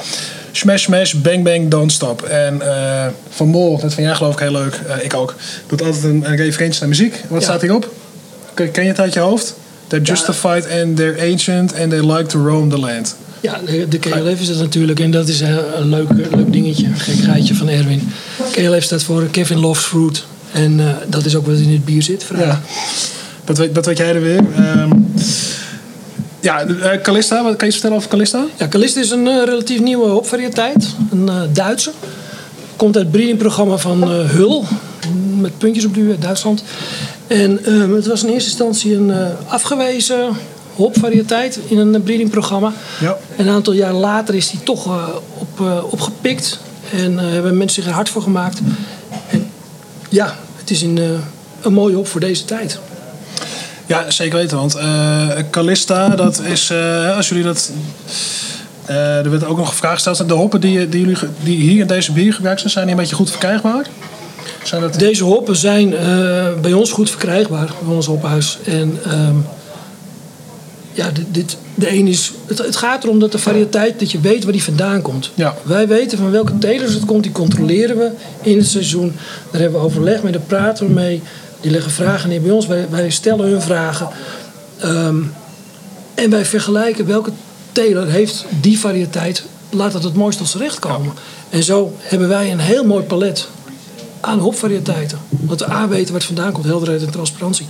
Smash 0.58 0.84
Smash, 0.84 1.14
Bang 1.14 1.44
Bang, 1.44 1.68
Don't 1.70 1.92
Stop. 1.92 2.22
En 2.22 2.62
eh, 2.62 3.06
Van 3.30 3.48
Mol, 3.48 3.80
dat 3.80 3.94
vind 3.94 4.08
jij 4.08 4.16
geloof 4.16 4.34
ik 4.34 4.40
heel 4.40 4.52
leuk. 4.52 4.80
Eh, 4.88 5.04
ik 5.04 5.14
ook. 5.14 5.36
Doet 5.68 5.82
altijd 5.84 6.04
een, 6.04 6.30
een 6.30 6.36
referentie 6.36 6.80
naar 6.80 6.90
muziek. 6.90 7.22
Wat 7.28 7.40
Ja. 7.42 7.46
staat 7.48 7.62
hierop? 7.62 7.94
Ken, 8.54 8.72
ken 8.72 8.84
je 8.84 8.90
het 8.90 9.00
uit 9.00 9.14
je 9.14 9.20
hoofd? 9.20 9.56
They're 9.88 10.06
justified 10.06 10.68
and 10.82 10.96
they're 10.98 11.32
ancient 11.32 11.76
and 11.80 11.90
they 11.90 12.00
like 12.12 12.26
to 12.26 12.48
roam 12.48 12.70
the 12.70 12.80
land. 12.80 13.16
Ja, 13.42 13.60
de, 13.66 13.88
de 13.88 13.98
KLF 14.00 14.40
is 14.40 14.48
dat 14.48 14.58
natuurlijk. 14.58 15.00
En 15.00 15.12
dat 15.12 15.28
is 15.28 15.40
een, 15.40 15.90
leuk, 15.90 16.08
leuk 16.36 16.52
dingetje. 16.54 16.86
Een 16.86 17.00
gekkigheidje 17.00 17.56
van 17.56 17.68
Erwin. 17.70 18.12
KLF 18.52 18.84
staat 18.84 19.04
voor 19.04 19.24
Kevin 19.32 19.60
Loves 19.60 19.84
Fruit. 19.84 20.24
En 20.52 20.80
eh, 20.80 20.86
dat 21.08 21.26
is 21.26 21.36
ook 21.36 21.46
wat 21.46 21.58
in 21.58 21.72
het 21.72 21.86
bier 21.86 22.04
zit. 22.04 22.26
Ja. 22.38 22.62
Dat 23.46 23.58
weet, 23.58 23.76
dat 23.76 23.86
weet 23.86 23.98
jij 23.98 24.16
er 24.16 24.22
weer. 24.22 24.40
Ehm, 24.56 24.90
ja, 26.40 26.66
eh, 26.66 27.02
Calista, 27.02 27.36
wat 27.36 27.44
kan 27.44 27.58
je 27.58 27.66
eens 27.66 27.74
vertellen 27.74 27.98
over 27.98 28.10
Calista? 28.10 28.46
Ja, 28.58 28.68
Calist 28.68 28.96
is 28.96 29.10
een 29.10 29.28
eh, 29.28 29.44
relatief 29.44 29.80
nieuwe 29.80 30.08
hopvariëteit. 30.08 30.88
Een 31.12 31.30
eh, 31.30 31.42
Duitse. 31.54 31.92
Komt 32.76 32.96
uit 32.96 33.04
het 33.06 33.14
breedingprogramma 33.14 33.78
van 33.78 34.10
Hul. 34.10 34.66
Met 35.40 35.58
puntjes 35.58 35.86
op 35.86 35.94
de 35.94 36.08
uit 36.10 36.22
Duitsland. 36.22 36.64
En 37.28 37.66
ehm, 37.66 37.94
het 37.94 38.08
was 38.08 38.24
in 38.24 38.30
eerste 38.30 38.50
instantie 38.50 38.96
een 38.96 39.14
afgewezen 39.48 40.30
hopvariëteit 40.76 41.60
in 41.68 41.78
een 41.78 42.04
breedingprogramma. 42.04 42.74
Ja. 43.00 43.18
Een 43.38 43.50
aantal 43.50 43.74
jaar 43.74 43.94
later 43.94 44.36
is 44.36 44.50
die 44.50 44.64
toch 44.64 45.12
op, 45.38 45.84
opgepikt. 45.90 46.60
En 46.92 47.20
eh, 47.20 47.32
hebben 47.32 47.58
mensen 47.58 47.82
zich 47.82 47.92
er 47.92 47.96
hard 47.96 48.10
voor 48.10 48.22
gemaakt. 48.22 48.60
En 49.30 49.52
ja, 50.10 50.36
het 50.56 50.70
is 50.70 50.82
een, 50.82 51.00
een 51.62 51.74
mooie 51.74 51.96
hop 51.96 52.08
voor 52.08 52.20
deze 52.20 52.46
tijd. 52.46 52.80
Ja, 53.88 54.12
zeker 54.12 54.38
weten. 54.38 54.58
Want 54.58 54.76
eh 54.76 55.30
Calista, 55.50 56.10
dat 56.10 56.42
is, 56.44 56.70
eh, 56.70 57.16
als 57.16 57.30
jullie 57.30 57.44
dat... 57.44 57.72
eh, 58.86 59.18
er 59.18 59.30
werd 59.30 59.46
ook 59.46 59.58
nog 59.58 59.70
een 59.70 59.76
vraag 59.76 59.94
gesteld. 59.94 60.28
De 60.28 60.34
hoppen 60.34 60.62
die, 60.62 60.90
die, 60.90 61.00
jullie, 61.02 61.18
die 61.44 61.58
hier 61.58 61.82
in 61.82 61.88
deze 61.88 62.12
bier 62.12 62.34
gebruikt 62.34 62.60
zijn, 62.60 62.72
zijn 62.72 62.86
die 62.86 62.94
een 62.96 63.00
beetje 63.02 63.16
goed 63.16 63.30
verkrijgbaar? 63.30 63.86
Zijn 64.64 64.82
dat... 64.82 64.94
Deze 64.94 65.24
hoppen 65.24 65.56
zijn 65.56 65.94
bij 66.62 66.74
ons 66.74 66.92
goed 66.92 67.10
verkrijgbaar, 67.10 67.72
bij 67.86 67.96
ons 67.96 68.06
hophuis. 68.06 68.58
En 68.66 69.00
ehm, 69.06 69.36
ja, 70.94 71.10
dit, 71.12 71.26
dit, 71.32 71.58
de 71.76 71.92
een 71.92 72.08
is, 72.08 72.32
het, 72.48 72.58
het 72.58 72.76
gaat 72.76 73.04
erom 73.04 73.20
dat 73.20 73.32
de 73.32 73.38
variëteit, 73.38 74.00
dat 74.00 74.12
je 74.12 74.20
weet 74.20 74.44
waar 74.44 74.52
die 74.54 74.64
vandaan 74.64 75.02
komt. 75.02 75.32
Ja. 75.34 75.56
Wij 75.64 75.88
weten 75.88 76.18
van 76.18 76.32
welke 76.32 76.58
telers 76.58 76.94
het 76.94 77.06
komt, 77.06 77.24
die 77.24 77.32
controleren 77.32 77.98
we 77.98 78.10
in 78.42 78.58
het 78.58 78.68
seizoen. 78.68 79.16
Daar 79.52 79.62
hebben 79.62 79.80
we 79.80 79.86
overleg 79.86 80.24
mee, 80.24 80.32
daar 80.32 80.42
praten 80.42 80.88
we 80.88 80.94
mee. 80.94 81.22
Die 81.62 81.72
leggen 81.72 81.92
vragen 81.92 82.30
neer 82.30 82.42
bij 82.42 82.52
ons, 82.52 82.68
wij, 82.90 83.10
stellen 83.10 83.50
hun 83.50 83.62
vragen. 83.62 84.10
Ehm, 84.78 85.18
en 86.14 86.30
wij 86.30 86.46
vergelijken 86.46 87.06
welke 87.06 87.32
teler 87.72 88.08
heeft 88.08 88.46
die 88.62 88.80
variëteit, 88.80 89.44
laat 89.70 89.94
het 89.94 90.04
het 90.04 90.14
mooist 90.14 90.38
tot 90.38 90.48
z'n 90.48 90.58
recht 90.58 90.80
komen. 90.80 91.14
En 91.50 91.64
zo 91.64 91.96
hebben 92.00 92.28
wij 92.28 92.52
een 92.52 92.60
heel 92.60 92.84
mooi 92.84 93.04
palet 93.04 93.48
aan 94.22 94.40
hopvariëteiten. 94.40 95.20
Dat 95.30 95.60
we 95.60 95.72
A 95.72 95.88
weten 95.88 96.12
waar 96.12 96.22
het 96.22 96.26
vandaan 96.26 96.52
komt, 96.52 96.66
helderheid 96.66 97.04
en 97.04 97.12
transparantie. 97.12 97.66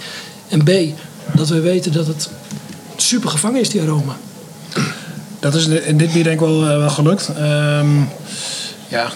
En 0.47 0.63
B, 0.63 0.71
dat 1.35 1.47
we 1.47 1.59
weten 1.59 1.91
dat 1.91 2.07
het 2.07 2.29
super 2.95 3.29
gevangen 3.29 3.61
is, 3.61 3.69
die 3.69 3.81
aroma. 3.81 4.17
Dat 5.39 5.55
is 5.55 5.67
in 5.67 5.97
dit 5.97 6.13
bier 6.13 6.23
denk 6.23 6.41
ik 6.41 6.47
wel, 6.47 6.67
eh, 6.67 6.77
wel 6.77 6.89
gelukt. 6.89 7.29
Ehm, 7.38 8.01
ja. 8.88 9.11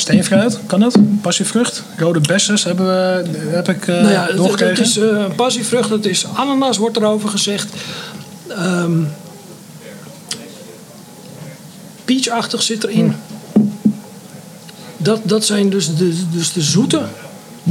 Steenfruit, 0.00 0.58
kan 0.66 0.80
dat? 0.80 0.96
Passievrucht. 1.20 1.82
Rode 1.96 2.20
bessers 2.20 2.64
hebben 2.64 2.86
we, 2.86 3.24
heb 3.48 3.68
ik 3.68 3.88
eh 3.88 3.94
nou 3.94 4.10
ja, 4.10 4.20
het, 4.20 4.28
het 4.28 4.36
doorgekregen. 4.36 4.84
is 4.84 4.98
eh, 4.98 5.24
passievrucht, 5.36 5.90
het 5.90 6.06
is 6.06 6.26
ananas, 6.34 6.76
wordt 6.76 6.96
erover 6.96 7.28
gezegd. 7.28 7.68
Ehm 8.48 9.02
peachachtig 12.04 12.62
zit 12.62 12.84
erin. 12.84 13.14
Dat, 14.96 15.20
dat 15.22 15.44
zijn 15.44 15.70
dus 15.70 15.96
de, 15.96 16.14
dus 16.32 16.52
de 16.52 16.62
zoete 16.62 17.00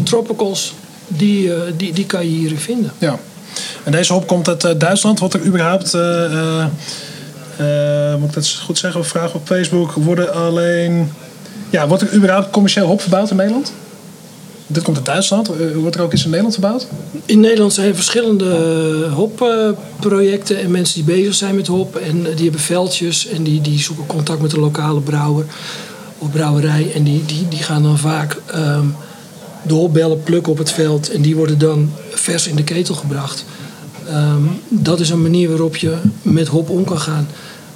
tropicals, 0.04 0.74
die, 1.08 1.54
eh, 1.54 1.62
die, 1.78 1.94
die 1.94 2.06
kan 2.06 2.24
je 2.24 2.38
hier 2.38 2.58
vinden. 2.58 2.92
Ja. 2.98 3.20
En 3.84 3.92
deze 3.92 4.14
hop 4.14 4.28
komt 4.28 4.64
uit 4.64 4.80
Duitsland. 4.80 5.20
Wordt 5.20 5.34
er 5.34 5.46
überhaupt, 5.46 5.94
moet 8.20 8.30
ik 8.30 8.34
dat 8.34 8.50
goed 8.50 8.78
zeggen, 8.78 9.00
of 9.00 9.08
vragen 9.08 9.36
op 9.36 9.48
Facebook, 9.48 9.92
worden 9.92 10.34
alleen, 10.34 11.12
ja, 11.70 11.88
wordt 11.88 12.04
er 12.04 12.14
überhaupt 12.14 12.50
commercieel 12.50 12.88
hop 12.88 13.02
verbouwd 13.02 13.30
in 13.30 13.36
Nederland? 13.36 13.72
Dit 14.72 14.84
komt 14.84 14.98
uit 14.98 15.06
Duitsland. 15.06 15.50
Eh, 15.50 15.76
wordt 15.76 15.96
er 15.96 16.02
ook 16.02 16.14
iets 16.14 16.24
in 16.24 16.30
Nederland 16.30 16.56
verbouwd? 16.56 16.88
In 17.26 17.40
Nederland 17.40 17.74
zijn 17.74 17.96
verschillende 17.96 19.08
hopprojecten 19.14 20.60
en 20.60 20.72
mensen 20.72 21.06
die 21.06 21.16
bezig 21.16 21.34
zijn 21.34 21.56
met 21.56 21.68
hop. 21.68 21.96
En 21.96 22.26
eh, 22.26 22.36
die 22.36 22.44
hebben 22.44 22.62
veldjes 22.62 23.28
en 23.28 23.44
die, 23.44 23.62
die 23.62 23.80
zoeken 23.80 24.06
contact 24.06 24.42
met 24.42 24.52
de 24.52 24.60
lokale 24.60 25.00
brouwer 25.00 25.46
of 26.18 26.32
brouwerij. 26.32 26.92
En 26.96 27.04
die, 27.04 27.26
die, 27.26 27.48
die 27.48 27.64
gaan 27.64 27.84
dan 27.84 27.98
vaak 27.98 28.38
ehm, 28.46 28.86
de 29.62 29.74
hopbellen 29.74 30.24
plukken 30.24 30.52
op 30.52 30.58
het 30.58 30.72
veld. 30.72 31.12
En 31.12 31.22
die 31.22 31.36
worden 31.36 31.58
dan 31.58 31.92
vers 32.10 32.48
in 32.48 32.56
de 32.56 32.64
ketel 32.64 32.96
gebracht. 32.96 33.46
Ehm, 34.08 34.44
dat 34.68 35.00
is 35.00 35.10
een 35.10 35.22
manier 35.22 35.50
waarop 35.50 35.76
je 35.76 35.96
met 36.22 36.48
hop 36.48 36.70
om 36.70 36.84
kan 36.84 37.00
gaan. 37.00 37.28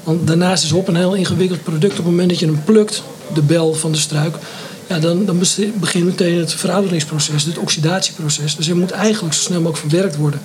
Want 0.03 0.27
daarnaast 0.27 0.63
is 0.63 0.69
hop 0.69 0.87
een 0.87 0.95
heel 0.95 1.13
ingewikkeld 1.13 1.63
product. 1.63 1.91
Op 1.91 1.97
het 1.97 2.05
moment 2.05 2.29
dat 2.29 2.39
je 2.39 2.45
hem 2.45 2.63
plukt, 2.63 3.03
de 3.33 3.41
bel 3.41 3.73
van 3.73 3.91
de 3.91 3.97
struik, 3.97 4.35
ja, 4.87 4.99
dan, 4.99 5.25
dan 5.25 5.39
begint 5.79 6.05
meteen 6.05 6.37
het 6.37 6.53
verouderingsproces, 6.53 7.43
het 7.43 7.57
oxidatieproces. 7.57 8.55
Dus 8.55 8.65
hij 8.65 8.75
moet 8.75 8.91
eigenlijk 8.91 9.33
zo 9.33 9.41
snel 9.41 9.61
mogelijk 9.61 9.89
verwerkt 9.89 10.15
worden. 10.15 10.41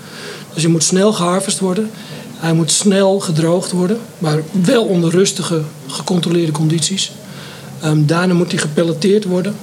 Dus 0.55 0.63
hij 0.63 0.73
moet 0.73 0.85
snel 0.85 1.13
geharvest 1.13 1.59
worden. 1.59 1.91
Hij 2.37 2.53
moet 2.53 2.71
snel 2.71 3.21
gedroogd 3.21 3.71
worden, 3.71 3.99
maar 4.19 4.43
wel 4.51 4.85
onder 4.85 5.11
rustige, 5.11 5.63
gecontroleerde 5.87 6.53
condities. 6.53 7.13
Ehm, 7.81 8.07
daarna 8.07 8.35
moet 8.35 8.51
hij 8.51 8.61
gepelleteerd 8.61 9.25
worden. 9.25 9.55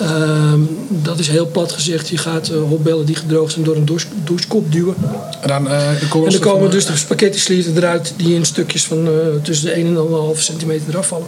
Ehm, 0.00 0.60
dat 0.88 1.18
is 1.18 1.28
heel 1.28 1.46
plat 1.46 1.72
gezegd. 1.72 2.08
Je 2.08 2.18
gaat 2.18 2.48
eh, 2.48 2.56
hopbellen 2.68 3.06
die 3.06 3.14
gedroogd 3.14 3.52
zijn 3.52 3.64
door 3.64 3.76
een 3.76 3.84
douche, 3.84 4.06
douchekop 4.24 4.72
duwen. 4.72 4.94
En 5.40 5.48
dan, 5.48 5.68
eh, 5.68 5.88
de 6.00 6.24
En 6.24 6.30
dan 6.30 6.40
komen 6.40 6.70
dus 6.70 6.86
de 6.86 6.96
spaghetti 6.96 7.38
slieren 7.38 7.76
eruit 7.76 8.14
die 8.16 8.34
in 8.34 8.44
stukjes 8.44 8.84
van 8.84 9.06
eh, 9.06 9.12
tussen 9.42 9.66
de 9.66 9.76
1 9.76 9.86
en 9.86 9.96
1,5 9.96 10.42
centimeter 10.42 10.88
eraf 10.88 11.06
vallen. 11.06 11.26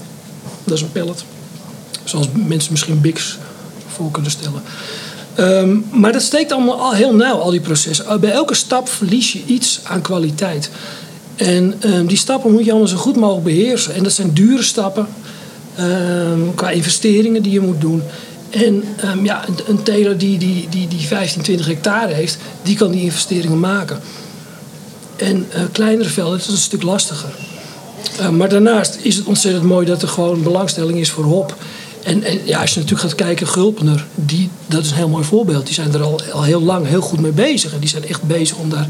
Dat 0.68 0.76
is 0.76 0.82
een 0.82 0.92
pellet. 0.92 1.24
Zoals 2.04 2.26
mensen 2.32 2.72
misschien 2.72 3.00
biks 3.00 3.38
voor 3.88 4.10
kunnen 4.10 4.30
stellen. 4.30 4.62
Ehm, 5.34 5.76
maar 5.90 6.12
dat 6.12 6.22
steekt 6.22 6.52
allemaal 6.52 6.80
al 6.80 6.92
heel 6.92 7.14
nauw, 7.14 7.36
al 7.36 7.50
die 7.50 7.60
processen. 7.60 8.04
Uh, 8.04 8.16
Bij 8.16 8.30
elke 8.30 8.54
stap 8.54 8.88
verlies 8.88 9.32
je 9.32 9.42
iets 9.46 9.80
aan 9.82 10.00
kwaliteit. 10.00 10.70
En 11.36 11.74
ehm, 11.80 12.06
die 12.06 12.16
stappen 12.16 12.52
moet 12.52 12.64
je 12.64 12.70
allemaal 12.70 12.88
zo 12.88 12.96
goed 12.96 13.16
mogelijk 13.16 13.44
beheersen. 13.44 13.94
En 13.94 14.02
dat 14.02 14.12
zijn 14.12 14.32
dure 14.32 14.62
stappen 14.62 15.06
ehm, 15.76 16.40
qua 16.54 16.70
investeringen 16.70 17.42
die 17.42 17.52
je 17.52 17.60
moet 17.60 17.80
doen. 17.80 18.02
En 18.50 18.84
ja, 19.22 19.48
een, 19.48 19.56
een 19.66 19.82
teler 19.82 20.18
die, 20.18 20.38
die, 20.38 20.68
die, 20.70 20.88
die 20.88 21.00
15, 21.00 21.42
20 21.42 21.66
hectare 21.66 22.12
heeft, 22.12 22.38
die 22.62 22.76
kan 22.76 22.90
die 22.90 23.02
investeringen 23.02 23.60
maken. 23.60 24.00
En 25.16 25.46
eh, 25.52 25.62
kleinere 25.72 26.08
velden, 26.08 26.38
dat 26.38 26.46
is 26.46 26.52
een 26.52 26.60
stuk 26.60 26.82
lastiger. 26.82 27.34
Uh, 28.20 28.28
maar 28.28 28.48
daarnaast 28.48 28.98
is 29.02 29.16
het 29.16 29.24
ontzettend 29.26 29.64
mooi 29.64 29.86
dat 29.86 30.02
er 30.02 30.08
gewoon 30.08 30.42
belangstelling 30.42 30.98
is 30.98 31.10
voor 31.10 31.24
hop. 31.24 31.56
En, 32.02 32.22
en 32.22 32.38
ja, 32.44 32.60
als 32.60 32.74
je 32.74 32.80
natuurlijk 32.80 33.08
gaat 33.08 33.14
kijken, 33.18 33.46
Gulpener, 33.48 34.06
die, 34.14 34.50
dat 34.66 34.84
is 34.84 34.90
een 34.90 34.96
heel 34.96 35.08
mooi 35.08 35.24
voorbeeld. 35.24 35.64
Die 35.66 35.74
zijn 35.74 35.94
er 35.94 36.02
al, 36.02 36.20
al 36.32 36.42
heel 36.42 36.62
lang 36.62 36.86
heel 36.86 37.00
goed 37.00 37.20
mee 37.20 37.30
bezig. 37.32 37.72
En 37.72 37.78
die 37.78 37.88
zijn 37.88 38.08
echt 38.08 38.22
bezig 38.22 38.56
om 38.56 38.70
daar 38.70 38.86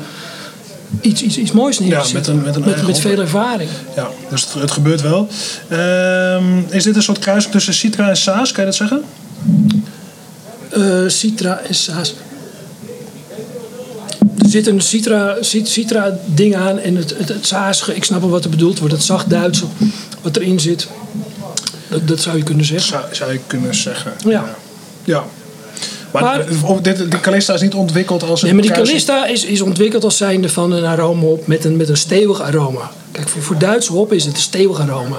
iets, 1.01 1.23
iets, 1.23 1.37
iets 1.39 1.53
moois 1.53 1.79
neer 1.79 1.89
te 1.89 1.95
Ja, 1.95 2.03
zetten. 2.05 2.37
met 2.43 2.57
een- 2.57 2.65
met 2.65 2.79
een 2.81 2.87
met 2.87 2.99
veel 2.99 3.19
ervaring. 3.21 3.71
Ja, 3.97 4.09
dus 4.31 4.41
het, 4.45 4.53
het 4.55 4.71
gebeurt 4.71 5.01
wel. 5.03 5.29
Ehm, 5.69 6.59
is 6.71 6.85
dit 6.85 6.97
een 6.97 7.03
soort 7.03 7.19
kruising 7.19 7.53
tussen 7.53 7.75
Citra 7.75 8.09
en 8.09 8.17
Saas? 8.17 8.53
Kan 8.53 8.65
je 8.65 8.71
dat 8.71 8.79
zeggen? 8.79 9.03
Eh, 10.71 11.09
Citra 11.09 11.61
en 11.69 11.75
Saas. 11.75 12.15
Er 14.49 14.55
zit 14.55 14.67
een 14.67 14.81
Citra, 14.81 15.37
Cit- 15.41 15.69
Citra 15.69 16.19
aan 16.55 16.79
en 16.79 16.97
het, 16.97 17.15
het, 17.19 17.87
ik 17.95 18.05
snap 18.05 18.21
wel 18.21 18.31
wat 18.31 18.45
er 18.45 18.51
bedoeld 18.51 18.79
wordt. 18.79 18.95
Het 18.95 19.03
zacht 19.03 19.31
Duitse 19.31 19.65
wat 20.23 20.37
erin 20.37 20.61
zit. 20.61 20.89
Dat, 21.89 22.09
dat 22.09 22.21
zou 22.21 22.37
je 22.37 22.43
kunnen 22.43 22.65
zeggen. 22.65 22.89
Zou, 22.89 23.03
zou 23.11 23.33
je 23.33 23.41
kunnen 23.47 23.75
zeggen. 23.75 24.13
Ja. 24.27 24.55
Ja. 25.05 25.25
Maar, 26.11 26.23
Maar- 26.23 26.47
of 26.65 26.81
dit, 26.81 26.97
die 27.11 27.21
Calista 27.21 27.55
is 27.55 27.61
niet 27.61 27.75
ontwikkeld 27.75 28.23
als 28.23 28.41
een 28.43 28.47
Nee, 28.47 28.55
maar 28.55 28.63
die 28.67 28.73
Calista 28.85 29.27
is, 29.27 29.45
is 29.45 29.61
ontwikkeld 29.61 30.05
als 30.05 30.17
zijnde 30.17 30.49
van 30.49 30.73
een 30.73 30.85
aromahop 30.85 31.47
met 31.47 31.65
een, 31.65 31.77
met 31.77 31.89
een 31.89 31.97
stevig 31.97 32.41
aroma. 32.41 32.91
Kijk, 33.13 33.29
voor, 33.29 33.43
voor 33.43 33.59
Duitse 33.59 33.93
hop 33.93 34.13
is 34.13 34.25
het 34.25 34.35
een 34.35 34.41
stevig 34.41 34.81
aroma. 34.81 35.17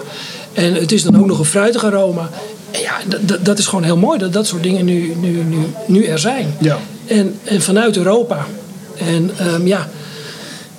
En 0.53 0.73
het 0.73 0.91
is 0.91 1.03
dan 1.03 1.19
ook 1.19 1.25
nog 1.25 1.39
een 1.39 1.45
fruitig 1.45 1.83
aroma. 1.85 2.29
En 2.71 2.81
ja, 2.81 2.97
dat 3.41 3.59
is 3.59 3.67
gewoon 3.67 3.83
heel 3.83 3.97
mooi 3.97 4.19
dat 4.19 4.33
dat 4.33 4.47
soort 4.47 4.63
dingen 4.63 4.85
nu, 4.85 5.15
nu, 5.19 5.29
nu, 5.43 5.57
nu 5.85 6.03
er 6.05 6.19
zijn. 6.19 6.55
Ja. 6.59 6.77
En, 7.07 7.39
en 7.43 7.61
vanuit 7.61 7.97
Europa. 7.97 8.45
En 8.99 9.31
ehm, 9.37 9.67
ja, 9.67 9.89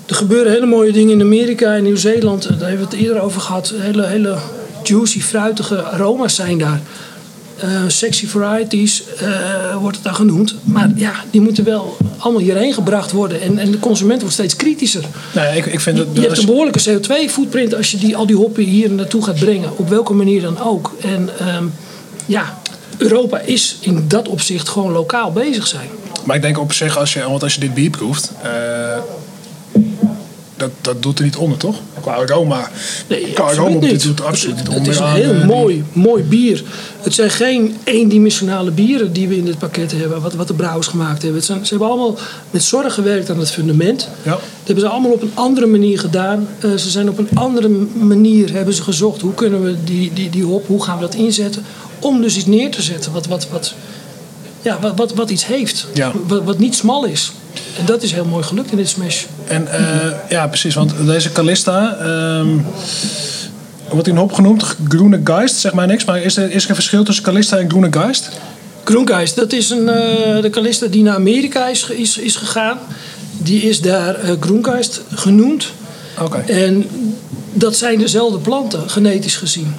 er 0.07 0.15
gebeuren 0.15 0.53
hele 0.53 0.67
mooie 0.67 0.93
dingen 0.93 1.13
in 1.13 1.21
Amerika 1.21 1.75
en 1.75 1.83
Nieuw-Zeeland. 1.83 2.43
Daar 2.43 2.69
hebben 2.69 2.89
we 2.89 2.97
het 2.97 3.05
eerder 3.05 3.23
over 3.23 3.41
gehad. 3.41 3.73
Hele, 3.77 4.07
hele 4.07 4.37
juicy, 4.83 5.21
fruitige 5.21 5.83
aroma's 5.83 6.35
zijn 6.35 6.59
daar. 6.59 6.81
eh, 7.59 7.69
sexy 7.87 8.27
varieties 8.27 9.03
eh, 9.19 9.77
wordt 9.77 9.97
het 9.97 10.05
dan 10.05 10.15
genoemd. 10.15 10.55
Maar 10.65 10.91
ja, 10.97 11.13
die 11.31 11.41
moeten 11.41 11.65
wel 11.65 11.97
allemaal 12.19 12.41
hierheen 12.43 12.75
gebracht 12.75 13.13
worden. 13.13 13.41
En, 13.41 13.59
en 13.59 13.71
de 13.71 13.79
consument 13.79 14.21
wordt 14.21 14.35
steeds 14.35 14.57
kritischer. 14.57 15.05
Nee, 15.35 15.57
ik, 15.57 15.67
ik 15.67 15.81
vind 15.81 15.97
dat, 15.97 16.07
Je 16.13 16.21
hebt 16.21 16.39
een 16.39 16.47
behoorlijke 16.47 16.99
CO2-footprint 17.01 17.75
als 17.75 17.91
je 17.91 17.97
die, 17.97 18.17
al 18.17 18.27
die 18.27 18.37
hoppen 18.37 18.63
hier 18.63 18.91
naartoe 18.91 19.25
gaat 19.25 19.39
brengen. 19.39 19.71
Op 19.79 19.89
welke 19.89 20.13
manier 20.13 20.43
dan 20.43 20.61
ook. 20.61 20.93
En 21.03 21.29
ehm, 21.39 21.65
ja, 22.27 22.59
Europa 22.99 23.39
is 23.41 23.77
in 23.81 24.05
dat 24.09 24.29
opzicht 24.29 24.69
gewoon 24.69 24.93
lokaal 24.93 25.33
bezig 25.33 25.67
zijn. 25.67 25.89
Maar 26.25 26.37
ik 26.37 26.43
denk 26.43 26.59
op 26.59 26.73
zich, 26.73 26.99
als 26.99 27.13
je, 27.13 27.23
want 27.29 27.43
als 27.43 27.55
je 27.55 27.61
dit 27.61 27.75
bier 27.75 27.91
proeft, 27.91 28.33
eh, 28.43 28.51
dat, 30.57 30.71
dat 30.81 31.03
doet 31.03 31.19
er 31.19 31.25
niet 31.25 31.37
onder, 31.37 31.59
toch? 31.59 31.77
Qua 32.01 32.13
aroma. 32.15 32.71
Nee, 33.09 33.33
Qua 33.33 33.45
aroma 33.45 33.69
niet. 33.79 33.91
dit 33.91 34.03
doet 34.03 34.19
er 34.19 34.25
absoluut 34.27 34.57
niet 34.57 34.67
Het 34.67 34.77
onder. 34.77 34.93
is 34.93 34.99
een 34.99 35.05
aan, 35.05 35.15
heel 35.15 35.31
eh, 35.31 35.37
die- 35.37 35.47
mooi, 35.47 35.85
mooi 35.93 36.23
bier. 36.23 36.63
Het 37.01 37.15
zijn 37.15 37.31
geen 37.31 37.77
eendimensionale 37.85 38.71
bieren 38.71 39.13
die 39.13 39.29
we 39.29 39.37
in 39.37 39.45
dit 39.45 39.59
pakket 39.59 39.93
hebben, 39.93 40.21
wat, 40.23 40.35
wat 40.35 40.49
de 40.49 40.55
brouwers 40.55 40.87
gemaakt 40.87 41.19
hebben. 41.23 41.35
Het 41.39 41.45
zijn, 41.45 41.65
ze 41.67 41.71
hebben 41.71 41.89
allemaal 41.89 42.19
met 42.51 42.63
zorg 42.63 42.95
gewerkt 42.95 43.31
aan 43.31 43.39
het 43.39 43.51
fundament. 43.51 44.09
Ja. 44.23 44.31
Dat 44.31 44.41
hebben 44.65 44.85
ze 44.85 44.91
allemaal 44.91 45.11
op 45.13 45.23
een 45.23 45.33
andere 45.35 45.67
manier 45.67 45.99
gedaan. 45.99 46.49
Eh, 46.59 46.71
ze 46.75 46.91
zijn 46.91 47.09
op 47.09 47.19
een 47.19 47.29
andere 47.35 47.69
manier 47.95 48.53
hebben 48.53 48.75
ze 48.75 48.83
gezocht. 48.83 49.21
Hoe 49.21 49.35
kunnen 49.35 49.63
we 49.63 49.77
die, 49.85 50.13
die, 50.15 50.31
die 50.31 50.45
hop, 50.45 50.67
hoe 50.67 50.83
gaan 50.83 50.97
we 50.97 51.03
dat 51.03 51.15
inzetten? 51.15 51.65
Om 51.99 52.21
dus 52.23 52.37
iets 52.37 52.47
neer 52.47 52.71
te 52.71 52.83
zetten 52.83 53.13
wat, 53.13 53.27
wat, 53.27 53.49
wat, 53.51 53.75
ja, 54.63 54.79
wat, 54.81 54.97
wat, 54.97 55.15
wat 55.15 55.31
iets 55.31 55.47
heeft. 55.47 55.87
Ja. 55.95 56.13
Wat, 56.27 56.45
wat 56.45 56.59
niet 56.59 56.75
smal 56.75 57.05
is. 57.05 57.33
En 57.79 57.85
dat 57.85 58.03
is 58.03 58.13
heel 58.13 58.25
mooi 58.25 58.43
gelukt 58.43 58.71
in 58.71 58.77
dit 58.77 58.89
smash. 58.89 59.25
En 59.47 59.69
eh, 59.69 60.13
ja, 60.29 60.47
precies, 60.49 60.75
want 60.75 60.93
deze 61.07 61.33
Calista, 61.33 61.97
ehm 61.97 62.59
wordt 63.91 64.09
in 64.09 64.17
hop 64.17 64.33
genoemd, 64.33 64.77
Groene 64.89 65.21
Geist, 65.25 65.57
zeg 65.57 65.73
maar 65.73 65.87
niks. 65.87 66.05
Maar 66.05 66.23
is 66.23 66.37
er, 66.37 66.51
is 66.51 66.63
er 66.65 66.69
een 66.69 66.75
verschil 66.75 67.05
tussen 67.05 67.25
Calista 67.25 67.57
en 67.59 67.69
Groene 67.69 67.89
Geist? 67.91 68.31
Groengeist, 68.85 69.37
dat 69.37 69.53
is 69.53 69.71
een, 69.71 69.89
eh, 69.89 70.43
de 70.43 70.51
Calista 70.51 70.87
die 70.87 71.03
naar 71.03 71.15
Amerika 71.15 71.69
is, 71.69 71.89
is, 71.89 72.19
is 72.19 72.37
gegaan. 72.37 72.79
Die 73.39 73.63
is 73.63 73.81
daar 73.81 74.15
eh 74.15 74.33
Groengeist 74.41 75.01
genoemd. 75.15 75.67
Oké. 76.21 76.39
En 76.39 76.87
dat 77.53 77.77
zijn 77.77 77.99
dezelfde 77.99 78.39
planten, 78.39 78.91
genetisch 78.91 79.37
gezien. 79.37 79.75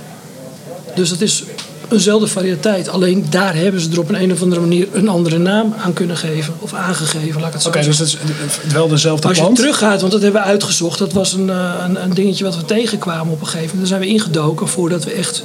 Dus 0.96 1.10
dat 1.10 1.22
is 1.22 1.44
eenzelfde 1.92 2.28
variëteit. 2.28 2.90
Alleen 2.90 3.26
daar 3.30 3.56
hebben 3.56 3.82
ze 3.82 3.90
er 3.92 4.00
op 4.00 4.10
een, 4.10 4.22
een 4.22 4.32
of 4.32 4.42
andere 4.42 4.62
manier 4.62 4.88
een 4.92 5.08
andere 5.10 5.38
naam 5.38 5.74
aan 5.78 5.94
kunnen 5.94 6.18
geven. 6.18 6.54
Of 6.60 6.74
aangegeven, 6.74 7.40
laat 7.40 7.48
ik 7.48 7.54
het 7.54 7.62
zo 7.62 7.68
Oké, 7.70 7.84
zeggen. 7.84 8.04
dus 8.06 8.14
het 8.14 8.66
is 8.68 8.74
wel 8.74 8.88
dezelfde 8.88 9.28
Als 9.28 9.38
je 9.38 9.44
plant. 9.44 9.58
teruggaat, 9.58 10.00
want 10.00 10.12
dat 10.12 10.22
hebben 10.22 10.42
we 10.42 10.48
uitgezocht. 10.48 11.00
Dat 11.00 11.14
was 11.14 11.34
een, 11.34 11.50
eh, 11.50 11.74
een, 11.88 12.04
een 12.04 12.14
dingetje 12.14 12.44
wat 12.44 12.56
we 12.56 12.66
tegenkwamen 12.66 13.34
op 13.34 13.40
een 13.42 13.46
gegeven 13.48 13.68
moment. 13.76 13.90
Daar 13.90 14.00
zijn 14.00 14.10
we 14.10 14.16
ingedoken 14.20 14.68
voordat 14.68 15.04
we 15.04 15.12
echt... 15.12 15.44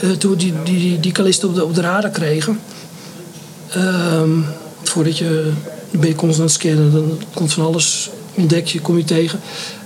eh, 0.00 0.10
toen 0.10 0.30
we 0.30 0.36
die, 0.36 0.54
die, 0.64 0.78
die, 0.78 1.00
die 1.00 1.12
kalisten 1.12 1.48
op 1.48 1.54
de, 1.54 1.64
op 1.64 1.74
de 1.74 1.80
radar 1.80 2.10
kregen. 2.10 2.60
Ehm, 3.70 4.30
voordat 4.82 5.18
je... 5.18 5.50
Ben 5.90 6.08
je 6.08 6.14
constant 6.14 6.40
aan 6.40 6.44
het 6.44 6.52
scannen. 6.54 6.92
Dan 6.92 7.18
komt 7.34 7.52
van 7.52 7.64
alles, 7.64 8.10
ontdek 8.34 8.66
je, 8.66 8.80
kom 8.80 8.96
je 8.96 9.04
tegen. 9.04 9.40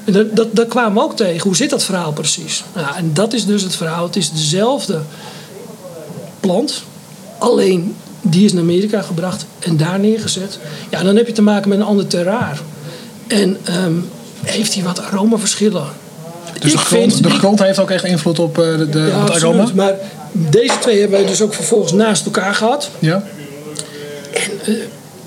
En 0.04 0.12
dat, 0.12 0.36
dat, 0.36 0.46
dat 0.56 0.68
kwamen 0.68 0.94
we 0.94 1.00
ook 1.00 1.16
tegen. 1.16 1.42
Hoe 1.42 1.56
zit 1.56 1.70
dat 1.70 1.84
verhaal 1.84 2.12
precies? 2.12 2.64
Nou, 2.74 2.96
en 2.96 3.10
dat 3.14 3.32
is 3.32 3.46
dus 3.46 3.62
het 3.62 3.76
verhaal. 3.76 4.04
Het 4.04 4.16
is 4.16 4.30
dezelfde 4.32 5.00
plant. 6.42 6.82
Alleen 7.38 7.94
die 8.20 8.44
is 8.44 8.52
naar 8.52 8.62
Amerika 8.62 9.02
gebracht 9.02 9.44
en 9.58 9.76
daar 9.76 9.98
neergezet. 9.98 10.58
Ja, 10.90 11.02
dan 11.02 11.16
heb 11.16 11.26
je 11.26 11.32
te 11.32 11.42
maken 11.42 11.68
met 11.68 11.78
een 11.78 11.84
ander 11.84 12.06
terraar. 12.06 12.60
En 13.26 13.56
ehm, 13.64 13.92
heeft 14.44 14.74
hij 14.74 14.82
wat 14.82 15.00
aromaverschillen. 15.02 15.86
Dus 16.60 16.72
de 16.72 16.78
grond, 16.78 17.12
vind- 17.12 17.22
de 17.24 17.30
grond 17.30 17.58
heeft 17.62 17.78
ook 17.78 17.90
echt 17.90 18.04
invloed 18.04 18.38
op, 18.38 18.58
eh, 18.58 18.76
de, 18.78 18.88
de, 18.88 18.98
ja, 18.98 19.20
op 19.22 19.28
het 19.28 19.42
aroma? 19.42 19.66
Maar 19.74 19.94
deze 20.32 20.78
twee 20.80 21.00
hebben 21.00 21.18
wij 21.18 21.28
dus 21.28 21.40
ook 21.40 21.54
vervolgens 21.54 21.92
naast 21.92 22.24
elkaar 22.24 22.54
gehad. 22.54 22.90
Ja? 22.98 23.24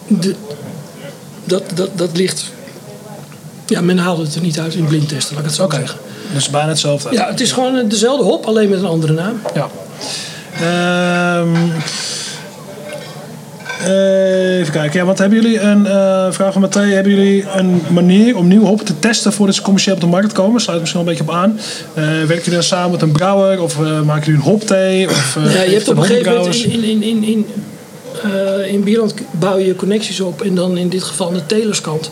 De, 0.07 0.35
dat, 1.45 1.63
dat, 1.73 1.89
dat 1.97 2.09
ligt... 2.17 2.43
Ja, 3.65 3.81
men 3.81 3.97
haalde 3.97 4.23
het 4.23 4.35
er 4.35 4.41
niet 4.41 4.59
uit 4.59 4.73
in 4.73 4.85
blindtesten, 4.85 5.35
laat 5.35 5.43
ik 5.43 5.49
het 5.49 5.59
zo 5.59 5.69
zeggen. 5.69 5.99
Dus 6.33 6.49
bijna 6.49 6.67
hetzelfde. 6.67 7.11
Ja, 7.11 7.27
het 7.29 7.41
is 7.41 7.51
gewoon 7.51 7.87
dezelfde 7.87 8.23
hop, 8.23 8.45
alleen 8.45 8.69
met 8.69 8.79
een 8.79 8.85
andere 8.85 9.13
naam. 9.13 9.41
Ja. 9.53 9.69
Ehm, 10.61 11.55
eh, 13.85 14.59
even 14.59 14.73
kijken. 14.73 14.99
Ja, 14.99 15.05
wat 15.05 15.17
hebben 15.17 15.41
jullie 15.41 15.59
een 15.59 15.85
eh, 15.85 16.27
vraag 16.31 16.51
van 16.53 16.61
Matthé? 16.61 16.79
Hebben 16.79 17.15
jullie 17.15 17.45
een 17.55 17.81
manier 17.89 18.37
om 18.37 18.47
nieuwe 18.47 18.65
hoppen 18.65 18.85
te 18.85 18.99
testen 18.99 19.33
voordat 19.33 19.55
ze 19.55 19.61
commercieel 19.61 19.95
op 19.95 20.01
de 20.01 20.07
markt 20.07 20.31
komen? 20.31 20.61
Sluit 20.61 20.79
misschien 20.79 21.01
wel 21.03 21.09
een 21.11 21.17
beetje 21.17 21.31
op 21.31 21.39
aan. 21.39 21.59
Eh 21.93 22.03
werken 22.03 22.35
jullie 22.35 22.51
dan 22.51 22.63
samen 22.63 22.91
met 22.91 23.01
een 23.01 23.11
brouwer 23.11 23.61
of 23.61 23.79
maken 24.05 24.25
jullie 24.25 24.41
een 24.41 24.51
hopthee? 24.51 25.09
Of, 25.09 25.37
Ja, 25.53 25.61
je 25.61 25.73
hebt 25.73 25.87
op 25.87 25.97
een 25.97 26.03
gegeven 26.03 26.33
moment 26.33 26.63
in, 26.63 26.83
in, 26.83 27.03
in, 27.03 27.23
in, 27.23 27.45
in 28.67 28.83
Bierland 28.83 29.13
bouw 29.31 29.57
je 29.57 29.75
connecties 29.75 30.19
op. 30.19 30.41
En 30.41 30.55
dan 30.55 30.77
in 30.77 30.89
dit 30.89 31.03
geval 31.03 31.27
aan 31.27 31.33
de 31.33 31.45
telerskant. 31.45 32.11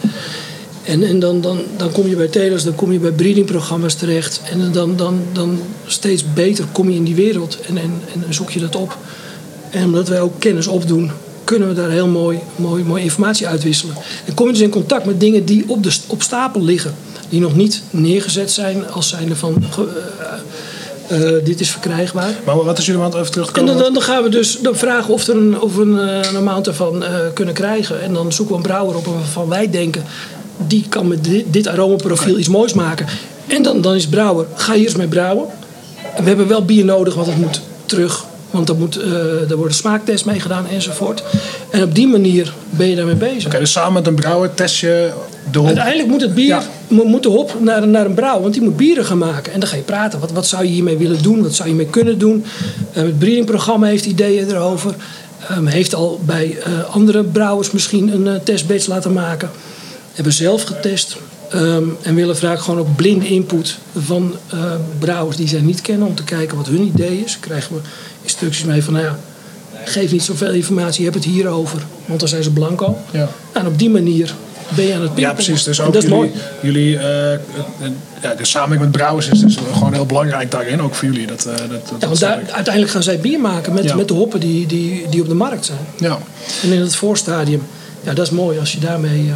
En, 0.83 1.03
en 1.03 1.19
dan, 1.19 1.41
dan, 1.41 1.59
dan 1.77 1.91
kom 1.91 2.07
je 2.07 2.15
bij 2.15 2.27
telers, 2.27 2.63
dan 2.63 2.75
kom 2.75 2.91
je 2.91 2.99
bij 2.99 3.11
breedingprogramma's 3.11 3.93
terecht. 3.93 4.41
En 4.51 4.71
dan, 4.71 4.95
dan, 4.95 5.21
dan 5.31 5.59
steeds 5.85 6.33
beter 6.33 6.65
kom 6.71 6.89
je 6.89 6.95
in 6.95 7.03
die 7.03 7.15
wereld 7.15 7.59
en, 7.61 7.77
en, 7.77 8.01
en 8.27 8.33
zoek 8.33 8.49
je 8.49 8.59
dat 8.59 8.75
op. 8.75 8.97
En 9.69 9.85
omdat 9.85 10.07
wij 10.07 10.21
ook 10.21 10.39
kennis 10.39 10.67
opdoen, 10.67 11.11
kunnen 11.43 11.67
we 11.67 11.73
daar 11.73 11.89
heel 11.89 12.07
mooi, 12.07 12.39
mooi, 12.55 12.83
mooi 12.83 13.03
informatie 13.03 13.47
uitwisselen. 13.47 13.95
En 14.25 14.33
kom 14.33 14.45
je 14.45 14.53
dus 14.53 14.61
in 14.61 14.69
contact 14.69 15.05
met 15.05 15.19
dingen 15.19 15.45
die 15.45 15.63
op, 15.67 15.83
de, 15.83 15.97
op 16.07 16.21
stapel 16.21 16.63
liggen. 16.63 16.95
Die 17.29 17.39
nog 17.39 17.55
niet 17.55 17.81
neergezet 17.89 18.51
zijn 18.51 18.91
als 18.91 19.09
zijnde 19.09 19.35
van 19.35 19.63
eh, 21.07 21.37
eh, 21.37 21.45
dit 21.45 21.59
is 21.59 21.69
verkrijgbaar. 21.69 22.33
Maar 22.45 22.63
wat 22.63 22.77
is 22.77 22.85
jullie 22.85 23.05
even 23.05 23.17
En 23.17 23.25
terugkomen? 23.31 23.73
dan, 23.73 23.83
dan, 23.83 23.93
dan 23.93 24.03
gaan 24.03 24.23
we 24.23 24.29
dus 24.29 24.59
dan 24.61 24.75
vragen 24.75 25.13
of, 25.13 25.27
er 25.27 25.35
een, 25.35 25.61
of 25.61 25.75
we 25.75 25.81
een, 25.81 25.99
eh, 25.99 26.29
een 26.29 26.37
amount 26.37 26.67
ervan 26.67 27.03
kunnen 27.33 27.53
krijgen. 27.53 28.01
En 28.01 28.13
dan 28.13 28.31
zoeken 28.31 28.55
we 28.55 28.61
een 28.61 28.67
brouwer 28.67 28.95
op 28.95 29.05
waarvan 29.05 29.49
wij 29.49 29.69
denken... 29.69 30.03
die 30.57 30.85
kan 30.89 31.07
met 31.07 31.23
dit, 31.23 31.43
dit 31.47 31.67
aromaprofiel 31.67 32.37
iets 32.37 32.47
moois 32.49 32.73
maken. 32.73 33.05
En 33.47 33.63
dan, 33.63 33.81
dan 33.81 33.95
is 33.95 34.07
brouwer, 34.07 34.45
ga 34.55 34.73
hier 34.73 34.85
eens 34.85 34.95
mee 34.95 35.07
brouwen. 35.07 35.45
En 36.15 36.21
we 36.23 36.27
hebben 36.29 36.47
wel 36.47 36.65
bier 36.65 36.85
nodig, 36.85 37.13
want 37.15 37.27
het 37.27 37.37
moet 37.37 37.61
terug. 37.85 38.25
Want 38.51 38.69
er, 38.69 38.75
moet, 38.75 38.97
eh 38.97 39.49
er 39.49 39.55
worden 39.57 39.75
smaaktests 39.75 40.23
mee 40.25 40.39
gedaan 40.39 40.67
enzovoort. 40.67 41.23
En 41.71 41.83
op 41.83 41.95
die 41.95 42.07
manier 42.07 42.53
ben 42.69 42.87
je 42.89 42.95
daarmee 42.95 43.15
bezig. 43.15 43.45
Oké, 43.45 43.59
dus 43.59 43.71
samen 43.71 43.93
met 43.93 44.07
een 44.07 44.15
brouwer 44.15 44.53
test 44.53 44.75
je 44.79 45.11
de 45.51 45.57
hop. 45.57 45.67
Uiteindelijk 45.67 46.09
moet 46.09 46.21
het 46.21 46.33
bier, 46.35 46.45
Ja. 46.47 46.63
mo- 46.87 47.03
moet 47.03 47.23
de 47.23 47.29
hop 47.29 47.55
naar, 47.59 47.87
naar 47.87 48.05
een 48.05 48.13
brouw, 48.13 48.41
want 48.41 48.53
die 48.53 48.63
moet 48.63 48.77
bieren 48.77 49.05
gaan 49.05 49.17
maken. 49.17 49.53
En 49.53 49.59
dan 49.59 49.69
ga 49.69 49.75
je 49.75 49.81
praten. 49.81 50.19
Wat, 50.19 50.31
wat 50.31 50.47
zou 50.47 50.63
je 50.63 50.69
hiermee 50.69 50.97
willen 50.97 51.21
doen? 51.21 51.41
Wat 51.43 51.53
zou 51.55 51.69
je 51.69 51.75
mee 51.75 51.85
kunnen 51.85 52.17
doen? 52.17 52.45
Eh, 52.93 53.03
het 53.03 53.19
breedingprogramma 53.19 53.87
heeft 53.87 54.05
ideeën 54.05 54.49
erover. 54.49 54.93
Ehm, 55.49 55.65
heeft 55.65 55.95
al 55.95 56.19
bij 56.25 56.57
eh, 56.63 56.93
andere 56.95 57.23
brouwers 57.23 57.71
misschien 57.71 58.25
een 58.27 58.43
testbatch 58.43 58.87
laten 58.87 59.13
maken. 59.13 59.49
Hebben 60.13 60.33
zelf 60.33 60.63
getest. 60.63 61.17
Ehm, 61.49 61.83
en 62.01 62.15
willen 62.15 62.37
vaak 62.37 62.59
gewoon 62.59 62.79
ook 62.79 62.95
blinde 62.95 63.27
input 63.27 63.77
van 63.97 64.35
eh, 64.49 64.59
brouwers 64.99 65.37
die 65.37 65.47
zij 65.47 65.61
niet 65.61 65.81
kennen. 65.81 66.07
Om 66.07 66.15
te 66.15 66.23
kijken 66.23 66.57
wat 66.57 66.67
hun 66.67 66.81
idee 66.81 67.23
is. 67.25 67.37
Krijgen 67.39 67.75
we 67.75 67.81
instructies 68.21 68.63
mee 68.63 68.83
van, 68.83 68.93
nou 68.93 69.05
ja, 69.05 69.19
geef 69.85 70.11
niet 70.11 70.23
zoveel 70.23 70.51
informatie. 70.51 71.03
Je 71.03 71.09
hebt 71.11 71.23
het 71.23 71.33
hierover. 71.33 71.79
Want 72.05 72.19
dan 72.19 72.29
zijn 72.29 72.43
ze 72.43 72.51
blanco. 72.51 72.97
Ja. 73.11 73.29
En 73.51 73.67
op 73.67 73.79
die 73.79 73.89
manier 73.89 74.33
ben 74.75 74.85
je 74.85 74.93
aan 74.93 75.01
het 75.01 75.11
Ja, 75.15 75.33
precies. 75.33 75.63
Dus 75.63 75.81
ook 75.81 75.93
dat 75.93 76.03
is 76.03 76.09
jullie, 76.09 76.17
mooi. 76.29 76.31
jullie 76.61 76.97
eh, 76.97 77.33
eh, 77.33 77.39
ja, 78.21 78.33
de 78.35 78.45
samenwerking 78.45 78.81
met 78.81 78.91
brouwers 79.01 79.29
is 79.29 79.39
dus 79.39 79.57
gewoon 79.73 79.93
heel 79.93 80.05
belangrijk 80.05 80.51
daarin, 80.51 80.81
ook 80.81 80.95
voor 80.95 81.07
jullie. 81.07 81.27
Dat, 81.27 81.45
eh, 81.45 81.55
dat, 81.55 81.69
dat, 81.69 81.95
Ja, 81.99 82.07
want 82.07 82.19
daar, 82.19 82.41
uiteindelijk 82.51 82.93
gaan 82.93 83.03
zij 83.03 83.19
bier 83.19 83.39
maken 83.39 83.73
met, 83.73 83.83
Ja. 83.83 83.95
met 83.95 84.07
de 84.07 84.13
hoppen 84.13 84.39
die, 84.39 84.65
die, 84.67 85.05
die 85.09 85.21
op 85.21 85.27
de 85.27 85.33
markt 85.35 85.65
zijn. 85.65 85.79
ja. 85.97 86.17
En 86.63 86.71
in 86.71 86.81
het 86.81 86.95
voorstadium, 86.95 87.61
ja, 88.03 88.13
dat 88.13 88.25
is 88.25 88.31
mooi 88.31 88.59
als 88.59 88.71
je 88.71 88.79
daarmee. 88.79 89.19
eh, 89.29 89.35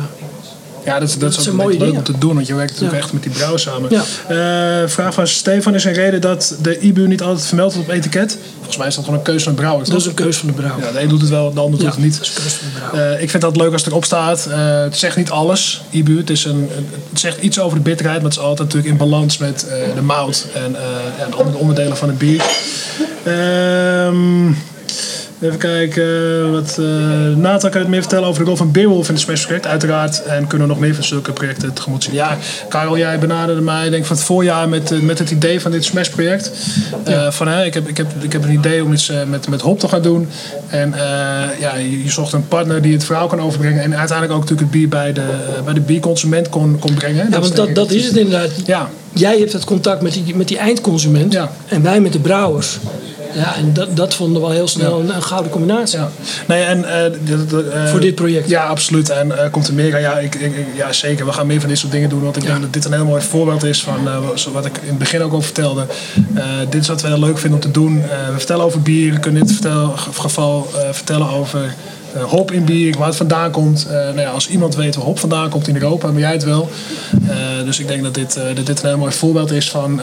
Ja, 0.88 1.00
dat, 1.00 1.16
dat 1.20 1.38
is 1.38 1.50
ook 1.50 1.56
mooie 1.56 1.70
leuk 1.70 1.80
om 1.82 1.88
dingen. 1.88 2.04
te 2.04 2.18
doen, 2.18 2.36
want 2.36 2.48
je 2.48 2.56
werkt 2.56 2.72
natuurlijk 2.72 3.00
echt 3.00 3.14
met 3.14 3.24
die 3.24 3.32
brouwers 3.32 3.64
samen. 3.64 3.92
Eh, 3.92 4.90
vraag 4.90 5.14
van 5.14 5.28
Stefan 5.28 5.76
is 5.76 5.84
een 5.84 5.94
reden 5.94 6.22
dat 6.22 6.56
de 6.62 6.80
IBU 6.80 7.08
niet 7.08 7.22
altijd 7.22 7.46
vermeld 7.46 7.74
wordt 7.74 7.90
op 7.90 7.96
etiket. 7.96 8.38
Volgens 8.56 8.78
mij 8.78 8.88
is 8.88 8.96
dat 8.96 9.04
gewoon 9.04 9.20
een 9.20 9.26
keuze 9.26 9.44
van 9.44 9.54
de 9.54 9.60
brouwer. 9.60 9.90
dat 9.90 10.00
is 10.00 10.06
een 10.06 10.14
keus 10.14 10.38
van 10.38 10.48
de 10.48 10.54
brouwer. 10.54 10.86
Ja, 10.86 10.92
de 10.92 11.02
een 11.02 11.08
doet 11.08 11.22
het 11.22 11.30
wel, 11.30 11.54
de 11.54 11.60
ander 11.60 11.80
doet 11.80 11.90
het 11.90 11.98
niet. 11.98 12.18
dat 12.18 12.22
is 12.22 12.36
een 12.36 12.42
keus 12.42 12.54
van 12.54 12.68
de 12.68 12.80
brouwer. 12.80 13.16
Eh, 13.16 13.22
ik 13.22 13.30
vind 13.30 13.44
dat 13.44 13.58
leuk 13.58 13.72
als 13.72 13.82
het 13.82 13.92
erop 13.92 14.06
staat. 14.06 14.46
Eh, 14.46 14.82
het 14.82 14.98
zegt 14.98 15.16
niet 15.16 15.30
alles, 15.30 15.82
IBU. 15.90 16.18
Het, 16.18 16.30
is 16.30 16.46
een, 16.46 16.70
het 17.10 17.20
zegt 17.20 17.42
iets 17.42 17.60
over 17.60 17.78
de 17.78 17.84
bitterheid, 17.84 18.22
maar 18.22 18.30
het 18.30 18.40
is 18.40 18.46
altijd 18.46 18.60
natuurlijk 18.60 18.90
in 18.90 18.98
balans 18.98 19.38
met 19.38 19.66
de 19.96 20.02
mout 20.02 20.46
en 20.54 20.76
ja, 21.18 21.26
de 21.30 21.36
andere 21.36 21.58
onderdelen 21.58 21.98
van 21.98 22.08
het 22.08 22.18
bier. 22.18 22.44
Ehm, 23.24 24.52
even 25.42 25.58
kijken. 25.58 26.52
Wat, 26.52 26.78
eh 26.80 26.86
Nathan 27.36 27.70
kan 27.70 27.82
het 27.82 27.90
meer 27.90 28.02
vertellen 28.02 28.28
over 28.28 28.42
de 28.42 28.48
rol 28.48 28.58
van 28.58 28.72
Beerwolf 28.72 29.08
in 29.08 29.14
het 29.14 29.24
Smash 29.24 29.46
project, 29.46 29.68
uiteraard. 29.68 30.24
En 30.24 30.48
kunnen 30.48 30.68
we 30.68 30.74
nog 30.74 30.82
meer 30.82 30.96
van 30.96 31.04
zulke 31.04 31.32
projecten 31.32 31.74
tegemoet 31.74 32.04
zien. 32.04 32.14
Ja, 32.14 32.38
Karel, 32.70 32.98
jij 32.98 33.20
benaderde 33.20 33.62
mij 33.62 33.90
denk 33.90 34.06
van 34.06 34.16
het 34.16 34.26
voorjaar 34.26 34.70
met, 34.70 34.92
eh, 34.92 35.00
met 35.00 35.20
het 35.20 35.32
idee 35.32 35.62
van 35.62 35.72
dit 35.72 35.86
Smash 35.86 36.10
project. 36.10 36.52
Eh, 37.04 37.32
van, 37.32 37.48
hè, 37.48 37.66
ik, 37.66 37.74
heb, 37.74 37.88
ik, 37.88 37.98
heb, 37.98 38.08
ik 38.20 38.34
heb 38.34 38.44
een 38.44 38.52
idee 38.54 38.84
om 38.84 38.94
iets 38.94 39.12
met, 39.28 39.48
met 39.50 39.62
hop 39.62 39.80
te 39.80 39.88
gaan 39.88 40.02
doen. 40.02 40.28
En 40.68 40.94
ja, 41.60 41.76
je, 41.76 42.04
je 42.04 42.10
zocht 42.10 42.34
een 42.34 42.48
partner 42.48 42.82
die 42.82 42.94
het 42.94 43.04
verhaal 43.04 43.28
kan 43.28 43.42
overbrengen. 43.42 43.84
En 43.84 43.98
uiteindelijk 43.98 44.38
ook 44.38 44.50
natuurlijk 44.50 44.72
het 44.72 44.80
bier 44.80 44.90
bij 44.90 45.14
de, 45.14 45.24
bij 45.66 45.74
de 45.74 45.82
bierconsument 45.82 46.50
kon, 46.50 46.80
kon 46.80 46.94
brengen. 46.94 47.28
ja, 47.30 47.40
want 47.40 47.56
denk 47.56 47.68
dat, 47.68 47.76
dat 47.76 47.92
is 47.92 48.06
het 48.06 48.16
inderdaad. 48.16 48.50
Ja, 48.66 48.90
Jij 49.14 49.38
hebt 49.38 49.54
het 49.54 49.64
contact 49.64 50.02
met 50.02 50.14
die, 50.14 50.36
met 50.36 50.48
die 50.48 50.58
eindconsument 50.58 51.34
Ja. 51.34 51.52
en 51.68 51.82
wij 51.82 52.02
met 52.02 52.14
de 52.14 52.20
brouwers. 52.20 52.78
Ja, 53.38 53.56
en 53.56 53.74
dat, 53.74 53.96
dat 53.96 54.14
vonden 54.14 54.42
we 54.42 54.48
wel 54.48 54.56
heel 54.56 54.68
snel 54.68 55.00
een, 55.00 55.16
een 55.16 55.24
gouden 55.24 55.52
combinatie. 55.52 56.00
Ja. 56.00 56.10
Nee, 56.48 56.64
en, 56.64 56.86
eh, 56.86 57.06
eh, 57.06 57.90
Voor 57.90 58.00
dit 58.00 58.16
project. 58.16 58.50
Ja, 58.50 58.66
absoluut. 58.66 59.10
En 59.10 59.38
eh, 59.44 59.52
komt 59.52 59.68
er 59.68 59.74
meer? 59.74 60.00
Ja, 60.00 60.20
ik, 60.20 60.36
ik, 60.36 60.66
ja, 60.76 60.94
zeker. 60.94 61.26
We 61.26 61.32
gaan 61.32 61.48
meer 61.48 61.60
van 61.60 61.70
dit 61.70 61.78
soort 61.78 61.92
dingen 61.92 62.10
doen. 62.10 62.24
Want 62.24 62.36
ik 62.36 62.46
denk 62.46 62.62
dat 62.62 62.74
dit 62.74 62.86
een 62.86 62.94
heel 62.94 63.06
mooi 63.06 63.22
voorbeeld 63.22 63.64
is 63.64 63.84
van 63.84 64.10
wat- 64.54 64.66
ik 64.66 64.78
in 64.78 64.88
het 64.88 64.98
begin 64.98 65.22
ook 65.22 65.34
al 65.34 65.42
vertelde. 65.42 65.86
Dit 66.70 66.82
is 66.82 66.88
wat 66.88 67.02
we 67.02 67.08
heel 67.08 67.20
leuk 67.20 67.38
vinden 67.38 67.60
om 67.60 67.66
te 67.66 67.80
doen. 67.80 68.02
We 68.02 68.38
vertellen 68.38 68.66
over 68.66 68.82
bier. 68.82 69.14
We 69.14 69.20
kunnen 69.20 69.42
in 69.42 69.48
dit 69.48 69.56
vertel, 69.56 69.94
geval 70.20 70.70
vertellen 70.92 71.30
over 71.30 71.74
eh, 72.14 72.24
hop 72.24 72.52
in 72.52 72.66
bier, 72.66 72.98
waar 72.98 73.08
het 73.08 73.16
vandaan 73.16 73.52
komt. 73.52 73.86
Eh, 73.86 73.94
nou 73.94 74.20
ja, 74.20 74.30
als 74.30 74.48
iemand 74.48 74.76
weet 74.76 74.96
waar 74.96 75.06
hop 75.06 75.20
vandaan 75.20 75.50
komt 75.50 75.68
in 75.68 75.76
Europa, 75.76 76.08
ben 76.08 76.20
jij 76.20 76.32
het 76.32 76.44
wel. 76.44 76.70
Eh, 77.28 77.36
dus 77.66 77.80
ik 77.80 77.88
denk 77.88 78.04
dat 78.04 78.14
dit, 78.14 78.40
dit 78.56 78.70
een 78.70 78.88
heel 78.88 78.98
mooi 78.98 79.12
voorbeeld 79.12 79.52
is 79.52 79.70
van 79.70 80.02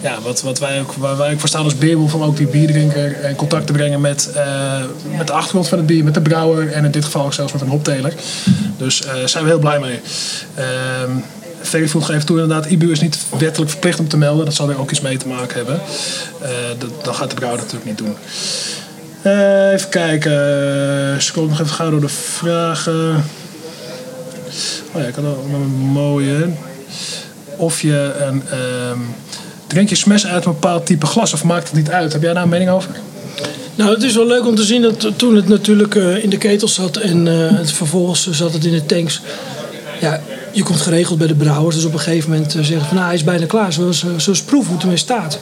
ja, 0.00 0.18
wat, 0.22 0.42
wat 0.42 0.58
wij 0.58 0.80
ook, 0.80 0.94
wij 1.16 1.36
voor 1.38 1.48
staan 1.48 1.64
als 1.64 1.78
Beerwolf. 1.78 2.14
Om 2.14 2.22
ook 2.22 2.36
die 2.36 2.46
bierdrinker 2.46 3.24
in 3.24 3.36
contact 3.36 3.66
te 3.66 3.72
brengen 3.72 4.00
met, 4.00 4.30
met 5.16 5.26
de 5.26 5.32
achtergrond 5.32 5.68
van 5.68 5.78
het 5.78 5.86
bier, 5.86 6.04
met 6.04 6.14
de 6.14 6.20
brouwer. 6.20 6.72
En 6.72 6.84
in 6.84 6.90
dit 6.90 7.04
geval 7.04 7.24
ook 7.24 7.32
zelfs 7.32 7.52
met 7.52 7.62
een 7.62 7.68
hopteler. 7.68 8.14
Dus 8.78 9.00
daar 9.00 9.28
zijn 9.28 9.44
we 9.44 9.50
heel 9.50 9.58
blij 9.58 9.78
mee. 9.78 10.00
Ehm 10.54 11.10
voegt 11.88 12.08
even 12.08 12.26
toe, 12.26 12.40
inderdaad, 12.40 12.70
IBU 12.70 12.90
is 12.90 13.00
niet 13.00 13.18
wettelijk 13.38 13.70
verplicht 13.70 13.98
om 13.98 14.08
te 14.08 14.16
melden. 14.16 14.44
Dat 14.44 14.54
zal 14.54 14.70
er 14.70 14.78
ook 14.78 14.90
iets 14.90 15.00
mee 15.00 15.16
te 15.16 15.28
maken 15.28 15.56
hebben. 15.56 15.80
Dat, 16.78 17.04
dat 17.04 17.16
gaat 17.16 17.30
de 17.30 17.36
brouwer 17.36 17.60
natuurlijk 17.60 17.86
niet 17.90 17.98
doen. 17.98 18.16
Eh, 19.24 19.72
even 19.72 19.88
kijken. 19.88 21.22
Scroll 21.22 21.48
nog 21.48 21.60
even 21.60 21.74
gauw 21.74 21.90
door 21.90 22.00
de 22.00 22.08
vragen. 22.08 23.24
Oh 24.92 25.00
ja, 25.00 25.06
ik 25.06 25.14
had 25.14 25.24
nog 25.24 25.36
een 25.52 25.70
mooie. 25.70 26.48
Of 27.56 27.80
je 27.80 28.12
een. 28.20 28.42
ehm, 28.50 28.98
drink 29.66 29.88
je 29.88 29.94
smash 29.94 30.24
uit 30.24 30.44
een 30.44 30.52
bepaald 30.52 30.86
type 30.86 31.06
glas 31.06 31.32
of 31.32 31.44
maakt 31.44 31.66
het 31.66 31.76
niet 31.76 31.90
uit? 31.90 32.12
Heb 32.12 32.22
jij 32.22 32.32
daar 32.32 32.42
een 32.42 32.48
mening 32.48 32.70
over? 32.70 32.90
Nou, 33.74 33.94
het 33.94 34.02
is 34.02 34.14
wel 34.14 34.26
leuk 34.26 34.46
om 34.46 34.54
te 34.54 34.64
zien 34.64 34.82
dat 34.82 35.06
toen 35.16 35.36
het 35.36 35.48
natuurlijk 35.48 35.94
eh, 35.94 36.22
in 36.22 36.30
de 36.30 36.38
ketel 36.38 36.68
zat 36.68 36.96
en 36.96 37.28
eh, 37.28 37.58
het 37.58 37.72
vervolgens 37.72 38.30
zat 38.30 38.52
het 38.52 38.64
in 38.64 38.72
de 38.72 38.86
tanks. 38.86 39.20
Ja, 40.00 40.20
je 40.54 40.62
komt 40.62 40.80
geregeld 40.80 41.18
bij 41.18 41.26
de 41.26 41.34
brouwers, 41.34 41.76
dus 41.76 41.84
op 41.84 41.92
een 41.92 41.98
gegeven 41.98 42.30
moment 42.30 42.54
eh, 42.54 42.62
zeggen 42.62 42.86
van 42.86 42.94
nou, 42.94 43.06
hij 43.06 43.16
is 43.16 43.24
bijna 43.24 43.46
klaar, 43.46 43.72
zo 43.72 43.86
eens, 43.86 44.04
eh, 44.04 44.18
zo 44.18 44.30
eens 44.30 44.42
proeven 44.42 44.66
hoe 44.66 44.74
het 44.74 44.82
ermee 44.82 44.98
staat. 44.98 45.38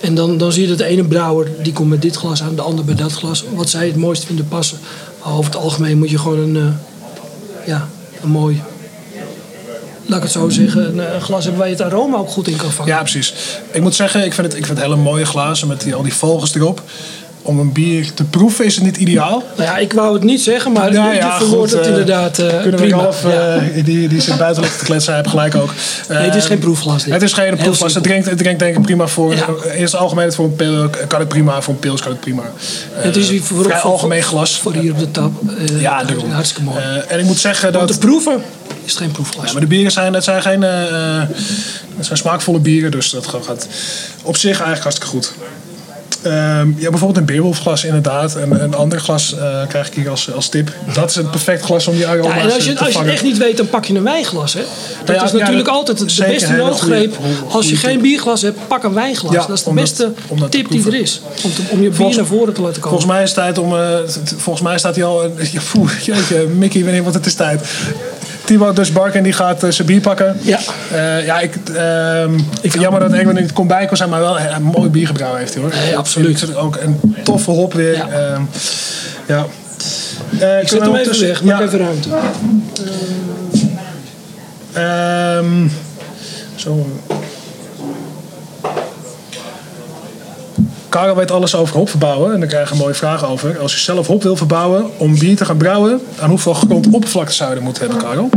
En 0.00 0.14
dan, 0.14 0.38
dan 0.38 0.52
zie 0.52 0.62
je 0.62 0.68
dat 0.68 0.78
de 0.78 0.84
ene 0.84 1.04
brouwer 1.04 1.48
die 1.62 1.72
komt 1.72 1.88
met 1.88 2.02
dit 2.02 2.16
glas 2.16 2.42
aan, 2.42 2.54
de 2.54 2.62
ander 2.62 2.84
bij 2.84 2.94
dat 2.94 3.12
glas. 3.12 3.44
Wat 3.54 3.68
zij 3.68 3.86
het 3.86 3.96
mooist 3.96 4.24
vinden 4.24 4.48
passen. 4.48 4.78
Maar 5.24 5.32
over 5.32 5.44
het 5.44 5.60
algemeen 5.60 5.98
moet 5.98 6.10
je 6.10 6.18
gewoon 6.18 6.38
een, 6.38 6.56
eh, 6.56 7.66
ja, 7.66 7.88
een 8.22 8.28
mooi, 8.28 8.62
laat 10.06 10.16
ik 10.16 10.22
het 10.22 10.32
zo 10.32 10.48
zeggen, 10.48 10.98
een, 10.98 11.00
eh, 11.00 11.22
glas 11.22 11.42
hebben 11.42 11.60
waar 11.60 11.70
je 11.70 11.76
het 11.76 11.84
aroma 11.84 12.16
ook 12.16 12.28
goed 12.28 12.48
in 12.48 12.56
kan 12.56 12.72
vangen. 12.72 12.92
Ja, 12.92 13.00
precies. 13.00 13.34
Ik 13.70 13.80
moet 13.82 13.94
zeggen, 13.94 14.24
ik 14.24 14.32
vind 14.32 14.46
het, 14.46 14.56
ik 14.56 14.66
vind 14.66 14.78
het 14.78 14.86
hele 14.86 15.02
mooie 15.02 15.24
glazen 15.24 15.68
met 15.68 15.80
die, 15.80 15.94
al 15.94 16.02
die 16.02 16.14
vogels 16.14 16.54
erop. 16.54 16.82
Om 17.48 17.58
een 17.58 17.72
bier 17.72 18.14
te 18.14 18.24
proeven 18.24 18.64
is 18.64 18.74
het 18.74 18.84
niet 18.84 18.96
ideaal. 18.96 19.42
Nou 19.56 19.68
ja, 19.68 19.76
ik 19.76 19.92
wou 19.92 20.14
het 20.14 20.22
niet 20.22 20.40
zeggen, 20.40 20.72
maar 20.72 20.92
Ja, 20.92 21.10
je 21.12 21.16
ja, 21.16 21.38
verwoordt 21.38 21.72
het 21.72 21.80
eh, 21.80 21.88
inderdaad 21.88 22.38
eh, 22.38 22.48
Kunnen 22.48 22.70
we 22.70 22.76
prima. 22.76 22.96
half, 23.02 23.22
Ja. 23.22 23.54
eh, 23.56 23.84
die, 23.84 24.08
die 24.08 24.20
zit 24.20 24.36
buiten 24.38 24.62
lekker 24.62 24.78
te 24.80 24.84
kletsen, 24.84 25.12
hij 25.12 25.20
heeft 25.22 25.34
gelijk 25.34 25.54
ook. 25.54 25.70
Nee, 26.08 26.18
het 26.18 26.34
is 26.34 26.44
geen 26.44 26.58
proefglas. 26.58 27.04
dit. 27.04 27.12
Het 27.12 27.22
is 27.22 27.32
geen 27.32 27.56
proefglas. 27.56 27.94
Het 27.94 28.02
drinkt, 28.02 28.26
het 28.28 28.38
drinkt 28.38 28.58
denk 28.58 28.76
ik 28.76 28.82
prima 28.82 29.06
voor. 29.06 29.34
Ja. 29.34 29.46
In 29.74 29.82
het 29.82 29.96
algemeen 29.96 30.32
voor 30.32 30.44
een 30.44 30.56
pil 30.56 30.90
kan 31.08 31.20
het 31.20 31.28
prima. 31.28 31.62
Voor 31.62 31.74
een 31.74 31.80
pils 31.80 32.00
kan 32.00 32.10
het 32.10 32.20
prima. 32.20 32.42
Het 32.92 33.16
is 33.16 33.40
voor, 33.42 33.64
vrij 33.64 33.78
voor- 33.78 33.90
algemeen 33.90 34.22
glas. 34.22 34.58
Voor 34.58 34.72
hier 34.72 34.92
op 34.92 34.98
de 34.98 35.10
tap. 35.10 35.32
Ja, 35.78 36.04
daarom. 36.04 36.30
Hartstikke 36.30 36.62
mooi. 36.70 36.82
En 37.08 37.18
ik 37.18 37.24
moet 37.24 37.38
zeggen 37.38 37.68
Om 37.68 37.72
dat. 37.72 37.92
te 37.92 37.98
proeven 37.98 38.42
is 38.84 38.90
het 38.92 39.00
geen 39.02 39.10
proefglas. 39.12 39.46
Ja, 39.46 39.52
maar 39.52 39.60
de 39.60 39.66
bieren 39.66 39.92
zijn, 39.92 40.14
het 40.14 40.24
zijn 40.24 40.42
geen. 40.42 40.62
het 40.62 42.06
zijn 42.06 42.18
smaakvolle 42.18 42.58
bieren, 42.58 42.90
dus 42.90 43.10
dat 43.10 43.26
gaat 43.26 43.66
op 44.22 44.36
zich 44.36 44.50
eigenlijk 44.50 44.82
hartstikke 44.82 45.10
goed. 45.10 45.32
Ehm, 46.22 46.68
ja, 46.76 46.90
bijvoorbeeld 46.90 47.16
een 47.16 47.24
Beerwolfglas 47.24 47.84
inderdaad. 47.84 48.36
En 48.36 48.62
een 48.62 48.74
ander 48.74 49.00
glas 49.00 49.34
eh, 49.38 49.66
krijg 49.68 49.86
ik 49.88 49.94
hier 49.94 50.10
als, 50.10 50.32
als 50.32 50.48
tip. 50.48 50.72
Dat 50.94 51.10
is 51.10 51.16
het 51.16 51.30
perfect 51.30 51.62
glas 51.64 51.86
om 51.86 51.94
die 51.94 52.06
aroma's 52.06 52.34
Ja, 52.34 52.40
en 52.40 52.52
als 52.52 52.64
je, 52.64 52.70
eh, 52.70 52.76
te 52.76 52.84
als 52.84 52.92
je 52.92 52.98
het 52.98 53.08
echt 53.08 53.22
niet 53.22 53.36
weet, 53.38 53.56
dan 53.56 53.68
pak 53.68 53.84
je 53.84 53.94
een 53.94 54.02
wijnglas. 54.02 54.52
Hè? 54.54 54.60
Dat 55.04 55.16
ja, 55.16 55.24
is 55.24 55.30
ja, 55.30 55.36
natuurlijk 55.38 55.66
dat- 55.66 55.74
altijd 55.74 55.98
de 55.98 56.08
zeker 56.08 56.32
beste 56.32 56.52
noodgreep. 56.52 57.16
Als 57.48 57.64
je 57.68 57.70
tip. 57.72 57.80
geen 57.80 58.00
bierglas 58.00 58.42
hebt, 58.42 58.58
pak 58.68 58.82
een 58.84 58.94
wijnglas. 58.94 59.34
Dat 59.46 59.50
is 59.50 59.62
de 59.64 59.72
beste 59.72 60.12
tip 60.48 60.70
die 60.70 60.86
er 60.86 60.94
is. 60.94 61.20
Om, 61.44 61.52
te- 61.54 61.62
om 61.70 61.76
je 61.82 61.86
bier 61.88 61.94
Volgens- 61.94 62.16
naar 62.16 62.26
voren 62.26 62.54
te 62.54 62.60
laten 62.62 62.80
komen. 62.82 62.98
Volgens 62.98 63.12
mij 63.12 63.22
is 63.22 63.28
het 63.30 63.38
tijd 63.38 63.58
om. 63.58 63.76
eh, 63.76 63.96
volgens 64.36 64.64
mij 64.66 64.78
staat 64.78 64.94
hij 64.94 65.04
al. 65.04 65.22
eh, 65.24 65.52
ja, 65.52 65.60
poeh, 65.72 65.90
jeetje, 66.00 66.46
Mickey, 66.46 66.82
wanneer 66.82 67.02
wordt 67.02 67.16
het 67.16 67.26
is 67.26 67.34
tijd. 67.34 67.60
Thibaut 68.48 68.76
Dus 68.76 68.92
Barken 68.92 69.22
die 69.22 69.32
gaat 69.32 69.62
eh, 69.62 69.70
zijn 69.70 69.86
bier 69.86 70.00
pakken. 70.00 70.36
Ja. 70.42 70.58
Eh, 70.92 71.26
ja, 71.26 71.40
ik, 71.40 71.54
ehm, 71.74 72.34
ik 72.34 72.42
vind 72.60 72.72
het 72.72 72.82
jammer 72.82 73.00
dat 73.00 73.12
Engel 73.12 73.32
niet 73.32 73.52
kon 73.52 73.66
bij 73.66 73.86
kon 73.86 73.96
zijn, 73.96 74.08
maar 74.08 74.20
wel 74.20 74.38
een, 74.38 74.54
een 74.54 74.62
mooi 74.62 74.88
bier 74.88 75.06
gebrouwen 75.06 75.40
heeft 75.40 75.54
hij 75.54 75.62
hoor. 75.62 75.72
Nee, 75.84 75.96
absoluut. 75.96 76.56
Ook 76.56 76.76
een 76.76 77.00
toffe 77.22 77.50
hop 77.50 77.72
weer. 77.72 77.94
Ja. 77.94 78.08
Ehm, 78.08 78.42
ja. 79.26 79.46
Eh, 80.38 80.60
ik 80.60 80.68
zet 80.68 80.80
hem 80.80 80.94
even 80.94 81.20
weg, 81.20 81.42
maak 81.42 81.60
even 81.60 81.78
ruimte. 81.78 82.08
Ehm, 84.72 85.68
zo. 86.54 86.86
Karel 90.88 91.16
weet 91.16 91.30
alles 91.30 91.54
over 91.54 91.76
hop 91.76 91.88
verbouwen 91.88 92.32
en 92.34 92.40
daar 92.40 92.48
krijg 92.48 92.68
je 92.68 92.74
een 92.74 92.80
mooie 92.80 92.94
vraag 92.94 93.26
over. 93.26 93.58
Als 93.58 93.72
je 93.74 93.80
zelf 93.80 94.06
hop 94.06 94.22
wil 94.22 94.36
verbouwen 94.36 94.86
om 94.96 95.18
bier 95.18 95.36
te 95.36 95.44
gaan 95.44 95.56
brouwen, 95.56 96.00
aan 96.20 96.28
hoeveel 96.28 96.54
grondoppervlakte 96.54 97.34
zou 97.34 97.50
je 97.50 97.56
er 97.56 97.62
moeten 97.62 97.82
hebben, 97.82 98.02
Karel? 98.02 98.28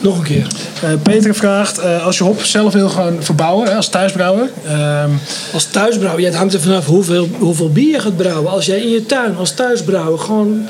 Nog 0.00 0.18
een 0.18 0.24
keer. 0.24 0.46
Eh, 0.82 0.90
Peter 1.02 1.34
vraagt, 1.34 1.78
eh, 1.78 2.06
als 2.06 2.18
je 2.18 2.24
hop 2.24 2.42
zelf 2.42 2.72
wil 2.72 2.88
gaan 2.88 3.16
verbouwen, 3.20 3.68
hè, 3.68 3.74
als 3.76 3.88
thuisbrouwer. 3.88 4.50
ehm, 4.66 5.10
Als 5.52 5.64
thuisbrouwer, 5.64 6.20
ja, 6.20 6.26
het 6.26 6.36
hangt 6.36 6.54
er 6.54 6.60
vanaf 6.60 6.86
hoeveel, 6.86 7.28
hoeveel 7.38 7.70
bier 7.72 7.90
je 7.90 8.00
gaat 8.00 8.16
brouwen. 8.16 8.50
Als 8.50 8.66
jij 8.66 8.80
in 8.80 8.90
je 8.90 9.06
tuin 9.06 9.36
als 9.36 9.52
thuisbrouwer 9.54 10.18
gewoon 10.18 10.66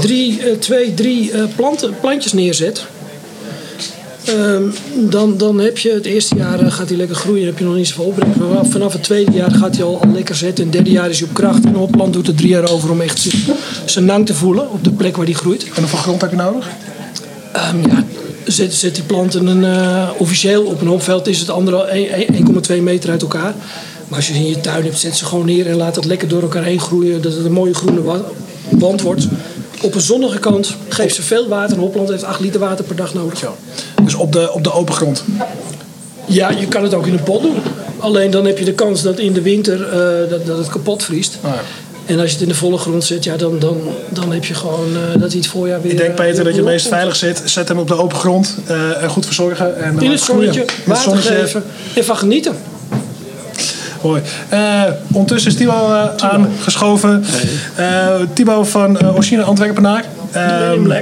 drie, 0.00 0.42
eh, 0.42 0.56
twee, 0.58 0.94
drie 0.94 1.32
planten, 1.56 1.94
plantjes 2.00 2.32
neerzet. 2.32 2.84
Ehm, 4.28 4.62
dan, 5.10 5.36
dan 5.38 5.58
heb 5.60 5.78
je 5.78 5.90
het 5.92 6.06
eerste 6.06 6.36
jaar 6.36 6.60
eh, 6.60 6.72
gaat 6.72 6.88
hij 6.88 6.96
lekker 6.96 7.16
groeien 7.16 7.40
en 7.40 7.46
heb 7.48 7.58
je 7.58 7.64
nog 7.64 7.74
niet 7.74 7.86
zoveel 7.88 8.04
opbrengst. 8.04 8.38
Maar 8.38 8.66
vanaf 8.66 8.92
het 8.92 9.02
tweede 9.02 9.32
jaar 9.32 9.50
gaat 9.50 9.76
hij 9.76 9.84
al, 9.84 10.00
al 10.00 10.12
lekker 10.12 10.34
zetten. 10.34 10.56
En 10.64 10.70
het 10.70 10.72
derde 10.72 10.90
jaar 10.90 11.10
is 11.10 11.18
hij 11.20 11.28
op 11.28 11.34
kracht. 11.34 11.64
En 11.64 11.68
een 11.70 11.74
hopplant 11.74 12.12
doet 12.12 12.28
er 12.28 12.34
drie 12.34 12.48
jaar 12.48 12.70
over 12.70 12.90
om 12.90 13.00
echt 13.00 13.26
zijn- 13.84 14.04
nang 14.04 14.26
te 14.26 14.34
voelen 14.34 14.70
op 14.70 14.84
de 14.84 14.90
plek 14.90 15.16
waar 15.16 15.26
hij 15.26 15.34
groeit. 15.34 15.62
en 15.64 15.70
hoeveel 15.80 15.98
grond 15.98 16.20
heb 16.20 16.30
je 16.30 16.36
nodig? 16.36 16.66
Ehm, 17.52 17.78
ja, 17.88 18.04
zet, 18.44 18.74
zet 18.74 18.94
die 18.94 19.04
planten 19.04 19.46
een, 19.46 19.64
eh, 19.64 20.10
officieel 20.18 20.62
op 20.64 20.80
een 20.80 20.86
hopveld 20.86 21.26
is 21.26 21.38
het 21.38 21.48
een- 21.48 22.34
1,2 22.36 22.82
meter 22.82 23.10
uit 23.10 23.22
elkaar. 23.22 23.54
Maar 24.08 24.18
als 24.18 24.26
je 24.28 24.32
ze 24.34 24.38
in 24.38 24.46
je 24.48 24.60
tuin 24.60 24.82
hebt, 24.84 24.98
zet 24.98 25.16
ze 25.16 25.24
gewoon 25.24 25.46
neer 25.46 25.66
en 25.66 25.76
laat 25.76 25.96
het 25.96 26.04
lekker 26.04 26.28
door 26.28 26.42
elkaar 26.42 26.62
heen 26.64 26.80
groeien. 26.80 27.22
Dat 27.22 27.32
het 27.32 27.44
een 27.44 27.52
mooie 27.52 27.74
groene 27.74 28.02
wa- 28.02 28.24
wand 28.70 29.02
wordt. 29.02 29.26
Op 29.82 29.94
een 29.94 30.00
zonnige 30.00 30.38
kant 30.38 30.76
geef 30.88 31.14
ze 31.14 31.22
veel 31.22 31.48
water. 31.48 31.76
Een 31.76 31.82
hopland 31.82 32.08
heeft 32.08 32.24
8 32.24 32.40
liter 32.40 32.60
water 32.60 32.84
per 32.84 32.96
dag 32.96 33.14
nodig. 33.14 33.40
Ja. 33.40 33.52
Dus 34.02 34.14
op 34.14 34.32
de, 34.32 34.52
op 34.52 34.64
de 34.64 34.72
open 34.72 34.94
grond. 34.94 35.24
Ja, 36.26 36.50
je 36.50 36.66
kan 36.66 36.82
het 36.82 36.94
ook 36.94 37.06
in 37.06 37.12
een 37.12 37.22
pot 37.22 37.42
doen. 37.42 37.56
Alleen 37.98 38.30
dan 38.30 38.44
heb 38.44 38.58
je 38.58 38.64
de 38.64 38.72
kans 38.72 39.02
dat 39.02 39.18
in 39.18 39.32
de 39.32 39.42
winter 39.42 39.88
eh, 39.88 40.30
dat, 40.30 40.46
dat 40.46 40.58
het 40.58 40.68
kapot 40.68 41.02
vriest. 41.04 41.38
Nou 41.42 41.54
ja. 41.54 41.60
En 42.06 42.18
als 42.20 42.26
je 42.26 42.32
het 42.32 42.42
in 42.42 42.48
de 42.48 42.54
volle 42.54 42.78
grond 42.78 43.04
zet, 43.04 43.24
ja, 43.24 43.36
dan, 43.36 43.58
dan, 43.58 43.80
dan 44.08 44.32
heb 44.32 44.44
je 44.44 44.54
gewoon 44.54 44.88
eh, 44.96 45.20
dat 45.20 45.30
hij 45.30 45.40
het 45.40 45.46
voorjaar 45.46 45.82
weer... 45.82 45.92
Ik 45.92 45.98
denk, 45.98 46.10
eh, 46.10 46.16
Peter, 46.16 46.36
dat 46.36 46.44
je 46.44 46.50
het 46.52 46.56
weer 46.56 46.64
meest 46.64 46.88
veilig 46.88 47.16
zit. 47.16 47.42
Zet 47.44 47.68
hem 47.68 47.78
op 47.78 47.88
de 47.88 47.94
open 47.94 48.16
grond 48.16 48.56
eh, 48.66 49.02
en 49.02 49.08
goed 49.08 49.24
verzorgen. 49.24 49.76
En 49.82 50.00
In 50.00 50.10
het 50.10 50.20
zonnetje, 50.20 50.60
In 50.60 50.66
het 50.66 50.86
water 50.86 51.02
zonnetje. 51.02 51.32
geven 51.32 51.64
en 51.94 52.04
van 52.04 52.16
genieten. 52.16 52.56
Mooi. 54.06 54.22
Eh, 54.48 54.82
ondertussen 55.12 55.50
is 55.50 55.56
Thibaut 55.56 56.20
eh, 56.20 56.28
aangeschoven. 56.30 57.24
Eh 57.74 58.06
Thibaut 58.32 58.68
van 58.68 58.98
uh, 59.02 59.16
Oshine 59.16 59.42
Antwerpenaar. 59.42 60.04
Ehm, 60.32 60.92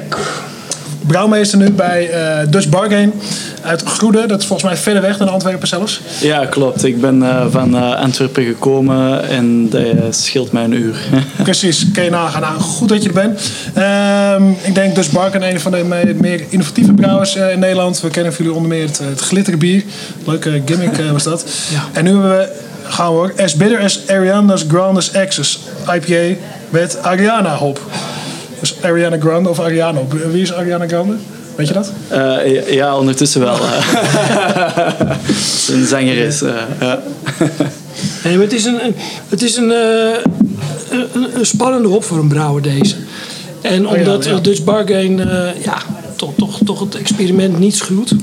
brouwmeester 1.07 1.59
nu 1.59 1.71
bij 1.71 2.11
eh, 2.11 2.47
Dutch 2.49 2.69
Bargain 2.69 3.13
uit 3.63 3.83
Groede. 3.83 4.27
Dat 4.27 4.41
is 4.41 4.47
volgens 4.47 4.69
mij 4.69 4.79
verder 4.79 5.03
weg 5.03 5.17
dan 5.17 5.29
Antwerpen 5.29 5.69
zelfs. 5.69 6.01
Ja, 6.21 6.47
klopt. 6.47 6.85
Ik 6.85 7.01
ben 7.01 7.23
eh, 7.23 7.45
van 7.51 7.77
eh, 7.77 7.95
Antwerpen 7.95 8.45
gekomen 8.45 9.29
en 9.29 9.69
dat 9.71 10.15
scheelt 10.17 10.53
mij 10.53 10.65
een 10.65 10.73
uur. 10.73 10.97
Precies, 11.43 11.87
kun 11.93 12.05
je 12.05 12.11
nagaan. 12.11 12.41
Nou, 12.41 12.61
goed 12.61 12.89
dat 12.89 13.03
je 13.03 13.09
er 13.09 13.15
bent. 13.15 13.41
Ehm, 13.75 14.51
ik 14.63 14.75
denk 14.75 14.95
Dutch 14.95 15.11
Bargain 15.11 15.43
een 15.43 15.61
van 15.61 15.73
de 15.73 15.85
me- 15.85 16.15
meer 16.21 16.45
innovatieve 16.49 16.93
brouwers 16.93 17.37
in 17.37 17.59
Nederland. 17.59 18.01
We 18.01 18.11
kennen 18.11 18.33
van 18.35 18.45
jullie 18.45 18.61
onder 18.61 18.77
meer 18.77 18.87
het, 18.87 18.99
het 18.99 19.21
glitterbier. 19.21 19.85
Leuke 20.25 20.63
gimmick 20.65 20.97
was 21.13 21.23
dat. 21.23 21.45
Ja. 21.73 21.85
En 21.93 22.05
nu 22.05 22.11
hebben 22.11 22.31
we, 22.31 22.49
gaan 22.85 23.07
we 23.07 23.13
hoor, 23.13 23.33
As 23.43 23.55
Bitter 23.55 23.81
as 23.81 24.01
Ariana's 24.07 24.65
Grande's 24.69 25.15
Access 25.15 25.59
IPA 25.95 26.37
met 26.71 26.99
Ariana 27.03 27.55
hop. 27.57 27.81
Dus 28.61 28.75
Ariana 28.83 29.17
Grande 29.19 29.49
of 29.49 29.59
Ariana 29.61 29.99
hop. 29.99 30.13
Wie 30.33 30.43
is 30.43 30.53
Ariana 30.53 30.87
Grande? 30.87 31.15
Weet 31.57 31.69
je 31.69 31.75
dat? 31.75 31.93
Eh, 32.09 32.19
ja, 32.55 32.63
ja, 32.69 32.97
ondertussen 32.99 33.41
wel. 33.41 33.57
Een 35.71 35.87
eh, 35.93 36.53
ja. 36.81 37.03
Nee, 38.25 38.35
maar 38.37 38.45
het 38.45 38.53
is 38.53 38.65
een, 38.65 38.85
een- 38.85 38.95
het 39.29 39.43
is 39.43 39.57
een, 39.57 39.73
eh, 39.73 40.17
een, 40.91 41.39
een 41.39 41.47
spannende 41.47 41.89
hop 41.89 42.05
voor 42.05 42.19
een 42.19 42.29
brouwer 42.29 42.63
deze. 42.63 42.95
En 43.61 43.89
omdat 43.89 44.27
Oh 44.27 44.33
ja. 44.33 44.39
Dutch 44.39 44.65
Bargain 44.65 45.21
eh, 45.21 45.63
ja, 45.65 45.77
toch, 46.17 46.33
toch, 46.37 46.59
toch 46.65 46.81
het 46.81 46.95
experiment 46.95 47.59
niet 47.59 47.77
schuwt. 47.77 48.15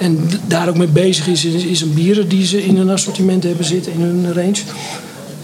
En 0.00 0.28
daar 0.46 0.68
ook 0.68 0.76
mee 0.76 0.86
bezig 0.86 1.26
is, 1.26 1.44
is, 1.44 1.80
een 1.80 1.94
bieren 1.94 2.28
die 2.28 2.46
ze 2.46 2.64
in 2.64 2.76
hun 2.76 2.90
assortiment 2.90 3.42
hebben 3.42 3.64
zitten, 3.64 3.92
in 3.92 4.00
hun 4.00 4.32
range. 4.32 4.60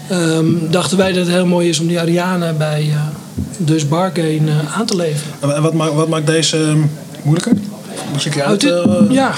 ehm, 0.09 0.45
dachten 0.69 0.97
wij 0.97 1.11
dat 1.11 1.25
het 1.25 1.35
heel 1.35 1.45
mooi 1.45 1.69
is 1.69 1.79
om 1.79 1.87
die 1.87 1.99
Ariane 1.99 2.53
bij 2.53 2.81
eh 2.81 3.01
Dus 3.57 3.87
Bargain 3.87 4.47
eh, 4.47 4.77
aan 4.77 4.85
te 4.85 4.95
leveren. 4.95 5.33
En 5.39 5.61
wat, 5.61 5.73
maakt, 5.73 5.93
wat 5.93 6.07
maakt 6.07 6.27
deze 6.27 6.57
ehm, 6.57 6.79
moeilijker? 7.21 7.53
Moest 8.11 8.25
ik 8.25 8.33
je 8.33 8.43
uit, 8.43 8.63
eh, 8.63 9.01
ja, 9.09 9.33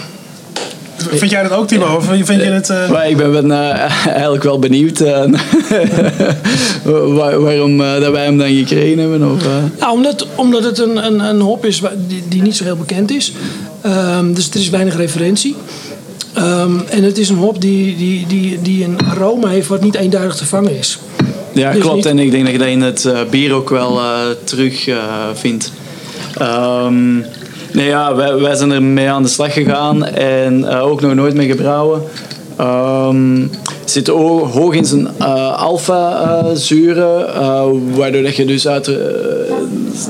Vind 1.09 1.31
jij 1.31 1.43
dat 1.43 1.51
ook, 1.51 1.67
Timo? 1.67 1.95
Of 1.95 2.05
vind 2.05 2.27
je 2.27 2.33
het... 2.33 2.69
eh, 2.69 2.89
Maar 2.89 3.09
ik 3.09 3.17
ben 3.17 3.31
wel, 3.31 3.43
eh, 3.51 4.07
eigenlijk 4.07 4.43
wel 4.43 4.59
benieuwd 4.59 4.99
eh, 4.99 5.23
waar- 7.15 7.41
waarom 7.41 7.81
eh, 7.81 7.99
dat 7.99 8.11
wij 8.11 8.23
hem 8.23 8.37
dan 8.37 8.47
gekregen 8.55 8.97
hebben. 8.99 9.31
Of, 9.31 9.43
eh. 9.45 9.49
Nou, 9.79 9.93
omdat, 9.93 10.27
omdat 10.35 10.63
het 10.63 10.79
een, 10.79 11.05
een, 11.05 11.19
een 11.19 11.39
hop 11.39 11.65
is 11.65 11.81
die, 12.07 12.23
die 12.29 12.41
niet 12.41 12.55
zo 12.55 12.63
heel 12.63 12.75
bekend 12.75 13.11
is. 13.11 13.33
Ehm, 13.81 14.33
dus 14.33 14.49
er 14.49 14.59
is 14.59 14.69
weinig 14.69 14.95
referentie. 14.95 15.55
Ehm, 16.33 16.71
en 16.89 17.03
het 17.03 17.17
is 17.17 17.29
een 17.29 17.35
hop 17.37 17.61
die, 17.61 17.95
die, 17.97 18.25
die, 18.27 18.61
die 18.61 18.83
een 18.83 18.97
aroma 19.09 19.47
heeft 19.47 19.67
wat 19.67 19.81
niet 19.83 19.95
eenduidig 19.95 20.35
te 20.35 20.45
vangen 20.45 20.77
is. 20.77 20.99
Ja, 21.53 21.71
Dus 21.71 21.81
klopt. 21.81 21.95
niet- 21.95 22.05
En 22.05 22.19
ik 22.19 22.31
denk 22.31 22.43
dat 22.43 22.51
je 22.53 22.59
dat 22.59 22.67
in 22.67 22.81
het 22.81 23.05
eh, 23.05 23.19
bier 23.29 23.53
ook 23.53 23.69
wel 23.69 23.99
eh, 23.99 24.15
terug 24.43 24.87
eh, 24.87 24.97
vindt. 25.33 25.71
Ehm, 26.37 27.17
nee, 27.73 27.87
ja, 27.87 28.15
wij, 28.15 28.35
wij 28.35 28.55
zijn 28.55 28.71
ermee 28.71 29.09
aan 29.09 29.23
de 29.23 29.29
slag 29.29 29.53
gegaan 29.53 30.05
en 30.05 30.69
eh, 30.69 30.85
ook 30.85 31.01
nog 31.01 31.13
nooit 31.13 31.33
mee 31.33 31.47
gebrouwen. 31.47 32.01
Ehm 32.57 33.45
zit 33.85 34.09
o- 34.09 34.45
hoog 34.45 34.73
in 34.73 34.85
zijn 34.85 35.07
eh 35.19 35.61
alfa-zuren, 35.61 37.33
eh, 37.33 37.65
waardoor 37.95 38.23
dat 38.23 38.35
je 38.35 38.45
dus 38.45 38.67
uit, 38.67 38.91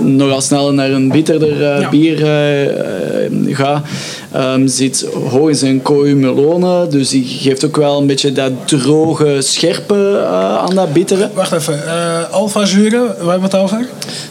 nogal 0.02 0.42
snel 0.42 0.74
naar 0.74 0.92
een 0.92 1.10
bitterder 1.10 1.88
bier 1.90 2.18
gaat. 3.56 3.86
Ehm, 4.32 4.68
zit 4.68 5.06
hoog 5.30 5.50
in 5.50 5.56
zijn 5.56 5.82
kooi 5.82 6.16
melone, 6.16 6.88
dus 6.88 7.10
die 7.10 7.24
geeft 7.26 7.66
ook 7.66 7.76
wel 7.78 7.98
een 8.00 8.08
beetje 8.08 8.32
dat 8.32 8.52
droge, 8.66 9.36
scherpe 9.40 10.20
eh, 10.24 10.58
aan 10.58 10.76
dat 10.76 10.94
bittere. 10.94 11.30
Wacht 11.34 11.52
even. 11.52 11.88
eh 11.88 12.32
Alpha-zuren, 12.32 13.06
waar 13.08 13.16
hebben 13.32 13.50
we 13.50 13.56
het 13.58 13.64
over? 13.66 13.88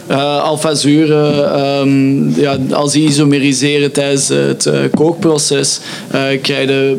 Eh 0.06 0.42
alpha-zuren, 0.42 1.52
ehm, 1.54 2.40
ja, 2.40 2.56
als 2.70 2.92
die 2.92 3.08
isomeriseren 3.08 3.92
tijdens 3.92 4.28
het 4.28 4.70
kookproces, 4.94 5.80
eh 6.10 6.20
krijg 6.42 6.68
je 6.68 6.96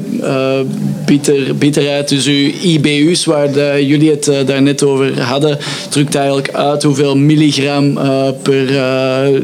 bitter, 1.06 1.56
bitterheid. 1.56 2.10
Dus 2.10 2.26
je 2.26 2.54
IBU's, 2.62 3.26
waar 3.26 3.52
de- 3.52 3.84
jullie 3.86 4.10
het 4.10 4.28
eh, 4.28 4.46
daarnet 4.46 4.84
over 4.84 5.22
hadden, 5.22 5.58
drukt 5.90 6.16
eigenlijk 6.16 6.52
uit 6.54 6.84
hoeveel 6.84 7.16
milligram 7.18 7.94
per 8.42 8.66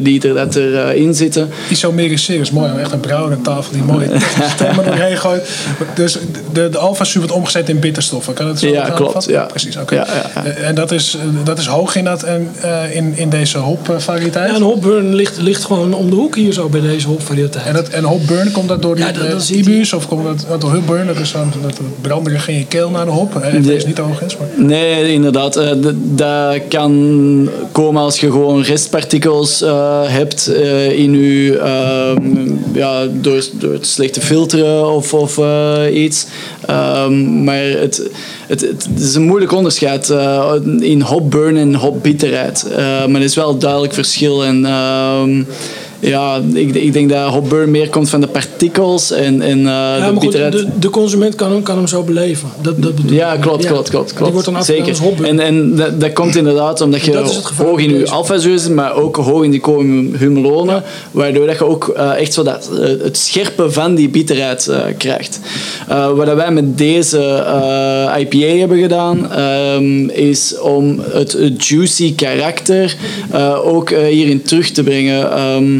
liter 0.01 0.33
dat 0.33 0.55
erin 0.55 0.95
in 1.03 1.13
zitten. 1.13 1.49
Isomeriseren 1.69 2.41
is 2.41 2.51
mooi. 2.51 2.71
Echt 2.79 2.91
een 2.91 2.99
brouwer 2.99 3.37
tafel 3.45 3.71
die 3.73 3.83
mooie 3.83 4.07
doorheen 4.85 5.17
gooit. 5.17 5.49
Dus 5.95 6.17
de, 6.53 6.69
de 6.69 6.77
alpha-zuur 6.77 7.21
wordt 7.21 7.37
omgezet 7.37 7.69
in 7.69 7.79
bitterstoffen. 7.79 8.33
Kan 8.33 8.47
het 8.47 8.59
zo 8.59 8.67
Ja, 8.67 8.89
klopt, 8.89 9.25
ja. 9.25 9.43
Precies, 9.43 9.77
oké. 9.77 9.95
Ja, 9.95 10.05
ja, 10.07 10.31
ja. 10.43 10.43
Eh, 10.49 10.67
En 10.67 10.75
dat 10.75 10.91
is, 10.91 11.17
dat 11.43 11.59
is 11.59 11.65
hoog 11.65 11.95
in, 11.95 12.03
dat, 12.03 12.23
en, 12.23 12.49
eh, 12.61 12.95
in, 12.95 13.13
in 13.15 13.29
deze 13.29 13.57
hopvariëteit? 13.57 14.49
Ja, 14.49 14.55
een 14.55 14.61
hopburn 14.61 15.13
ligt, 15.15 15.37
ligt 15.37 15.63
gewoon 15.65 15.93
om 15.93 16.09
de 16.09 16.15
hoek 16.15 16.35
hier 16.35 16.53
zo 16.53 16.69
bij 16.69 16.81
deze 16.81 17.07
hopvariëteit. 17.07 17.65
En, 17.65 17.73
dat, 17.73 17.87
en 17.89 18.03
hopburn, 18.03 18.51
komt 18.51 18.67
dat 18.67 18.81
door 18.81 18.95
die 18.95 19.05
Ja, 19.05 19.11
dat- 19.11 19.23
eh, 19.23 19.29
dat 19.31 19.49
IBU's 19.49 19.93
of 19.93 20.07
komt 20.07 20.23
dat 20.23 20.45
want 20.47 20.61
door 20.61 20.73
hopburn? 20.73 21.07
Dat 21.07 21.19
is 21.19 21.29
zo'n 21.29 21.51
dat 21.61 21.79
branderig 22.01 22.47
in 22.47 22.57
je 22.57 22.65
keel 22.65 22.89
naar 22.89 23.05
de 23.05 23.11
hop. 23.11 23.33
Hè, 23.41 23.51
Nee. 23.51 23.61
deze 23.61 23.87
niet 23.87 23.97
hoog 23.97 24.21
is, 24.21 24.37
maar... 24.37 24.47
Nee, 24.65 25.13
inderdaad. 25.13 25.55
Eh, 25.55 25.69
d- 25.71 25.93
Dat 26.17 26.57
kan 26.69 27.49
komen 27.71 28.01
als 28.01 28.19
je 28.19 28.31
gewoon 28.31 28.61
restpartikels 28.61 29.61
eh, 29.61 30.01
hebt 30.05 30.47
eh, 30.47 30.99
in 30.99 31.13
je, 31.13 31.57
ehm, 31.57 32.53
ja, 32.73 33.05
door, 33.11 33.34
door 33.51 33.73
het 33.73 33.87
slecht 33.87 34.13
te 34.13 34.21
filteren 34.21 34.89
of, 34.89 35.13
of 35.13 35.37
eh, 35.37 35.83
iets. 35.91 36.25
Ehm, 36.65 37.43
maar 37.43 37.63
het, 37.63 38.09
het, 38.47 38.61
het 38.61 38.87
is 38.99 39.15
een 39.15 39.25
moeilijk 39.25 39.51
onderscheid 39.51 40.09
eh, 40.09 40.53
in 40.79 41.01
hopburn 41.01 41.57
en 41.57 41.75
hopbitterheid. 41.75 42.67
Eh, 42.71 42.77
maar 42.77 43.15
er 43.15 43.21
is 43.21 43.35
wel 43.35 43.49
een 43.49 43.59
duidelijk 43.59 43.93
verschil. 43.93 44.43
En, 44.43 44.65
ehm, 44.65 45.43
ja, 45.99 46.41
ik, 46.53 46.75
ik 46.75 46.93
denk 46.93 47.09
dat 47.09 47.29
hopburn 47.29 47.71
meer 47.71 47.89
komt 47.89 48.09
van 48.09 48.21
de 48.21 48.27
partikels 48.27 49.11
en, 49.11 49.41
en 49.41 49.57
eh, 49.57 49.63
ja, 49.65 49.97
de 49.97 50.11
goed, 50.11 50.19
bitterheid. 50.19 50.53
de, 50.53 50.67
de 50.79 50.89
consument 50.89 51.35
kan 51.35 51.51
hem, 51.51 51.63
kan 51.63 51.77
hem 51.77 51.87
zo 51.87 52.03
beleven. 52.03 52.49
Dat, 52.61 52.81
dat 52.81 52.91
Ja, 53.07 53.37
klopt, 53.37 53.63
Ja. 53.63 53.69
klopt, 53.69 53.89
klopt, 53.89 54.09
klopt. 54.13 54.23
Die 54.23 54.31
wordt 54.33 54.45
dan 54.53 54.63
Zeker. 54.63 54.87
als. 54.87 55.21
En, 55.21 55.39
en 55.39 55.75
dat, 55.75 55.99
dat 56.01 56.13
komt 56.13 56.35
inderdaad 56.35 56.81
omdat 56.81 57.01
je 57.01 57.11
is 57.11 57.41
hoog 57.57 57.79
in 57.79 57.89
je 57.89 57.97
deze. 57.99 58.11
alfa 58.11 58.37
zit, 58.37 58.69
maar 58.69 58.95
ook 58.95 59.15
hoog 59.15 59.43
in 59.43 59.51
die 59.51 59.61
humulone, 60.17 60.83
waardoor 61.11 61.45
dat 61.47 61.57
je 61.57 61.65
ook 61.65 61.87
eh, 61.87 62.19
echt 62.21 62.33
zo 62.33 62.43
dat, 62.43 62.69
eh, 62.73 62.79
het 63.03 63.17
scherpe 63.17 63.71
van 63.71 63.95
die 63.95 64.09
bitterheid 64.09 64.69
krijgt. 64.97 65.39
Wat 66.15 66.33
wij 66.33 66.51
met 66.51 66.77
deze 66.77 67.17
IPA 68.19 68.57
hebben 68.59 68.79
gedaan, 68.79 69.31
ehm, 69.31 70.09
is 70.09 70.59
om 70.59 70.99
het, 71.11 71.31
het 71.31 71.65
juicy 71.67 72.15
karakter 72.15 72.95
ook 73.63 73.89
hierin 73.89 74.41
terug 74.41 74.69
te 74.71 74.83
brengen. 74.83 75.31
Ehm, 75.31 75.79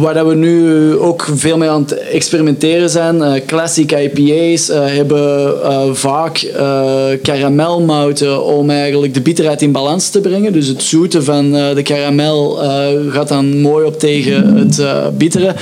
Waar 0.00 0.26
we 0.26 0.34
nu 0.34 0.94
ook 0.98 1.28
veel 1.34 1.56
mee 1.56 1.68
aan 1.68 1.80
het 1.82 1.92
experimenteren 1.98 2.90
zijn. 2.90 3.22
eh, 3.22 3.40
classic 3.46 3.92
IPA's 3.92 4.68
eh, 4.68 4.84
hebben 4.86 5.62
eh, 5.62 5.82
vaak 5.92 6.38
eh 6.38 7.04
karamelmouten 7.22 8.44
om 8.44 8.70
eigenlijk 8.70 9.14
de 9.14 9.20
bitterheid 9.20 9.62
in 9.62 9.72
balans 9.72 10.08
te 10.08 10.20
brengen. 10.20 10.52
Dus 10.52 10.66
het 10.66 10.82
zoete 10.82 11.22
van 11.22 11.56
eh, 11.56 11.74
de 11.74 11.82
karamel 11.82 12.62
eh, 12.62 12.88
gaat 13.08 13.28
dan 13.28 13.60
mooi 13.60 13.86
op 13.86 13.98
tegen 13.98 14.56
het 14.56 14.78
eh, 14.78 15.06
bittere. 15.16 15.54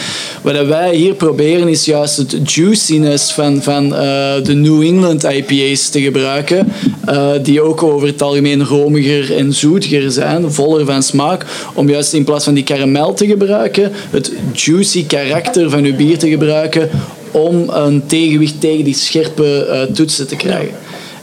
Wat 0.42 0.66
wij 0.66 0.94
hier 0.94 1.14
proberen 1.14 1.68
is 1.68 1.84
juist 1.84 2.16
het 2.16 2.52
juiciness 2.52 3.32
van, 3.32 3.62
van 3.62 3.94
eh, 3.94 4.34
de 4.44 4.54
New 4.54 4.82
England 4.82 5.24
IPA's 5.24 5.88
te 5.88 6.00
gebruiken. 6.00 6.72
eh, 7.04 7.28
die 7.42 7.60
ook 7.60 7.82
over 7.82 8.08
het 8.08 8.22
algemeen 8.22 8.64
romiger 8.64 9.36
en 9.36 9.52
zoetiger 9.52 10.10
zijn, 10.10 10.52
voller 10.52 10.84
van 10.86 11.02
smaak. 11.02 11.44
Om 11.74 11.88
juist 11.88 12.12
in 12.12 12.24
plaats 12.24 12.44
van 12.44 12.54
die 12.54 12.64
karamel 12.64 13.14
te 13.14 13.26
gebruiken, 13.26 13.83
het 14.10 14.32
juicy 14.52 15.06
karakter 15.06 15.70
van 15.70 15.84
uw 15.84 15.96
bier 15.96 16.18
te 16.18 16.28
gebruiken 16.28 16.88
om 17.30 17.68
een 17.68 18.06
tegenwicht 18.06 18.60
tegen 18.60 18.84
die 18.84 18.94
scherpe 18.94 19.64
eh, 19.66 19.82
toetsen 19.94 20.26
te 20.26 20.36
krijgen. 20.36 20.74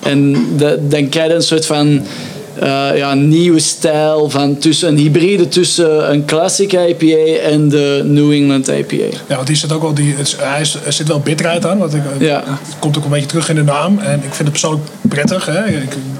En 0.03 0.45
de- 0.57 0.79
dan 0.89 1.09
krijg 1.09 1.27
je 1.29 1.33
een 1.35 1.41
soort 1.41 1.65
van 1.65 2.01
eh, 2.59 2.89
ja, 2.95 3.13
nieuwe 3.13 3.59
stijl 3.59 4.29
van 4.29 4.57
tussen, 4.57 4.87
een 4.89 4.97
hybride 4.97 5.47
tussen 5.47 6.11
een 6.11 6.25
classic 6.25 6.73
IPA 6.73 7.39
en 7.49 7.69
de 7.69 8.01
New 8.05 8.31
England 8.31 8.67
IPA. 8.67 8.95
Ja, 9.27 9.35
want 9.35 9.47
die 9.47 9.55
zit 9.55 9.71
ook 9.71 9.81
wel, 9.81 9.93
die, 9.93 10.13
het, 10.17 10.35
hij 10.39 10.61
is, 10.61 10.77
er 10.85 10.93
zit 10.93 11.07
wel 11.07 11.19
bitterheid 11.19 11.65
aan. 11.65 11.77
Want 11.77 11.93
ik, 11.93 12.01
Ja. 12.19 12.43
Het 12.45 12.79
komt 12.79 12.97
ook 12.97 13.03
een 13.03 13.09
beetje 13.09 13.25
terug 13.27 13.49
in 13.49 13.55
de 13.55 13.63
naam. 13.63 13.99
En 13.99 14.13
ik 14.15 14.21
vind 14.33 14.37
het 14.37 14.49
persoonlijk 14.51 14.83
prettig. 15.09 15.45
Hè. 15.45 15.67
Ik, 15.67 15.73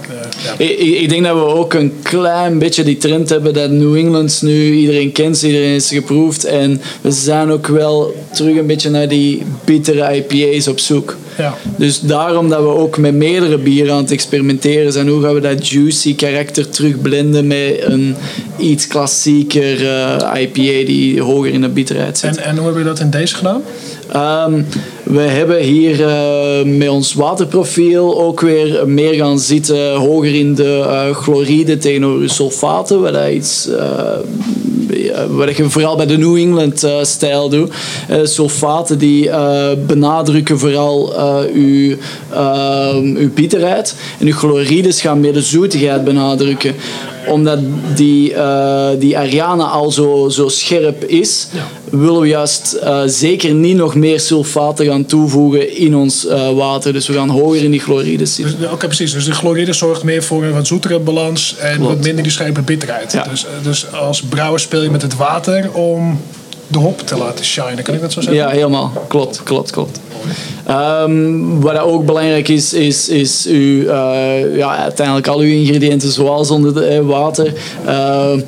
eh. 0.09 0.20
Ik, 0.57 0.69
ik- 0.80 1.09
denk 1.09 1.23
dat 1.23 1.35
we 1.35 1.45
ook 1.45 1.73
een 1.73 1.93
klein 2.03 2.59
beetje 2.59 2.84
die 2.84 2.97
trend 2.97 3.30
hebben 3.30 3.53
dat 3.53 3.69
New 3.69 3.95
Englands 3.95 4.41
nu 4.41 4.72
iedereen 4.73 5.11
kent, 5.11 5.41
iedereen 5.43 5.76
is 5.76 5.88
geproefd. 5.89 6.43
En 6.45 6.81
we 7.01 7.11
zijn 7.11 7.49
ook 7.51 7.68
wel 7.68 8.15
terug 8.34 8.57
een 8.57 8.65
beetje 8.68 8.89
naar 8.89 9.07
die 9.07 9.41
bittere 9.65 10.15
IPA's 10.15 10.68
op 10.68 10.80
zoek. 10.80 11.15
Ja. 11.38 11.57
Dus 11.77 11.99
daarom 11.99 12.49
dat 12.49 12.59
we 12.59 12.68
ook 12.68 12.97
met 12.97 13.13
meerdere 13.13 13.57
bieren 13.57 13.93
aan 13.93 14.01
het 14.01 14.11
experimenteren 14.11 14.91
zijn. 14.91 15.07
Hoe 15.07 15.22
gaan 15.22 15.34
we 15.34 15.39
dat 15.39 15.68
juicy 15.68 16.15
karakter 16.15 16.69
terugblenden 16.69 17.47
met 17.47 17.76
een 17.80 18.15
iets 18.57 18.88
klassieker 18.88 19.88
eh, 19.88 20.41
IPA 20.41 20.85
die 20.85 21.22
hoger 21.22 21.51
in 21.53 21.61
de 21.61 21.69
bitterheid 21.69 22.18
zit. 22.18 22.38
En, 22.38 22.43
en 22.43 22.57
hoe 22.57 22.68
heb 22.68 22.77
je 22.77 22.84
dat 22.84 22.99
in 22.99 23.09
deze 23.09 23.35
gedaan? 23.35 23.61
Ehm, 24.11 24.61
we 25.11 25.21
hebben 25.21 25.59
hier 25.59 26.07
eh, 26.07 26.65
met 26.65 26.89
ons 26.89 27.13
waterprofiel 27.13 28.21
ook 28.21 28.41
weer 28.41 28.88
meer 28.88 29.13
gaan 29.13 29.39
zitten 29.39 29.95
hoger 29.95 30.35
in 30.35 30.55
de 30.55 30.85
eh, 30.88 31.15
chloride 31.15 31.77
tegenover 31.77 32.29
sulfaten. 32.29 33.01
Wat, 33.01 33.15
iets, 33.31 33.67
eh, 33.67 34.17
wat 35.29 35.55
je 35.55 35.69
vooral 35.69 35.95
bij 35.95 36.05
de 36.05 36.17
New 36.17 36.35
England 36.35 36.83
eh, 36.83 36.97
stijl 37.01 37.49
doet. 37.49 37.73
Sulfaten 38.23 38.97
die 38.97 39.29
benadrukken 39.85 40.59
vooral 40.59 41.13
uw, 41.53 41.95
uw 43.15 43.33
bitterheid. 43.33 43.95
En 44.19 44.27
uw 44.27 44.33
chlorides 44.33 45.01
gaan 45.01 45.19
meer 45.19 45.33
de 45.33 45.41
zoetigheid 45.41 46.03
benadrukken 46.03 46.75
omdat 47.27 47.60
die, 47.95 48.34
eh, 48.34 48.89
die 48.99 49.18
Ariane 49.18 49.64
al 49.64 49.91
zo, 49.91 50.30
zo 50.30 50.48
scherp 50.48 51.03
is, 51.03 51.48
willen 51.89 52.22
we 52.22 52.27
juist 52.27 52.73
eh, 52.73 53.02
zeker 53.06 53.53
niet 53.53 53.76
nog 53.76 53.95
meer 53.95 54.19
sulfaten 54.19 54.85
gaan 54.85 55.06
toevoegen 55.06 55.77
in 55.77 55.95
ons 55.95 56.26
eh, 56.26 56.52
water. 56.53 56.93
Dus 56.93 57.07
we 57.07 57.14
gaan 57.14 57.30
hoger 57.30 57.64
in 57.64 57.72
die 57.72 57.80
chlorides 57.80 58.35
zitten. 58.35 58.60
Dus, 58.60 58.69
Oké, 58.69 58.85
precies. 58.85 59.11
Dus 59.14 59.26
de 59.26 59.34
chloride 59.34 59.73
zorgt 59.73 60.03
meer 60.03 60.23
voor 60.23 60.43
een 60.43 60.53
wat 60.53 60.68
zoetere 60.68 60.99
balans 60.99 61.56
en 61.60 61.76
Klopt. 61.76 61.93
wat 61.93 62.03
minder 62.03 62.23
die 62.23 62.31
scherpe 62.31 62.61
bitterheid. 62.61 63.11
Ja. 63.11 63.23
Dus, 63.30 63.45
dus 63.64 63.91
als 63.91 64.22
brouwer 64.22 64.60
speel 64.60 64.81
je 64.84 64.89
met 64.89 65.02
het 65.02 65.15
water 65.15 65.72
om 65.73 66.19
de 66.68 66.80
hop 66.80 66.99
te 66.99 67.18
laten 67.18 67.45
shinen. 67.45 67.84
Kan 67.84 67.93
ik 67.93 68.02
dat 68.02 68.11
zo 68.11 68.22
zeggen? 68.22 68.41
Ja, 68.41 68.49
helemaal. 68.49 69.06
Klopt, 69.07 69.43
klopt, 69.43 69.72
klopt. 69.72 69.99
Ehm, 70.65 71.60
wat 71.60 71.80
ook 71.80 72.06
belangrijk 72.06 72.48
is, 72.48 72.73
is, 72.73 73.10
is 73.10 73.45
eh, 73.48 74.57
ja, 74.57 74.77
uiteindelijk 74.77 75.27
al 75.27 75.39
uw 75.39 75.53
ingrediënten 75.53 76.11
zoals 76.11 76.52
onder 76.52 76.73
de, 76.73 76.85
eh, 76.85 76.99
water. 76.99 77.53
Ehm, 77.85 78.39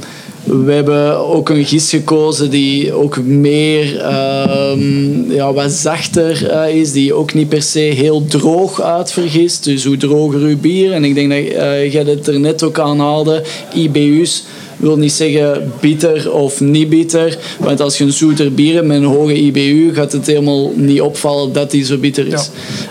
We 0.43 0.71
hebben 0.71 1.17
ook 1.17 1.49
een 1.49 1.65
gist 1.65 1.89
gekozen 1.89 2.49
die 2.49 2.93
ook 2.93 3.23
meer 3.23 3.99
ehm, 3.99 5.31
ja, 5.31 5.53
wat 5.53 5.71
zachter 5.71 6.49
eh, 6.49 6.75
is, 6.75 6.91
die 6.91 7.13
ook 7.13 7.33
niet 7.33 7.49
per 7.49 7.61
se 7.61 7.79
heel 7.79 8.25
droog 8.25 8.81
uitvergist. 8.81 9.63
Dus 9.63 9.85
hoe 9.85 9.97
droger 9.97 10.39
uw 10.39 10.57
bier, 10.57 10.91
en 10.91 11.03
ik 11.03 11.15
denk 11.15 11.29
dat 11.29 11.39
uh, 11.39 11.93
jij 11.93 12.03
het 12.03 12.27
er 12.27 12.39
net 12.39 12.63
ook 12.63 12.79
aan 12.79 12.99
haalde, 12.99 13.43
IBU's 13.73 14.43
wil 14.83 14.97
niet 14.97 15.11
zeggen 15.11 15.71
bitter 15.79 16.31
of 16.31 16.59
niet 16.59 16.89
bitter. 16.89 17.37
Want 17.59 17.81
als 17.81 17.97
je 17.97 18.03
een 18.03 18.13
zoeter 18.13 18.53
bier 18.53 18.73
hebt 18.73 18.87
met 18.87 18.97
een 18.97 19.03
hoge 19.03 19.41
IBU, 19.41 19.93
gaat 19.93 20.11
het 20.11 20.27
helemaal 20.27 20.71
niet 20.75 21.01
opvallen 21.01 21.53
dat 21.53 21.71
die 21.71 21.85
zo 21.85 21.97
bitter 21.97 22.27
is. 22.27 22.49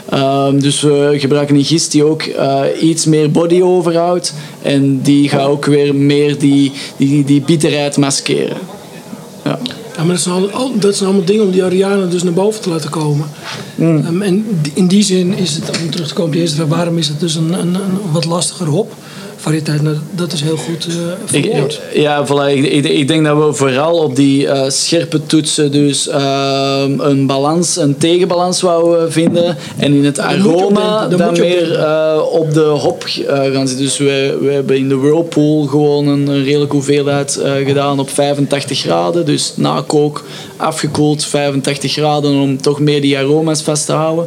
Ehm, 0.08 0.58
dus 0.58 0.80
we 0.80 1.14
gebruiken 1.16 1.56
een 1.56 1.64
gist 1.64 1.92
die 1.92 2.04
ook 2.04 2.22
uh, 2.24 2.62
iets 2.80 3.04
meer 3.04 3.30
body 3.30 3.62
overhoudt. 3.62 4.34
En 4.62 5.00
die 5.00 5.28
gaat 5.28 5.46
ook 5.46 5.64
weer 5.64 5.94
meer 5.94 6.38
die, 6.38 6.72
die, 6.96 7.24
die 7.24 7.40
bitterheid 7.40 7.96
maskeren. 7.96 8.56
Ja. 9.44 9.58
Ja, 9.96 10.04
maar 10.04 10.14
dat 10.14 10.24
zijn, 10.24 10.34
allemaal, 10.34 10.78
dat 10.78 10.96
zijn 10.96 11.08
allemaal 11.08 11.26
dingen 11.26 11.44
om 11.44 11.50
die 11.50 11.64
Ariane 11.64 12.08
dus 12.08 12.22
naar 12.22 12.32
boven 12.32 12.60
te 12.62 12.68
laten 12.68 12.90
komen. 12.90 13.26
Mm. 13.74 14.06
Um, 14.06 14.22
en 14.22 14.46
in 14.74 14.86
die 14.86 15.02
zin 15.02 15.34
is 15.34 15.54
het, 15.54 15.80
om 15.82 15.90
terug 15.90 16.08
te 16.08 16.14
komen 16.14 16.32
op 16.32 16.40
eerste 16.40 16.56
vraag, 16.56 16.68
waarom 16.68 16.98
is 16.98 17.08
het 17.08 17.20
dus 17.20 17.34
een, 17.34 17.52
een, 17.52 17.74
een 17.74 18.12
wat 18.12 18.24
lastiger 18.24 18.66
hop? 18.66 18.92
Variëteit, 19.42 19.82
nou, 19.82 19.96
dat 20.10 20.32
is 20.32 20.40
heel 20.40 20.56
goed 20.56 20.86
uh, 20.88 20.94
verwoord. 21.24 21.80
Ja, 21.94 22.26
voilà, 22.26 22.56
ik, 22.56 22.64
ik, 22.64 22.84
ik, 22.84 23.08
denk 23.08 23.24
dat 23.24 23.36
we 23.36 23.52
vooral 23.52 23.98
op 23.98 24.16
die 24.16 24.44
uh, 24.44 24.68
scherpe 24.68 25.26
toetsen 25.26 25.72
dus 25.72 26.08
uh, 26.08 26.84
een 26.98 27.26
balans, 27.26 27.76
een 27.76 27.96
tegenbalans 27.96 28.60
wouden 28.60 29.12
vinden. 29.12 29.56
En 29.76 29.94
in 29.94 30.04
het 30.04 30.18
aroma 30.18 31.08
dan, 31.08 31.18
dan 31.18 31.38
meer 31.38 31.86
op 32.24 32.54
de 32.54 32.64
hop 32.64 33.04
gaan 33.26 33.68
zitten. 33.68 33.86
Dus 33.86 33.98
we, 33.98 34.38
we 34.40 34.50
hebben 34.50 34.76
in 34.76 34.88
de 34.88 34.96
Whirlpool 34.96 35.66
gewoon 35.66 36.06
een, 36.06 36.26
een 36.28 36.44
redelijke 36.44 36.74
hoeveelheid 36.74 37.40
gedaan 37.64 37.98
op 37.98 38.10
85 38.10 38.78
graden. 38.78 39.24
Dus 39.24 39.52
na 39.56 39.82
kook 39.86 40.24
afgekoeld 40.56 41.24
85 41.24 41.92
graden 41.92 42.34
om 42.34 42.60
toch 42.60 42.80
meer 42.80 43.00
die 43.00 43.18
aroma's 43.18 43.62
vast 43.62 43.86
te 43.86 43.92
houden. 43.92 44.26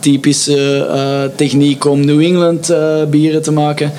Typische 0.00 1.30
techniek 1.36 1.84
om 1.84 2.04
New 2.04 2.20
England 2.20 2.74
bieren 3.10 3.42
te 3.42 3.52
maken. 3.52 3.92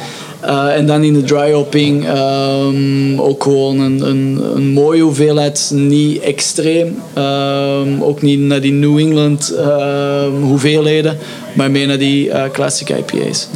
Uh, 0.45 0.75
en 0.75 0.85
dan 0.85 1.03
in 1.03 1.13
de 1.13 1.23
dry 1.23 1.51
hopping 1.51 2.09
um, 2.09 3.21
ook 3.21 3.43
gewoon 3.43 3.79
een, 3.79 4.01
een, 4.01 4.41
een, 4.55 4.67
mooie 4.67 5.01
hoeveelheid, 5.01 5.71
niet 5.73 6.21
extreem. 6.21 7.01
Um, 7.17 8.03
ook 8.03 8.21
niet 8.21 8.39
naar 8.39 8.61
die 8.61 8.71
New 8.71 8.97
England 8.97 9.53
uh, 9.55 10.23
hoeveelheden, 10.41 11.17
maar 11.53 11.71
meer 11.71 11.87
naar 11.87 11.97
die 11.97 12.27
uh, 12.27 12.43
classic 12.51 12.89
IPA's. 12.89 13.47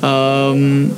Ja. 0.00 0.48
Um, 0.48 0.92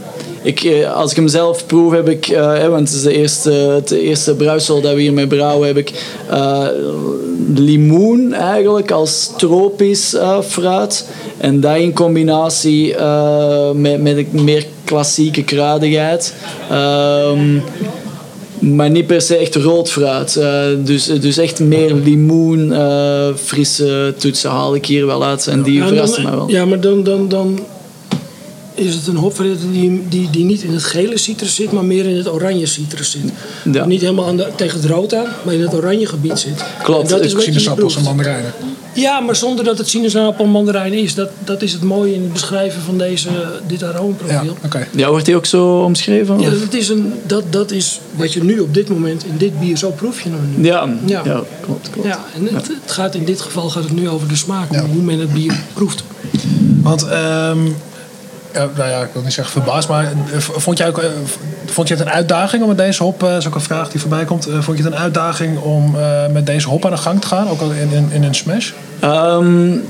ik, 0.46 0.86
als 0.94 1.10
ik 1.10 1.16
hem 1.16 1.28
zelf 1.28 1.66
proef, 1.66 1.92
heb 1.92 2.08
ik, 2.08 2.38
want 2.68 2.88
het 2.88 2.96
is 2.96 3.02
de 3.02 3.12
eerste, 3.12 3.50
het 3.50 3.90
eerste 3.90 4.34
bruisel 4.34 4.80
dat 4.80 4.94
we 4.94 5.00
hiermee 5.00 5.26
brouwen, 5.26 5.66
heb 5.66 5.76
ik 5.76 5.92
limoen 7.54 8.32
eigenlijk 8.32 8.90
als 8.90 9.32
tropisch 9.36 10.16
fruit. 10.42 11.08
En 11.38 11.60
dat 11.60 11.76
in 11.76 11.92
combinatie 11.92 12.94
met, 13.74 14.02
met 14.02 14.16
een 14.16 14.44
meer 14.44 14.66
klassieke 14.84 15.44
kruidigheid. 15.44 16.34
Um, 16.72 17.62
maar 18.58 18.90
niet 18.90 19.06
per 19.06 19.20
se 19.20 19.36
echt 19.36 19.54
rood 19.54 19.90
fruit. 19.90 20.36
Uh, 20.38 20.62
dus, 20.84 21.06
dus 21.06 21.36
echt 21.38 21.60
meer 21.60 21.94
limoen, 21.94 22.68
uh, 22.70 23.26
frisse 23.34 24.14
toetsen 24.18 24.50
haal 24.50 24.74
ik 24.74 24.86
hier 24.86 25.06
wel 25.06 25.24
uit. 25.24 25.46
En 25.46 25.62
die 25.62 25.78
ja, 25.78 25.86
verrassen 25.86 26.22
mij 26.22 26.32
wel. 26.32 26.50
Ja, 26.50 26.64
maar 26.64 26.80
dan, 26.80 27.02
dan, 27.02 27.28
dan 27.28 27.58
is 28.76 28.94
het 28.94 29.06
een 29.06 29.16
hopvariëteit 29.16 29.72
die, 29.72 30.02
die, 30.08 30.30
die 30.30 30.44
niet 30.44 30.62
in 30.62 30.72
het 30.72 30.84
gele 30.84 31.18
citrus 31.18 31.54
zit, 31.54 31.72
maar 31.72 31.84
meer 31.84 32.06
in 32.06 32.16
het 32.16 32.28
oranje 32.28 32.66
citrus 32.66 33.10
zit. 33.10 33.32
Ja. 33.72 33.84
Niet 33.84 34.00
helemaal 34.00 34.26
aan 34.26 34.36
de, 34.36 34.48
tegen 34.56 34.80
het 34.80 34.90
rood 34.90 35.14
aan, 35.14 35.26
maar 35.44 35.54
in 35.54 35.60
het 35.60 35.74
oranje 35.74 36.06
gebied 36.06 36.38
zit. 36.38 36.64
Klopt. 36.82 37.12
En 37.12 37.16
dat 37.16 37.24
is 37.24 37.44
sinaasappels 37.44 37.96
en 37.96 38.02
mandarijnen. 38.02 38.52
Ja, 38.92 39.20
maar 39.20 39.36
zonder 39.36 39.64
dat 39.64 39.78
het 39.78 39.88
sinaasappel 39.88 40.44
en 40.44 40.50
mandarijn 40.50 40.92
is. 40.92 41.14
Dat, 41.14 41.30
dat 41.44 41.62
is 41.62 41.72
het 41.72 41.82
mooie 41.82 42.14
in 42.14 42.22
het 42.22 42.32
beschrijven 42.32 42.82
van 42.82 42.98
deze, 42.98 43.28
dit 43.66 43.82
aromaprofiel. 43.82 44.44
Ja, 44.44 44.52
okay. 44.64 44.86
ja, 44.96 45.08
wordt 45.08 45.24
die 45.24 45.36
ook 45.36 45.46
zo 45.46 45.78
omschreven? 45.78 46.40
Ja, 46.40 46.50
dat 46.50 46.74
is, 46.74 46.88
een, 46.88 47.12
dat, 47.26 47.52
dat 47.52 47.70
is 47.70 48.00
wat 48.14 48.32
je 48.32 48.44
nu 48.44 48.58
op 48.58 48.74
dit 48.74 48.88
moment 48.88 49.24
in 49.24 49.36
dit 49.36 49.60
bier, 49.60 49.76
zo 49.76 49.90
proef 49.90 50.20
je. 50.20 50.30
Ja, 50.60 50.88
ja. 51.04 51.22
ja 51.24 51.42
klopt, 51.60 51.90
klopt. 51.90 52.08
Ja, 52.08 52.24
en 52.34 52.54
het, 52.54 52.68
het, 52.68 52.92
gaat 52.92 53.14
in 53.14 53.24
dit 53.24 53.40
geval 53.40 53.70
gaat 53.70 53.82
het 53.82 53.92
nu 53.92 54.08
over 54.08 54.28
de 54.28 54.36
smaak, 54.36 54.72
ja. 54.72 54.84
hoe 54.84 55.02
men 55.02 55.18
het 55.18 55.32
bier 55.32 55.60
proeft. 55.72 56.04
Want 56.82 57.06
um, 57.12 57.76
nou 58.56 58.88
ja, 58.88 59.00
ik 59.02 59.08
wil 59.12 59.22
niet 59.22 59.32
zeggen 59.32 59.62
verbaasd, 59.62 59.88
maar 59.88 60.12
vond 60.38 60.78
jij 60.78 60.88
ook, 60.88 61.04
vond 61.66 61.88
je 61.88 61.94
het 61.94 62.06
een 62.06 62.12
uitdaging 62.12 62.62
om 62.62 62.68
met 62.68 62.78
deze 62.78 63.02
hop, 63.02 63.20
dat 63.20 63.36
is 63.36 63.46
ook 63.46 63.54
een 63.54 63.60
vraag 63.60 63.88
die 63.88 64.00
voorbij 64.00 64.24
komt, 64.24 64.48
vond 64.60 64.78
je 64.78 64.84
het 64.84 64.92
een 64.92 64.98
uitdaging 64.98 65.58
om 65.58 65.96
met 66.32 66.46
deze 66.46 66.68
hop 66.68 66.84
aan 66.84 66.90
de 66.90 66.96
gang 66.96 67.20
te 67.20 67.26
gaan, 67.26 67.48
ook 67.48 67.60
al 67.60 67.70
in, 67.70 67.90
in, 67.90 68.08
in 68.10 68.24
een 68.24 68.34
smash? 68.34 68.72
Um, 69.04 69.84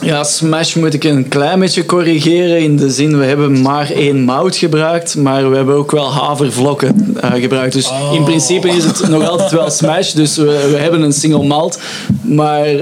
ja, 0.00 0.24
Smash 0.24 0.74
moet 0.74 0.94
ik 0.94 1.04
een 1.04 1.28
klein 1.28 1.58
beetje 1.58 1.86
corrigeren. 1.86 2.58
In 2.58 2.76
de 2.76 2.90
zin, 2.90 3.18
we 3.18 3.24
hebben 3.24 3.62
maar 3.62 3.90
één 3.90 4.20
mout 4.20 4.56
gebruikt. 4.56 5.16
Maar 5.16 5.50
we 5.50 5.56
hebben 5.56 5.74
ook 5.74 5.90
wel 5.90 6.12
havervlokken 6.12 7.16
uh, 7.24 7.32
gebruikt. 7.32 7.72
Dus 7.72 7.88
oh. 7.88 8.12
in 8.14 8.24
principe 8.24 8.68
is 8.68 8.84
het 8.84 9.08
nog 9.08 9.28
altijd 9.28 9.50
wel 9.50 9.70
Smash. 9.70 10.12
Dus 10.12 10.36
we, 10.36 10.68
we 10.70 10.76
hebben 10.76 11.02
een 11.02 11.12
single 11.12 11.46
malt. 11.46 11.78
Maar 12.22 12.72
uh, 12.72 12.80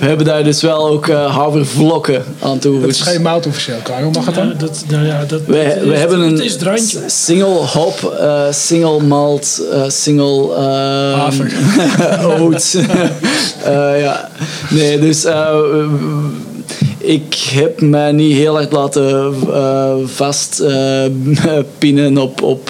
we 0.00 0.06
hebben 0.06 0.26
daar 0.26 0.44
dus 0.44 0.62
wel 0.62 0.88
ook 0.88 1.06
uh, 1.06 1.36
havervlokken 1.36 2.24
aan 2.38 2.58
toegevoegd. 2.58 2.98
Het 2.98 3.06
is 3.06 3.12
geen 3.12 3.22
mout 3.22 3.46
officieel. 3.46 3.78
Klaar, 3.82 4.02
hoe 4.02 4.12
mag 4.12 4.26
het 4.26 4.34
dan? 4.34 4.48
Ja, 4.48 4.54
dat, 4.54 4.84
nou 4.88 5.06
ja, 5.06 5.24
dat, 5.24 5.40
we, 5.46 5.74
dat 5.74 5.84
we 5.84 5.92
is, 5.92 5.98
hebben 5.98 6.20
een 6.20 6.42
is 6.42 6.56
drankje. 6.56 7.00
single 7.06 7.66
hop, 7.66 8.22
single 8.50 9.02
malt, 9.02 9.62
single... 9.88 10.54
Haver. 11.14 11.52
oat. 12.40 12.72
ja. 14.04 14.30
Nee, 14.70 14.98
dus 14.98 15.24
ik 17.02 17.34
heb 17.50 17.80
mij 17.80 18.12
niet 18.12 18.36
heel 18.36 18.60
erg 18.60 18.70
laten 18.70 19.34
uh, 19.48 19.94
vastpinnen 20.04 22.12
uh, 22.16 22.22
op, 22.22 22.42
op 22.42 22.68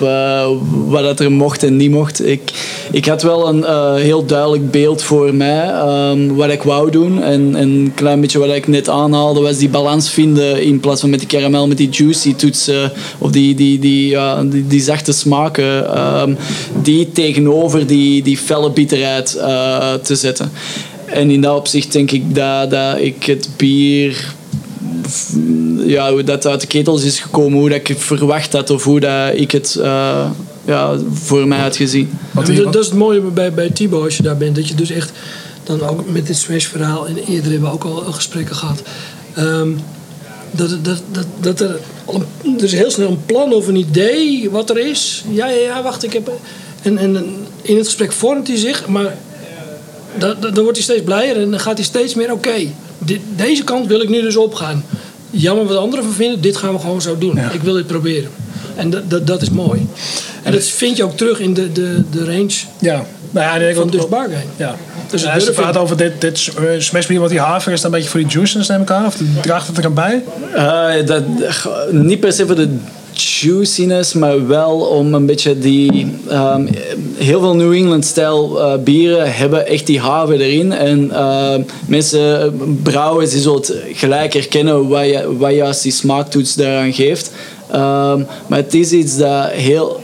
wat 0.86 1.02
dat 1.02 1.20
er 1.20 1.32
mocht 1.32 1.62
en 1.62 1.76
niet 1.76 1.90
mocht. 1.90 2.26
Ik, 2.26 2.52
ik 2.92 3.04
had 3.04 3.22
wel 3.22 3.48
een 3.48 3.64
heel 3.96 4.26
duidelijk 4.26 4.70
beeld 4.70 5.02
voor 5.02 5.34
mij 5.34 5.74
um, 6.10 6.34
wat 6.34 6.50
ik 6.50 6.62
wou 6.62 6.90
doen. 6.90 7.22
En, 7.22 7.54
en 7.54 7.68
een 7.68 7.92
klein 7.94 8.20
beetje 8.20 8.38
wat 8.38 8.54
ik 8.54 8.68
net 8.68 8.88
aanhaalde 8.88 9.40
was 9.40 9.58
die 9.58 9.68
balans 9.68 10.10
vinden 10.10 10.62
in 10.62 10.80
plaats 10.80 11.00
van 11.00 11.10
met 11.10 11.18
die 11.18 11.28
caramel, 11.28 11.66
met 11.66 11.76
die 11.76 11.90
juicy 11.90 12.34
toetsen 12.34 12.92
of 13.18 13.30
die, 13.30 13.54
die, 13.54 13.78
die, 13.78 14.16
die, 14.66 14.80
zachte 14.80 15.12
smaken, 15.12 16.00
um, 16.20 16.36
die 16.82 17.12
tegenover 17.12 17.86
die, 17.86 18.22
die 18.22 18.38
felle 18.38 18.70
bitterheid 18.70 19.30
te 20.02 20.14
zetten. 20.14 20.50
En 21.12 21.30
in 21.30 21.40
dat 21.40 21.56
opzicht 21.56 21.92
denk 21.92 22.10
ik 22.10 22.34
dat, 22.34 22.70
dat 22.70 22.98
ik 22.98 23.24
het 23.24 23.48
bier 23.56 24.34
ja, 25.86 26.12
hoe 26.12 26.24
dat 26.24 26.46
uit 26.46 26.60
de 26.60 26.66
ketels 26.66 27.02
is 27.02 27.20
gekomen, 27.20 27.58
hoe 27.58 27.68
dat 27.68 27.78
ik 27.78 27.86
het 27.86 28.00
verwacht 28.00 28.52
had 28.52 28.70
of 28.70 28.84
hoe 28.84 29.00
dat 29.00 29.34
ik 29.34 29.50
het 29.50 29.76
uh, 29.78 30.30
ja, 30.64 30.98
voor 31.12 31.48
mij 31.48 31.58
had 31.58 31.76
gezien. 31.76 32.10
Dat, 32.34 32.46
dat 32.46 32.76
is 32.76 32.86
het 32.86 32.94
mooie 32.94 33.20
bij, 33.20 33.52
bij 33.52 33.70
Thibaut 33.70 34.04
als 34.04 34.16
je 34.16 34.22
daar 34.22 34.36
bent, 34.36 34.54
dat 34.56 34.68
je 34.68 34.74
dus 34.74 34.90
echt 34.90 35.12
dan 35.64 35.82
ook 35.82 36.10
met 36.10 36.26
dit 36.26 36.36
Smash 36.36 36.66
verhaal 36.66 37.06
en 37.06 37.16
eerder 37.16 37.50
hebben 37.50 37.68
we 37.68 37.74
ook 37.74 37.84
al 37.84 37.96
gesprekken 37.96 38.56
gehad. 38.56 38.82
Um, 39.38 39.80
dat, 40.50 40.84
dat, 40.84 41.02
dat, 41.10 41.26
dat 41.40 41.60
er, 41.60 41.78
al 42.04 42.22
een, 42.42 42.58
er 42.58 42.64
is 42.64 42.72
heel 42.72 42.90
snel 42.90 43.10
een 43.10 43.26
plan 43.26 43.52
of 43.52 43.66
een 43.66 43.76
idee 43.76 44.50
wat 44.50 44.70
er 44.70 44.78
is. 44.78 45.24
Ja, 45.28 45.46
ja, 45.46 45.60
ja, 45.60 45.82
wacht, 45.82 46.04
ik 46.04 46.12
heb. 46.12 46.30
En, 46.82 46.98
en 46.98 47.16
in 47.62 47.76
het 47.76 47.86
gesprek 47.86 48.12
vormt 48.12 48.48
hij 48.48 48.56
zich, 48.56 48.88
maar 48.88 49.16
dan, 50.18 50.36
dan 50.40 50.62
wordt 50.62 50.76
hij 50.76 50.82
steeds 50.82 51.02
blijer 51.02 51.40
en 51.40 51.50
dan 51.50 51.60
gaat 51.60 51.76
hij 51.76 51.84
steeds 51.84 52.14
meer: 52.14 52.32
oké, 52.32 52.48
okay, 52.48 52.74
deze 53.36 53.64
kant 53.64 53.86
wil 53.86 54.00
ik 54.00 54.08
nu 54.08 54.20
dus 54.20 54.36
opgaan. 54.36 54.84
Jammer 55.30 55.64
wat 55.64 55.76
anderen 55.76 56.04
van 56.04 56.14
vinden, 56.14 56.40
dit 56.40 56.56
gaan 56.56 56.72
we 56.72 56.78
gewoon 56.78 57.02
zo 57.02 57.18
doen. 57.18 57.38
Ik 57.52 57.62
wil 57.62 57.74
dit 57.74 57.86
proberen. 57.86 58.30
En 58.76 58.90
dat, 58.90 59.10
dat, 59.10 59.26
dat 59.26 59.42
is 59.42 59.50
mooi. 59.50 59.86
En 60.42 60.52
dat 60.52 60.64
vind 60.64 60.96
je 60.96 61.04
ook 61.04 61.16
terug 61.16 61.40
in 61.40 61.54
de, 61.54 61.72
de, 61.72 62.02
de 62.10 62.24
range 62.24 62.54
ja. 62.78 63.04
Nou 63.32 63.60
ja, 63.60 63.66
ik 63.66 63.76
van 63.76 63.90
Dus 63.90 64.08
Bargain. 64.08 64.46
Ja. 64.56 64.76
Dus 65.10 65.26
als 65.26 65.44
je 65.44 65.50
praat 65.50 65.76
over 65.76 65.96
dit, 65.96 66.20
dit 66.20 66.50
smashbier, 66.78 67.20
wat 67.20 67.30
die 67.30 67.40
haver 67.40 67.72
is 67.72 67.80
dan 67.80 67.92
een 67.92 67.96
beetje 67.96 68.12
voor 68.12 68.20
die 68.20 68.28
juices, 68.28 68.68
neem 68.68 68.82
ik 68.82 68.90
aan? 68.90 69.06
Of 69.06 69.16
draagt 69.42 69.66
het 69.66 69.78
er 69.78 69.84
aan 69.84 69.94
bij? 69.94 70.22
Uh, 70.54 71.06
dat, 71.06 71.22
niet 71.90 72.20
per 72.20 72.32
se 72.32 72.46
voor 72.46 72.54
de 72.54 72.76
juiciness, 73.14 74.12
maar 74.12 74.46
wel 74.46 74.78
om 74.78 75.14
een 75.14 75.26
beetje 75.26 75.58
die. 75.58 76.06
Um, 76.30 76.68
heel 77.16 77.40
veel 77.40 77.56
New 77.56 77.72
England-stijl 77.72 78.58
uh, 78.58 78.82
bieren 78.82 79.34
hebben 79.34 79.66
echt 79.66 79.86
die 79.86 80.00
haven 80.00 80.40
erin. 80.40 80.72
En 80.72 81.04
uh, 81.12 81.54
mensen 81.86 82.60
brouwen, 82.82 83.28
ze 83.28 83.40
zullen 83.40 83.58
het 83.58 83.74
gelijk 83.92 84.32
herkennen 84.32 84.88
wat, 84.88 85.04
je, 85.04 85.36
wat 85.38 85.52
juist 85.52 85.82
die 85.82 85.92
smaaktoets 85.92 86.54
daaraan 86.54 86.92
geeft. 86.92 87.30
Um, 87.74 88.26
maar 88.46 88.58
het 88.58 88.74
is 88.74 88.92
iets 88.92 89.16
dat 89.16 89.50
heel 89.50 90.00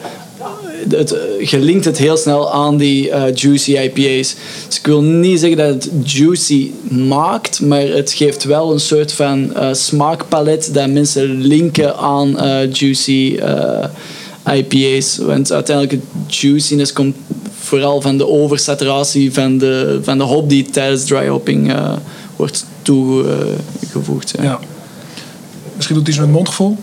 het, 0.89 1.16
je 1.40 1.59
linkt 1.59 1.85
het 1.85 1.98
heel 1.98 2.16
snel 2.16 2.52
aan 2.52 2.77
die 2.77 3.09
uh, 3.09 3.35
juicy 3.35 3.77
IPA's. 3.77 4.35
Dus 4.66 4.78
ik 4.78 4.86
wil 4.86 5.02
niet 5.02 5.40
zeggen 5.40 5.59
dat 5.59 5.69
het 5.69 6.12
juicy 6.12 6.70
maakt, 6.90 7.60
maar 7.60 7.81
het 7.82 8.12
geeft 8.12 8.44
wel 8.44 8.73
een 8.73 8.81
soort 8.81 9.12
van 9.12 9.52
uh, 9.56 9.69
smaakpalet 9.73 10.74
dat 10.74 10.90
mensen 10.90 11.40
linken 11.40 11.97
aan 11.97 12.36
juicy 12.73 13.39
IPA's. 14.55 15.19
Want 15.19 15.52
uiteindelijk 15.52 16.02
het 16.02 16.36
juiciness 16.36 16.93
komt 16.93 17.16
vooral 17.59 18.01
van 18.01 18.19
de 18.19 18.27
oversaturatie 18.27 19.32
van 19.32 19.59
de, 19.59 20.01
van 20.02 20.19
de 20.19 20.24
hop 20.24 20.48
die 20.48 20.70
tijdens 20.70 21.05
dry 21.05 21.28
hopping 21.28 21.73
wordt 22.36 22.66
toegevoegd. 22.82 24.35
Ja. 24.43 24.60
Misschien 25.74 25.97
doet 25.97 26.06
hij 26.06 26.16
zo'n 26.16 26.31
mondgevoel. 26.31 26.77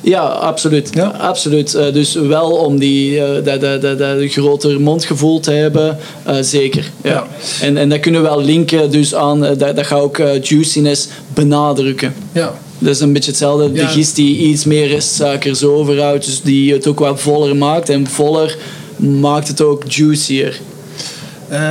Ja, 0.00 0.20
absoluut. 0.20 0.90
Ja? 0.92 1.06
absoluut. 1.06 1.74
Eh, 1.74 1.92
dus 1.92 2.14
wel 2.14 2.50
om 2.50 2.78
die, 2.78 3.20
dat, 3.42 3.60
dat, 3.60 3.82
dat, 3.82 3.98
dat 3.98 4.16
groter 4.26 4.80
mondgevoel 4.80 5.40
te 5.40 5.50
hebben, 5.50 5.98
eh, 6.22 6.36
zeker. 6.40 6.90
Ja. 7.02 7.10
Ja. 7.10 7.26
En, 7.60 7.76
en 7.76 7.88
dat 7.88 8.00
kunnen 8.00 8.22
we 8.22 8.28
wel 8.28 8.42
linken 8.42 8.90
dus 8.90 9.14
aan, 9.14 9.44
eh, 9.44 9.58
dat, 9.58 9.76
dat 9.76 9.86
gaat 9.86 10.00
ook 10.00 10.16
juiciness 10.42 11.08
benadrukken. 11.34 12.14
Ja. 12.32 12.54
Dat 12.78 12.94
is 12.94 13.00
een 13.00 13.12
beetje 13.12 13.30
hetzelfde. 13.30 13.72
De 13.72 13.86
gist 13.86 14.16
die 14.16 14.36
iets 14.38 14.64
meer 14.64 14.88
restsuikers 14.88 15.64
overhoudt, 15.64 16.24
dus 16.24 16.42
die 16.42 16.72
het 16.72 16.86
ook 16.86 16.98
wat 16.98 17.20
voller 17.20 17.56
maakt. 17.56 17.88
En 17.88 18.06
voller 18.06 18.56
maakt 18.96 19.48
het 19.48 19.60
ook 19.60 19.82
juicier. 19.88 20.60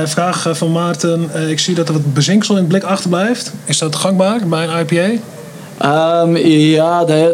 Vraag 0.04 0.48
van 0.52 0.72
Maarten. 0.72 1.30
Ik 1.48 1.58
zie 1.58 1.74
dat 1.74 1.88
er 1.88 1.94
wat 1.94 2.14
bezinksel 2.14 2.54
in 2.54 2.60
het 2.60 2.68
blik 2.68 2.82
achterblijft. 2.82 3.52
Is 3.64 3.78
dat 3.78 3.96
gangbaar 3.96 4.48
bij 4.48 4.66
een 4.66 4.80
IPA? 4.80 5.22
Ehm, 5.78 6.36
ja, 6.46 7.04
dat, 7.04 7.32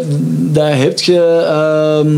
dat 0.52 0.72
heb 0.72 1.00
je 1.00 1.44
ehm, 1.48 2.16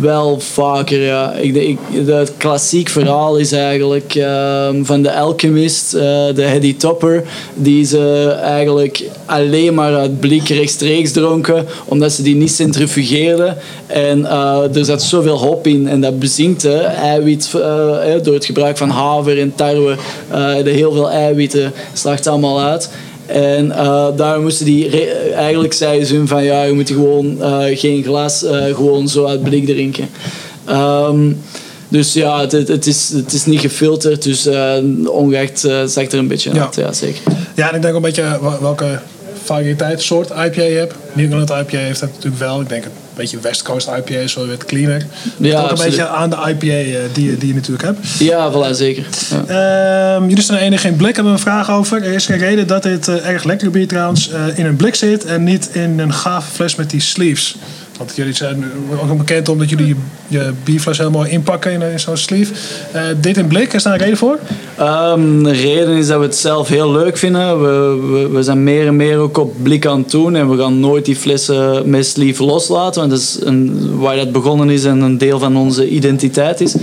wel 0.00 0.40
vaker. 0.40 1.00
Ja. 1.00 1.32
Ik, 1.32 1.54
ik, 1.54 1.78
het 2.06 2.32
klassiek 2.36 2.88
verhaal 2.88 3.36
is 3.36 3.52
eigenlijk 3.52 4.14
ehm, 4.14 4.84
van 4.84 5.02
de 5.02 5.14
Alchemist, 5.14 5.94
eh, 5.94 6.00
de 6.34 6.42
Hedy 6.42 6.76
Topper, 6.76 7.24
die 7.54 7.84
ze 7.84 8.36
eigenlijk 8.42 9.02
alleen 9.26 9.74
maar 9.74 9.94
uit 9.94 10.20
blik 10.20 10.48
rechtstreeks 10.48 11.12
dronken, 11.12 11.66
omdat 11.84 12.12
ze 12.12 12.22
die 12.22 12.36
niet 12.36 12.52
centrifugeerden. 12.52 13.56
En 13.86 14.24
eh, 14.26 14.76
er 14.76 14.84
zat 14.84 15.02
zoveel 15.02 15.38
hop 15.38 15.66
in 15.66 15.88
en 15.88 16.00
dat 16.00 16.18
bezinkte 16.18 16.72
eiwit 16.78 17.50
eh, 17.54 17.60
door 18.22 18.34
het 18.34 18.44
gebruik 18.44 18.76
van 18.76 18.90
haver 18.90 19.40
en 19.40 19.54
tarwe. 19.54 19.96
de 20.64 20.70
heel 20.70 20.92
veel 20.92 21.10
eiwitten 21.10 21.72
slacht 21.92 22.26
allemaal 22.26 22.60
uit. 22.60 22.90
En 23.28 23.72
eh 23.72 24.06
daar 24.16 24.40
moesten 24.40 24.66
die, 24.66 25.10
eigenlijk 25.32 25.72
zeiden 25.72 26.06
ze 26.06 26.14
hun 26.14 26.28
van 26.28 26.44
ja, 26.44 26.62
je 26.62 26.72
moet 26.72 26.88
gewoon 26.90 27.42
eh, 27.42 27.78
geen 27.78 28.02
glas, 28.04 28.44
eh, 28.44 28.64
gewoon 28.74 29.08
zo 29.08 29.26
uit 29.26 29.42
blik 29.42 29.66
drinken. 29.66 30.08
Ehm, 30.64 31.32
dus 31.88 32.12
ja, 32.12 32.40
het, 32.40 32.52
het, 32.52 32.86
is, 32.86 33.08
het 33.14 33.32
is 33.32 33.44
niet 33.46 33.60
gefilterd, 33.60 34.22
dus 34.22 34.48
ongeacht 35.06 35.60
zakt 35.86 36.12
er 36.12 36.18
een 36.18 36.28
beetje 36.28 36.54
Ja. 36.54 36.62
uit, 36.62 36.74
ja 36.74 36.92
zeker. 36.92 37.20
Ja, 37.54 37.68
en 37.70 37.74
ik 37.76 37.82
denk 37.82 37.94
ook 37.94 38.04
een 38.04 38.06
beetje 38.06 38.38
welke 38.60 38.98
variëteit, 39.44 40.02
soort 40.02 40.30
IPA 40.30 40.62
je 40.62 40.76
hebt. 40.76 40.94
New 41.12 41.24
England 41.24 41.50
IPA 41.50 41.78
heeft 41.78 42.00
dat 42.00 42.08
natuurlijk 42.08 42.42
wel. 42.42 42.60
Ik 42.60 42.68
denk 42.68 42.84
beetje 43.18 43.40
West 43.40 43.62
Coast 43.62 43.88
IPA 43.88 44.14
is 44.18 44.34
wel 44.34 44.46
wat 44.48 44.64
cleaner. 44.64 45.06
Ja, 45.36 45.62
ook 45.62 45.70
een 45.70 45.76
beetje 45.84 46.06
aan 46.06 46.30
de 46.30 46.36
IPA 46.36 46.66
eh, 46.66 46.98
die, 47.12 47.30
je- 47.30 47.36
die 47.38 47.48
je 47.48 47.54
natuurlijk 47.54 47.82
hebt. 47.82 47.98
Ja, 48.18 48.52
voilà, 48.52 48.70
zeker. 48.74 49.04
Ja. 49.46 50.14
Ehm, 50.16 50.28
jullie 50.28 50.42
staan 50.42 50.56
enige 50.56 50.88
in 50.88 50.96
blik, 50.96 51.14
hebben 51.14 51.32
we 51.32 51.38
een 51.38 51.44
vraag 51.44 51.70
over. 51.70 52.02
Er 52.02 52.12
is 52.12 52.26
geen 52.26 52.38
reden 52.38 52.66
dat 52.66 52.82
dit 52.82 53.08
eh, 53.08 53.28
erg 53.28 53.44
lekker 53.44 53.70
bier 53.70 53.88
trouwens 53.88 54.30
eh, 54.30 54.58
in 54.58 54.66
een 54.66 54.76
blik 54.76 54.94
zit 54.94 55.24
en 55.24 55.44
niet 55.44 55.68
in 55.72 55.98
een 55.98 56.12
gave 56.12 56.50
fles 56.50 56.74
met 56.74 56.90
die 56.90 57.00
sleeves. 57.00 57.56
Want 57.98 58.16
jullie 58.16 58.34
zijn 58.34 58.64
ook 59.10 59.18
bekend 59.18 59.48
omdat 59.48 59.70
jullie 59.70 59.86
je, 59.86 59.96
je 60.26 60.52
bierfles 60.64 61.08
mooi 61.08 61.30
inpakken 61.30 61.82
in, 61.82 62.00
zo'n 62.00 62.16
sleeve. 62.16 62.52
Eh, 62.92 63.02
dit 63.20 63.36
in 63.36 63.46
blik, 63.46 63.72
is 63.72 63.82
daar 63.82 63.92
een 63.92 63.98
reden 63.98 64.16
voor? 64.16 64.38
Ehm, 64.76 65.42
de 65.42 65.50
reden 65.50 65.96
is 65.96 66.06
dat 66.06 66.18
we 66.18 66.24
het 66.24 66.36
zelf 66.36 66.68
heel 66.68 66.92
leuk 66.92 67.16
vinden. 67.16 67.60
We, 67.60 68.06
we, 68.10 68.28
we 68.28 68.42
zijn 68.42 68.64
meer 68.64 68.86
en 68.86 68.96
meer 68.96 69.16
ook 69.16 69.38
op 69.38 69.54
blik 69.62 69.86
aan 69.86 69.98
het 69.98 70.10
doen. 70.10 70.36
En 70.36 70.50
we 70.50 70.56
gaan 70.56 70.80
nooit 70.80 71.04
die 71.04 71.16
flessen 71.16 71.90
met 71.90 72.06
sleeve 72.06 72.44
loslaten. 72.44 73.00
Want 73.00 73.12
dat 73.12 73.20
is 73.20 73.38
een, 73.40 73.90
waar 73.98 74.16
dat 74.16 74.32
begonnen 74.32 74.70
is 74.70 74.84
en 74.84 75.00
een 75.00 75.18
deel 75.18 75.38
van 75.38 75.56
onze 75.56 75.88
identiteit 75.88 76.60
is. 76.60 76.74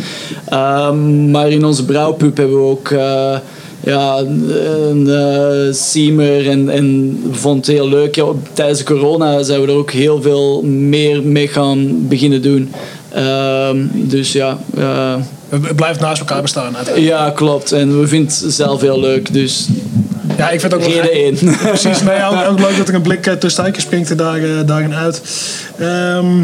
Ehm, 0.46 1.32
maar 1.32 1.50
in 1.50 1.66
onze 1.66 1.86
brouwpub 1.86 2.38
hebben 2.38 2.58
we 2.58 2.64
ook... 2.64 2.90
eh, 2.90 3.38
ja, 3.86 4.18
een 4.18 5.06
uh, 5.07 5.74
Siemer 5.74 6.49
en, 6.49 6.70
en 6.70 7.20
we 7.32 7.38
vonden 7.38 7.60
het 7.60 7.70
heel 7.70 7.90
leuk. 7.90 8.16
Ja, 8.16 8.26
tijdens 8.53 8.84
corona 8.84 9.44
zijn 9.44 9.62
we 9.62 9.68
er 9.68 9.74
ook 9.74 9.91
heel 9.91 10.22
veel 10.22 10.62
meer 10.64 11.24
mee 11.24 11.48
gaan 11.48 12.07
beginnen 12.07 12.41
doen. 12.41 12.72
Ehm, 13.10 13.78
dus 13.91 14.32
ja, 14.32 14.57
eh, 14.78 15.16
Het 15.49 15.76
blijft 15.76 15.99
naast 15.99 16.20
elkaar 16.20 16.41
bestaan. 16.41 16.76
ja, 16.95 17.30
klopt. 17.30 17.72
En 17.72 17.99
we 17.99 18.07
vinden 18.07 18.34
het 18.34 18.53
zelf 18.53 18.82
heel 18.82 18.99
leuk. 18.99 19.34
Dus 19.34 19.68
Ja, 20.38 20.49
ik 20.49 20.60
vind 20.60 20.72
het 20.72 20.86
ook 20.86 20.94
wel. 20.94 21.53
Precies, 21.70 22.02
nee, 22.02 22.26
ook, 22.26 22.49
ook 22.49 22.60
leuk 22.60 22.78
dat 22.78 22.88
er 22.88 22.94
een 22.95 23.02
blik 23.02 23.28
eh, 23.28 23.34
tussen 23.34 23.74
springt 23.78 24.10
er 24.10 24.18
daar, 24.18 24.66
daarin 24.66 24.94
uit. 24.94 25.22
Ehm, 25.78 26.41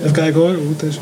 even 0.00 0.12
kijken 0.12 0.40
hoor, 0.40 0.54
hoe 0.54 0.72
het 0.78 0.82
is. 0.82 0.98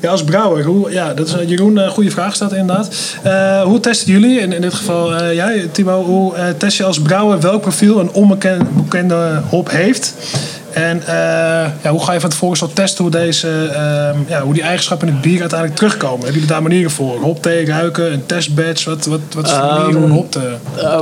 Ja, 0.00 0.10
als 0.10 0.24
brouwer, 0.24 0.92
ja, 0.92 1.14
dat 1.14 1.26
is 1.26 1.34
eh, 1.34 1.48
Jeroen, 1.48 1.76
een 1.76 1.90
goede 1.90 2.10
vraag 2.10 2.34
staat 2.34 2.52
inderdaad. 2.52 2.88
Eh, 3.22 3.62
hoe 3.62 3.80
testen 3.80 4.12
jullie, 4.12 4.40
in, 4.40 4.52
in 4.52 4.60
dit 4.60 4.74
geval 4.74 5.14
eh, 5.14 5.34
jij, 5.34 5.68
Timo, 5.72 6.04
hoe 6.04 6.34
eh, 6.34 6.48
test 6.58 6.76
je 6.76 6.84
als 6.84 7.02
brouwer 7.02 7.40
welk 7.40 7.60
profiel 7.60 8.00
een 8.00 8.10
onbekende 8.12 8.64
bekende 8.64 9.42
hop 9.48 9.70
heeft? 9.70 10.14
En 10.78 11.02
eh, 11.06 11.70
ja, 11.82 11.90
hoe 11.90 12.04
ga 12.04 12.12
je 12.12 12.20
van 12.20 12.30
tevoren 12.30 12.56
zo 12.56 12.70
testen 12.72 13.04
hoe, 13.04 13.12
deze, 13.12 13.48
ehm, 13.48 14.18
ja, 14.28 14.40
hoe 14.42 14.54
die 14.54 14.62
eigenschappen 14.62 15.08
in 15.08 15.12
het 15.12 15.22
bier 15.22 15.40
uiteindelijk 15.40 15.78
terugkomen? 15.78 16.16
Hebben 16.16 16.32
jullie 16.32 16.48
daar 16.48 16.62
manieren 16.62 16.90
voor? 16.90 17.20
Hopthee, 17.20 17.66
ruiken, 17.66 18.12
een 18.12 18.26
testbatch? 18.26 18.84
Wat, 18.84 19.06
wat, 19.06 19.20
wat 19.34 19.46
is 19.46 19.52
de 19.52 19.58
manier 19.58 19.96
om 19.96 20.02
een 20.02 20.10
hop 20.10 20.30
te... 20.30 20.40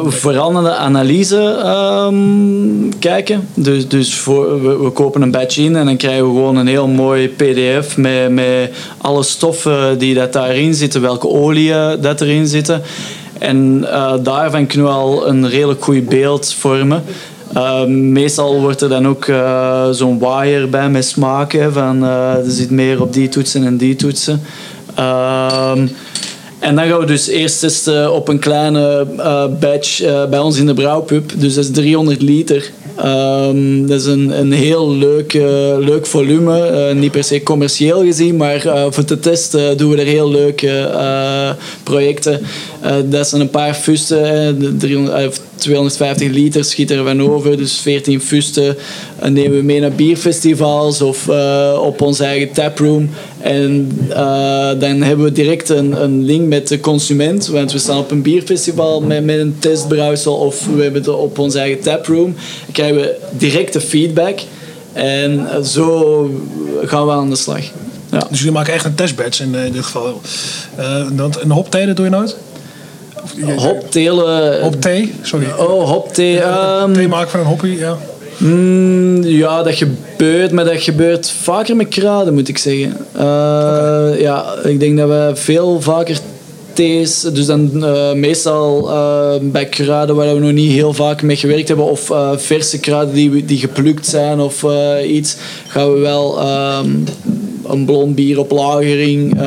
Vooral 0.07 0.53
naar 0.53 0.63
de 0.63 0.75
analyse 0.75 1.61
ehm, 1.63 2.99
kijken. 2.99 3.49
Dus, 3.55 3.89
dus 3.89 4.15
voor, 4.15 4.63
we, 4.63 4.85
we 4.85 4.91
kopen 4.91 5.23
een 5.23 5.31
batch 5.31 5.57
in 5.57 5.77
en 5.77 5.85
dan 5.85 5.97
krijgen 5.97 6.25
we 6.25 6.31
gewoon 6.31 6.57
een 6.57 6.67
heel 6.67 6.89
mooi 6.89 7.29
pdf 7.29 7.97
met, 7.97 8.31
met 8.31 8.71
alle 8.99 9.23
stoffen 9.23 9.99
die 9.99 10.15
dat 10.15 10.33
daarin 10.33 10.75
zitten, 10.75 11.01
welke 11.01 11.29
oliën 11.29 12.01
dat 12.01 12.21
erin 12.21 12.47
zitten. 12.47 12.83
En 13.39 13.81
uh, 13.83 14.15
daarvan 14.21 14.67
kunnen 14.67 14.87
we 14.87 14.93
al 14.93 15.29
een 15.29 15.49
redelijk 15.49 15.85
goed 15.85 16.09
beeld 16.09 16.55
vormen. 16.55 17.05
Uh, 17.57 17.85
meestal 17.87 18.61
wordt 18.61 18.81
er 18.81 18.89
dan 18.89 19.09
ook 19.09 19.27
uh, 19.27 19.89
zo'n 19.91 20.19
wire 20.19 20.67
bij 20.67 20.91
met 20.91 21.05
smaken. 21.05 21.73
Van, 21.73 22.05
uh, 22.05 22.35
er 22.35 22.51
zit 22.51 22.71
meer 22.71 23.03
op 23.03 23.13
die 23.13 23.29
toetsen 23.29 23.65
en 23.65 23.77
die 23.77 23.97
toetsen. 23.97 24.41
Ehm, 24.95 25.87
en 26.59 26.75
dan 26.75 26.87
gaan 26.87 26.99
we 26.99 27.07
dus 27.07 27.27
eerst 27.27 27.61
testen 27.61 28.13
op 28.13 28.29
een 28.29 28.39
kleine 28.39 29.07
batch 29.61 30.01
bij 30.31 30.39
ons 30.39 30.59
in 30.59 30.67
de 30.67 30.75
brouwpub. 30.75 31.33
Dus 31.37 31.55
dat 31.55 31.65
is 31.65 31.71
300 31.71 32.23
liter. 32.23 32.71
Um, 33.05 33.87
dat 33.87 34.01
is 34.01 34.07
een, 34.07 34.39
een 34.39 34.53
heel 34.53 34.91
leuk, 34.91 35.33
leuk 35.81 36.07
volume. 36.07 36.95
Niet 36.95 37.13
per 37.13 37.25
se 37.25 37.43
commercieel 37.43 38.03
gezien, 38.03 38.37
maar 38.37 38.61
voor 38.91 39.05
te 39.05 39.19
testen 39.19 39.77
doen 39.77 39.91
we 39.91 40.01
er 40.01 40.07
heel 40.07 40.31
leuke 40.31 40.91
projecten. 41.83 42.41
dat 43.05 43.29
zijn 43.29 43.41
een 43.41 43.51
paar 43.51 43.75
fusten. 43.75 44.77
300, 44.79 45.41
250 45.57 46.31
liter 46.31 46.65
schiet 46.65 46.91
er 46.91 47.21
over. 47.21 47.57
Dus 47.57 47.79
14 47.79 48.21
fusten 48.21 48.77
nemen 49.29 49.57
we 49.57 49.63
mee 49.63 49.81
naar 49.81 49.93
bierfestivals 49.93 51.03
of 51.03 51.29
op 51.79 52.01
onze 52.01 52.25
eigen 52.25 52.53
taproom. 52.53 53.11
En 53.41 53.91
dan 54.79 55.03
hebben 55.03 55.25
we 55.25 55.33
direct 55.33 55.69
een, 55.69 56.03
een 56.03 56.25
link 56.25 56.49
met 56.49 56.69
de 56.69 56.81
consument. 56.81 57.47
Want 57.47 57.73
we 57.73 57.79
staan 57.79 57.99
op 57.99 58.11
een 58.11 58.23
bierfestival 58.23 59.01
met, 59.01 59.25
met 59.25 59.39
een 59.39 59.57
testbrouwsel 59.59 60.35
of 60.35 60.67
we 60.67 60.83
hebben 60.83 61.01
het 61.01 61.11
op 61.11 61.39
onze 61.39 61.59
eigen 61.59 61.81
taproom. 61.81 62.35
Dan 62.65 62.73
krijgen 62.73 62.97
we 62.97 63.17
directe 63.31 63.81
feedback. 63.81 64.41
En 64.93 65.49
zo 65.65 66.31
gaan 66.85 67.07
we 67.07 67.13
aan 67.13 67.31
de 67.31 67.37
slag. 67.37 67.63
Ja. 68.11 68.27
Dus 68.31 68.39
jullie 68.39 68.53
maken 68.53 68.73
echt 68.73 68.85
een 68.85 68.95
testbatch 68.95 69.41
in, 69.41 69.53
dit 69.73 69.85
geval. 69.85 70.21
Uh, 70.79 71.07
een 71.09 71.17
dat 71.17 71.97
doe 71.97 72.05
je 72.05 72.11
nooit? 72.11 72.37
Hoptelen. 73.57 74.63
Hopthee, 74.63 75.13
sorry. 75.23 75.47
Oh. 75.59 76.05
Um, 76.83 76.93
thee 76.93 77.09
maken 77.09 77.31
van 77.31 77.41
een 77.41 77.47
hoppie, 77.47 77.79
ja. 77.79 77.97
Mm, 78.37 79.23
ja, 79.23 79.63
dat 79.63 79.75
gebeurt, 79.75 80.53
maar 80.53 80.65
dat 80.65 80.83
gebeurt 80.83 81.31
vaker 81.31 81.77
met 81.77 81.89
kruiden, 81.89 82.35
moet 82.35 82.49
ik 82.49 82.59
zeggen. 82.59 82.97
Uh, 83.17 83.23
okay. 83.23 84.21
Ja, 84.21 84.55
ik 84.65 84.81
denk 84.81 84.99
dat 84.99 85.09
we 85.09 85.31
veel 85.35 85.81
vaker 85.81 86.19
thees, 86.73 87.21
dus 87.21 87.47
dan 87.47 87.71
uh, 87.75 88.13
meestal 88.13 88.89
uh, 88.91 89.35
bij 89.43 89.67
kruiden 89.67 90.17
waar 90.17 90.35
we 90.35 90.41
nog 90.41 90.53
niet 90.53 90.73
heel 90.73 90.93
vaak 90.93 91.23
mee 91.23 91.37
gewerkt 91.37 91.69
hebben, 91.69 91.87
of 91.87 92.13
verse 92.37 92.81
kruiden 92.81 93.15
die, 93.15 93.45
die 93.45 93.59
geplukt 93.59 94.07
zijn 94.07 94.41
of 94.41 94.65
iets, 95.07 95.37
gaan 95.69 95.93
we 95.93 95.99
wel 95.99 96.39
um, 96.41 97.05
een 97.67 97.85
blond 97.85 98.15
bier 98.15 98.39
op 98.39 98.51
lagering 98.51 99.41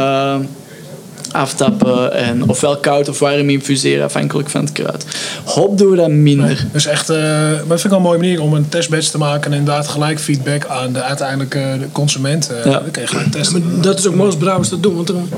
aftappen 1.32 2.14
en 2.14 2.50
ofwel 2.50 2.78
koud 2.78 3.10
of 3.10 3.20
warm 3.20 3.50
infuseren 3.50 4.06
afhankelijk 4.06 4.50
van 4.50 4.62
het 4.62 4.72
kruid. 4.72 5.06
Hop 5.46 5.78
doen 5.78 5.90
we 5.90 5.96
dat 5.96 6.10
minder. 6.10 6.46
Nee, 6.46 6.58
dus 6.72 6.86
echt, 6.86 7.10
uh, 7.10 7.18
maar 7.18 7.58
dat 7.58 7.68
vind 7.68 7.84
ik 7.84 7.90
wel 7.90 7.98
een 7.98 8.04
mooie 8.04 8.18
manier 8.18 8.42
om 8.42 8.54
een 8.54 8.70
testbatch 8.70 9.08
te 9.08 9.18
maken 9.18 9.52
en 9.52 9.58
inderdaad 9.58 9.88
gelijk 9.88 10.20
feedback 10.20 10.66
aan 10.66 10.94
de 10.94 11.02
uiteindelijke 11.02 11.78
consument. 11.92 12.52
Uh, 12.52 12.66
ja. 12.66 12.84
Dan 13.12 13.30
testen. 13.32 13.64
Ja, 13.76 13.82
dat 13.82 14.00
is 14.00 14.08
ook 14.08 14.16
mooi 14.16 14.26
als 14.26 14.38
brouwers 14.38 14.70
dat 14.70 14.84
doen, 14.84 14.96
want 14.96 15.08
dan, 15.08 15.30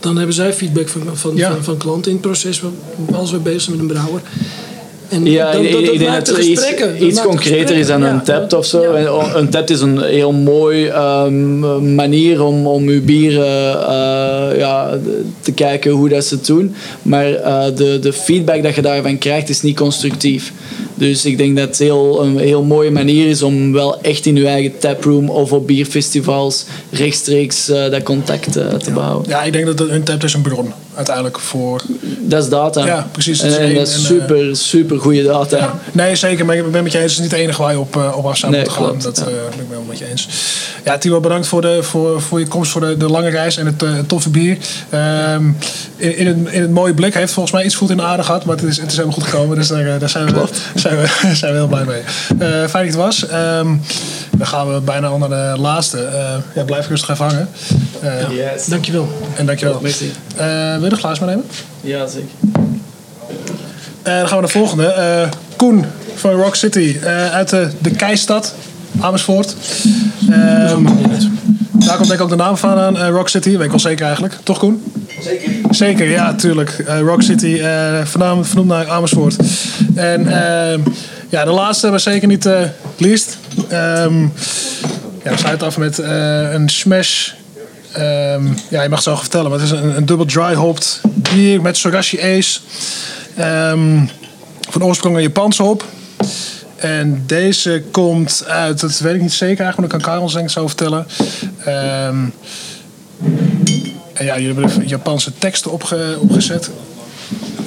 dan 0.00 0.16
hebben 0.16 0.34
zij 0.34 0.52
feedback 0.52 0.88
van, 0.88 1.02
van, 1.12 1.36
ja. 1.36 1.50
van, 1.50 1.64
van, 1.64 1.76
klanten 1.76 2.10
in 2.10 2.16
het 2.16 2.26
proces 2.26 2.62
als 3.12 3.30
we 3.30 3.38
bezig 3.38 3.60
zijn 3.60 3.76
met 3.76 3.84
een 3.84 3.92
brouwer. 3.92 4.20
En 5.14 5.26
Ja, 5.26 5.52
dat, 5.52 5.62
ik, 5.62 5.72
dat, 5.72 5.84
dat 5.84 5.92
ik 5.92 5.98
denk 5.98 6.26
dat 6.26 6.38
iets, 6.38 6.72
iets 7.00 7.22
concreter 7.22 7.76
is 7.76 7.86
dan 7.86 8.02
een 8.02 8.22
tap 8.22 8.52
of 8.52 8.66
zo. 8.66 8.82
Ja. 8.82 8.94
En 8.94 9.38
Een 9.38 9.48
tap 9.48 9.70
is 9.70 9.80
een 9.80 10.02
heel 10.02 10.32
mooi 10.32 10.86
ehm, 10.86 11.94
manier 11.94 12.42
om, 12.42 12.66
om 12.66 12.88
uw 12.88 13.02
bieren 13.04 13.80
eh, 13.80 14.58
ja, 14.58 14.98
te 15.40 15.52
kijken 15.52 15.90
hoe 15.90 16.08
dat 16.08 16.24
ze 16.24 16.34
het 16.34 16.46
doen. 16.46 16.74
Maar 17.02 17.34
eh, 17.34 17.64
de, 17.76 17.98
de 17.98 18.12
feedback 18.12 18.62
dat 18.62 18.74
je 18.74 18.82
daarvan 18.82 19.18
krijgt 19.18 19.48
is 19.48 19.62
niet 19.62 19.76
constructief. 19.76 20.52
Dus 20.94 21.24
ik 21.24 21.38
denk 21.38 21.56
dat 21.56 21.68
het 21.68 21.78
heel, 21.78 22.22
een 22.22 22.38
heel 22.38 22.62
mooie 22.62 22.90
manier 22.90 23.28
is 23.28 23.42
om 23.42 23.72
wel 23.72 24.00
echt 24.00 24.26
in 24.26 24.36
je 24.36 24.46
eigen 24.46 24.78
taproom 24.78 25.30
of 25.30 25.52
op 25.52 25.66
bierfestivals 25.66 26.64
rechtstreeks 26.90 27.68
eh, 27.68 27.90
dat 27.90 28.02
contact 28.02 28.52
te 28.52 28.90
behouden. 28.94 29.30
Ja, 29.30 29.42
ik 29.42 29.52
denk 29.52 29.66
dat 29.66 29.80
een 29.80 30.02
tap 30.02 30.24
is 30.24 30.34
een 30.34 30.42
bron 30.42 30.72
uiteindelijk 30.96 31.40
voor. 31.40 31.80
Dat 32.20 32.42
is 32.42 32.48
data. 32.48 32.86
Ja, 32.86 33.06
precies. 33.12 33.40
En, 33.40 33.48
Dat 33.48 33.56
is 33.58 33.62
en 33.64 33.68
één- 33.68 33.74
dat 33.78 33.88
is 33.88 33.94
en, 33.94 34.00
eh, 34.00 34.06
super, 34.06 34.56
super 34.56 34.98
goede 35.00 35.22
data. 35.22 35.56
Ja. 35.56 35.74
Nee, 35.92 36.16
zeker. 36.16 36.44
Maar 36.44 36.56
ik 36.56 36.70
ben 36.72 36.82
met 36.82 36.92
je 36.92 36.98
eens. 36.98 37.10
Het 37.10 37.20
is 37.24 37.30
niet 37.30 37.30
de 37.30 37.36
enige 37.36 37.62
waar 37.62 37.72
je 37.72 37.78
op, 37.78 37.96
eh, 37.96 38.16
op 38.16 38.26
af 38.26 38.36
zou 38.36 38.52
Nee, 38.52 38.60
moeten 38.60 38.82
gaan. 38.82 38.98
Dat 39.00 39.16
ja. 39.18 39.22
eh, 39.24 39.32
ben 39.50 39.60
ik 39.64 39.70
wel 39.70 39.84
met 39.88 39.98
je 39.98 40.10
eens. 40.10 40.28
Ja, 40.84 40.98
Timo, 40.98 41.20
bedankt 41.20 41.46
voor, 41.46 41.60
de, 41.60 41.82
voor, 41.82 42.20
voor 42.22 42.38
je 42.40 42.46
komst 42.46 42.70
voor 42.70 42.80
de, 42.80 42.96
de 42.96 43.08
lange 43.08 43.28
reis 43.30 43.56
en 43.56 43.66
het 43.66 43.82
eh, 43.82 43.90
toffe 44.06 44.28
bier. 44.30 44.56
Ehm, 44.90 45.44
in, 45.96 46.16
in, 46.16 46.26
het, 46.26 46.36
in 46.52 46.60
het 46.60 46.70
mooie 46.70 46.94
blik 46.94 47.14
heeft 47.14 47.32
volgens 47.32 47.54
mij 47.54 47.64
iets 47.64 47.74
voet 47.74 47.90
in 47.90 47.96
de 47.96 48.02
aarde 48.02 48.22
gehad. 48.22 48.44
Maar 48.44 48.56
het 48.56 48.64
is, 48.64 48.76
het 48.76 48.86
is 48.90 48.96
helemaal 48.96 49.14
goed 49.18 49.24
gekomen. 49.28 49.56
Dus 49.56 49.68
daar, 49.68 49.86
eh, 49.86 50.00
daar 50.00 50.08
zijn, 50.08 50.26
we, 50.34 50.44
zijn, 50.74 50.96
we, 50.96 51.08
zijn 51.34 51.52
we 51.52 51.58
heel 51.58 51.66
blij 51.68 51.84
mee. 51.84 52.00
Eh, 52.38 52.68
fijn 52.68 52.70
dat 52.70 52.72
je 52.72 52.78
het 52.86 52.94
was. 52.94 53.26
Ehm, 53.26 53.74
dan 54.36 54.46
gaan 54.46 54.74
we 54.74 54.80
bijna 54.80 55.12
onder 55.12 55.28
de 55.28 55.54
laatste. 55.60 55.98
Eh, 56.04 56.34
ja, 56.54 56.62
blijf 56.64 56.88
rustig 56.88 57.08
even 57.10 57.24
hangen. 57.26 57.48
Eh, 58.00 58.12
Yes. 58.36 58.66
Dankjewel. 58.66 59.08
En 59.36 59.46
dankjewel. 59.46 59.78
Merci. 59.82 60.12
Eh, 60.36 60.72
wil 60.74 60.82
je 60.84 60.88
de 60.88 60.96
glaas 60.96 61.18
maar 61.18 61.28
nemen? 61.28 61.44
Ja, 61.80 62.06
zeker. 62.06 62.28
Eh, 64.02 64.18
dan 64.18 64.28
gaan 64.28 64.28
we 64.28 64.32
naar 64.34 64.40
de 64.42 64.48
volgende. 64.48 64.86
Eh, 64.86 65.28
Koen 65.56 65.84
van 66.14 66.30
Rock 66.32 66.54
City 66.54 66.96
eh, 67.02 67.30
uit 67.32 67.48
de, 67.48 67.68
de 67.78 67.90
Keistad, 67.90 68.54
Amersfoort. 69.00 69.54
Ehm, 70.30 70.84
daar 71.72 71.96
komt 71.96 72.08
denk 72.08 72.12
ik 72.12 72.20
ook 72.20 72.28
de 72.28 72.36
naam 72.36 72.56
van 72.56 72.78
aan, 72.78 73.08
Rock 73.08 73.28
City. 73.28 73.50
Weet 73.50 73.60
ik 73.64 73.70
wel 73.70 73.78
zeker 73.80 74.04
eigenlijk. 74.04 74.38
Toch 74.42 74.58
Koen? 74.58 74.82
Zeker. 75.20 75.50
Zeker, 75.70 76.10
ja, 76.10 76.34
tuurlijk. 76.34 76.70
Eh, 76.86 77.00
Rock 77.00 77.22
City, 77.22 77.58
eh 77.62 78.00
vernaam- 78.04 78.44
vernoemd 78.44 78.68
naar 78.68 78.88
Amersfoort. 78.88 79.36
En 79.94 80.20
ehm, 80.28 80.80
ja, 81.28 81.44
de 81.44 81.50
laatste, 81.50 81.90
maar 81.90 82.00
zeker 82.00 82.28
niet 82.28 82.46
eh 82.46 82.60
least. 82.96 83.38
Ehm, 83.68 84.20
ja, 85.22 85.30
we 85.30 85.38
sluiten 85.38 85.66
af 85.66 85.78
met 85.78 85.98
eh, 85.98 86.52
een 86.52 86.68
smash. 86.68 87.30
Ehm, 87.92 88.46
ja, 88.68 88.82
je 88.82 88.88
mag 88.88 88.98
het 88.98 89.02
zo 89.02 89.16
vertellen, 89.16 89.50
maar 89.50 89.60
het 89.60 89.72
is 89.72 89.78
een, 89.78 89.96
een 89.96 90.06
dubbel 90.06 90.26
dry 90.26 90.54
hopped 90.54 91.00
bier 91.14 91.60
met 91.60 91.76
Sorashi 91.76 92.20
Ace. 92.20 92.60
Ehm, 93.36 94.06
van 94.70 94.84
oorsprong 94.84 95.16
een 95.16 95.22
Japanse 95.22 95.62
hop. 95.62 95.84
En 96.76 97.22
deze 97.26 97.82
komt 97.90 98.44
uit, 98.46 98.80
dat 98.80 98.98
weet 98.98 99.14
ik 99.14 99.20
niet 99.20 99.32
zeker 99.32 99.64
eigenlijk, 99.64 99.76
maar 99.76 99.88
dat 99.88 100.08
kan 100.08 100.14
Karel 100.14 100.32
denk 100.32 100.44
ik 100.44 100.50
zo 100.50 100.66
vertellen. 100.66 101.06
Ehm, 101.58 102.24
en 104.12 104.24
ja, 104.24 104.38
jullie 104.38 104.54
hebben 104.54 104.86
Japanse 104.86 105.32
teksten 105.38 105.70
opge, 105.70 106.16
opgezet. 106.20 106.70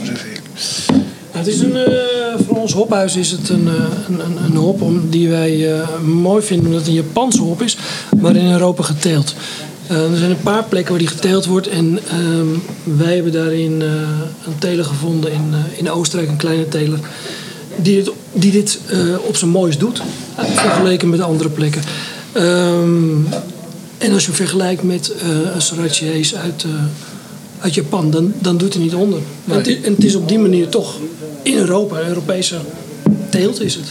Even. 0.03 1.07
Nou, 1.38 1.49
het 1.49 1.57
is 1.57 1.61
een, 1.61 1.76
eh, 1.76 2.45
voor 2.47 2.57
ons 2.57 2.73
hophuis 2.73 3.15
is 3.15 3.31
het 3.31 3.49
een, 3.49 3.68
eh, 3.68 3.73
een, 4.07 4.19
een, 4.26 4.43
een 4.45 4.55
hop 4.55 4.81
om, 4.81 5.09
die 5.09 5.30
wij 5.30 5.73
eh, 5.73 5.99
mooi 5.99 6.43
vinden 6.43 6.65
omdat 6.65 6.80
het 6.80 6.89
een 6.89 6.95
Japanse 6.95 7.41
hop 7.41 7.61
is, 7.61 7.77
maar 8.22 8.35
in 8.35 8.51
Europa 8.51 8.84
geteeld. 8.84 9.35
Er 9.88 10.18
zijn 10.18 10.30
een 10.30 10.41
paar 10.41 10.64
plekken 10.64 10.91
waar 10.91 10.99
die 10.99 11.07
geteeld 11.07 11.45
wordt 11.45 11.68
en 11.68 11.99
ehm, 12.09 12.47
wij 12.97 13.15
hebben 13.15 13.31
daarin 13.31 13.81
een 13.81 14.57
teler 14.59 14.85
gevonden 14.85 15.31
in, 15.31 15.53
in 15.76 15.91
Oostenrijk, 15.91 16.31
een 16.31 16.38
kleine 16.38 16.68
teler, 16.68 16.99
die, 17.76 17.97
het, 17.97 18.11
die 18.34 18.51
dit 18.51 18.80
op 19.27 19.35
zijn 19.35 19.51
mooist 19.51 19.80
doet, 19.80 20.01
vergeleken 20.35 21.09
met 21.09 21.19
andere 21.19 21.49
plekken. 21.49 21.81
Ehm, 22.31 23.26
en 23.97 24.14
als 24.14 24.22
je 24.22 24.27
hem 24.27 24.35
vergelijkt 24.35 24.84
met 24.84 25.14
een 25.53 25.61
Sorachi 25.61 26.19
Ace 26.19 26.38
uit, 26.38 26.65
uit 27.60 27.74
Japan, 27.74 28.12
dan, 28.12 28.34
dan 28.40 28.58
doet 28.58 28.74
hij 28.74 28.84
niet 28.84 28.94
onder. 28.96 29.20
En, 29.48 29.56
het, 29.58 29.68
is- 29.68 29.82
en 29.82 29.94
het 29.94 30.04
is 30.04 30.16
op 30.16 30.28
die 30.28 30.40
manier 30.40 30.70
toch 30.70 30.96
in 31.42 31.58
Europa, 31.58 32.00
een 32.00 32.08
Europese 32.08 32.56
teelt 33.30 33.62
is 33.62 33.76
het. 33.76 33.86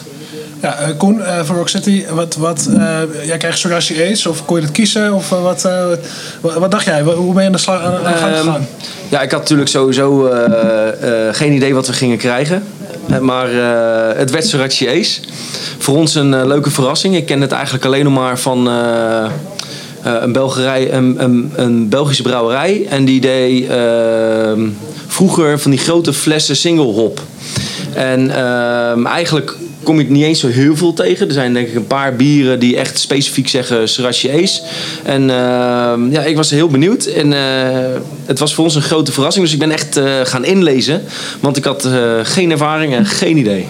Ja, 0.62 0.78
eh, 0.78 0.96
Koen 0.96 1.22
eh, 1.22 1.44
van 1.44 1.56
Rock 1.56 1.68
City, 1.68 2.04
wat, 2.14 2.36
wat, 2.36 2.68
eh, 2.76 2.98
jij 3.24 3.36
krijgt 3.36 3.58
Sorashi 3.58 4.02
Ace 4.10 4.28
of 4.28 4.44
kon 4.44 4.56
je 4.56 4.62
dat 4.62 4.70
kiezen? 4.70 5.14
Of 5.14 5.32
eh, 5.32 5.42
wat, 5.42 5.64
eh, 5.64 5.86
wat, 6.40 6.54
wat 6.54 6.70
dacht 6.70 6.84
jij? 6.84 7.02
Hoe 7.02 7.32
ben 7.32 7.40
je 7.42 7.46
aan 7.46 7.52
de, 7.52 7.58
slag, 7.58 7.82
aan 7.82 7.92
de 7.92 8.18
gang 8.18 8.34
Ehm, 8.34 8.44
gegaan? 8.44 8.66
Ja, 9.08 9.20
ik 9.22 9.30
had 9.30 9.40
natuurlijk 9.40 9.68
sowieso 9.68 10.26
eh, 10.26 11.28
eh, 11.28 11.34
geen 11.34 11.52
idee 11.52 11.74
wat 11.74 11.86
we 11.86 11.92
gingen 11.92 12.16
krijgen. 12.18 12.62
Eh, 13.10 13.18
Maar 13.18 13.50
eh, 13.50 14.18
het 14.18 14.30
werd 14.30 14.46
Sorachi 14.46 14.88
Ace. 14.88 15.20
Voor 15.78 15.96
ons 15.96 16.14
een 16.14 16.34
eh, 16.34 16.46
leuke 16.46 16.70
verrassing. 16.70 17.16
Ik 17.16 17.26
ken 17.26 17.40
het 17.40 17.52
eigenlijk 17.52 17.84
alleen 17.84 18.04
nog 18.04 18.14
maar 18.14 18.38
van 18.38 18.68
eh, 18.68 18.74
eh, 19.24 19.30
een, 20.06 20.32
Belgerij, 20.32 20.92
een, 20.92 21.16
een, 21.18 21.52
een 21.54 21.88
Belgische 21.88 22.22
brouwerij. 22.22 22.86
En 22.88 23.04
die 23.04 23.20
deed 23.20 23.68
ehm, 23.68 24.68
vroeger 25.06 25.58
van 25.58 25.70
die 25.70 25.80
grote 25.80 26.12
flessen 26.12 26.56
single 26.56 26.84
hop. 26.84 27.20
En 27.94 28.30
ehm, 28.30 29.06
eigenlijk 29.06 29.56
kom 29.86 29.98
het 29.98 30.08
niet 30.08 30.24
eens 30.24 30.40
zo 30.40 30.48
heel 30.48 30.76
veel 30.76 30.92
tegen. 30.92 31.26
Er 31.26 31.32
zijn 31.32 31.52
denk 31.52 31.68
ik 31.68 31.74
een 31.74 31.86
paar 31.86 32.16
bieren 32.16 32.58
die 32.58 32.76
echt 32.76 32.98
specifiek 32.98 33.48
zeggen 33.48 33.88
Sorachi 33.88 34.42
Ace. 34.42 34.62
En 35.02 35.30
ehm, 35.30 36.12
ja, 36.12 36.22
ik 36.22 36.36
was 36.36 36.50
heel 36.50 36.68
benieuwd. 36.68 37.04
En 37.04 37.32
eh, 37.32 38.00
het 38.24 38.38
was 38.38 38.54
voor 38.54 38.64
ons 38.64 38.74
een 38.74 38.82
grote 38.82 39.12
verrassing. 39.12 39.44
Dus 39.44 39.54
ik 39.54 39.60
ben 39.60 39.70
echt 39.70 39.96
eh, 39.96 40.20
gaan 40.22 40.44
inlezen. 40.44 41.02
Want 41.40 41.56
ik 41.56 41.64
had 41.64 41.84
eh, 41.84 42.18
geen 42.22 42.50
ervaring 42.50 42.94
en 42.94 43.06
geen 43.06 43.36
idee 43.36 43.66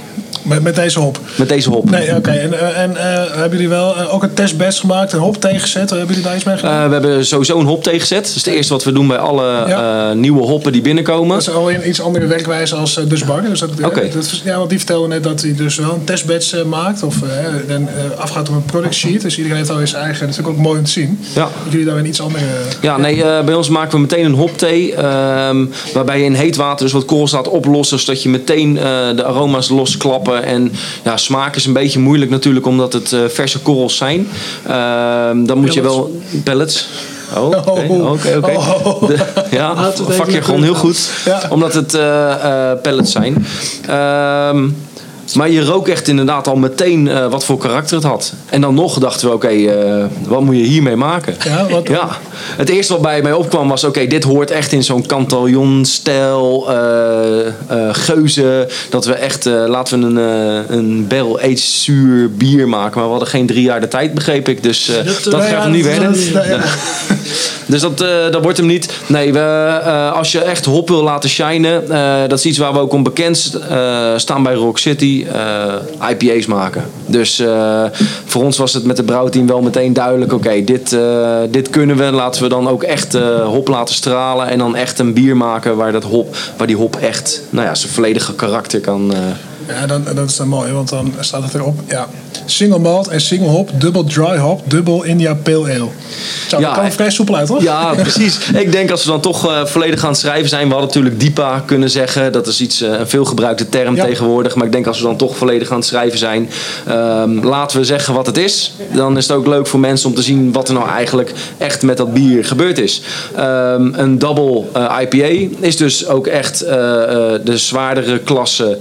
Met, 0.46 0.62
met 0.62 0.74
deze 0.74 1.00
hop? 1.00 1.20
met 1.36 1.48
deze 1.48 1.70
hop. 1.70 1.90
Nee, 1.90 2.16
oké. 2.16 2.30
En, 2.30 2.52
eh, 2.60 2.82
en 2.82 2.96
eh, 2.96 3.30
hebben 3.30 3.50
jullie 3.50 3.68
wel 3.68 3.96
eh, 3.96 4.14
ook 4.14 4.22
een 4.22 4.34
testbatch 4.34 4.80
gemaakt, 4.80 5.12
een 5.12 5.18
hop 5.18 5.40
tegenzet? 5.40 5.90
Hebben 5.90 6.08
jullie 6.08 6.22
daar 6.22 6.34
iets 6.34 6.44
mee 6.44 6.56
gedaan? 6.56 6.86
We 6.86 6.92
hebben 6.92 7.26
sowieso 7.26 7.58
een 7.58 7.66
hop 7.66 7.82
tegenzet. 7.82 8.24
Dat 8.24 8.34
is 8.34 8.44
het 8.44 8.46
eerste 8.46 8.72
wat 8.72 8.84
we 8.84 8.92
doen 8.92 9.06
bij 9.06 9.18
alle 9.18 9.64
Ja. 9.68 10.12
nieuwe 10.12 10.42
hoppen 10.42 10.72
die 10.72 10.80
binnenkomen. 10.82 11.28
dat 11.28 11.46
is 11.48 11.50
al 11.54 11.70
een 11.70 11.88
iets 11.88 12.00
andere 12.00 12.26
werkwijze 12.26 12.74
als 12.74 13.00
Dus 13.08 13.24
Bar. 13.24 13.42
Dus 13.42 13.60
dat, 13.60 13.70
Oké. 13.84 14.08
dat, 14.12 14.40
ja, 14.44 14.56
want 14.56 14.68
die 14.68 14.78
vertelde 14.78 15.08
net 15.08 15.22
dat 15.22 15.42
hij 15.42 15.54
dus 15.54 15.76
wel 15.76 15.92
een 15.92 16.04
testbatch 16.04 16.52
eh, 16.52 16.62
maakt. 16.64 17.02
Of 17.02 17.16
en, 17.68 17.88
afgaat 18.16 18.48
op 18.48 18.54
een 18.54 18.64
product 18.64 18.94
sheet. 18.94 19.20
Dus 19.20 19.36
iedereen 19.36 19.56
heeft 19.58 19.70
al 19.70 19.86
zijn 19.86 20.02
eigen. 20.02 20.20
Dat 20.20 20.28
is 20.30 20.36
natuurlijk 20.36 20.58
ook 20.58 20.64
mooi 20.64 20.78
om 20.78 20.84
te 20.84 20.90
zien. 20.90 21.18
Ja. 21.34 21.42
Dat 21.42 21.72
jullie 21.72 21.86
daar 21.86 21.96
een 21.96 22.06
iets 22.06 22.20
andere... 22.20 22.44
Ja, 22.80 22.96
nee, 22.96 23.24
bij 23.44 23.54
ons 23.54 23.68
maken 23.68 23.92
we 23.92 23.98
meteen 23.98 24.24
een 24.24 24.34
hopthee. 24.34 24.94
ehm, 24.94 25.64
waarbij 25.94 26.18
je 26.18 26.24
in 26.24 26.34
heet 26.34 26.56
water 26.56 26.84
dus 26.84 27.04
wat 27.04 27.32
laat 27.32 27.48
oplossen. 27.48 27.98
Zodat 27.98 28.22
je 28.22 28.28
meteen 28.28 28.74
de 28.74 29.24
aroma's 29.24 29.68
losklappen. 29.68 30.35
En 30.44 30.72
ja, 31.04 31.16
smaak 31.16 31.56
is 31.56 31.66
een 31.66 31.72
beetje 31.72 31.98
moeilijk 31.98 32.30
natuurlijk 32.30 32.66
omdat 32.66 32.92
het 32.92 33.12
eh, 33.12 33.20
verse 33.28 33.58
korrels 33.60 33.96
zijn. 33.96 34.28
Ehm, 34.66 35.44
dan 35.44 35.58
moet 35.58 35.74
je 35.74 35.82
wel... 35.82 36.20
Pellets. 36.44 36.88
Oh, 37.36 37.46
oké, 37.46 37.86
Oh. 37.88 38.10
oké, 38.10 38.36
oké. 38.36 38.52
Oh. 38.56 39.10
Ja, 39.50 39.92
vak 40.08 40.30
je 40.30 40.42
gewoon 40.42 40.62
heel 40.62 40.74
goed. 40.74 41.10
Ja. 41.24 41.42
Omdat 41.48 41.74
het 41.74 41.94
eh, 41.94 42.72
pellets 42.82 43.12
zijn. 43.12 43.46
Ehm, 43.88 44.68
maar 45.34 45.50
je 45.50 45.64
rook 45.64 45.88
echt 45.88 46.08
inderdaad 46.08 46.48
al 46.48 46.56
meteen 46.56 47.08
eh, 47.08 47.26
wat 47.30 47.44
voor 47.44 47.58
karakter 47.58 47.96
het 47.96 48.04
had. 48.06 48.32
En 48.50 48.60
dan 48.60 48.74
nog 48.74 48.98
dachten 48.98 49.28
we, 49.28 49.34
oké, 49.34 49.48
eh, 49.48 50.04
wat 50.28 50.40
moet 50.40 50.56
je 50.56 50.62
hiermee 50.62 50.96
maken? 50.96 51.34
Ja, 51.44 51.66
wat- 51.70 51.88
ja. 51.88 52.08
Het 52.56 52.68
eerste 52.68 52.92
wat 52.92 53.02
bij 53.02 53.22
mij 53.22 53.32
opkwam 53.32 53.68
was, 53.68 53.84
oké, 53.84 54.06
dit 54.06 54.24
hoort 54.24 54.50
echt 54.50 54.72
in 54.72 54.82
zo'n 54.84 55.06
Cantillon-stijl, 55.06 56.70
eh, 56.70 57.46
eh, 57.46 57.52
geuzen. 57.92 58.68
Dat 58.90 59.04
we 59.04 59.12
echt, 59.14 59.44
laten 59.44 60.00
we 60.00 60.06
een, 60.06 60.16
een 60.78 61.06
barrel-aged 61.06 61.58
zuur 61.58 62.30
bier 62.32 62.68
maken. 62.68 62.94
Maar 62.94 63.04
we 63.04 63.10
hadden 63.10 63.28
geen 63.28 63.46
drie 63.46 63.62
jaar 63.62 63.80
de 63.80 63.88
tijd, 63.88 64.14
begreep 64.14 64.48
ik. 64.48 64.62
Dus 64.62 64.90
dat, 65.04 65.32
Dat, 65.32 65.42
gaat 65.44 65.62
hem 65.62 65.72
niet 65.72 65.84
werden. 65.84 66.14
Dus 67.66 67.80
dat, 67.80 68.00
eh, 68.00 68.08
dat 68.30 68.42
wordt 68.42 68.58
hem 68.58 68.66
niet. 68.66 68.92
Nee, 69.06 69.32
we, 69.32 69.38
eh, 69.38 70.12
als 70.12 70.32
je 70.32 70.40
echt 70.40 70.64
hop 70.64 70.88
wil 70.88 71.02
laten 71.02 71.30
shinen, 71.30 71.90
eh, 71.90 72.28
dat 72.28 72.38
is 72.38 72.46
iets 72.46 72.58
waar 72.58 72.72
we 72.72 72.78
ook 72.78 72.92
om 72.92 73.02
bekend 73.02 73.58
staan 74.16 74.42
bij 74.42 74.54
Rock 74.54 74.78
City, 74.78 75.26
IPA's 76.10 76.46
maken. 76.46 76.84
Dus 77.06 77.42
voor 78.24 78.44
ons 78.44 78.56
was 78.56 78.72
het 78.72 78.84
met 78.84 78.96
de 78.96 79.02
brouwteam 79.02 79.46
wel 79.46 79.60
meteen 79.60 79.92
duidelijk, 79.92 80.32
oké, 80.32 80.64
dit, 80.64 80.96
dit 81.50 81.70
kunnen 81.70 81.96
we. 81.96 82.04
Laten 82.04 82.42
we 82.42 82.48
dan 82.48 82.68
ook 82.68 82.82
echt 82.82 83.18
hop 83.44 83.68
laten 83.68 83.94
stralen 83.94 84.48
en 84.48 84.58
dan 84.58 84.76
echt 84.76 84.98
een 84.98 85.12
bier 85.12 85.36
maken 85.36 85.76
waar, 85.76 85.92
dat 85.92 86.04
hop, 86.04 86.36
waar 86.56 86.66
die 86.66 86.76
hop 86.76 86.96
echt 86.96 87.42
nou 87.50 87.66
ja, 87.66 87.74
zijn 87.74 87.92
volledige 87.92 88.34
karakter 88.34 88.80
kan... 88.80 89.12
Ja, 89.68 89.86
dan, 89.86 90.04
dat 90.14 90.28
is 90.30 90.36
dan 90.36 90.48
mooi, 90.48 90.72
want 90.72 90.88
dan 90.88 91.12
staat 91.20 91.42
het 91.42 91.54
erop. 91.54 91.78
Ja. 91.88 92.08
Single 92.44 92.78
malt 92.78 93.08
en 93.08 93.20
single 93.20 93.48
hop, 93.48 93.70
dubbel 93.80 94.04
dry 94.04 94.36
hop, 94.38 94.62
dubbel 94.70 95.02
India 95.02 95.34
Pale 95.34 95.64
Ale. 95.72 95.88
Zo, 96.48 96.58
Ja, 96.60 96.68
dat 96.68 96.78
kan 96.78 96.92
vrij 96.92 97.10
soepel 97.10 97.36
uit, 97.36 97.46
toch? 97.46 97.62
Ja, 97.62 97.94
precies. 98.02 98.38
Ik 98.54 98.72
denk 98.72 98.90
als 98.90 99.04
we 99.04 99.10
dan 99.10 99.20
toch 99.20 99.48
eh, 99.50 99.64
volledig 99.64 100.00
gaan 100.00 100.16
schrijven 100.16 100.48
zijn. 100.48 100.66
We 100.68 100.74
hadden 100.74 100.86
natuurlijk 100.86 101.20
DIPA 101.20 101.62
kunnen 101.66 101.90
zeggen. 101.90 102.32
Dat 102.32 102.46
is 102.46 102.60
iets, 102.60 102.80
eh, 102.80 102.90
een 102.98 103.08
veelgebruikte 103.08 103.68
term 103.68 103.94
Ja. 103.96 104.04
tegenwoordig. 104.04 104.54
Maar 104.54 104.66
ik 104.66 104.72
denk 104.72 104.86
als 104.86 104.98
we 104.98 105.04
dan 105.04 105.16
toch 105.16 105.36
volledig 105.36 105.70
aan 105.70 105.76
het 105.76 105.86
schrijven 105.86 106.18
zijn. 106.18 106.50
ehm, 106.86 107.44
laten 107.46 107.78
we 107.78 107.84
zeggen 107.84 108.14
wat 108.14 108.26
het 108.26 108.36
is. 108.36 108.72
Dan 108.94 109.16
is 109.16 109.28
het 109.28 109.36
ook 109.36 109.46
leuk 109.46 109.66
voor 109.66 109.80
mensen 109.80 110.08
om 110.08 110.14
te 110.14 110.22
zien 110.22 110.52
wat 110.52 110.68
er 110.68 110.74
nou 110.74 110.88
eigenlijk 110.88 111.32
echt 111.58 111.82
met 111.82 111.96
dat 111.96 112.12
bier 112.14 112.44
gebeurd 112.44 112.78
is. 112.78 113.02
Ehm, 113.36 113.88
een 113.94 114.18
double 114.18 114.62
eh, 114.72 114.96
IPA 115.00 115.54
is 115.60 115.76
dus 115.76 116.06
ook 116.06 116.26
echt 116.26 116.58
de 116.58 117.52
zwaardere 117.54 118.18
klasse 118.18 118.78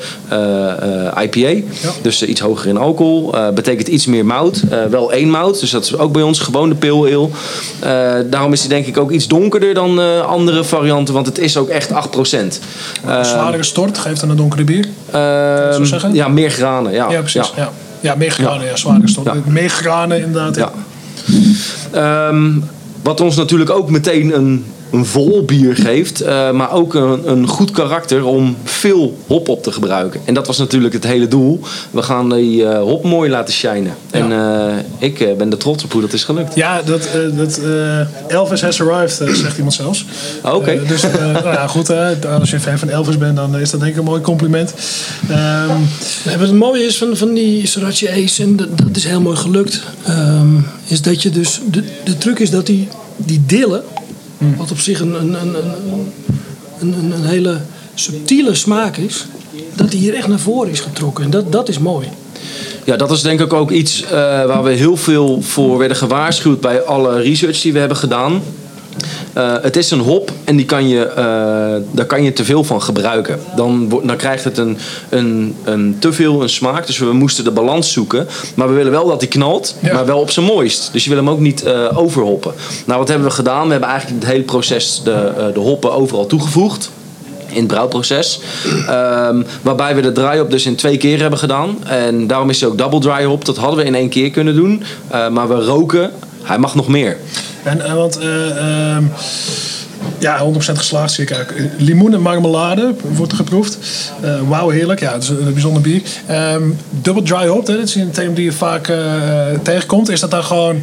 eh, 0.79 1.07
eh, 1.07 1.23
IPA. 1.23 1.67
Dus 2.01 2.21
eh, 2.21 2.29
iets 2.29 2.41
hoger 2.41 2.67
in 2.67 2.77
alcohol. 2.77 3.35
Betekent 3.53 3.87
iets 3.87 4.05
meer 4.05 4.25
mout. 4.25 4.63
Wel 4.89 5.11
één 5.11 5.29
mout, 5.29 5.59
dus 5.59 5.69
dat 5.69 5.83
is 5.83 5.97
ook 5.97 6.11
bij 6.11 6.21
ons 6.21 6.39
gewoon 6.39 6.69
de 6.69 6.75
pale 6.75 7.15
ale. 7.15 8.23
Daarom 8.29 8.53
is 8.53 8.59
hij 8.59 8.69
denk 8.69 8.85
ik 8.85 8.97
ook 8.97 9.11
iets 9.11 9.27
donkerder 9.27 9.73
dan 9.73 10.23
andere 10.25 10.63
varianten, 10.63 11.13
want 11.13 11.25
het 11.25 11.37
is 11.37 11.57
ook 11.57 11.69
echt 11.69 11.89
8%. 11.89 12.59
Een 13.05 13.25
zwaardere 13.25 13.63
stort 13.63 13.97
geeft 13.97 14.19
dan 14.19 14.29
een 14.29 14.35
donkere 14.35 14.63
bier. 14.63 14.87
Ehm, 15.11 16.13
ja, 16.13 16.27
meer 16.27 16.49
granen. 16.49 16.91
Ja, 16.91 17.11
Ja, 17.11 17.19
precies. 17.19 17.51
Ja, 17.55 17.69
ja. 17.99 18.15
meer 18.15 18.31
granen, 18.31 18.65
ja, 18.65 18.75
zwaardere 18.75 19.09
stort. 19.09 19.25
Ja. 19.25 19.33
Meer 19.45 19.69
granen 19.69 20.21
inderdaad. 20.21 20.55
Ja. 20.55 20.71
Ehm, 21.91 22.51
wat 23.01 23.21
ons 23.21 23.35
natuurlijk 23.35 23.69
ook 23.69 23.89
meteen 23.89 24.35
een, 24.35 24.65
een 24.95 25.05
vol 25.05 25.43
bier 25.45 25.75
geeft, 25.75 26.21
eh, 26.21 26.51
maar 26.51 26.71
ook 26.71 26.93
een, 26.93 27.29
een 27.31 27.47
goed 27.47 27.71
karakter 27.71 28.25
om 28.25 28.55
veel 28.63 29.17
hop 29.27 29.49
op 29.49 29.63
te 29.63 29.71
gebruiken. 29.71 30.21
En 30.25 30.33
dat 30.33 30.47
was 30.47 30.57
natuurlijk 30.57 30.93
het 30.93 31.03
hele 31.03 31.27
doel. 31.27 31.59
We 31.91 32.01
gaan 32.01 32.29
die 32.29 32.65
eh, 32.65 32.81
hop 32.81 33.03
mooi 33.03 33.29
laten 33.29 33.53
shinen. 33.53 33.93
En 34.11 34.31
eh, 34.31 34.73
ik 34.97 35.19
eh, 35.19 35.35
ben 35.35 35.51
er 35.51 35.57
trots 35.57 35.83
op 35.83 35.91
hoe 35.91 36.01
dat 36.01 36.13
is 36.13 36.23
gelukt. 36.23 36.55
Ja, 36.55 36.81
dat, 36.81 37.05
eh, 37.05 37.37
dat 37.37 37.57
eh, 37.57 38.31
Elvis 38.35 38.61
has 38.61 38.81
arrived, 38.81 39.37
zegt 39.37 39.55
iemand 39.55 39.73
zelfs. 39.73 40.05
Ah, 40.41 40.55
Oké. 40.55 40.81
Dus 40.87 41.01
nou 41.33 41.43
ja, 41.43 41.67
goed, 41.67 41.89
als 42.39 42.49
je 42.49 42.55
een 42.55 42.61
fan 42.61 42.77
van 42.77 42.89
Elvis 42.89 43.17
bent, 43.17 43.35
dan 43.35 43.57
is 43.57 43.69
dat 43.69 43.79
denk 43.79 43.91
ik 43.91 43.97
een 43.97 44.05
mooi 44.05 44.21
compliment. 44.21 44.73
Ehm, 45.29 45.79
wat 46.23 46.47
het 46.47 46.53
mooie 46.53 46.83
is 46.83 46.97
van, 46.97 47.17
van 47.17 47.33
die 47.33 47.67
Sorachi 47.67 48.07
Ace, 48.07 48.43
en 48.43 48.55
dat, 48.55 48.77
dat 48.77 48.95
is 48.95 49.05
heel 49.05 49.21
mooi 49.21 49.35
gelukt, 49.35 49.81
ehm, 50.05 50.57
is 50.87 51.01
dat 51.01 51.21
je 51.21 51.29
dus. 51.29 51.59
De, 51.71 51.83
de 52.03 52.17
truc 52.17 52.39
is 52.39 52.49
dat 52.49 52.65
die, 52.65 52.87
die 53.15 53.43
dillen, 53.45 53.83
wat 54.57 54.71
op 54.71 54.79
zich 54.79 54.99
een, 54.99 55.13
een, 55.13 55.33
een, 55.33 55.55
een, 55.55 56.13
een, 56.79 56.93
een, 56.93 57.11
een 57.11 57.25
hele 57.25 57.57
subtiele 57.93 58.55
smaak 58.55 58.97
is, 58.97 59.25
dat 59.75 59.91
die 59.91 59.99
hier 59.99 60.13
echt 60.13 60.27
naar 60.27 60.39
voren 60.39 60.71
is 60.71 60.79
getrokken. 60.79 61.23
En 61.23 61.29
dat, 61.29 61.51
dat 61.51 61.69
is 61.69 61.79
mooi. 61.79 62.07
Ja, 62.83 62.95
dat 62.95 63.11
is 63.11 63.21
denk 63.21 63.39
ik 63.41 63.53
ook 63.53 63.71
iets 63.71 64.03
eh, 64.03 64.09
waar 64.45 64.63
we 64.63 64.71
heel 64.71 64.97
veel 64.97 65.41
voor 65.41 65.77
werden 65.77 65.97
gewaarschuwd 65.97 66.61
bij 66.61 66.81
alle 66.81 67.21
research 67.21 67.61
die 67.61 67.73
we 67.73 67.79
hebben 67.79 67.97
gedaan. 67.97 68.41
Eh, 69.33 69.53
het 69.61 69.75
is 69.75 69.91
een 69.91 69.99
hop 69.99 70.31
en 70.43 70.55
die 70.55 70.65
kan 70.65 70.87
je, 70.87 71.05
eh, 71.05 71.15
daar 71.91 72.05
kan 72.05 72.23
je 72.23 72.33
te 72.33 72.45
veel 72.45 72.63
van 72.63 72.81
gebruiken. 72.81 73.39
Dan, 73.55 74.01
dan 74.03 74.15
krijgt 74.15 74.43
het 74.43 74.57
een, 74.57 74.77
een, 75.09 75.55
een 75.63 75.95
te 75.99 76.13
veel 76.13 76.41
een 76.41 76.49
smaak. 76.49 76.87
Dus 76.87 76.97
we 76.97 77.13
moesten 77.13 77.43
de 77.43 77.51
balans 77.51 77.91
zoeken. 77.91 78.27
Maar 78.55 78.67
we 78.67 78.73
willen 78.73 78.91
wel 78.91 79.07
dat 79.07 79.19
die 79.19 79.29
knalt, 79.29 79.75
Ja. 79.79 79.93
maar 79.93 80.05
wel 80.05 80.19
op 80.19 80.29
zijn 80.31 80.45
mooist. 80.45 80.89
Dus 80.91 81.03
je 81.03 81.09
wil 81.09 81.19
hem 81.19 81.29
ook 81.29 81.39
niet 81.39 81.63
eh, 81.63 81.97
overhoppen. 81.97 82.53
Nou, 82.85 82.99
wat 82.99 83.07
hebben 83.07 83.27
we 83.27 83.33
gedaan? 83.33 83.65
We 83.65 83.71
hebben 83.71 83.89
eigenlijk 83.89 84.23
het 84.23 84.31
hele 84.31 84.43
proces 84.43 85.01
de, 85.03 85.51
de 85.53 85.59
hoppen 85.59 85.93
overal 85.93 86.25
toegevoegd 86.25 86.89
in 87.47 87.61
het 87.61 87.67
brouwproces. 87.67 88.39
Ehm, 88.87 89.41
waarbij 89.61 89.95
we 89.95 90.01
de 90.01 90.11
dry 90.11 90.37
hop 90.37 90.51
dus 90.51 90.65
in 90.65 90.75
twee 90.75 90.97
keer 90.97 91.19
hebben 91.21 91.39
gedaan. 91.39 91.77
En 91.85 92.27
daarom 92.27 92.49
is 92.49 92.59
hij 92.59 92.69
ook 92.69 92.77
double 92.77 92.99
dry 92.99 93.23
hop. 93.23 93.45
Dat 93.45 93.57
hadden 93.57 93.77
we 93.79 93.85
in 93.85 93.95
één 93.95 94.09
keer 94.09 94.29
kunnen 94.29 94.55
doen. 94.55 94.83
Maar 95.31 95.47
we 95.47 95.53
roken, 95.65 96.11
hij 96.45 96.57
mag 96.57 96.75
nog 96.75 96.87
meer. 96.87 97.17
en, 97.63 97.85
en 97.85 97.95
want, 97.95 98.17
eh, 98.17 98.57
ehm, 98.57 99.03
ja, 100.19 100.37
100% 100.39 100.77
geslaagd 100.77 101.11
zie 101.11 101.23
ik 101.23 101.31
eigenlijk. 101.31 101.71
Limoen 101.77 102.13
en 102.13 102.21
marmelade 102.21 102.93
wordt 103.01 103.31
er 103.31 103.37
geproefd. 103.37 103.77
Eh, 104.21 104.35
Wauw, 104.47 104.69
heerlijk. 104.69 104.99
Ja, 104.99 105.13
het 105.13 105.23
is 105.23 105.29
een 105.29 105.53
bijzonder 105.53 105.81
bier. 105.81 106.01
Ehm 106.27 106.63
double 106.89 107.23
dry 107.23 107.47
hop, 107.47 107.67
hè, 107.67 107.75
dat 107.75 107.87
is 107.87 107.95
een 107.95 108.11
thema 108.11 108.33
die 108.35 108.45
je 108.45 108.51
vaak 108.51 108.87
eh, 108.87 108.97
tegenkomt. 109.61 110.09
Is 110.09 110.19
dat 110.19 110.31
dan 110.31 110.43
gewoon 110.43 110.81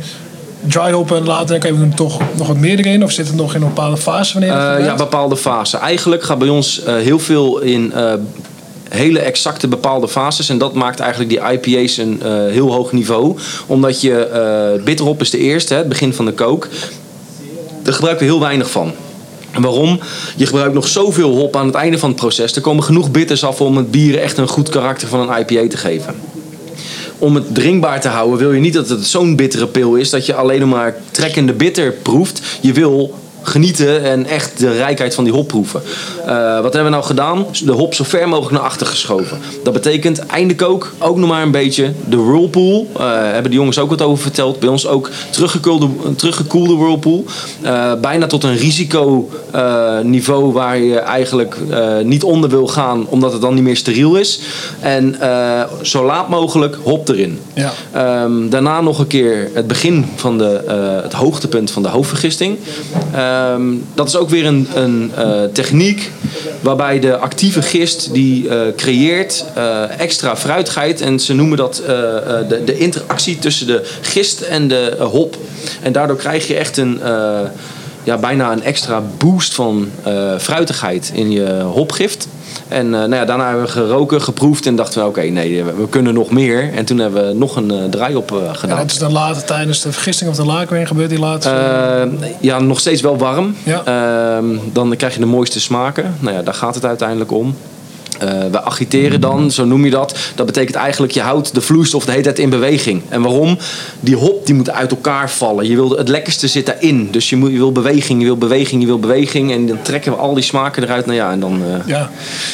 dry 0.66 0.92
hop 0.92 1.12
en 1.12 1.24
later 1.24 1.46
denken 1.60 1.80
we 1.80 1.86
er 1.86 1.94
toch 1.94 2.20
nog 2.36 2.46
wat 2.46 2.56
meer 2.56 2.78
erin? 2.78 3.04
Of 3.04 3.12
zit 3.12 3.26
het 3.26 3.36
nog 3.36 3.54
in 3.54 3.62
een 3.62 3.68
bepaalde 3.68 3.96
fase 3.96 4.32
wanneer 4.32 4.52
je 4.52 4.76
Eh, 4.78 4.84
ja, 4.84 4.94
bepaalde 4.94 5.36
fasen. 5.36 5.80
Eigenlijk 5.80 6.22
gaat 6.22 6.38
bij 6.38 6.48
ons 6.48 6.82
eh, 6.82 6.94
heel 6.94 7.18
veel 7.18 7.58
in 7.60 7.92
eh, 7.92 8.12
hele 8.94 9.18
exacte 9.18 9.68
bepaalde 9.68 10.08
fases. 10.08 10.48
En 10.48 10.58
dat 10.58 10.74
maakt 10.74 11.00
eigenlijk 11.00 11.30
die 11.30 11.40
IPA's 11.52 11.96
een 11.96 12.22
eh, 12.22 12.30
heel 12.30 12.72
hoog 12.72 12.92
niveau. 12.92 13.36
Omdat 13.66 14.00
je, 14.00 14.80
bitterhop 14.84 15.20
is 15.20 15.30
de 15.30 15.38
eerste, 15.38 15.72
hè, 15.72 15.78
het 15.78 15.88
begin 15.88 16.14
van 16.14 16.24
de 16.24 16.32
kook. 16.32 16.68
Daar 17.82 17.94
gebruiken 17.94 18.26
we 18.26 18.32
heel 18.32 18.40
weinig 18.40 18.70
van. 18.70 18.92
Waarom? 19.60 20.00
Je 20.36 20.46
gebruikt 20.46 20.74
nog 20.74 20.88
zoveel 20.88 21.30
hop 21.30 21.56
aan 21.56 21.66
het 21.66 21.74
einde 21.74 21.98
van 21.98 22.08
het 22.08 22.18
proces. 22.18 22.54
Er 22.54 22.60
komen 22.62 22.84
genoeg 22.84 23.10
bitters 23.10 23.44
af 23.44 23.60
om 23.60 23.76
het 23.76 23.90
bier 23.90 24.18
echt 24.18 24.38
een 24.38 24.48
goed 24.48 24.68
karakter 24.68 25.08
van 25.08 25.20
een 25.20 25.38
IPA 25.38 25.68
te 25.68 25.76
geven. 25.76 26.14
Om 27.18 27.34
het 27.34 27.54
drinkbaar 27.54 28.00
te 28.00 28.08
houden 28.08 28.38
wil 28.38 28.52
je 28.52 28.60
niet 28.60 28.72
dat 28.72 28.88
het 28.88 29.06
zo'n 29.06 29.36
bittere 29.36 29.66
pil 29.66 29.94
is 29.94 30.10
dat 30.10 30.26
je 30.26 30.34
alleen 30.34 30.68
maar 30.68 30.96
trekkende 31.10 31.52
bitter 31.52 31.92
proeft. 31.92 32.42
Je 32.60 32.72
wil 32.72 33.14
genieten 33.42 34.02
en 34.02 34.26
echt 34.26 34.58
de 34.58 34.72
rijkheid 34.72 35.14
van 35.14 35.24
die 35.24 35.32
hop 35.32 35.48
proeven. 35.48 35.82
Eh, 36.26 36.60
wat 36.60 36.72
hebben 36.72 36.84
we 36.84 36.90
nou 36.90 37.04
gedaan? 37.04 37.46
De 37.64 37.72
hop 37.72 37.94
zo 37.94 38.04
ver 38.04 38.28
mogelijk 38.28 38.52
naar 38.54 38.62
achter 38.62 38.86
geschoven. 38.86 39.38
Dat 39.64 39.72
betekent 39.72 40.26
einde 40.26 40.54
kook 40.54 40.92
ook 40.98 41.16
nog 41.16 41.28
maar 41.28 41.42
een 41.42 41.50
beetje. 41.50 41.92
De 42.08 42.16
whirlpool, 42.16 42.88
eh, 42.96 43.06
hebben 43.32 43.50
de 43.50 43.56
jongens 43.56 43.78
ook 43.78 43.90
wat 43.90 44.02
over 44.02 44.22
verteld. 44.22 44.58
Bij 44.58 44.68
ons 44.68 44.86
ook 44.86 45.10
teruggekoelde, 45.30 45.88
teruggekoelde 46.16 46.76
whirlpool. 46.76 47.24
Eh, 47.62 47.92
bijna 48.00 48.26
tot 48.26 48.44
een 48.44 48.56
risico 48.56 49.30
eh, 49.50 49.98
niveau 50.00 50.52
waar 50.52 50.78
je 50.78 50.98
eigenlijk 50.98 51.56
niet 52.02 52.22
onder 52.22 52.50
wil 52.50 52.66
gaan 52.66 53.06
omdat 53.08 53.32
het 53.32 53.40
dan 53.40 53.54
niet 53.54 53.62
meer 53.62 53.76
steriel 53.76 54.16
is. 54.16 54.40
En 54.80 55.16
zo 55.82 56.04
laat 56.04 56.28
mogelijk 56.28 56.76
hop 56.82 57.08
erin. 57.08 57.38
Ja. 57.54 57.72
Ehm, 57.92 58.48
daarna 58.48 58.80
nog 58.80 58.98
een 58.98 59.06
keer 59.06 59.50
het 59.54 59.66
begin 59.66 60.06
van 60.16 60.38
de, 60.38 60.60
het 61.02 61.12
hoogtepunt 61.12 61.70
van 61.70 61.82
de 61.82 61.88
hoofdvergisting. 61.88 62.58
Ehm, 63.32 63.62
dat 63.94 64.08
is 64.08 64.16
ook 64.16 64.28
weer 64.28 64.46
een, 64.46 64.68
een 64.74 65.12
eh, 65.16 65.42
techniek 65.52 66.10
waarbij 66.60 66.98
de 67.00 67.16
actieve 67.16 67.62
gist 67.62 68.12
die 68.12 68.48
eh, 68.48 68.60
creëert 68.76 69.44
eh, 69.54 70.00
extra 70.00 70.36
fruitigheid. 70.36 71.00
En 71.00 71.20
ze 71.20 71.34
noemen 71.34 71.56
dat 71.56 71.82
de, 72.48 72.62
de 72.64 72.78
interactie 72.78 73.38
tussen 73.38 73.66
de 73.66 73.90
gist 74.00 74.40
en 74.40 74.68
de 74.68 74.96
hop. 74.98 75.36
En 75.82 75.92
daardoor 75.92 76.16
krijg 76.16 76.46
je 76.46 76.54
echt 76.54 76.76
een... 76.76 77.00
ja, 78.04 78.16
bijna 78.18 78.52
een 78.52 78.62
extra 78.62 79.02
boost 79.18 79.54
van 79.54 79.90
fruitigheid 80.38 81.10
in 81.14 81.30
je 81.30 81.60
hopgift. 81.60 82.28
En 82.72 82.86
eh, 82.86 83.00
nou 83.00 83.14
ja, 83.14 83.24
daarna 83.24 83.46
hebben 83.46 83.64
we 83.64 83.70
geroken, 83.70 84.22
geproefd 84.22 84.66
en 84.66 84.76
dachten 84.76 85.02
we, 85.02 85.08
oké, 85.08 85.20
nee, 85.20 85.64
we, 85.64 85.88
kunnen 85.88 86.14
nog 86.14 86.30
meer. 86.30 86.72
En 86.74 86.84
toen 86.84 86.98
hebben 86.98 87.26
we 87.26 87.34
nog 87.34 87.56
een 87.56 87.70
eh, 87.70 87.84
draai 87.84 88.14
op 88.14 88.32
eh, 88.32 88.54
gedaan. 88.54 88.78
dat 88.78 88.90
is 88.90 88.98
dan 88.98 89.12
later 89.12 89.44
tijdens 89.44 89.82
de 89.82 89.92
vergisting 89.92 90.30
of 90.30 90.36
de 90.36 90.44
laken 90.44 90.86
gebeurt 90.86 91.10
die. 91.10 91.20
Eh, 91.24 92.02
ja, 92.40 92.60
nog 92.60 92.80
steeds 92.80 93.00
wel 93.00 93.16
warm. 93.16 93.56
Ja. 93.62 93.82
Ehm, 93.84 94.46
dan 94.72 94.96
krijg 94.96 95.14
je 95.14 95.20
de 95.20 95.26
mooiste 95.26 95.60
smaken. 95.60 96.14
Nou 96.18 96.36
ja, 96.36 96.42
daar 96.42 96.54
gaat 96.54 96.74
het 96.74 96.84
uiteindelijk 96.84 97.32
om. 97.32 97.56
Eh, 98.22 98.50
we 98.50 98.62
agiteren 98.62 99.20
dan, 99.20 99.50
zo 99.50 99.64
noem 99.64 99.84
je 99.84 99.90
dat. 99.90 100.18
Dat 100.34 100.46
betekent 100.46 100.76
eigenlijk, 100.76 101.12
je 101.12 101.20
houdt 101.20 101.54
de 101.54 101.60
vloeistof 101.60 102.04
de 102.04 102.10
hele 102.10 102.22
tijd 102.22 102.38
in 102.38 102.50
beweging. 102.50 103.02
En 103.08 103.22
waarom? 103.22 103.58
Die 104.00 104.16
hop 104.16 104.46
die 104.46 104.54
moet 104.54 104.70
uit 104.70 104.90
elkaar 104.90 105.30
vallen. 105.30 105.68
Je 105.68 105.74
wil, 105.74 105.90
het 105.90 106.08
lekkerste 106.08 106.48
zit 106.48 106.66
daarin. 106.66 107.08
Dus 107.10 107.30
je, 107.30 107.36
moet, 107.36 107.50
je 107.50 107.56
wil 107.56 107.72
beweging, 107.72 108.20
je 108.20 108.26
wil 108.26 108.36
beweging, 108.36 108.80
je 108.80 108.86
wil 108.86 108.98
beweging. 108.98 109.52
En 109.52 109.66
dan 109.66 109.82
trekken 109.82 110.12
we 110.12 110.18
al 110.18 110.34
die 110.34 110.42
smaken 110.44 110.82
eruit. 110.82 111.06
Nou 111.06 111.18
ja, 111.18 111.30
en 111.30 111.40
dan... 111.40 111.62
eh, 111.66 111.86
Ja, 111.86 112.10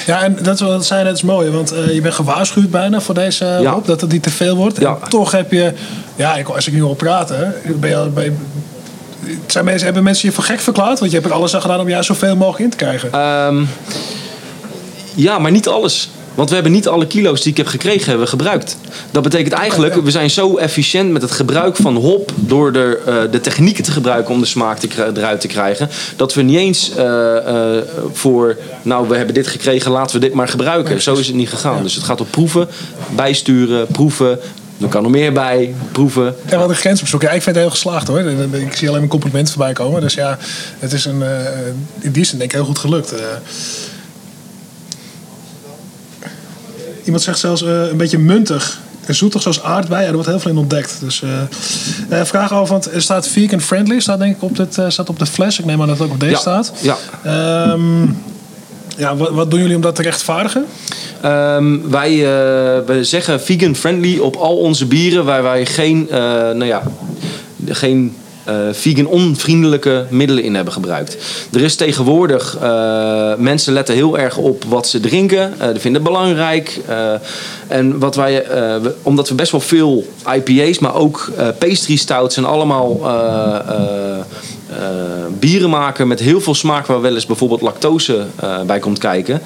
ja 0.07 0.23
en 0.23 0.37
dat, 0.43 0.87
zei 0.87 1.05
net 1.05 1.15
is 1.15 1.23
mooi, 1.23 1.51
want 1.51 1.73
eh, 1.73 1.95
je 1.95 2.01
bent 2.01 2.15
gewaarschuwd 2.15 2.71
bijna 2.71 3.01
voor 3.01 3.15
deze 3.15 3.45
Ja. 3.61 3.73
hop, 3.73 3.87
dat 3.87 4.01
het 4.01 4.13
niet 4.13 4.23
te 4.23 4.31
veel 4.31 4.57
wordt. 4.57 4.79
Ja. 4.81 4.99
En 5.03 5.09
toch 5.11 5.31
heb 5.31 5.53
je, 5.53 5.73
ja, 6.17 6.37
ik, 6.37 6.49
als 6.49 6.67
ik 6.67 6.73
nu 6.73 6.81
hoor 6.81 6.97
praten, 6.97 7.55
ben 7.81 7.91
je, 7.91 7.97
al- 7.97 8.11
ben 8.11 8.25
je- 8.25 8.33
zijn 9.47 9.65
mensen, 9.65 9.85
hebben 9.85 10.03
mensen 10.03 10.29
je 10.29 10.35
voor 10.35 10.45
gek 10.45 10.61
verklaard? 10.61 10.99
Want 10.99 11.11
je 11.11 11.17
hebt 11.19 11.29
er 11.31 11.37
alles 11.37 11.55
aan 11.55 11.61
gedaan 11.61 11.81
om 11.81 11.89
juist 11.89 12.07
zoveel 12.07 12.37
mogelijk 12.37 12.65
in 12.65 12.71
te 12.71 12.77
krijgen. 12.77 13.13
Ehm, 13.13 13.65
ja, 15.19 15.39
maar 15.39 15.51
niet 15.51 15.69
alles. 15.69 16.09
Want 16.35 16.49
we 16.49 16.55
hebben 16.55 16.73
niet 16.73 16.89
alle 16.89 17.07
kilo's 17.07 17.43
die 17.43 17.51
ik 17.51 17.57
heb 17.57 17.67
gekregen 17.67 18.05
hebben 18.05 18.25
we 18.25 18.31
gebruikt. 18.31 18.77
Dat 19.11 19.23
betekent 19.23 19.53
eigenlijk, 19.53 19.95
we 19.95 20.11
zijn 20.11 20.31
zo 20.31 20.57
efficiënt 20.57 21.11
met 21.11 21.23
het 21.23 21.31
gebruik 21.31 21.77
van 21.77 21.97
hop... 21.97 22.33
door 22.35 22.73
de, 22.73 23.01
eh, 23.07 23.15
de 23.31 23.41
technieken 23.41 23.85
te 23.85 23.91
gebruiken 23.91 24.35
om 24.35 24.41
de 24.41 24.47
smaak 24.47 24.79
te, 24.79 24.89
eruit 25.17 25.41
te 25.41 25.47
krijgen... 25.47 25.89
dat 26.17 26.35
we 26.35 26.43
niet 26.43 26.57
eens 26.57 26.95
eh, 26.95 27.77
eh, 27.77 27.83
voor, 28.13 28.57
nou 28.83 29.09
we 29.09 29.17
hebben 29.17 29.35
dit 29.35 29.47
gekregen, 29.47 29.91
laten 29.91 30.21
we 30.21 30.27
dit 30.27 30.35
maar 30.35 30.49
gebruiken. 30.49 31.03
Zo 31.03 31.15
is 31.15 31.27
het 31.27 31.37
niet 31.37 31.49
gegaan. 31.49 31.83
Dus 31.83 31.95
het 31.95 32.05
gaat 32.05 32.21
op 32.21 32.31
proeven, 32.31 32.69
bijsturen, 33.15 33.87
proeven... 33.87 34.39
Er 34.81 34.89
kan 34.89 35.05
er 35.05 35.11
meer 35.11 35.33
bij, 35.33 35.75
proeven. 35.93 36.35
En 36.45 36.59
wat 36.59 36.69
een 36.69 36.75
grens 36.75 37.01
opzoeken. 37.01 37.29
Ja, 37.29 37.35
ik 37.35 37.43
vind 37.43 37.55
het 37.55 37.65
heel 37.65 37.75
geslaagd 37.75 38.09
hoor. 38.09 38.21
Ik 38.21 38.75
zie 38.75 38.89
alleen 38.89 39.01
maar 39.01 39.09
complimenten 39.09 39.55
voorbij 39.55 39.73
komen. 39.73 40.01
Dus 40.01 40.15
ja, 40.15 40.39
het 40.79 40.93
is 40.93 41.05
een, 41.05 41.23
in 42.01 42.13
die 42.13 42.25
zin 42.25 42.39
denk 42.39 42.51
ik 42.51 42.57
heel 42.57 42.67
goed 42.67 42.79
gelukt. 42.79 43.13
Eh, 43.13 43.21
iemand 47.09 47.25
zegt 47.25 47.39
zelfs 47.39 47.63
eh, 47.63 47.89
een 47.89 47.97
beetje 47.97 48.19
muntig. 48.19 48.81
En 49.07 49.15
zoetig 49.15 49.43
zoals 49.43 49.63
aardbei. 49.63 50.01
Ja, 50.01 50.07
er 50.09 50.15
wordt 50.15 50.29
heel 50.29 50.41
veel 50.41 50.51
in 50.51 50.57
ontdekt. 50.57 50.97
Dus 51.01 51.23
eh, 51.23 52.21
eh, 52.21 52.27
vraag 52.27 52.53
over, 52.53 52.73
want 52.73 52.93
er 52.93 53.03
staat 53.03 53.29
vegan 53.29 53.61
friendly. 53.61 54.01
Staat 54.01 54.19
denk 54.19 54.37
ik 54.37 54.43
op, 54.43 54.57
dit, 54.57 54.79
staat 54.89 55.09
op 55.09 55.19
de 55.19 55.27
fles. 55.27 55.59
Ik 55.59 55.65
neem 55.65 55.81
aan 55.81 55.89
dat 55.89 55.99
het 55.99 56.07
ook 56.07 56.13
op 56.13 56.21
deze 56.21 56.33
Ja, 56.33 56.39
staat. 56.39 56.73
ja. 56.81 56.97
Ehm, 57.25 58.03
ja, 58.97 59.17
wat, 59.17 59.31
wat 59.31 59.51
doen 59.51 59.61
jullie 59.61 59.77
om 59.77 59.83
dat 59.83 59.95
te 59.95 60.03
rechtvaardigen? 60.03 60.65
Ehm, 61.21 61.77
wij 61.91 62.17
we 62.87 62.99
zeggen 63.01 63.41
vegan 63.41 63.75
friendly 63.75 64.19
op 64.19 64.37
al 64.37 64.57
onze 64.57 64.87
bieren 64.87 65.25
waar 65.25 65.43
wij 65.43 65.67
geen, 65.67 66.07
nou 66.11 66.65
ja, 66.65 66.83
geen 67.67 68.17
vegan-onvriendelijke 68.73 70.07
middelen 70.09 70.43
in 70.45 70.55
hebben 70.55 70.73
gebruikt. 70.73 71.17
Er 71.53 71.61
is 71.61 71.77
tegenwoordig, 71.77 72.57
eh, 72.63 73.35
mensen 73.37 73.73
letten 73.73 73.95
heel 73.95 74.19
erg 74.19 74.37
op 74.37 74.65
wat 74.69 74.89
ze 74.89 75.01
drinken. 75.01 75.55
eh 75.61 75.69
die 75.71 75.81
vinden 75.81 76.03
het 76.03 76.11
belangrijk. 76.13 76.81
eh, 76.89 77.13
en 77.69 77.99
wat 77.99 78.15
wij, 78.15 78.43
eh, 78.45 78.75
omdat 79.03 79.29
we 79.29 79.35
best 79.35 79.51
wel 79.51 79.61
veel 79.61 80.07
IPA's, 80.35 80.79
maar 80.79 80.95
ook 80.95 81.31
eh, 81.37 81.49
pastry 81.59 81.97
stouts 81.97 82.37
en 82.37 82.45
allemaal 82.45 83.01
eh, 83.05 83.55
eh, 83.69 84.19
eh, 84.19 84.77
bieren 85.39 85.71
maken 85.71 86.09
met 86.09 86.21
heel 86.21 86.41
veel 86.41 86.55
smaak 86.55 86.87
waar 86.87 87.01
wel 87.01 87.15
eens 87.15 87.27
bijvoorbeeld 87.27 87.61
lactose 87.61 88.25
eh, 88.37 88.63
bij 88.63 88.79
komt 88.79 88.99
kijken. 88.99 89.41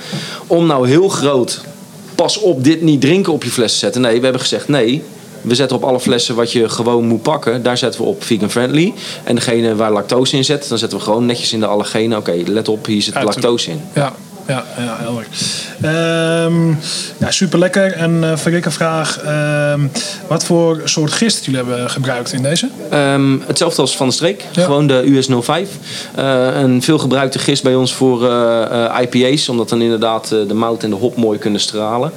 Om 0.47 0.66
nou 0.66 0.89
heel 0.89 1.09
groot 1.09 1.61
pas 2.15 2.39
op 2.39 2.65
dit 2.65 2.83
niet 2.83 3.01
drinken 3.01 3.33
op 3.33 3.45
je 3.45 3.51
fles 3.51 3.73
te 3.73 3.79
zetten. 3.79 4.01
Nee, 4.01 4.16
we 4.16 4.23
hebben 4.23 4.41
gezegd 4.41 4.69
nee. 4.69 5.03
We 5.43 5.55
zetten 5.55 5.77
op 5.77 5.85
alle 5.85 6.01
flessen 6.01 6.35
wat 6.35 6.52
je 6.52 6.69
gewoon 6.69 7.06
moet 7.06 7.23
pakken. 7.23 7.62
Daar 7.62 7.78
zetten 7.78 8.01
we 8.01 8.06
op 8.06 8.24
vegan 8.24 8.51
friendly. 8.51 8.94
En 9.24 9.35
degene 9.35 9.77
waar 9.77 9.93
lactose 9.93 10.36
in 10.36 10.44
zit, 10.44 10.69
dan 10.69 10.78
zetten 10.78 10.98
we 10.98 11.05
gewoon 11.05 11.27
netjes 11.27 11.52
in 11.52 11.60
de 11.60 11.66
allergenen. 11.66 12.19
Oké, 12.19 12.43
let 12.47 12.69
op, 12.69 12.86
hier 12.86 13.02
zit 13.02 13.23
lactose 13.23 13.70
in. 13.70 13.81
Ja, 13.94 14.12
ja, 14.47 14.64
ja 14.77 14.97
helder. 15.01 15.27
Ehm 15.83 16.69
ja, 17.19 17.31
super 17.31 17.59
lekker. 17.59 17.93
En 17.93 18.25
eh 18.25 18.37
Verrikke 18.37 18.71
vraag: 18.71 19.19
ehm, 19.19 19.81
wat 20.29 20.45
voor 20.45 20.81
soort 20.85 21.13
gist 21.13 21.45
jullie 21.45 21.61
hebben 21.61 21.91
gebruikt 21.91 22.33
in 22.33 22.43
deze? 22.43 22.69
Ehm, 22.91 23.39
hetzelfde 23.47 23.81
als 23.81 23.97
van 23.97 24.09
de 24.09 24.15
streek. 24.15 24.45
Ja. 24.53 24.65
Gewoon 24.65 24.87
de 24.87 25.03
US05. 25.07 25.69
Eh, 26.15 26.47
een 26.55 26.83
veelgebruikte 26.83 27.39
gist 27.39 27.63
bij 27.63 27.75
ons 27.75 27.95
voor 27.95 28.31
eh, 28.31 28.99
IPA's. 29.01 29.49
Omdat 29.49 29.69
dan 29.69 29.83
inderdaad 29.83 30.29
de 30.29 30.55
mout 30.55 30.83
en 30.83 30.91
de 30.91 30.97
hop 30.97 31.17
mooi 31.17 31.39
kunnen 31.39 31.61
stralen. 31.61 32.13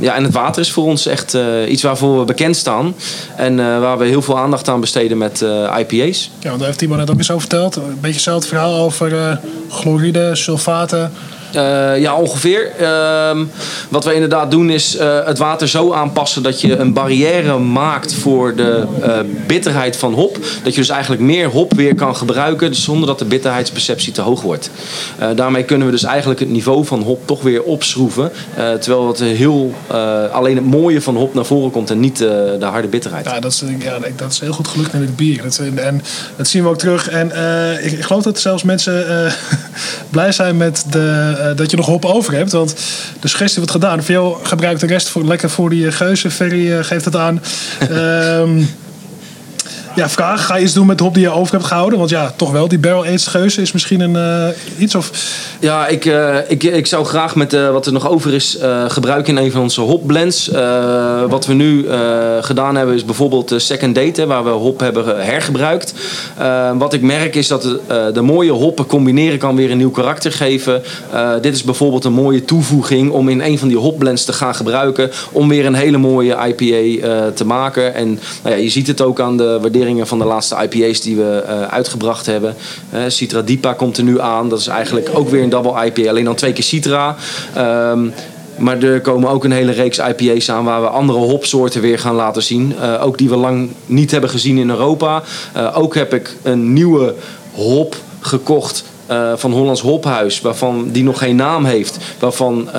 Ja, 0.00 0.14
en 0.14 0.24
het 0.24 0.32
water 0.32 0.62
is 0.62 0.70
voor 0.72 0.84
ons 0.84 1.06
echt 1.06 1.36
iets 1.68 1.82
waarvoor 1.82 2.18
we 2.18 2.24
bekend 2.24 2.56
staan. 2.56 2.94
En 3.36 3.56
waar 3.56 3.98
we 3.98 4.04
heel 4.04 4.22
veel 4.22 4.38
aandacht 4.38 4.68
aan 4.68 4.80
besteden 4.80 5.18
met 5.18 5.44
IPA's. 5.78 6.30
Ja, 6.38 6.48
want 6.48 6.58
daar 6.58 6.66
heeft 6.66 6.78
Timo 6.78 6.96
net 6.96 7.10
ook 7.10 7.18
eens 7.18 7.30
over 7.30 7.48
verteld. 7.48 7.76
Een 7.76 7.82
beetje 8.00 8.12
hetzelfde 8.12 8.48
verhaal 8.48 8.74
over 8.76 9.40
chloride, 9.68 10.34
sulfaten. 10.34 11.12
Eh, 11.52 11.98
ja, 11.98 12.14
ongeveer. 12.14 12.70
Ehm, 12.78 13.44
wat 13.88 14.04
we 14.04 14.14
inderdaad 14.14 14.50
doen 14.50 14.70
is 14.70 14.96
eh, 14.96 15.24
het 15.24 15.38
water 15.38 15.68
zo 15.68 15.92
aanpassen 15.92 16.42
dat 16.42 16.60
je 16.60 16.76
een 16.76 16.92
barrière 16.92 17.58
maakt 17.58 18.14
voor 18.14 18.54
de 18.54 18.84
eh, 19.02 19.18
bitterheid 19.46 19.96
van 19.96 20.14
hop. 20.14 20.38
Dat 20.62 20.74
je 20.74 20.80
dus 20.80 20.88
eigenlijk 20.88 21.22
meer 21.22 21.48
hop 21.48 21.74
weer 21.74 21.94
kan 21.94 22.16
gebruiken 22.16 22.74
zonder 22.74 23.06
dat 23.06 23.18
de 23.18 23.24
bitterheidsperceptie 23.24 24.12
te 24.12 24.20
hoog 24.20 24.42
wordt. 24.42 24.70
Daarmee 25.34 25.64
kunnen 25.64 25.86
we 25.86 25.92
dus 25.92 26.04
eigenlijk 26.04 26.40
het 26.40 26.48
niveau 26.48 26.84
van 26.84 27.02
hop 27.02 27.26
toch 27.26 27.42
weer 27.42 27.62
opschroeven. 27.62 28.30
terwijl 28.54 29.08
het 29.08 29.18
heel, 29.18 29.74
alleen 30.32 30.56
het 30.56 30.64
mooie 30.64 31.02
van 31.02 31.16
hop 31.16 31.34
naar 31.34 31.44
voren 31.44 31.70
komt 31.70 31.90
en 31.90 32.00
niet 32.00 32.18
de 32.18 32.58
harde 32.60 32.88
bitterheid. 32.88 33.24
Ja, 33.24 33.40
dat 33.40 33.52
is, 33.52 33.62
ja, 33.78 33.98
dat 34.16 34.32
is 34.32 34.40
heel 34.40 34.52
goed 34.52 34.68
gelukt 34.68 34.92
in 34.92 35.00
het 35.00 35.16
bier. 35.16 35.42
Dat, 35.42 35.58
en, 35.58 35.78
en 35.78 36.02
dat 36.36 36.48
zien 36.48 36.62
we 36.62 36.68
ook 36.68 36.78
terug. 36.78 37.08
En 37.08 37.26
ik, 37.82 37.92
ik 37.92 38.02
geloof 38.02 38.22
dat 38.22 38.40
zelfs 38.40 38.62
mensen 38.62 39.32
blij 40.10 40.32
zijn 40.32 40.56
met 40.56 40.84
de, 40.90 41.37
eh, 41.38 41.56
dat 41.56 41.70
je 41.70 41.76
nog 41.76 41.86
hop 41.86 42.04
over 42.04 42.34
hebt. 42.34 42.52
Want 42.52 42.74
de 43.20 43.28
suggestie 43.28 43.58
wordt 43.58 43.72
gedaan. 43.72 44.02
Veel 44.02 44.40
gebruikt 44.42 44.80
de 44.80 44.86
rest 44.86 45.08
voor, 45.08 45.24
lekker 45.24 45.50
voor 45.50 45.70
die 45.70 45.86
eh, 45.86 45.92
geuzen. 45.92 46.30
Ferry 46.30 46.72
eh, 46.72 46.84
geeft 46.84 47.04
het 47.04 47.16
aan. 47.16 47.42
Ehm, 47.90 48.62
ja, 49.98 50.08
vraag. 50.08 50.46
Ga 50.46 50.56
je 50.56 50.64
iets 50.64 50.72
doen 50.72 50.86
met 50.86 50.98
de 50.98 51.04
hop 51.04 51.14
die 51.14 51.22
je 51.22 51.30
over 51.30 51.52
hebt 51.52 51.66
gehouden? 51.66 51.98
Want 51.98 52.10
ja, 52.10 52.32
toch 52.36 52.50
wel. 52.50 52.68
Die 52.68 52.78
barrel-aged 52.78 53.26
geuzen 53.26 53.62
is 53.62 53.72
misschien 53.72 54.00
een, 54.00 54.16
eh, 54.16 54.82
iets 54.82 54.94
of... 54.94 55.10
Ja, 55.60 55.86
ik, 55.86 56.04
eh, 56.04 56.36
ik, 56.48 56.62
ik 56.62 56.86
zou 56.86 57.04
graag 57.04 57.34
met 57.34 57.52
eh, 57.52 57.70
wat 57.70 57.86
er 57.86 57.92
nog 57.92 58.08
over 58.08 58.34
is 58.34 58.58
gebruiken 58.88 59.36
in 59.36 59.44
een 59.44 59.50
van 59.50 59.60
onze 59.60 59.80
hopblends. 59.80 60.50
Wat 61.28 61.46
we 61.46 61.54
nu 61.54 61.86
gedaan 62.40 62.76
hebben 62.76 62.94
is 62.94 63.04
bijvoorbeeld 63.04 63.48
de 63.48 63.58
second 63.58 63.94
date, 63.94 64.26
waar 64.26 64.44
we 64.44 64.50
hop 64.50 64.80
hebben 64.80 65.24
hergebruikt. 65.24 65.94
Wat 66.78 66.92
ik 66.92 67.02
merk 67.02 67.34
is 67.34 67.48
dat 67.48 67.62
de, 68.12 68.20
mooie 68.20 68.50
hoppen 68.50 68.86
combineren 68.86 69.38
kan 69.38 69.56
weer 69.56 69.70
een 69.70 69.76
nieuw 69.76 69.90
karakter 69.90 70.32
geven. 70.32 70.82
Dit 71.40 71.54
is 71.54 71.62
bijvoorbeeld 71.62 72.04
een 72.04 72.12
mooie 72.12 72.44
toevoeging 72.44 73.10
om 73.10 73.28
in 73.28 73.40
een 73.40 73.58
van 73.58 73.68
die 73.68 73.78
hopblends 73.78 74.24
te 74.24 74.32
gaan 74.32 74.54
gebruiken. 74.54 75.10
Om 75.32 75.48
weer 75.48 75.66
een 75.66 75.74
hele 75.74 75.98
mooie 75.98 76.36
IPA 76.46 77.30
te 77.34 77.44
maken. 77.44 77.94
En 77.94 78.18
nou 78.42 78.56
ja, 78.56 78.62
je 78.62 78.68
ziet 78.68 78.86
het 78.86 79.00
ook 79.00 79.20
aan 79.20 79.36
de 79.36 79.58
van 79.96 80.18
de 80.18 80.24
laatste 80.24 80.56
IPA's 80.62 81.00
die 81.00 81.16
we 81.16 81.42
eh, 81.46 81.62
uitgebracht 81.62 82.26
hebben. 82.26 82.54
Eh, 82.90 83.00
Citra 83.08 83.42
Dipa 83.42 83.72
komt 83.72 83.96
er 83.96 84.04
nu 84.04 84.20
aan. 84.20 84.48
Dat 84.48 84.58
is 84.58 84.66
eigenlijk 84.66 85.10
ook 85.14 85.28
weer 85.28 85.42
een 85.42 85.48
double 85.48 85.84
IPA. 85.86 86.08
Alleen 86.08 86.24
dan 86.24 86.34
twee 86.34 86.52
keer 86.52 86.64
Citra. 86.64 87.16
Ehm, 87.54 88.08
maar 88.58 88.82
er 88.82 89.00
komen 89.00 89.30
ook 89.30 89.44
een 89.44 89.52
hele 89.52 89.72
reeks 89.72 89.98
IPA's 89.98 90.50
aan 90.50 90.64
waar 90.64 90.80
we 90.80 90.88
andere 90.88 91.18
hopsoorten 91.18 91.80
weer 91.80 91.98
gaan 91.98 92.14
laten 92.14 92.42
zien. 92.42 92.74
Eh, 92.80 93.04
ook 93.06 93.18
die 93.18 93.28
we 93.28 93.36
lang 93.36 93.70
niet 93.86 94.10
hebben 94.10 94.30
gezien 94.30 94.58
in 94.58 94.70
Europa. 94.70 95.22
Ook 95.74 95.94
heb 95.94 96.14
ik 96.14 96.36
een 96.42 96.72
nieuwe 96.72 97.14
hop 97.52 97.96
gekocht. 98.20 98.84
Eh, 99.08 99.32
van 99.36 99.52
Hollands 99.52 99.80
Hophuis, 99.80 100.40
waarvan 100.40 100.88
die 100.90 101.04
nog 101.04 101.18
geen 101.18 101.36
naam 101.36 101.64
heeft. 101.64 101.96
Waarvan, 102.18 102.68
eh, 102.68 102.74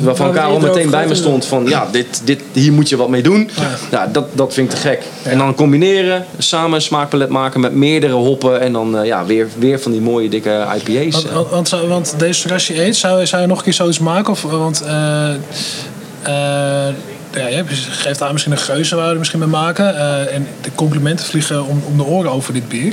waarvan 0.00 0.32
Karel 0.32 0.60
meteen 0.60 0.90
bij 0.90 1.06
me 1.06 1.14
stond 1.14 1.44
van 1.44 1.66
ja, 1.66 1.88
dit, 1.92 2.22
dit, 2.24 2.40
hier 2.52 2.72
moet 2.72 2.88
je 2.88 2.96
wat 2.96 3.08
mee 3.08 3.22
doen. 3.22 3.50
Ja, 3.90 4.06
dat, 4.06 4.24
dat 4.32 4.54
vind 4.54 4.72
ik 4.72 4.78
te 4.78 4.80
gek. 4.80 5.02
En 5.22 5.38
dan 5.38 5.54
combineren, 5.54 6.24
samen 6.38 6.74
een 6.74 6.82
smaakpalet 6.82 7.28
maken 7.28 7.60
met 7.60 7.74
meerdere 7.74 8.12
hoppen. 8.12 8.60
En 8.60 8.72
dan 8.72 8.98
eh, 8.98 9.06
ja, 9.06 9.24
weer, 9.24 9.48
weer 9.58 9.80
van 9.80 9.92
die 9.92 10.00
mooie 10.00 10.28
dikke 10.28 10.66
IPA's. 10.76 11.24
Want, 11.32 11.48
want, 11.50 11.68
want, 11.88 12.14
deze 12.18 12.48
Rashi 12.48 12.80
eet, 12.80 12.96
zou, 12.96 13.26
zou 13.26 13.42
je 13.42 13.48
nog 13.48 13.58
een 13.58 13.64
keer 13.64 13.72
zoiets 13.72 13.98
maken? 13.98 14.32
Of, 14.32 14.42
want 14.42 14.84
ja, 17.34 17.48
je 17.48 17.64
geeft 17.90 18.18
daar 18.18 18.32
misschien 18.32 18.52
een 18.52 18.58
geuze 18.58 18.96
waar 18.96 19.06
we 19.06 19.12
er 19.12 19.18
misschien 19.18 19.40
mee 19.40 19.48
maken. 19.48 19.98
En 20.30 20.46
de 20.60 20.70
complimenten 20.74 21.26
vliegen 21.26 21.66
om, 21.66 21.82
om 21.86 21.96
de 21.96 22.04
oren 22.04 22.30
over 22.30 22.52
dit 22.52 22.68
bier. 22.68 22.92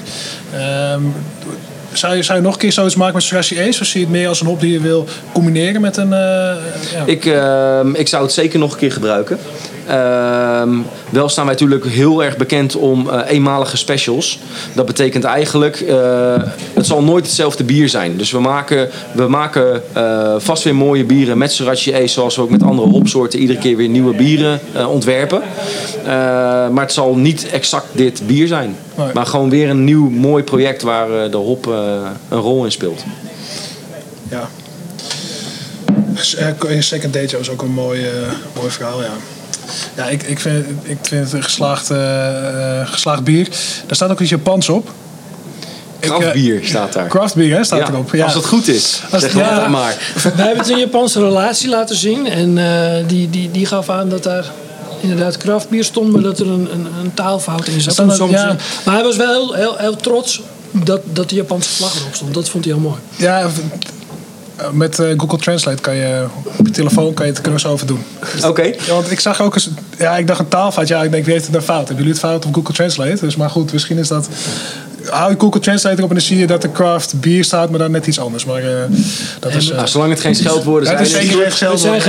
Ehm, 0.53 1.01
zou, 1.93 2.15
je, 2.15 2.23
zou 2.23 2.37
je 2.37 2.43
nog 2.43 2.53
een 2.53 2.59
keer 2.59 2.71
zoiets 2.71 2.95
maken 2.95 3.13
met 3.15 3.29
Rashi 3.29 3.59
Ace? 3.59 3.81
Of 3.81 3.87
zie 3.87 3.99
je 3.99 4.05
het 4.05 4.15
meer 4.15 4.27
als 4.27 4.41
een 4.41 4.47
hop 4.47 4.59
die 4.59 4.71
je 4.71 4.79
wil 4.79 5.07
combineren 5.31 5.81
met 5.81 5.97
een... 5.97 6.13
eh, 6.13 6.19
ja. 6.91 7.03
Ik, 7.05 7.25
ehm, 7.25 7.95
ik 7.95 8.07
zou 8.07 8.23
het 8.23 8.31
zeker 8.31 8.59
nog 8.59 8.71
een 8.73 8.77
keer 8.79 8.91
gebruiken. 8.91 9.39
Ehm, 9.91 10.69
wel 11.09 11.29
staan 11.29 11.45
wij 11.45 11.53
natuurlijk 11.53 11.85
heel 11.85 12.23
erg 12.23 12.37
bekend 12.37 12.75
om 12.75 13.09
eh, 13.09 13.19
eenmalige 13.27 13.77
specials. 13.77 14.39
Dat 14.73 14.85
betekent 14.85 15.23
eigenlijk, 15.23 15.79
eh, 15.79 16.43
het 16.73 16.85
zal 16.85 17.03
nooit 17.03 17.25
hetzelfde 17.25 17.63
bier 17.63 17.89
zijn. 17.89 18.17
Dus 18.17 18.31
we 18.31 18.39
maken, 18.39 18.89
we 19.13 19.27
maken 19.27 19.83
eh, 19.93 20.35
vast 20.37 20.63
weer 20.63 20.75
mooie 20.75 21.03
bieren 21.03 21.37
met 21.37 21.51
Sriracha 21.51 22.07
zoals 22.07 22.35
we 22.35 22.41
ook 22.41 22.49
met 22.49 22.63
andere 22.63 22.89
hopsoorten 22.89 23.39
iedere 23.39 23.59
keer 23.59 23.77
weer 23.77 23.89
nieuwe 23.89 24.15
bieren 24.15 24.59
ontwerpen. 24.87 25.41
Maar 26.71 26.83
het 26.83 26.93
zal 26.93 27.15
niet 27.15 27.49
exact 27.49 27.87
dit 27.91 28.21
bier 28.27 28.47
zijn. 28.47 28.75
Nee. 28.95 29.07
Maar 29.13 29.25
gewoon 29.25 29.49
weer 29.49 29.69
een 29.69 29.83
nieuw 29.83 30.09
mooi 30.09 30.43
project 30.43 30.81
waar 30.81 31.31
de 31.31 31.37
hop 31.37 31.65
een 32.29 32.39
rol 32.39 32.65
in 32.65 32.71
speelt. 32.71 33.03
ja. 34.29 34.49
Second 36.79 37.13
Date 37.13 37.37
is 37.37 37.49
ook 37.49 37.61
een 37.61 37.73
mooi, 37.73 38.05
mooi 38.55 38.69
verhaal, 38.69 39.01
ja. 39.01 39.13
Ja, 39.95 40.05
ik, 40.07 40.23
ik, 40.23 40.39
vind, 40.39 40.65
ik 40.83 40.97
vind 41.01 41.23
het 41.23 41.33
een 41.33 41.43
geslaagd, 41.43 41.89
eh, 41.89 42.79
eh, 42.81 42.87
geslaagd 42.87 43.23
bier. 43.23 43.47
Daar 43.85 43.95
staat 43.95 44.11
ook 44.11 44.19
iets 44.19 44.29
Japans 44.29 44.69
op. 44.69 44.89
Ik, 45.99 46.09
eh, 46.09 46.17
Kraftbier 46.17 46.59
staat 46.63 46.93
daar. 46.93 47.57
Hè, 47.57 47.63
staat 47.63 47.79
Ja, 47.79 47.87
erop. 47.87 48.13
Ja. 48.13 48.25
Als 48.25 48.33
het 48.33 48.45
goed 48.45 48.67
is, 48.67 49.01
Als- 49.11 49.21
zeg 49.21 49.33
ja. 49.33 49.67
maar. 49.67 49.97
Wij 50.23 50.31
hebben 50.35 50.57
het 50.57 50.69
een 50.69 50.79
Japanse 50.79 51.19
relatie 51.19 51.69
laten 51.69 51.95
zien. 51.95 52.27
En 52.27 52.57
eh, 52.57 53.07
die, 53.07 53.29
die, 53.29 53.51
die 53.51 53.65
gaf 53.65 53.89
aan 53.89 54.09
dat 54.09 54.23
daar 54.23 54.45
inderdaad 54.99 55.37
kraftbier 55.37 55.83
stond. 55.83 56.11
Maar 56.11 56.21
dat 56.21 56.39
er 56.39 56.47
een, 56.47 56.69
een, 56.73 56.87
een 57.03 57.13
taalfout 57.13 57.67
in 57.67 57.81
zat. 57.81 57.95
Dat 57.95 58.15
te 58.15 58.27
ja. 58.29 58.55
Maar 58.85 58.93
hij 58.95 59.03
was 59.03 59.15
wel 59.15 59.31
heel, 59.31 59.53
heel, 59.53 59.75
heel 59.77 59.95
trots 59.95 60.41
dat, 60.71 61.01
dat 61.13 61.29
de 61.29 61.35
Japanse 61.35 61.69
vlag 61.69 61.95
erop 61.99 62.15
stond. 62.15 62.33
Dat 62.33 62.49
vond 62.49 62.65
hij 62.65 62.73
heel 62.73 62.83
mooi. 62.83 62.99
Ja, 63.15 63.49
met 64.71 64.99
eh, 64.99 65.07
Google 65.17 65.37
Translate 65.37 65.81
kan 65.81 65.95
je 65.95 66.25
op 66.57 66.65
je 66.65 66.71
telefoon 66.71 67.13
kan 67.13 67.25
je 67.25 67.31
het 67.31 67.41
kunnen 67.41 67.61
we 67.61 67.67
zo 67.67 67.73
over 67.73 67.87
doen. 67.87 68.03
Oké. 68.45 68.61
Ja, 68.61 68.93
want 68.93 69.11
ik 69.11 69.19
zag 69.19 69.41
ook 69.41 69.53
eens, 69.53 69.69
ja, 69.97 70.17
ik 70.17 70.27
dacht 70.27 70.39
een 70.39 70.47
taalfout. 70.47 70.87
Ja, 70.87 71.03
ik 71.03 71.11
denk, 71.11 71.23
wie 71.23 71.33
heeft 71.33 71.45
het 71.45 71.53
nou 71.53 71.65
fout? 71.65 71.87
Hebben 71.87 72.05
jullie 72.05 72.11
het 72.11 72.21
fout 72.21 72.45
op 72.45 72.53
Google 72.53 72.73
Translate? 72.73 73.25
Dus 73.25 73.35
maar 73.35 73.49
goed, 73.49 73.73
misschien 73.73 73.97
is 73.97 74.07
dat. 74.07 74.29
Hou 75.09 75.31
je 75.31 75.39
Google 75.39 75.59
Translate 75.59 75.97
erop 75.97 76.09
en 76.09 76.15
dan 76.15 76.25
zie 76.25 76.37
je 76.37 76.47
dat 76.47 76.61
de 76.61 76.71
craft 76.71 77.19
bier 77.19 77.43
staat, 77.43 77.69
maar 77.69 77.79
dan 77.79 77.91
net 77.91 78.07
iets 78.07 78.19
anders. 78.19 78.45
Maar 78.45 78.63
eh, 78.63 78.73
dat 79.39 79.53
is. 79.53 79.69
eh, 79.69 79.75
Nou, 79.75 79.87
zolang 79.87 80.11
het 80.11 80.19
geen 80.19 80.35
scheldwoorden 80.35 80.87
zijn. 80.87 80.99
is 81.01 81.11
zeker 81.11 81.29
geen. 81.29 81.39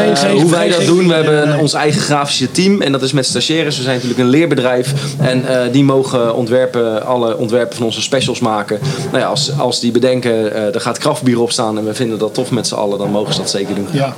Er 0.04 0.12
Eh, 0.12 0.18
geen- 0.18 0.40
hoe 0.40 0.50
wij 0.50 0.68
dat 0.68 0.84
doen, 0.86 1.08
we 1.08 1.14
hebben 1.14 1.58
ons 1.58 1.72
eigen 1.72 2.00
grafische 2.00 2.50
team 2.50 2.80
en 2.82 2.92
dat 2.92 3.02
is 3.02 3.12
met 3.12 3.26
stagiaires. 3.26 3.76
We 3.76 3.82
zijn 3.82 3.94
natuurlijk 3.94 4.20
een 4.22 4.28
leerbedrijf 4.28 4.92
en 5.18 5.48
eh, 5.48 5.72
die 5.72 5.84
mogen 5.84 6.34
ontwerpen, 6.34 7.06
alle 7.06 7.36
ontwerpen 7.36 7.76
van 7.76 7.86
onze 7.86 8.02
specials 8.02 8.40
maken. 8.40 8.78
Nou 9.10 9.18
ja, 9.18 9.26
als, 9.28 9.50
als 9.58 9.80
die 9.80 9.92
bedenken, 9.92 10.54
eh 10.54 10.74
er 10.74 10.80
gaat 10.80 10.98
kraftbier 10.98 11.40
op 11.40 11.52
staan 11.52 11.78
en 11.78 11.84
we 11.84 11.94
vinden 11.94 12.18
dat 12.18 12.34
tof 12.34 12.50
met 12.50 12.66
z'n 12.66 12.74
allen, 12.74 12.98
dan 12.98 13.10
mogen 13.10 13.34
ze 13.34 13.40
dat 13.40 13.50
zeker 13.50 13.74
doen. 13.74 13.86
Ja. 13.92 14.14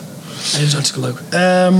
Dat 0.52 0.60
is 0.66 0.72
hartstikke 0.72 1.06
leuk. 1.06 1.16
Ehm, 1.28 1.74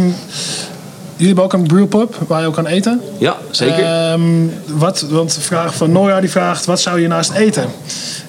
jullie 1.16 1.27
hebben 1.27 1.45
ook 1.45 1.53
een 1.53 1.66
brewpub 1.66 2.15
waar 2.27 2.41
je 2.41 2.47
ook 2.47 2.55
kan 2.55 2.66
eten. 2.66 3.01
Ja, 3.19 3.36
zeker. 3.51 3.85
Ehm, 3.85 4.23
wat, 4.66 5.01
want 5.01 5.35
de 5.35 5.41
vraag 5.41 5.74
van 5.74 5.93
Nora 5.93 6.20
die 6.20 6.31
vraagt: 6.31 6.65
wat 6.65 6.81
zou 6.81 7.01
je 7.01 7.09
naast 7.09 7.32
eten? 7.32 7.65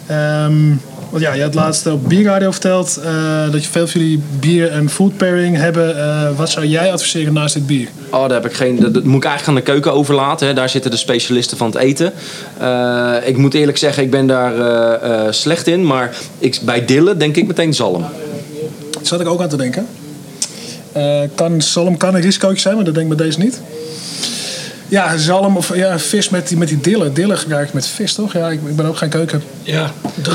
Ehm, 0.07 0.73
Want 1.09 1.23
ja, 1.23 1.33
je 1.33 1.41
had 1.41 1.53
laatst 1.53 1.87
op 1.87 2.09
Bierradio 2.09 2.51
verteld 2.51 2.99
eh, 3.03 3.51
dat 3.51 3.63
je 3.63 3.69
veel 3.69 3.87
van 3.87 4.01
jullie 4.01 4.21
bier 4.39 4.71
en 4.71 4.89
food 4.89 5.17
pairing 5.17 5.57
hebben. 5.57 5.97
Eh, 5.97 6.29
wat 6.35 6.49
zou 6.49 6.65
jij 6.65 6.91
adviseren 6.91 7.33
naast 7.33 7.53
dit 7.53 7.67
bier? 7.67 7.87
Oh, 8.11 8.21
daar 8.21 8.41
heb 8.41 8.45
ik 8.45 8.53
geen. 8.53 8.79
Dat, 8.79 8.93
dat 8.93 9.03
moet 9.03 9.23
ik 9.23 9.29
eigenlijk 9.29 9.57
aan 9.57 9.65
de 9.65 9.71
keuken 9.71 9.93
overlaten. 9.93 10.47
Hè. 10.47 10.53
Daar 10.53 10.69
zitten 10.69 10.91
de 10.91 10.97
specialisten 10.97 11.57
van 11.57 11.67
het 11.67 11.75
eten. 11.75 12.13
Eh, 12.57 13.15
ik 13.23 13.37
moet 13.37 13.53
eerlijk 13.53 13.77
zeggen, 13.77 14.03
ik 14.03 14.11
ben 14.11 14.27
daar 14.27 14.53
slecht 15.33 15.67
in. 15.67 15.85
Maar 15.85 16.15
ik, 16.39 16.59
bij 16.63 16.85
Dille 16.85 17.17
denk 17.17 17.35
ik 17.35 17.47
meteen 17.47 17.73
zalm. 17.73 18.01
Daar 18.01 18.11
zat 19.01 19.21
ik 19.21 19.27
ook 19.27 19.41
aan 19.41 19.49
te 19.49 19.57
denken. 19.57 19.87
Eh, 20.95 21.21
kan, 21.35 21.61
zalm 21.61 21.97
kan 21.97 22.15
een 22.15 22.21
risicootje 22.21 22.59
zijn, 22.59 22.75
maar 22.75 22.85
dat 22.85 22.93
denk 22.93 23.11
ik 23.11 23.17
bij 23.17 23.25
deze 23.25 23.39
niet. 23.39 23.61
Ja, 24.87 25.17
zalm 25.17 25.57
of 25.57 25.75
ja, 25.75 25.99
vis 25.99 26.29
met 26.29 26.47
die, 26.47 26.57
met 26.57 26.67
die 26.67 26.79
dillen. 26.79 27.13
Dillen 27.13 27.37
gebruik 27.37 27.67
ik 27.67 27.73
met 27.73 27.87
vis, 27.87 28.13
toch? 28.13 28.33
Ja, 28.33 28.49
ik, 28.49 28.59
ik 28.65 28.75
ben 28.75 28.85
ook 28.85 28.97
geen 28.97 29.09
keuken. 29.09 29.43
Ja, 29.63 29.91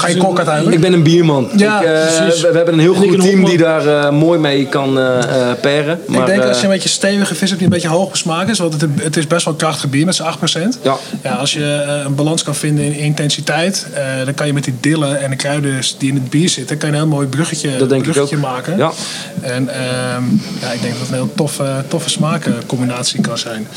je 0.07 0.17
kok 0.17 0.37
uiteindelijk? 0.37 0.77
Ik 0.77 0.83
ben 0.83 0.93
een 0.93 1.03
bierman. 1.03 1.51
Ja, 1.57 1.81
ik, 1.81 1.87
eh, 1.87 1.93
we, 1.93 2.49
we 2.51 2.57
hebben 2.57 2.75
een 2.75 2.81
heel 2.81 2.93
ik 2.93 2.99
goed 2.99 3.13
een 3.13 3.21
team 3.21 3.45
die 3.45 3.59
daar 3.59 3.87
eh, 3.87 4.11
mooi 4.11 4.39
mee 4.39 4.67
kan 4.67 4.99
eh 4.99 5.51
eh, 5.51 5.59
pairen. 5.61 6.01
Maar, 6.07 6.21
ik 6.21 6.27
denk 6.27 6.43
als 6.43 6.59
je 6.59 6.65
een 6.65 6.71
beetje 6.71 6.89
stevige 6.89 7.35
vis 7.35 7.49
hebt 7.49 7.63
die 7.63 7.69
een 7.69 7.75
beetje 7.75 7.89
hoog 7.89 8.11
besmaakt 8.11 8.51
is, 8.51 8.59
want 8.59 8.81
het, 8.81 8.91
het 9.03 9.17
is 9.17 9.27
best 9.27 9.45
wel 9.45 9.55
een 9.55 9.61
krachtig 9.61 9.91
bier 9.91 10.05
met 10.05 10.15
z'n 10.15 10.23
8%. 10.23 10.83
Ja. 10.83 10.97
Ja, 11.23 11.35
als 11.35 11.53
je 11.53 11.65
een 12.07 12.15
balans 12.15 12.43
kan 12.43 12.55
vinden 12.55 12.85
in 12.85 12.95
intensiteit, 12.95 13.87
eh, 13.95 14.25
dan 14.25 14.35
kan 14.35 14.47
je 14.47 14.53
met 14.53 14.65
die 14.65 14.75
dillen 14.81 15.21
en 15.21 15.31
de 15.31 15.37
kruiden 15.37 15.81
die 15.99 16.09
in 16.09 16.15
het 16.15 16.31
bier 16.31 16.49
zitten, 16.49 16.79
kan 16.79 16.89
je 16.89 16.95
een 16.95 17.01
heel 17.01 17.11
mooi 17.11 17.27
bruggetje, 17.27 17.77
Dat 17.77 17.89
denk 17.89 18.07
ik 18.07 18.11
bruggetje 18.11 18.37
ook. 18.37 18.43
maken. 18.43 18.77
Ja. 18.77 18.93
En 19.41 19.69
ehm, 19.69 20.25
ja, 20.61 20.71
ik 20.73 20.81
denk 20.81 20.93
dat 20.93 21.01
het 21.01 21.09
een 21.09 21.15
heel 21.15 21.33
toffe, 21.35 21.85
toffe 21.89 22.11
smakencombinatie 22.11 23.21
kan 23.21 23.39
zijn. 23.39 23.69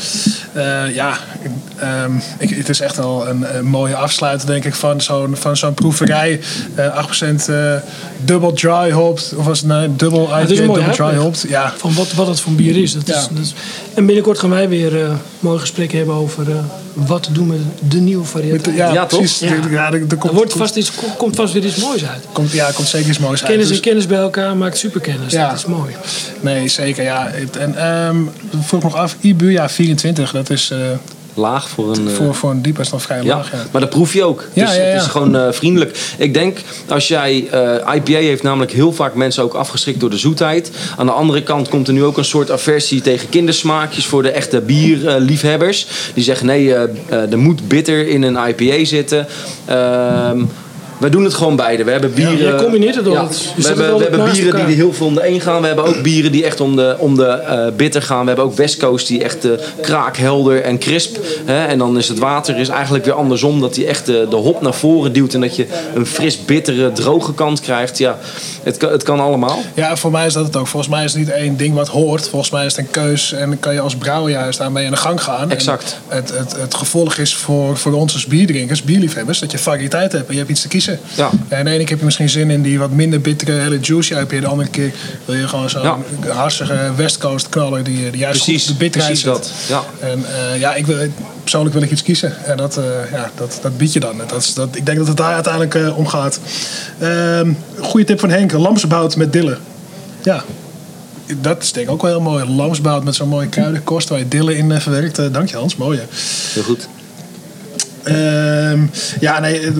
Eh, 0.64 0.94
ja, 0.94 1.18
ehm, 1.78 2.12
ik, 2.38 2.50
het 2.50 2.68
is 2.68 2.80
echt 2.80 2.96
wel 2.96 3.28
een, 3.28 3.56
een 3.56 3.64
mooie 3.64 3.94
afsluiter, 3.96 4.46
denk 4.46 4.64
ik, 4.64 4.74
van 4.74 5.00
zo'n, 5.00 5.36
van 5.36 5.56
zo'n 5.56 5.74
proeverij. 5.74 6.40
Eh 6.74 7.06
8% 7.06 7.48
eh 7.48 7.74
dubbel 8.24 8.52
dry 8.52 8.90
hopped, 8.90 9.32
of 9.36 9.44
was 9.44 9.58
het 9.58 9.68
nee, 9.68 9.96
dubbel 9.96 10.32
een 10.32 10.42
IPA, 10.42 10.54
dubbel 10.54 10.90
dry 10.92 11.16
hopped. 11.16 11.44
Ja, 11.48 11.72
Van 11.76 11.94
wat, 11.94 12.12
wat 12.12 12.26
het 12.26 12.40
voor 12.40 12.52
bier 12.52 12.76
is. 12.82 12.92
Dat 12.94 13.08
is, 13.08 13.14
dat 13.14 13.38
is- 13.42 13.54
en 13.94 14.06
binnenkort 14.06 14.38
gaan 14.38 14.50
wij 14.50 14.68
weer 14.68 15.02
eh 15.04 15.10
mooi 15.40 15.58
gesprek 15.58 15.92
hebben 15.92 16.14
over 16.14 16.50
eh, 16.50 16.56
wat 16.92 17.28
doen 17.32 17.46
met 17.46 17.58
de 17.88 17.96
nieuwe 17.98 18.24
variëteit. 18.24 18.66
Met- 18.66 18.76
ja, 18.76 18.92
Ja, 18.92 19.06
toch? 19.06 19.18
precies. 19.18 19.38
Ja. 19.48 19.54
Ja. 19.70 19.86
er, 19.92 20.00
er 20.08 20.16
komt, 20.16 20.24
Er 20.24 20.34
wordt 20.34 20.52
vast 20.52 20.76
iets, 20.76 20.92
komt 21.18 21.36
vast 21.36 21.52
weer 21.52 21.64
iets 21.64 21.76
moois 21.76 22.06
uit. 22.06 22.24
komt, 22.32 22.50
ja, 22.52 22.70
komt 22.74 22.88
zeker 22.88 23.08
iets 23.08 23.18
moois 23.18 23.40
uit. 23.40 23.50
Kennis 23.50 23.68
Dus- 23.68 23.76
en 23.76 23.82
kennis 23.82 24.06
bij 24.06 24.18
elkaar 24.18 24.56
maakt 24.56 24.78
superkennis. 24.78 25.32
Ja. 25.32 25.48
Dat 25.48 25.58
is 25.58 25.64
mooi. 25.66 25.94
Nee, 26.40 26.68
zeker. 26.68 27.04
Ja. 27.04 27.30
En 27.58 27.74
ehm 27.76 28.16
vroeg 28.60 28.82
nog 28.82 28.94
af, 28.94 29.16
IBU, 29.20 29.50
ja, 29.50 29.68
24, 29.68 30.30
dat 30.32 30.50
is 30.54 30.70
eh, 30.70 30.78
laag 31.34 31.68
voor 31.68 31.96
een... 31.96 32.08
eh, 32.08 32.14
voor, 32.14 32.34
voor 32.34 32.50
een 32.50 32.62
diep 32.62 32.78
is 32.78 32.90
nog 32.90 33.02
vrij 33.02 33.22
Ja, 33.22 33.36
laag. 33.36 33.52
Ja. 33.52 33.58
maar 33.70 33.80
dat 33.80 33.90
proef 33.90 34.12
je 34.12 34.24
ook. 34.24 34.44
Ja, 34.52 34.66
dus 34.66 34.76
ja, 34.76 34.80
het 34.82 35.02
is 35.02 35.08
gewoon 35.08 35.36
eh, 35.36 35.52
vriendelijk. 35.52 36.14
Ik 36.18 36.34
denk, 36.34 36.58
als 36.88 37.08
jij... 37.08 37.48
IPA 37.94 38.18
heeft 38.18 38.42
namelijk 38.42 38.72
heel 38.72 38.92
vaak 38.92 39.14
mensen 39.14 39.42
ook 39.42 39.54
afgeschrikt 39.54 40.00
door 40.00 40.10
de 40.10 40.18
zoetheid. 40.18 40.70
Aan 40.96 41.06
de 41.06 41.12
andere 41.12 41.42
kant 41.42 41.68
komt 41.68 41.88
er 41.88 41.94
nu 41.94 42.04
ook 42.04 42.16
een 42.18 42.24
soort 42.24 42.50
aversie 42.50 43.00
tegen 43.00 43.28
kindersmaakjes... 43.28 44.06
voor 44.06 44.22
de 44.22 44.30
echte 44.30 44.60
bierliefhebbers. 44.60 45.86
Die 46.14 46.24
zeggen, 46.24 46.46
nee, 46.46 46.74
er 47.08 47.38
moet 47.38 47.68
bitter 47.68 48.08
in 48.08 48.22
een 48.22 48.48
IPA 48.48 48.84
zitten. 48.84 49.26
Ehm 49.64 50.42
wij 50.98 51.10
doen 51.10 51.24
het 51.24 51.34
gewoon 51.34 51.56
beide. 51.56 51.84
We 51.84 51.90
hebben 51.90 52.14
bieren... 52.14 52.38
jij 52.38 52.54
combineert 52.54 52.94
het 52.94 53.06
Ja. 53.06 53.28
Je 53.56 53.62
we 53.62 53.66
hebben, 53.66 53.96
we 53.96 54.02
hebben 54.02 54.24
bieren 54.24 54.42
die 54.42 54.52
elkaar. 54.52 54.68
heel 54.68 54.92
veel 54.92 55.06
om 55.06 55.14
de 55.14 55.28
een 55.28 55.40
gaan. 55.40 55.60
We 55.60 55.66
hebben 55.66 55.84
ook 55.84 56.02
bieren 56.02 56.32
die 56.32 56.44
echt 56.44 56.60
om 56.60 56.76
de, 56.76 56.96
om 56.98 57.16
de 57.16 57.26
eh, 57.26 57.66
bitter 57.76 58.02
gaan. 58.02 58.20
We 58.20 58.26
hebben 58.26 58.44
ook 58.44 58.54
West 58.54 58.76
Coast 58.76 59.06
die 59.06 59.24
echt 59.24 59.44
eh, 59.44 59.50
kraakhelder 59.80 60.62
en 60.62 60.78
crisp. 60.78 61.16
Hè? 61.44 61.64
En 61.64 61.78
dan 61.78 61.98
is 61.98 62.08
het 62.08 62.18
water 62.18 62.56
is 62.56 62.68
eigenlijk 62.68 63.04
weer 63.04 63.14
andersom. 63.14 63.60
Dat 63.60 63.74
die 63.74 63.86
echt 63.86 64.06
de, 64.06 64.26
de 64.30 64.36
hop 64.36 64.62
naar 64.62 64.74
voren 64.74 65.12
duwt. 65.12 65.34
En 65.34 65.40
dat 65.40 65.56
je 65.56 65.66
een 65.94 66.06
fris, 66.06 66.44
bittere, 66.44 66.92
droge 66.92 67.34
kant 67.34 67.60
krijgt. 67.60 67.98
Ja, 67.98 68.18
het 68.62 68.76
kan, 68.76 68.90
het 68.90 69.02
kan 69.02 69.20
allemaal. 69.20 69.62
ja, 69.74 69.96
voor 69.96 70.10
mij 70.10 70.26
is 70.26 70.32
dat 70.32 70.46
het 70.46 70.56
ook. 70.56 70.66
Volgens 70.66 70.92
mij 70.92 71.04
is 71.04 71.12
het 71.12 71.20
niet 71.20 71.30
één 71.30 71.56
ding 71.56 71.74
wat 71.74 71.88
hoort. 71.88 72.28
Volgens 72.28 72.50
mij 72.50 72.66
is 72.66 72.76
het 72.76 72.86
een 72.86 72.90
keus 72.90 73.32
en 73.32 73.48
dan 73.48 73.58
kan 73.58 73.74
je 73.74 73.80
als 73.80 73.96
brouwer 73.96 74.30
juist 74.30 74.58
daarmee 74.58 74.84
aan 74.84 74.90
de 74.90 74.96
gang 74.96 75.22
gaan. 75.22 75.50
Exact. 75.50 75.98
En 76.08 76.16
het, 76.16 76.38
het, 76.38 76.56
het 76.56 76.74
gevolg 76.74 77.16
is 77.16 77.34
voor, 77.34 77.76
voor 77.76 77.92
ons 77.92 78.12
als 78.12 78.26
bierdrinkers, 78.26 78.82
bierliefhebbers, 78.82 79.38
dat 79.38 79.50
je 79.50 79.58
variëteit 79.58 80.12
hebt 80.12 80.26
en 80.26 80.32
je 80.32 80.38
hebt 80.38 80.50
iets 80.50 80.60
te 80.60 80.68
kiezen. 80.68 80.83
Ja. 81.14 81.30
En 81.48 81.64
de 81.64 81.70
ene 81.70 81.78
keer 81.78 81.88
heb 81.88 81.98
je 81.98 82.04
misschien 82.04 82.28
zin 82.28 82.50
in 82.50 82.62
die 82.62 82.78
wat 82.78 82.90
minder 82.90 83.20
bittere, 83.20 83.52
hele 83.52 83.78
juicy 83.80 84.14
IPA. 84.14 84.40
De 84.40 84.46
andere 84.46 84.68
keer 84.68 84.92
wil 85.24 85.34
je 85.34 85.48
gewoon 85.48 85.70
zo'n 85.70 85.82
Ja. 85.82 85.98
West 86.96 87.18
Coast 87.18 87.48
knaller 87.48 87.84
die, 87.84 88.10
die 88.10 88.20
juist 88.20 88.44
Precies, 88.44 88.62
goed 88.64 88.72
de 88.72 88.78
bitterheid 88.78 89.22
precies 89.22 89.48
dat. 89.48 89.52
Ja. 89.68 90.08
En 90.08 90.24
eh, 90.26 90.60
ja, 90.60 90.74
ik 90.74 90.86
wil, 90.86 91.08
persoonlijk 91.42 91.74
wil 91.74 91.82
ik 91.82 91.90
iets 91.90 92.02
kiezen. 92.02 92.44
En 92.44 92.56
dat, 92.56 92.76
eh, 92.76 92.84
ja, 93.12 93.30
dat, 93.34 93.58
dat 93.62 93.76
bied 93.76 93.92
je 93.92 94.00
dan. 94.00 94.16
Dat 94.26 94.42
is, 94.42 94.54
dat, 94.54 94.76
ik 94.76 94.86
denk 94.86 94.98
dat 94.98 95.06
het 95.06 95.16
daar 95.16 95.34
uiteindelijk 95.34 95.74
eh, 95.74 95.98
om 95.98 96.06
gaat. 96.06 96.40
Ehm 96.98 97.52
goede 97.80 98.06
tip 98.06 98.20
van 98.20 98.30
Henk. 98.30 98.52
Lamsbout 98.52 99.16
met 99.16 99.32
dillen. 99.32 99.58
Ja. 100.22 100.44
Dat 101.40 101.62
is 101.62 101.72
denk 101.72 101.86
ik 101.86 101.92
ook 101.92 102.02
wel 102.02 102.10
heel 102.10 102.20
mooi. 102.20 102.44
Lamsbout 102.50 103.04
met 103.04 103.14
zo'n 103.14 103.28
mooie 103.28 103.48
kruidenkost 103.48 104.08
waar 104.08 104.18
je 104.18 104.28
dillen 104.28 104.56
in 104.56 104.80
verwerkt. 104.80 105.32
Dank 105.32 105.48
je 105.48 105.56
Hans, 105.56 105.76
mooi. 105.76 106.00
Heel 106.52 106.62
goed. 106.62 106.88
Ehm, 108.04 108.80
ja, 109.20 109.40
nee, 109.40 109.60
eh, 109.60 109.72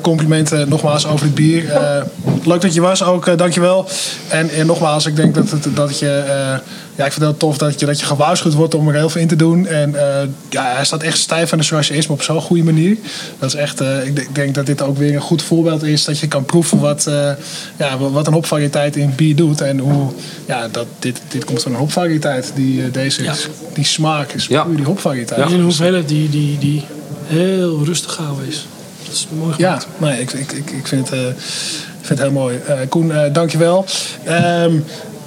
complimenten 0.00 0.68
nogmaals 0.68 1.06
over 1.06 1.26
het 1.26 1.34
bier. 1.34 1.70
Eh, 1.72 2.02
leuk 2.44 2.60
dat 2.60 2.74
je 2.74 2.80
was 2.80 3.02
ook, 3.04 3.26
eh, 3.26 3.36
dankjewel. 3.36 3.88
En, 4.28 4.50
en 4.50 4.66
nogmaals, 4.66 5.06
ik 5.06 5.16
denk 5.16 5.34
dat, 5.34 5.50
het, 5.50 5.66
dat 5.76 5.98
je... 5.98 6.08
eh, 6.10 6.58
ja, 6.96 7.04
ik 7.04 7.12
vind 7.12 7.24
het 7.26 7.30
heel 7.30 7.48
tof 7.48 7.58
dat 7.58 7.80
je, 7.80 7.86
dat 7.86 8.00
je 8.00 8.06
gewaarschuwd 8.06 8.54
wordt 8.54 8.74
om 8.74 8.88
er 8.88 8.94
heel 8.94 9.08
veel 9.10 9.20
in 9.20 9.28
te 9.28 9.36
doen. 9.36 9.66
En 9.66 9.94
eh, 9.94 10.28
ja, 10.48 10.72
hij 10.74 10.84
staat 10.84 11.02
echt 11.02 11.18
stijf 11.18 11.52
aan 11.52 11.58
de 11.58 11.64
zoals 11.64 11.88
je 11.88 11.94
is, 11.96 12.06
maar 12.06 12.16
op 12.16 12.22
zo'n 12.22 12.40
goede 12.40 12.62
manier. 12.62 12.96
Dat 13.38 13.48
is 13.54 13.60
echt, 13.60 13.80
eh, 13.80 14.06
ik, 14.06 14.16
denk- 14.16 14.28
ik 14.28 14.34
denk 14.34 14.54
dat 14.54 14.66
dit 14.66 14.82
ook 14.82 14.96
weer 14.98 15.14
een 15.14 15.20
goed 15.20 15.42
voorbeeld 15.42 15.82
is. 15.82 16.04
Dat 16.04 16.18
je 16.18 16.28
kan 16.28 16.44
proeven 16.44 16.78
wat, 16.78 17.06
eh, 17.06 17.30
ja, 17.76 17.98
wat 17.98 18.26
een 18.26 18.32
hopvariëteit 18.32 18.96
in 18.96 19.12
bier 19.16 19.36
doet. 19.36 19.60
En 19.60 19.78
hoe, 19.78 20.08
ja, 20.46 20.68
dat, 20.68 20.86
dit, 20.98 21.20
dit 21.28 21.44
komt 21.44 21.62
van 21.62 21.72
een 21.72 21.78
hopvariëteit. 21.78 22.52
Die, 22.54 22.82
eh, 22.82 22.92
deze, 22.92 23.22
Ja. 23.22 23.34
die 23.74 23.84
smaak 23.84 24.32
is 24.32 24.46
Ja. 24.46 24.62
puur 24.62 24.76
die 24.76 24.84
hopvariëteit. 24.84 25.40
En 25.40 25.50
in 25.52 25.60
hoeveelheid 25.60 26.08
die, 26.08 26.28
die, 26.30 26.58
die 26.58 26.84
heel 27.32 27.84
rustig 27.84 28.16
houden 28.16 28.46
is. 28.48 28.66
Dat 29.04 29.14
is 29.14 29.26
mooi 29.38 29.54
Ja, 29.58 29.78
gemaakt. 29.78 29.86
nee, 29.98 30.20
ik, 30.20 30.32
ik, 30.32 30.52
ik, 30.52 30.70
ik 30.70 30.86
vind, 30.86 31.10
het, 31.10 31.18
eh, 31.18 31.24
vind 32.00 32.08
het 32.08 32.18
heel 32.18 32.30
mooi. 32.30 32.60
Eh 32.66 32.76
Koen, 32.88 33.12
eh, 33.12 33.32
dankjewel. 33.32 33.84
Ehm 34.24 34.72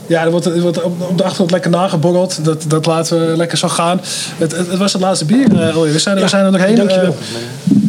ja, 0.08 0.24
er 0.24 0.32
wordt, 0.32 0.46
er 0.46 0.62
wordt 0.62 0.84
op 0.84 1.18
de 1.18 1.24
achtergrond 1.24 1.52
lekker 1.52 1.72
nageborreld. 1.72 2.46
Dat, 2.46 2.64
dat 2.68 2.86
laten 2.86 3.30
we 3.30 3.38
lekker 3.38 3.58
zo 3.58 3.68
gaan. 3.68 4.02
Het, 4.38 4.52
het, 4.52 4.68
het 4.70 4.78
was 4.78 4.94
het 4.94 5.02
laatste 5.02 5.26
bier 5.26 5.72
alweer. 5.74 5.92
We 5.92 6.00
zijn, 6.00 6.16
er- 6.18 6.24
we 6.24 6.30
zijn 6.30 6.46
er 6.46 6.52
nog 6.52 6.62
heen. 6.64 6.76
dankjewel. 6.76 7.16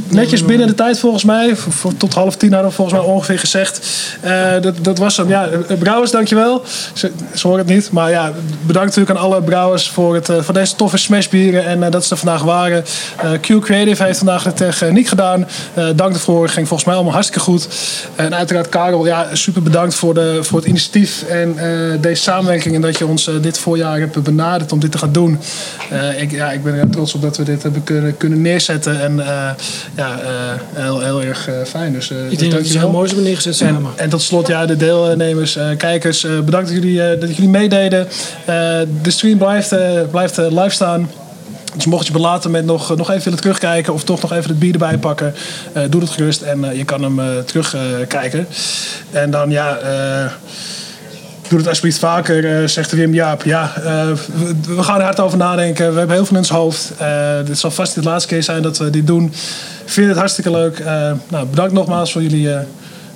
Eh, 0.09 0.15
netjes 0.15 0.45
binnen 0.45 0.67
de 0.67 0.75
tijd 0.75 0.99
volgens 0.99 1.25
mij. 1.25 1.55
Tot 1.97 2.15
half 2.15 2.37
tien 2.37 2.53
hadden 2.53 2.71
we 2.71 2.77
volgens 2.77 2.99
mij 2.99 3.07
ongeveer 3.07 3.39
gezegd. 3.39 3.81
Eh, 4.21 4.53
dat, 4.61 4.75
dat 4.85 4.99
was 4.99 5.17
hem. 5.17 5.29
Ja, 5.29 5.49
eh, 5.49 5.79
brouwers, 5.79 6.11
dankjewel. 6.11 6.63
Ze, 6.93 7.11
ze 7.35 7.47
horen 7.47 7.65
het 7.65 7.75
niet. 7.75 7.91
Maar 7.91 8.11
ja, 8.11 8.33
bedankt 8.67 8.89
natuurlijk 8.89 9.19
aan 9.19 9.25
alle 9.25 9.43
brouwers 9.43 9.89
voor, 9.89 10.15
het, 10.15 10.29
eh, 10.29 10.41
voor 10.41 10.55
deze 10.55 10.75
toffe 10.75 10.97
smashbieren. 10.97 11.65
En 11.65 11.83
eh, 11.83 11.91
dat 11.91 12.05
ze 12.05 12.11
er 12.13 12.21
vandaag 12.21 12.43
waren. 12.43 12.85
Eh, 13.17 13.31
Q 13.41 13.61
Creative 13.61 14.05
heeft 14.05 14.19
vandaag 14.19 14.43
de 14.43 14.53
techniek 14.53 15.09
gedaan. 15.09 15.47
Eh, 15.75 15.87
dank 15.95 16.15
ervoor. 16.15 16.49
Ging 16.49 16.69
volgens 16.69 16.85
mij 16.85 16.95
allemaal 16.95 17.13
hartstikke 17.13 17.45
goed. 17.45 17.69
En 18.15 18.35
uiteraard 18.35 18.69
Karel, 18.69 19.07
ja, 19.07 19.27
super 19.33 19.63
bedankt 19.63 19.95
voor, 19.95 20.15
de, 20.15 20.39
voor 20.43 20.59
het 20.59 20.69
initiatief. 20.69 21.23
En 21.23 21.59
eh, 21.59 22.01
deze 22.01 22.23
samenwerking. 22.23 22.75
En 22.75 22.81
dat 22.81 22.99
je 22.99 23.07
ons 23.07 23.29
eh, 23.29 23.35
dit 23.41 23.59
voorjaar 23.59 23.99
hebt 23.99 24.23
benaderd 24.23 24.73
om 24.73 24.79
dit 24.81 24.93
te 24.93 24.99
gaan 24.99 25.13
doen. 25.13 25.39
Eh, 25.91 26.23
ik, 26.23 26.31
ja, 26.31 26.53
ik 26.53 26.63
ben 26.63 26.75
er 26.75 26.91
trots 26.91 27.15
op 27.15 27.23
dat 27.23 27.37
we 27.37 27.45
dit 27.45 27.63
hebben 27.63 27.85
kunnen, 27.85 28.17
kunnen 28.17 28.41
neerzetten. 28.41 29.01
En 29.01 29.21
eh, 29.27 29.51
ja, 29.97 30.21
eh, 30.21 30.83
heel, 30.83 31.01
heel 31.01 31.23
erg 31.23 31.49
eh, 31.49 31.55
fijn. 31.65 31.93
Dus, 31.93 32.11
eh, 32.11 32.17
Ik 32.17 32.23
denk 32.23 32.31
dat 32.31 32.41
het 32.41 32.51
dankjewel. 32.51 32.81
heel 32.81 32.91
mooi 32.91 33.07
hebben 33.07 33.25
neergezet 33.25 33.61
En, 33.61 33.75
samen. 33.75 33.91
en 33.97 34.09
tot 34.09 34.23
slot, 34.23 34.47
ja, 34.47 34.67
de 34.67 34.77
deelnemers, 34.77 35.59
kijkers, 35.77 36.21
bedankt 36.45 36.69
dat 36.69 36.83
jullie, 36.83 37.19
dat 37.19 37.37
jullie 37.37 37.51
meededen. 37.51 38.09
De 39.03 39.11
stream 39.11 39.39
blijft, 39.39 39.75
blijft 40.11 40.37
live 40.37 40.71
staan. 40.71 41.11
Dus 41.75 41.87
mocht 41.87 42.07
je 42.07 42.13
belaten 42.13 42.51
met 42.51 42.65
nog, 42.65 42.97
nog 42.97 43.11
even 43.11 43.25
willen 43.25 43.41
terugkijken 43.41 43.93
of 43.93 44.05
toch 44.05 44.23
nog 44.23 44.33
even 44.33 44.51
het 44.51 44.59
bier 44.59 44.73
erbij 44.73 44.99
pakken, 44.99 45.35
doe 45.91 46.01
het 46.01 46.11
gerust 46.11 46.43
en 46.43 46.77
je 46.77 46.85
kan 46.85 47.03
hem 47.03 47.45
terugkijken. 47.45 48.47
en 49.11 49.31
dan 49.31 49.51
ja. 49.51 49.79
Doe 51.49 51.59
het 51.59 51.69
alsjeblieft 51.69 51.99
vaker, 51.99 52.61
eh, 52.61 52.69
zegt 52.69 52.93
Wim 52.93 53.15
Jaap. 53.15 53.43
Ja, 53.43 53.73
we, 53.75 54.15
we 54.75 54.83
gaan 54.83 54.99
er 54.99 55.05
hard 55.05 55.21
over 55.21 55.39
nadenken. 55.39 55.93
We 55.93 55.99
hebben 55.99 56.17
heel 56.17 56.25
veel 56.25 56.37
in 56.37 56.43
ons 56.43 56.51
hoofd. 56.51 56.93
Eh, 56.99 57.37
dit 57.45 57.59
zal 57.59 57.71
vast 57.71 57.97
niet 57.97 58.05
de 58.05 58.11
laatste 58.11 58.29
keer 58.29 58.43
zijn 58.43 58.63
dat 58.63 58.79
we 58.79 58.91
dit 58.91 59.07
doen. 59.07 59.33
Ik 59.87 59.93
vind 59.93 60.09
het 60.09 60.17
hartstikke 60.17 60.51
leuk. 60.51 60.79
Eh, 60.79 61.13
nou, 61.29 61.47
bedankt 61.47 61.73
nogmaals 61.73 62.13
voor 62.13 62.23
jullie, 62.23 62.51
eh, 62.51 62.61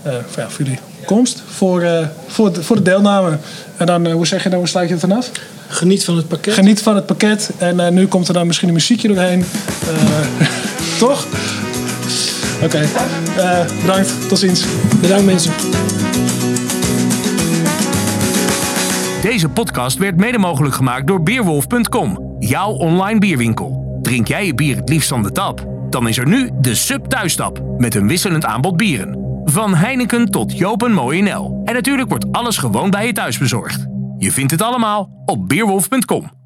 eh, 0.02 0.12
voor, 0.28 0.42
ja, 0.42 0.51
voor 0.51 0.64
jullie 0.64 0.78
komst. 1.05 1.42
Voor, 1.47 1.82
eh, 1.82 2.06
voor, 2.26 2.52
de, 2.52 2.62
voor 2.62 2.76
de 2.76 2.82
deelname. 2.82 3.38
En 3.76 3.86
dan, 3.86 4.10
hoe 4.10 4.26
zeg 4.26 4.42
je 4.42 4.48
dan, 4.48 4.59
hoe 4.59 4.68
sluit 4.68 4.86
je 4.88 4.94
het 4.94 5.02
vanaf? 5.02 5.30
Geniet 5.68 6.05
van 6.05 6.16
het 6.16 6.28
pakket. 6.28 6.55
Geniet 6.55 6.82
van 6.82 6.94
het 6.94 7.06
pakket. 7.06 7.51
En 7.59 7.80
eh, 7.80 7.90
nu 7.90 8.06
komt 8.06 8.28
er 8.28 8.34
dan 8.34 8.47
misschien 8.47 8.68
een 8.68 8.74
muziekje 8.74 9.09
doorheen. 9.09 9.44
Eh, 9.88 10.47
toch? 10.98 11.26
Oké. 12.62 12.78
Eh, 13.36 13.60
bedankt. 13.80 14.28
Tot 14.28 14.38
ziens. 14.38 14.64
Bedankt 15.01 15.24
mensen. 15.24 15.52
Deze 19.22 19.48
podcast 19.48 19.98
werd 19.98 20.16
mede 20.16 20.38
mogelijk 20.38 20.74
gemaakt 20.74 21.06
door 21.06 21.22
Beerwolf.com, 21.22 22.36
jouw 22.38 22.70
online 22.70 23.18
bierwinkel. 23.18 23.98
Drink 24.02 24.28
jij 24.28 24.47
je 24.47 24.55
bier 24.55 24.76
het 24.76 24.88
liefst 24.88 25.09
van 25.09 25.22
de 25.22 25.32
tap? 25.32 25.80
Dan 25.90 26.08
is 26.08 26.18
er 26.18 26.26
nu 26.26 26.50
de 26.60 26.74
Sub 26.74 27.06
Thuistap 27.06 27.62
met 27.78 27.94
een 27.94 28.08
wisselend 28.08 28.44
aanbod 28.44 28.76
bieren. 28.76 29.40
Van 29.44 29.74
Heineken 29.74 30.30
tot 30.30 30.58
Jopen 30.58 30.92
Moyinel. 30.92 31.62
En 31.64 31.74
natuurlijk 31.74 32.08
wordt 32.08 32.32
alles 32.32 32.58
gewoon 32.58 32.90
bij 32.90 33.06
je 33.06 33.12
thuis 33.12 33.38
bezorgd. 33.38 33.86
Je 34.18 34.32
vindt 34.32 34.50
het 34.50 34.62
allemaal 34.62 35.22
op 35.24 35.48
beerwolf.com. 35.48 36.39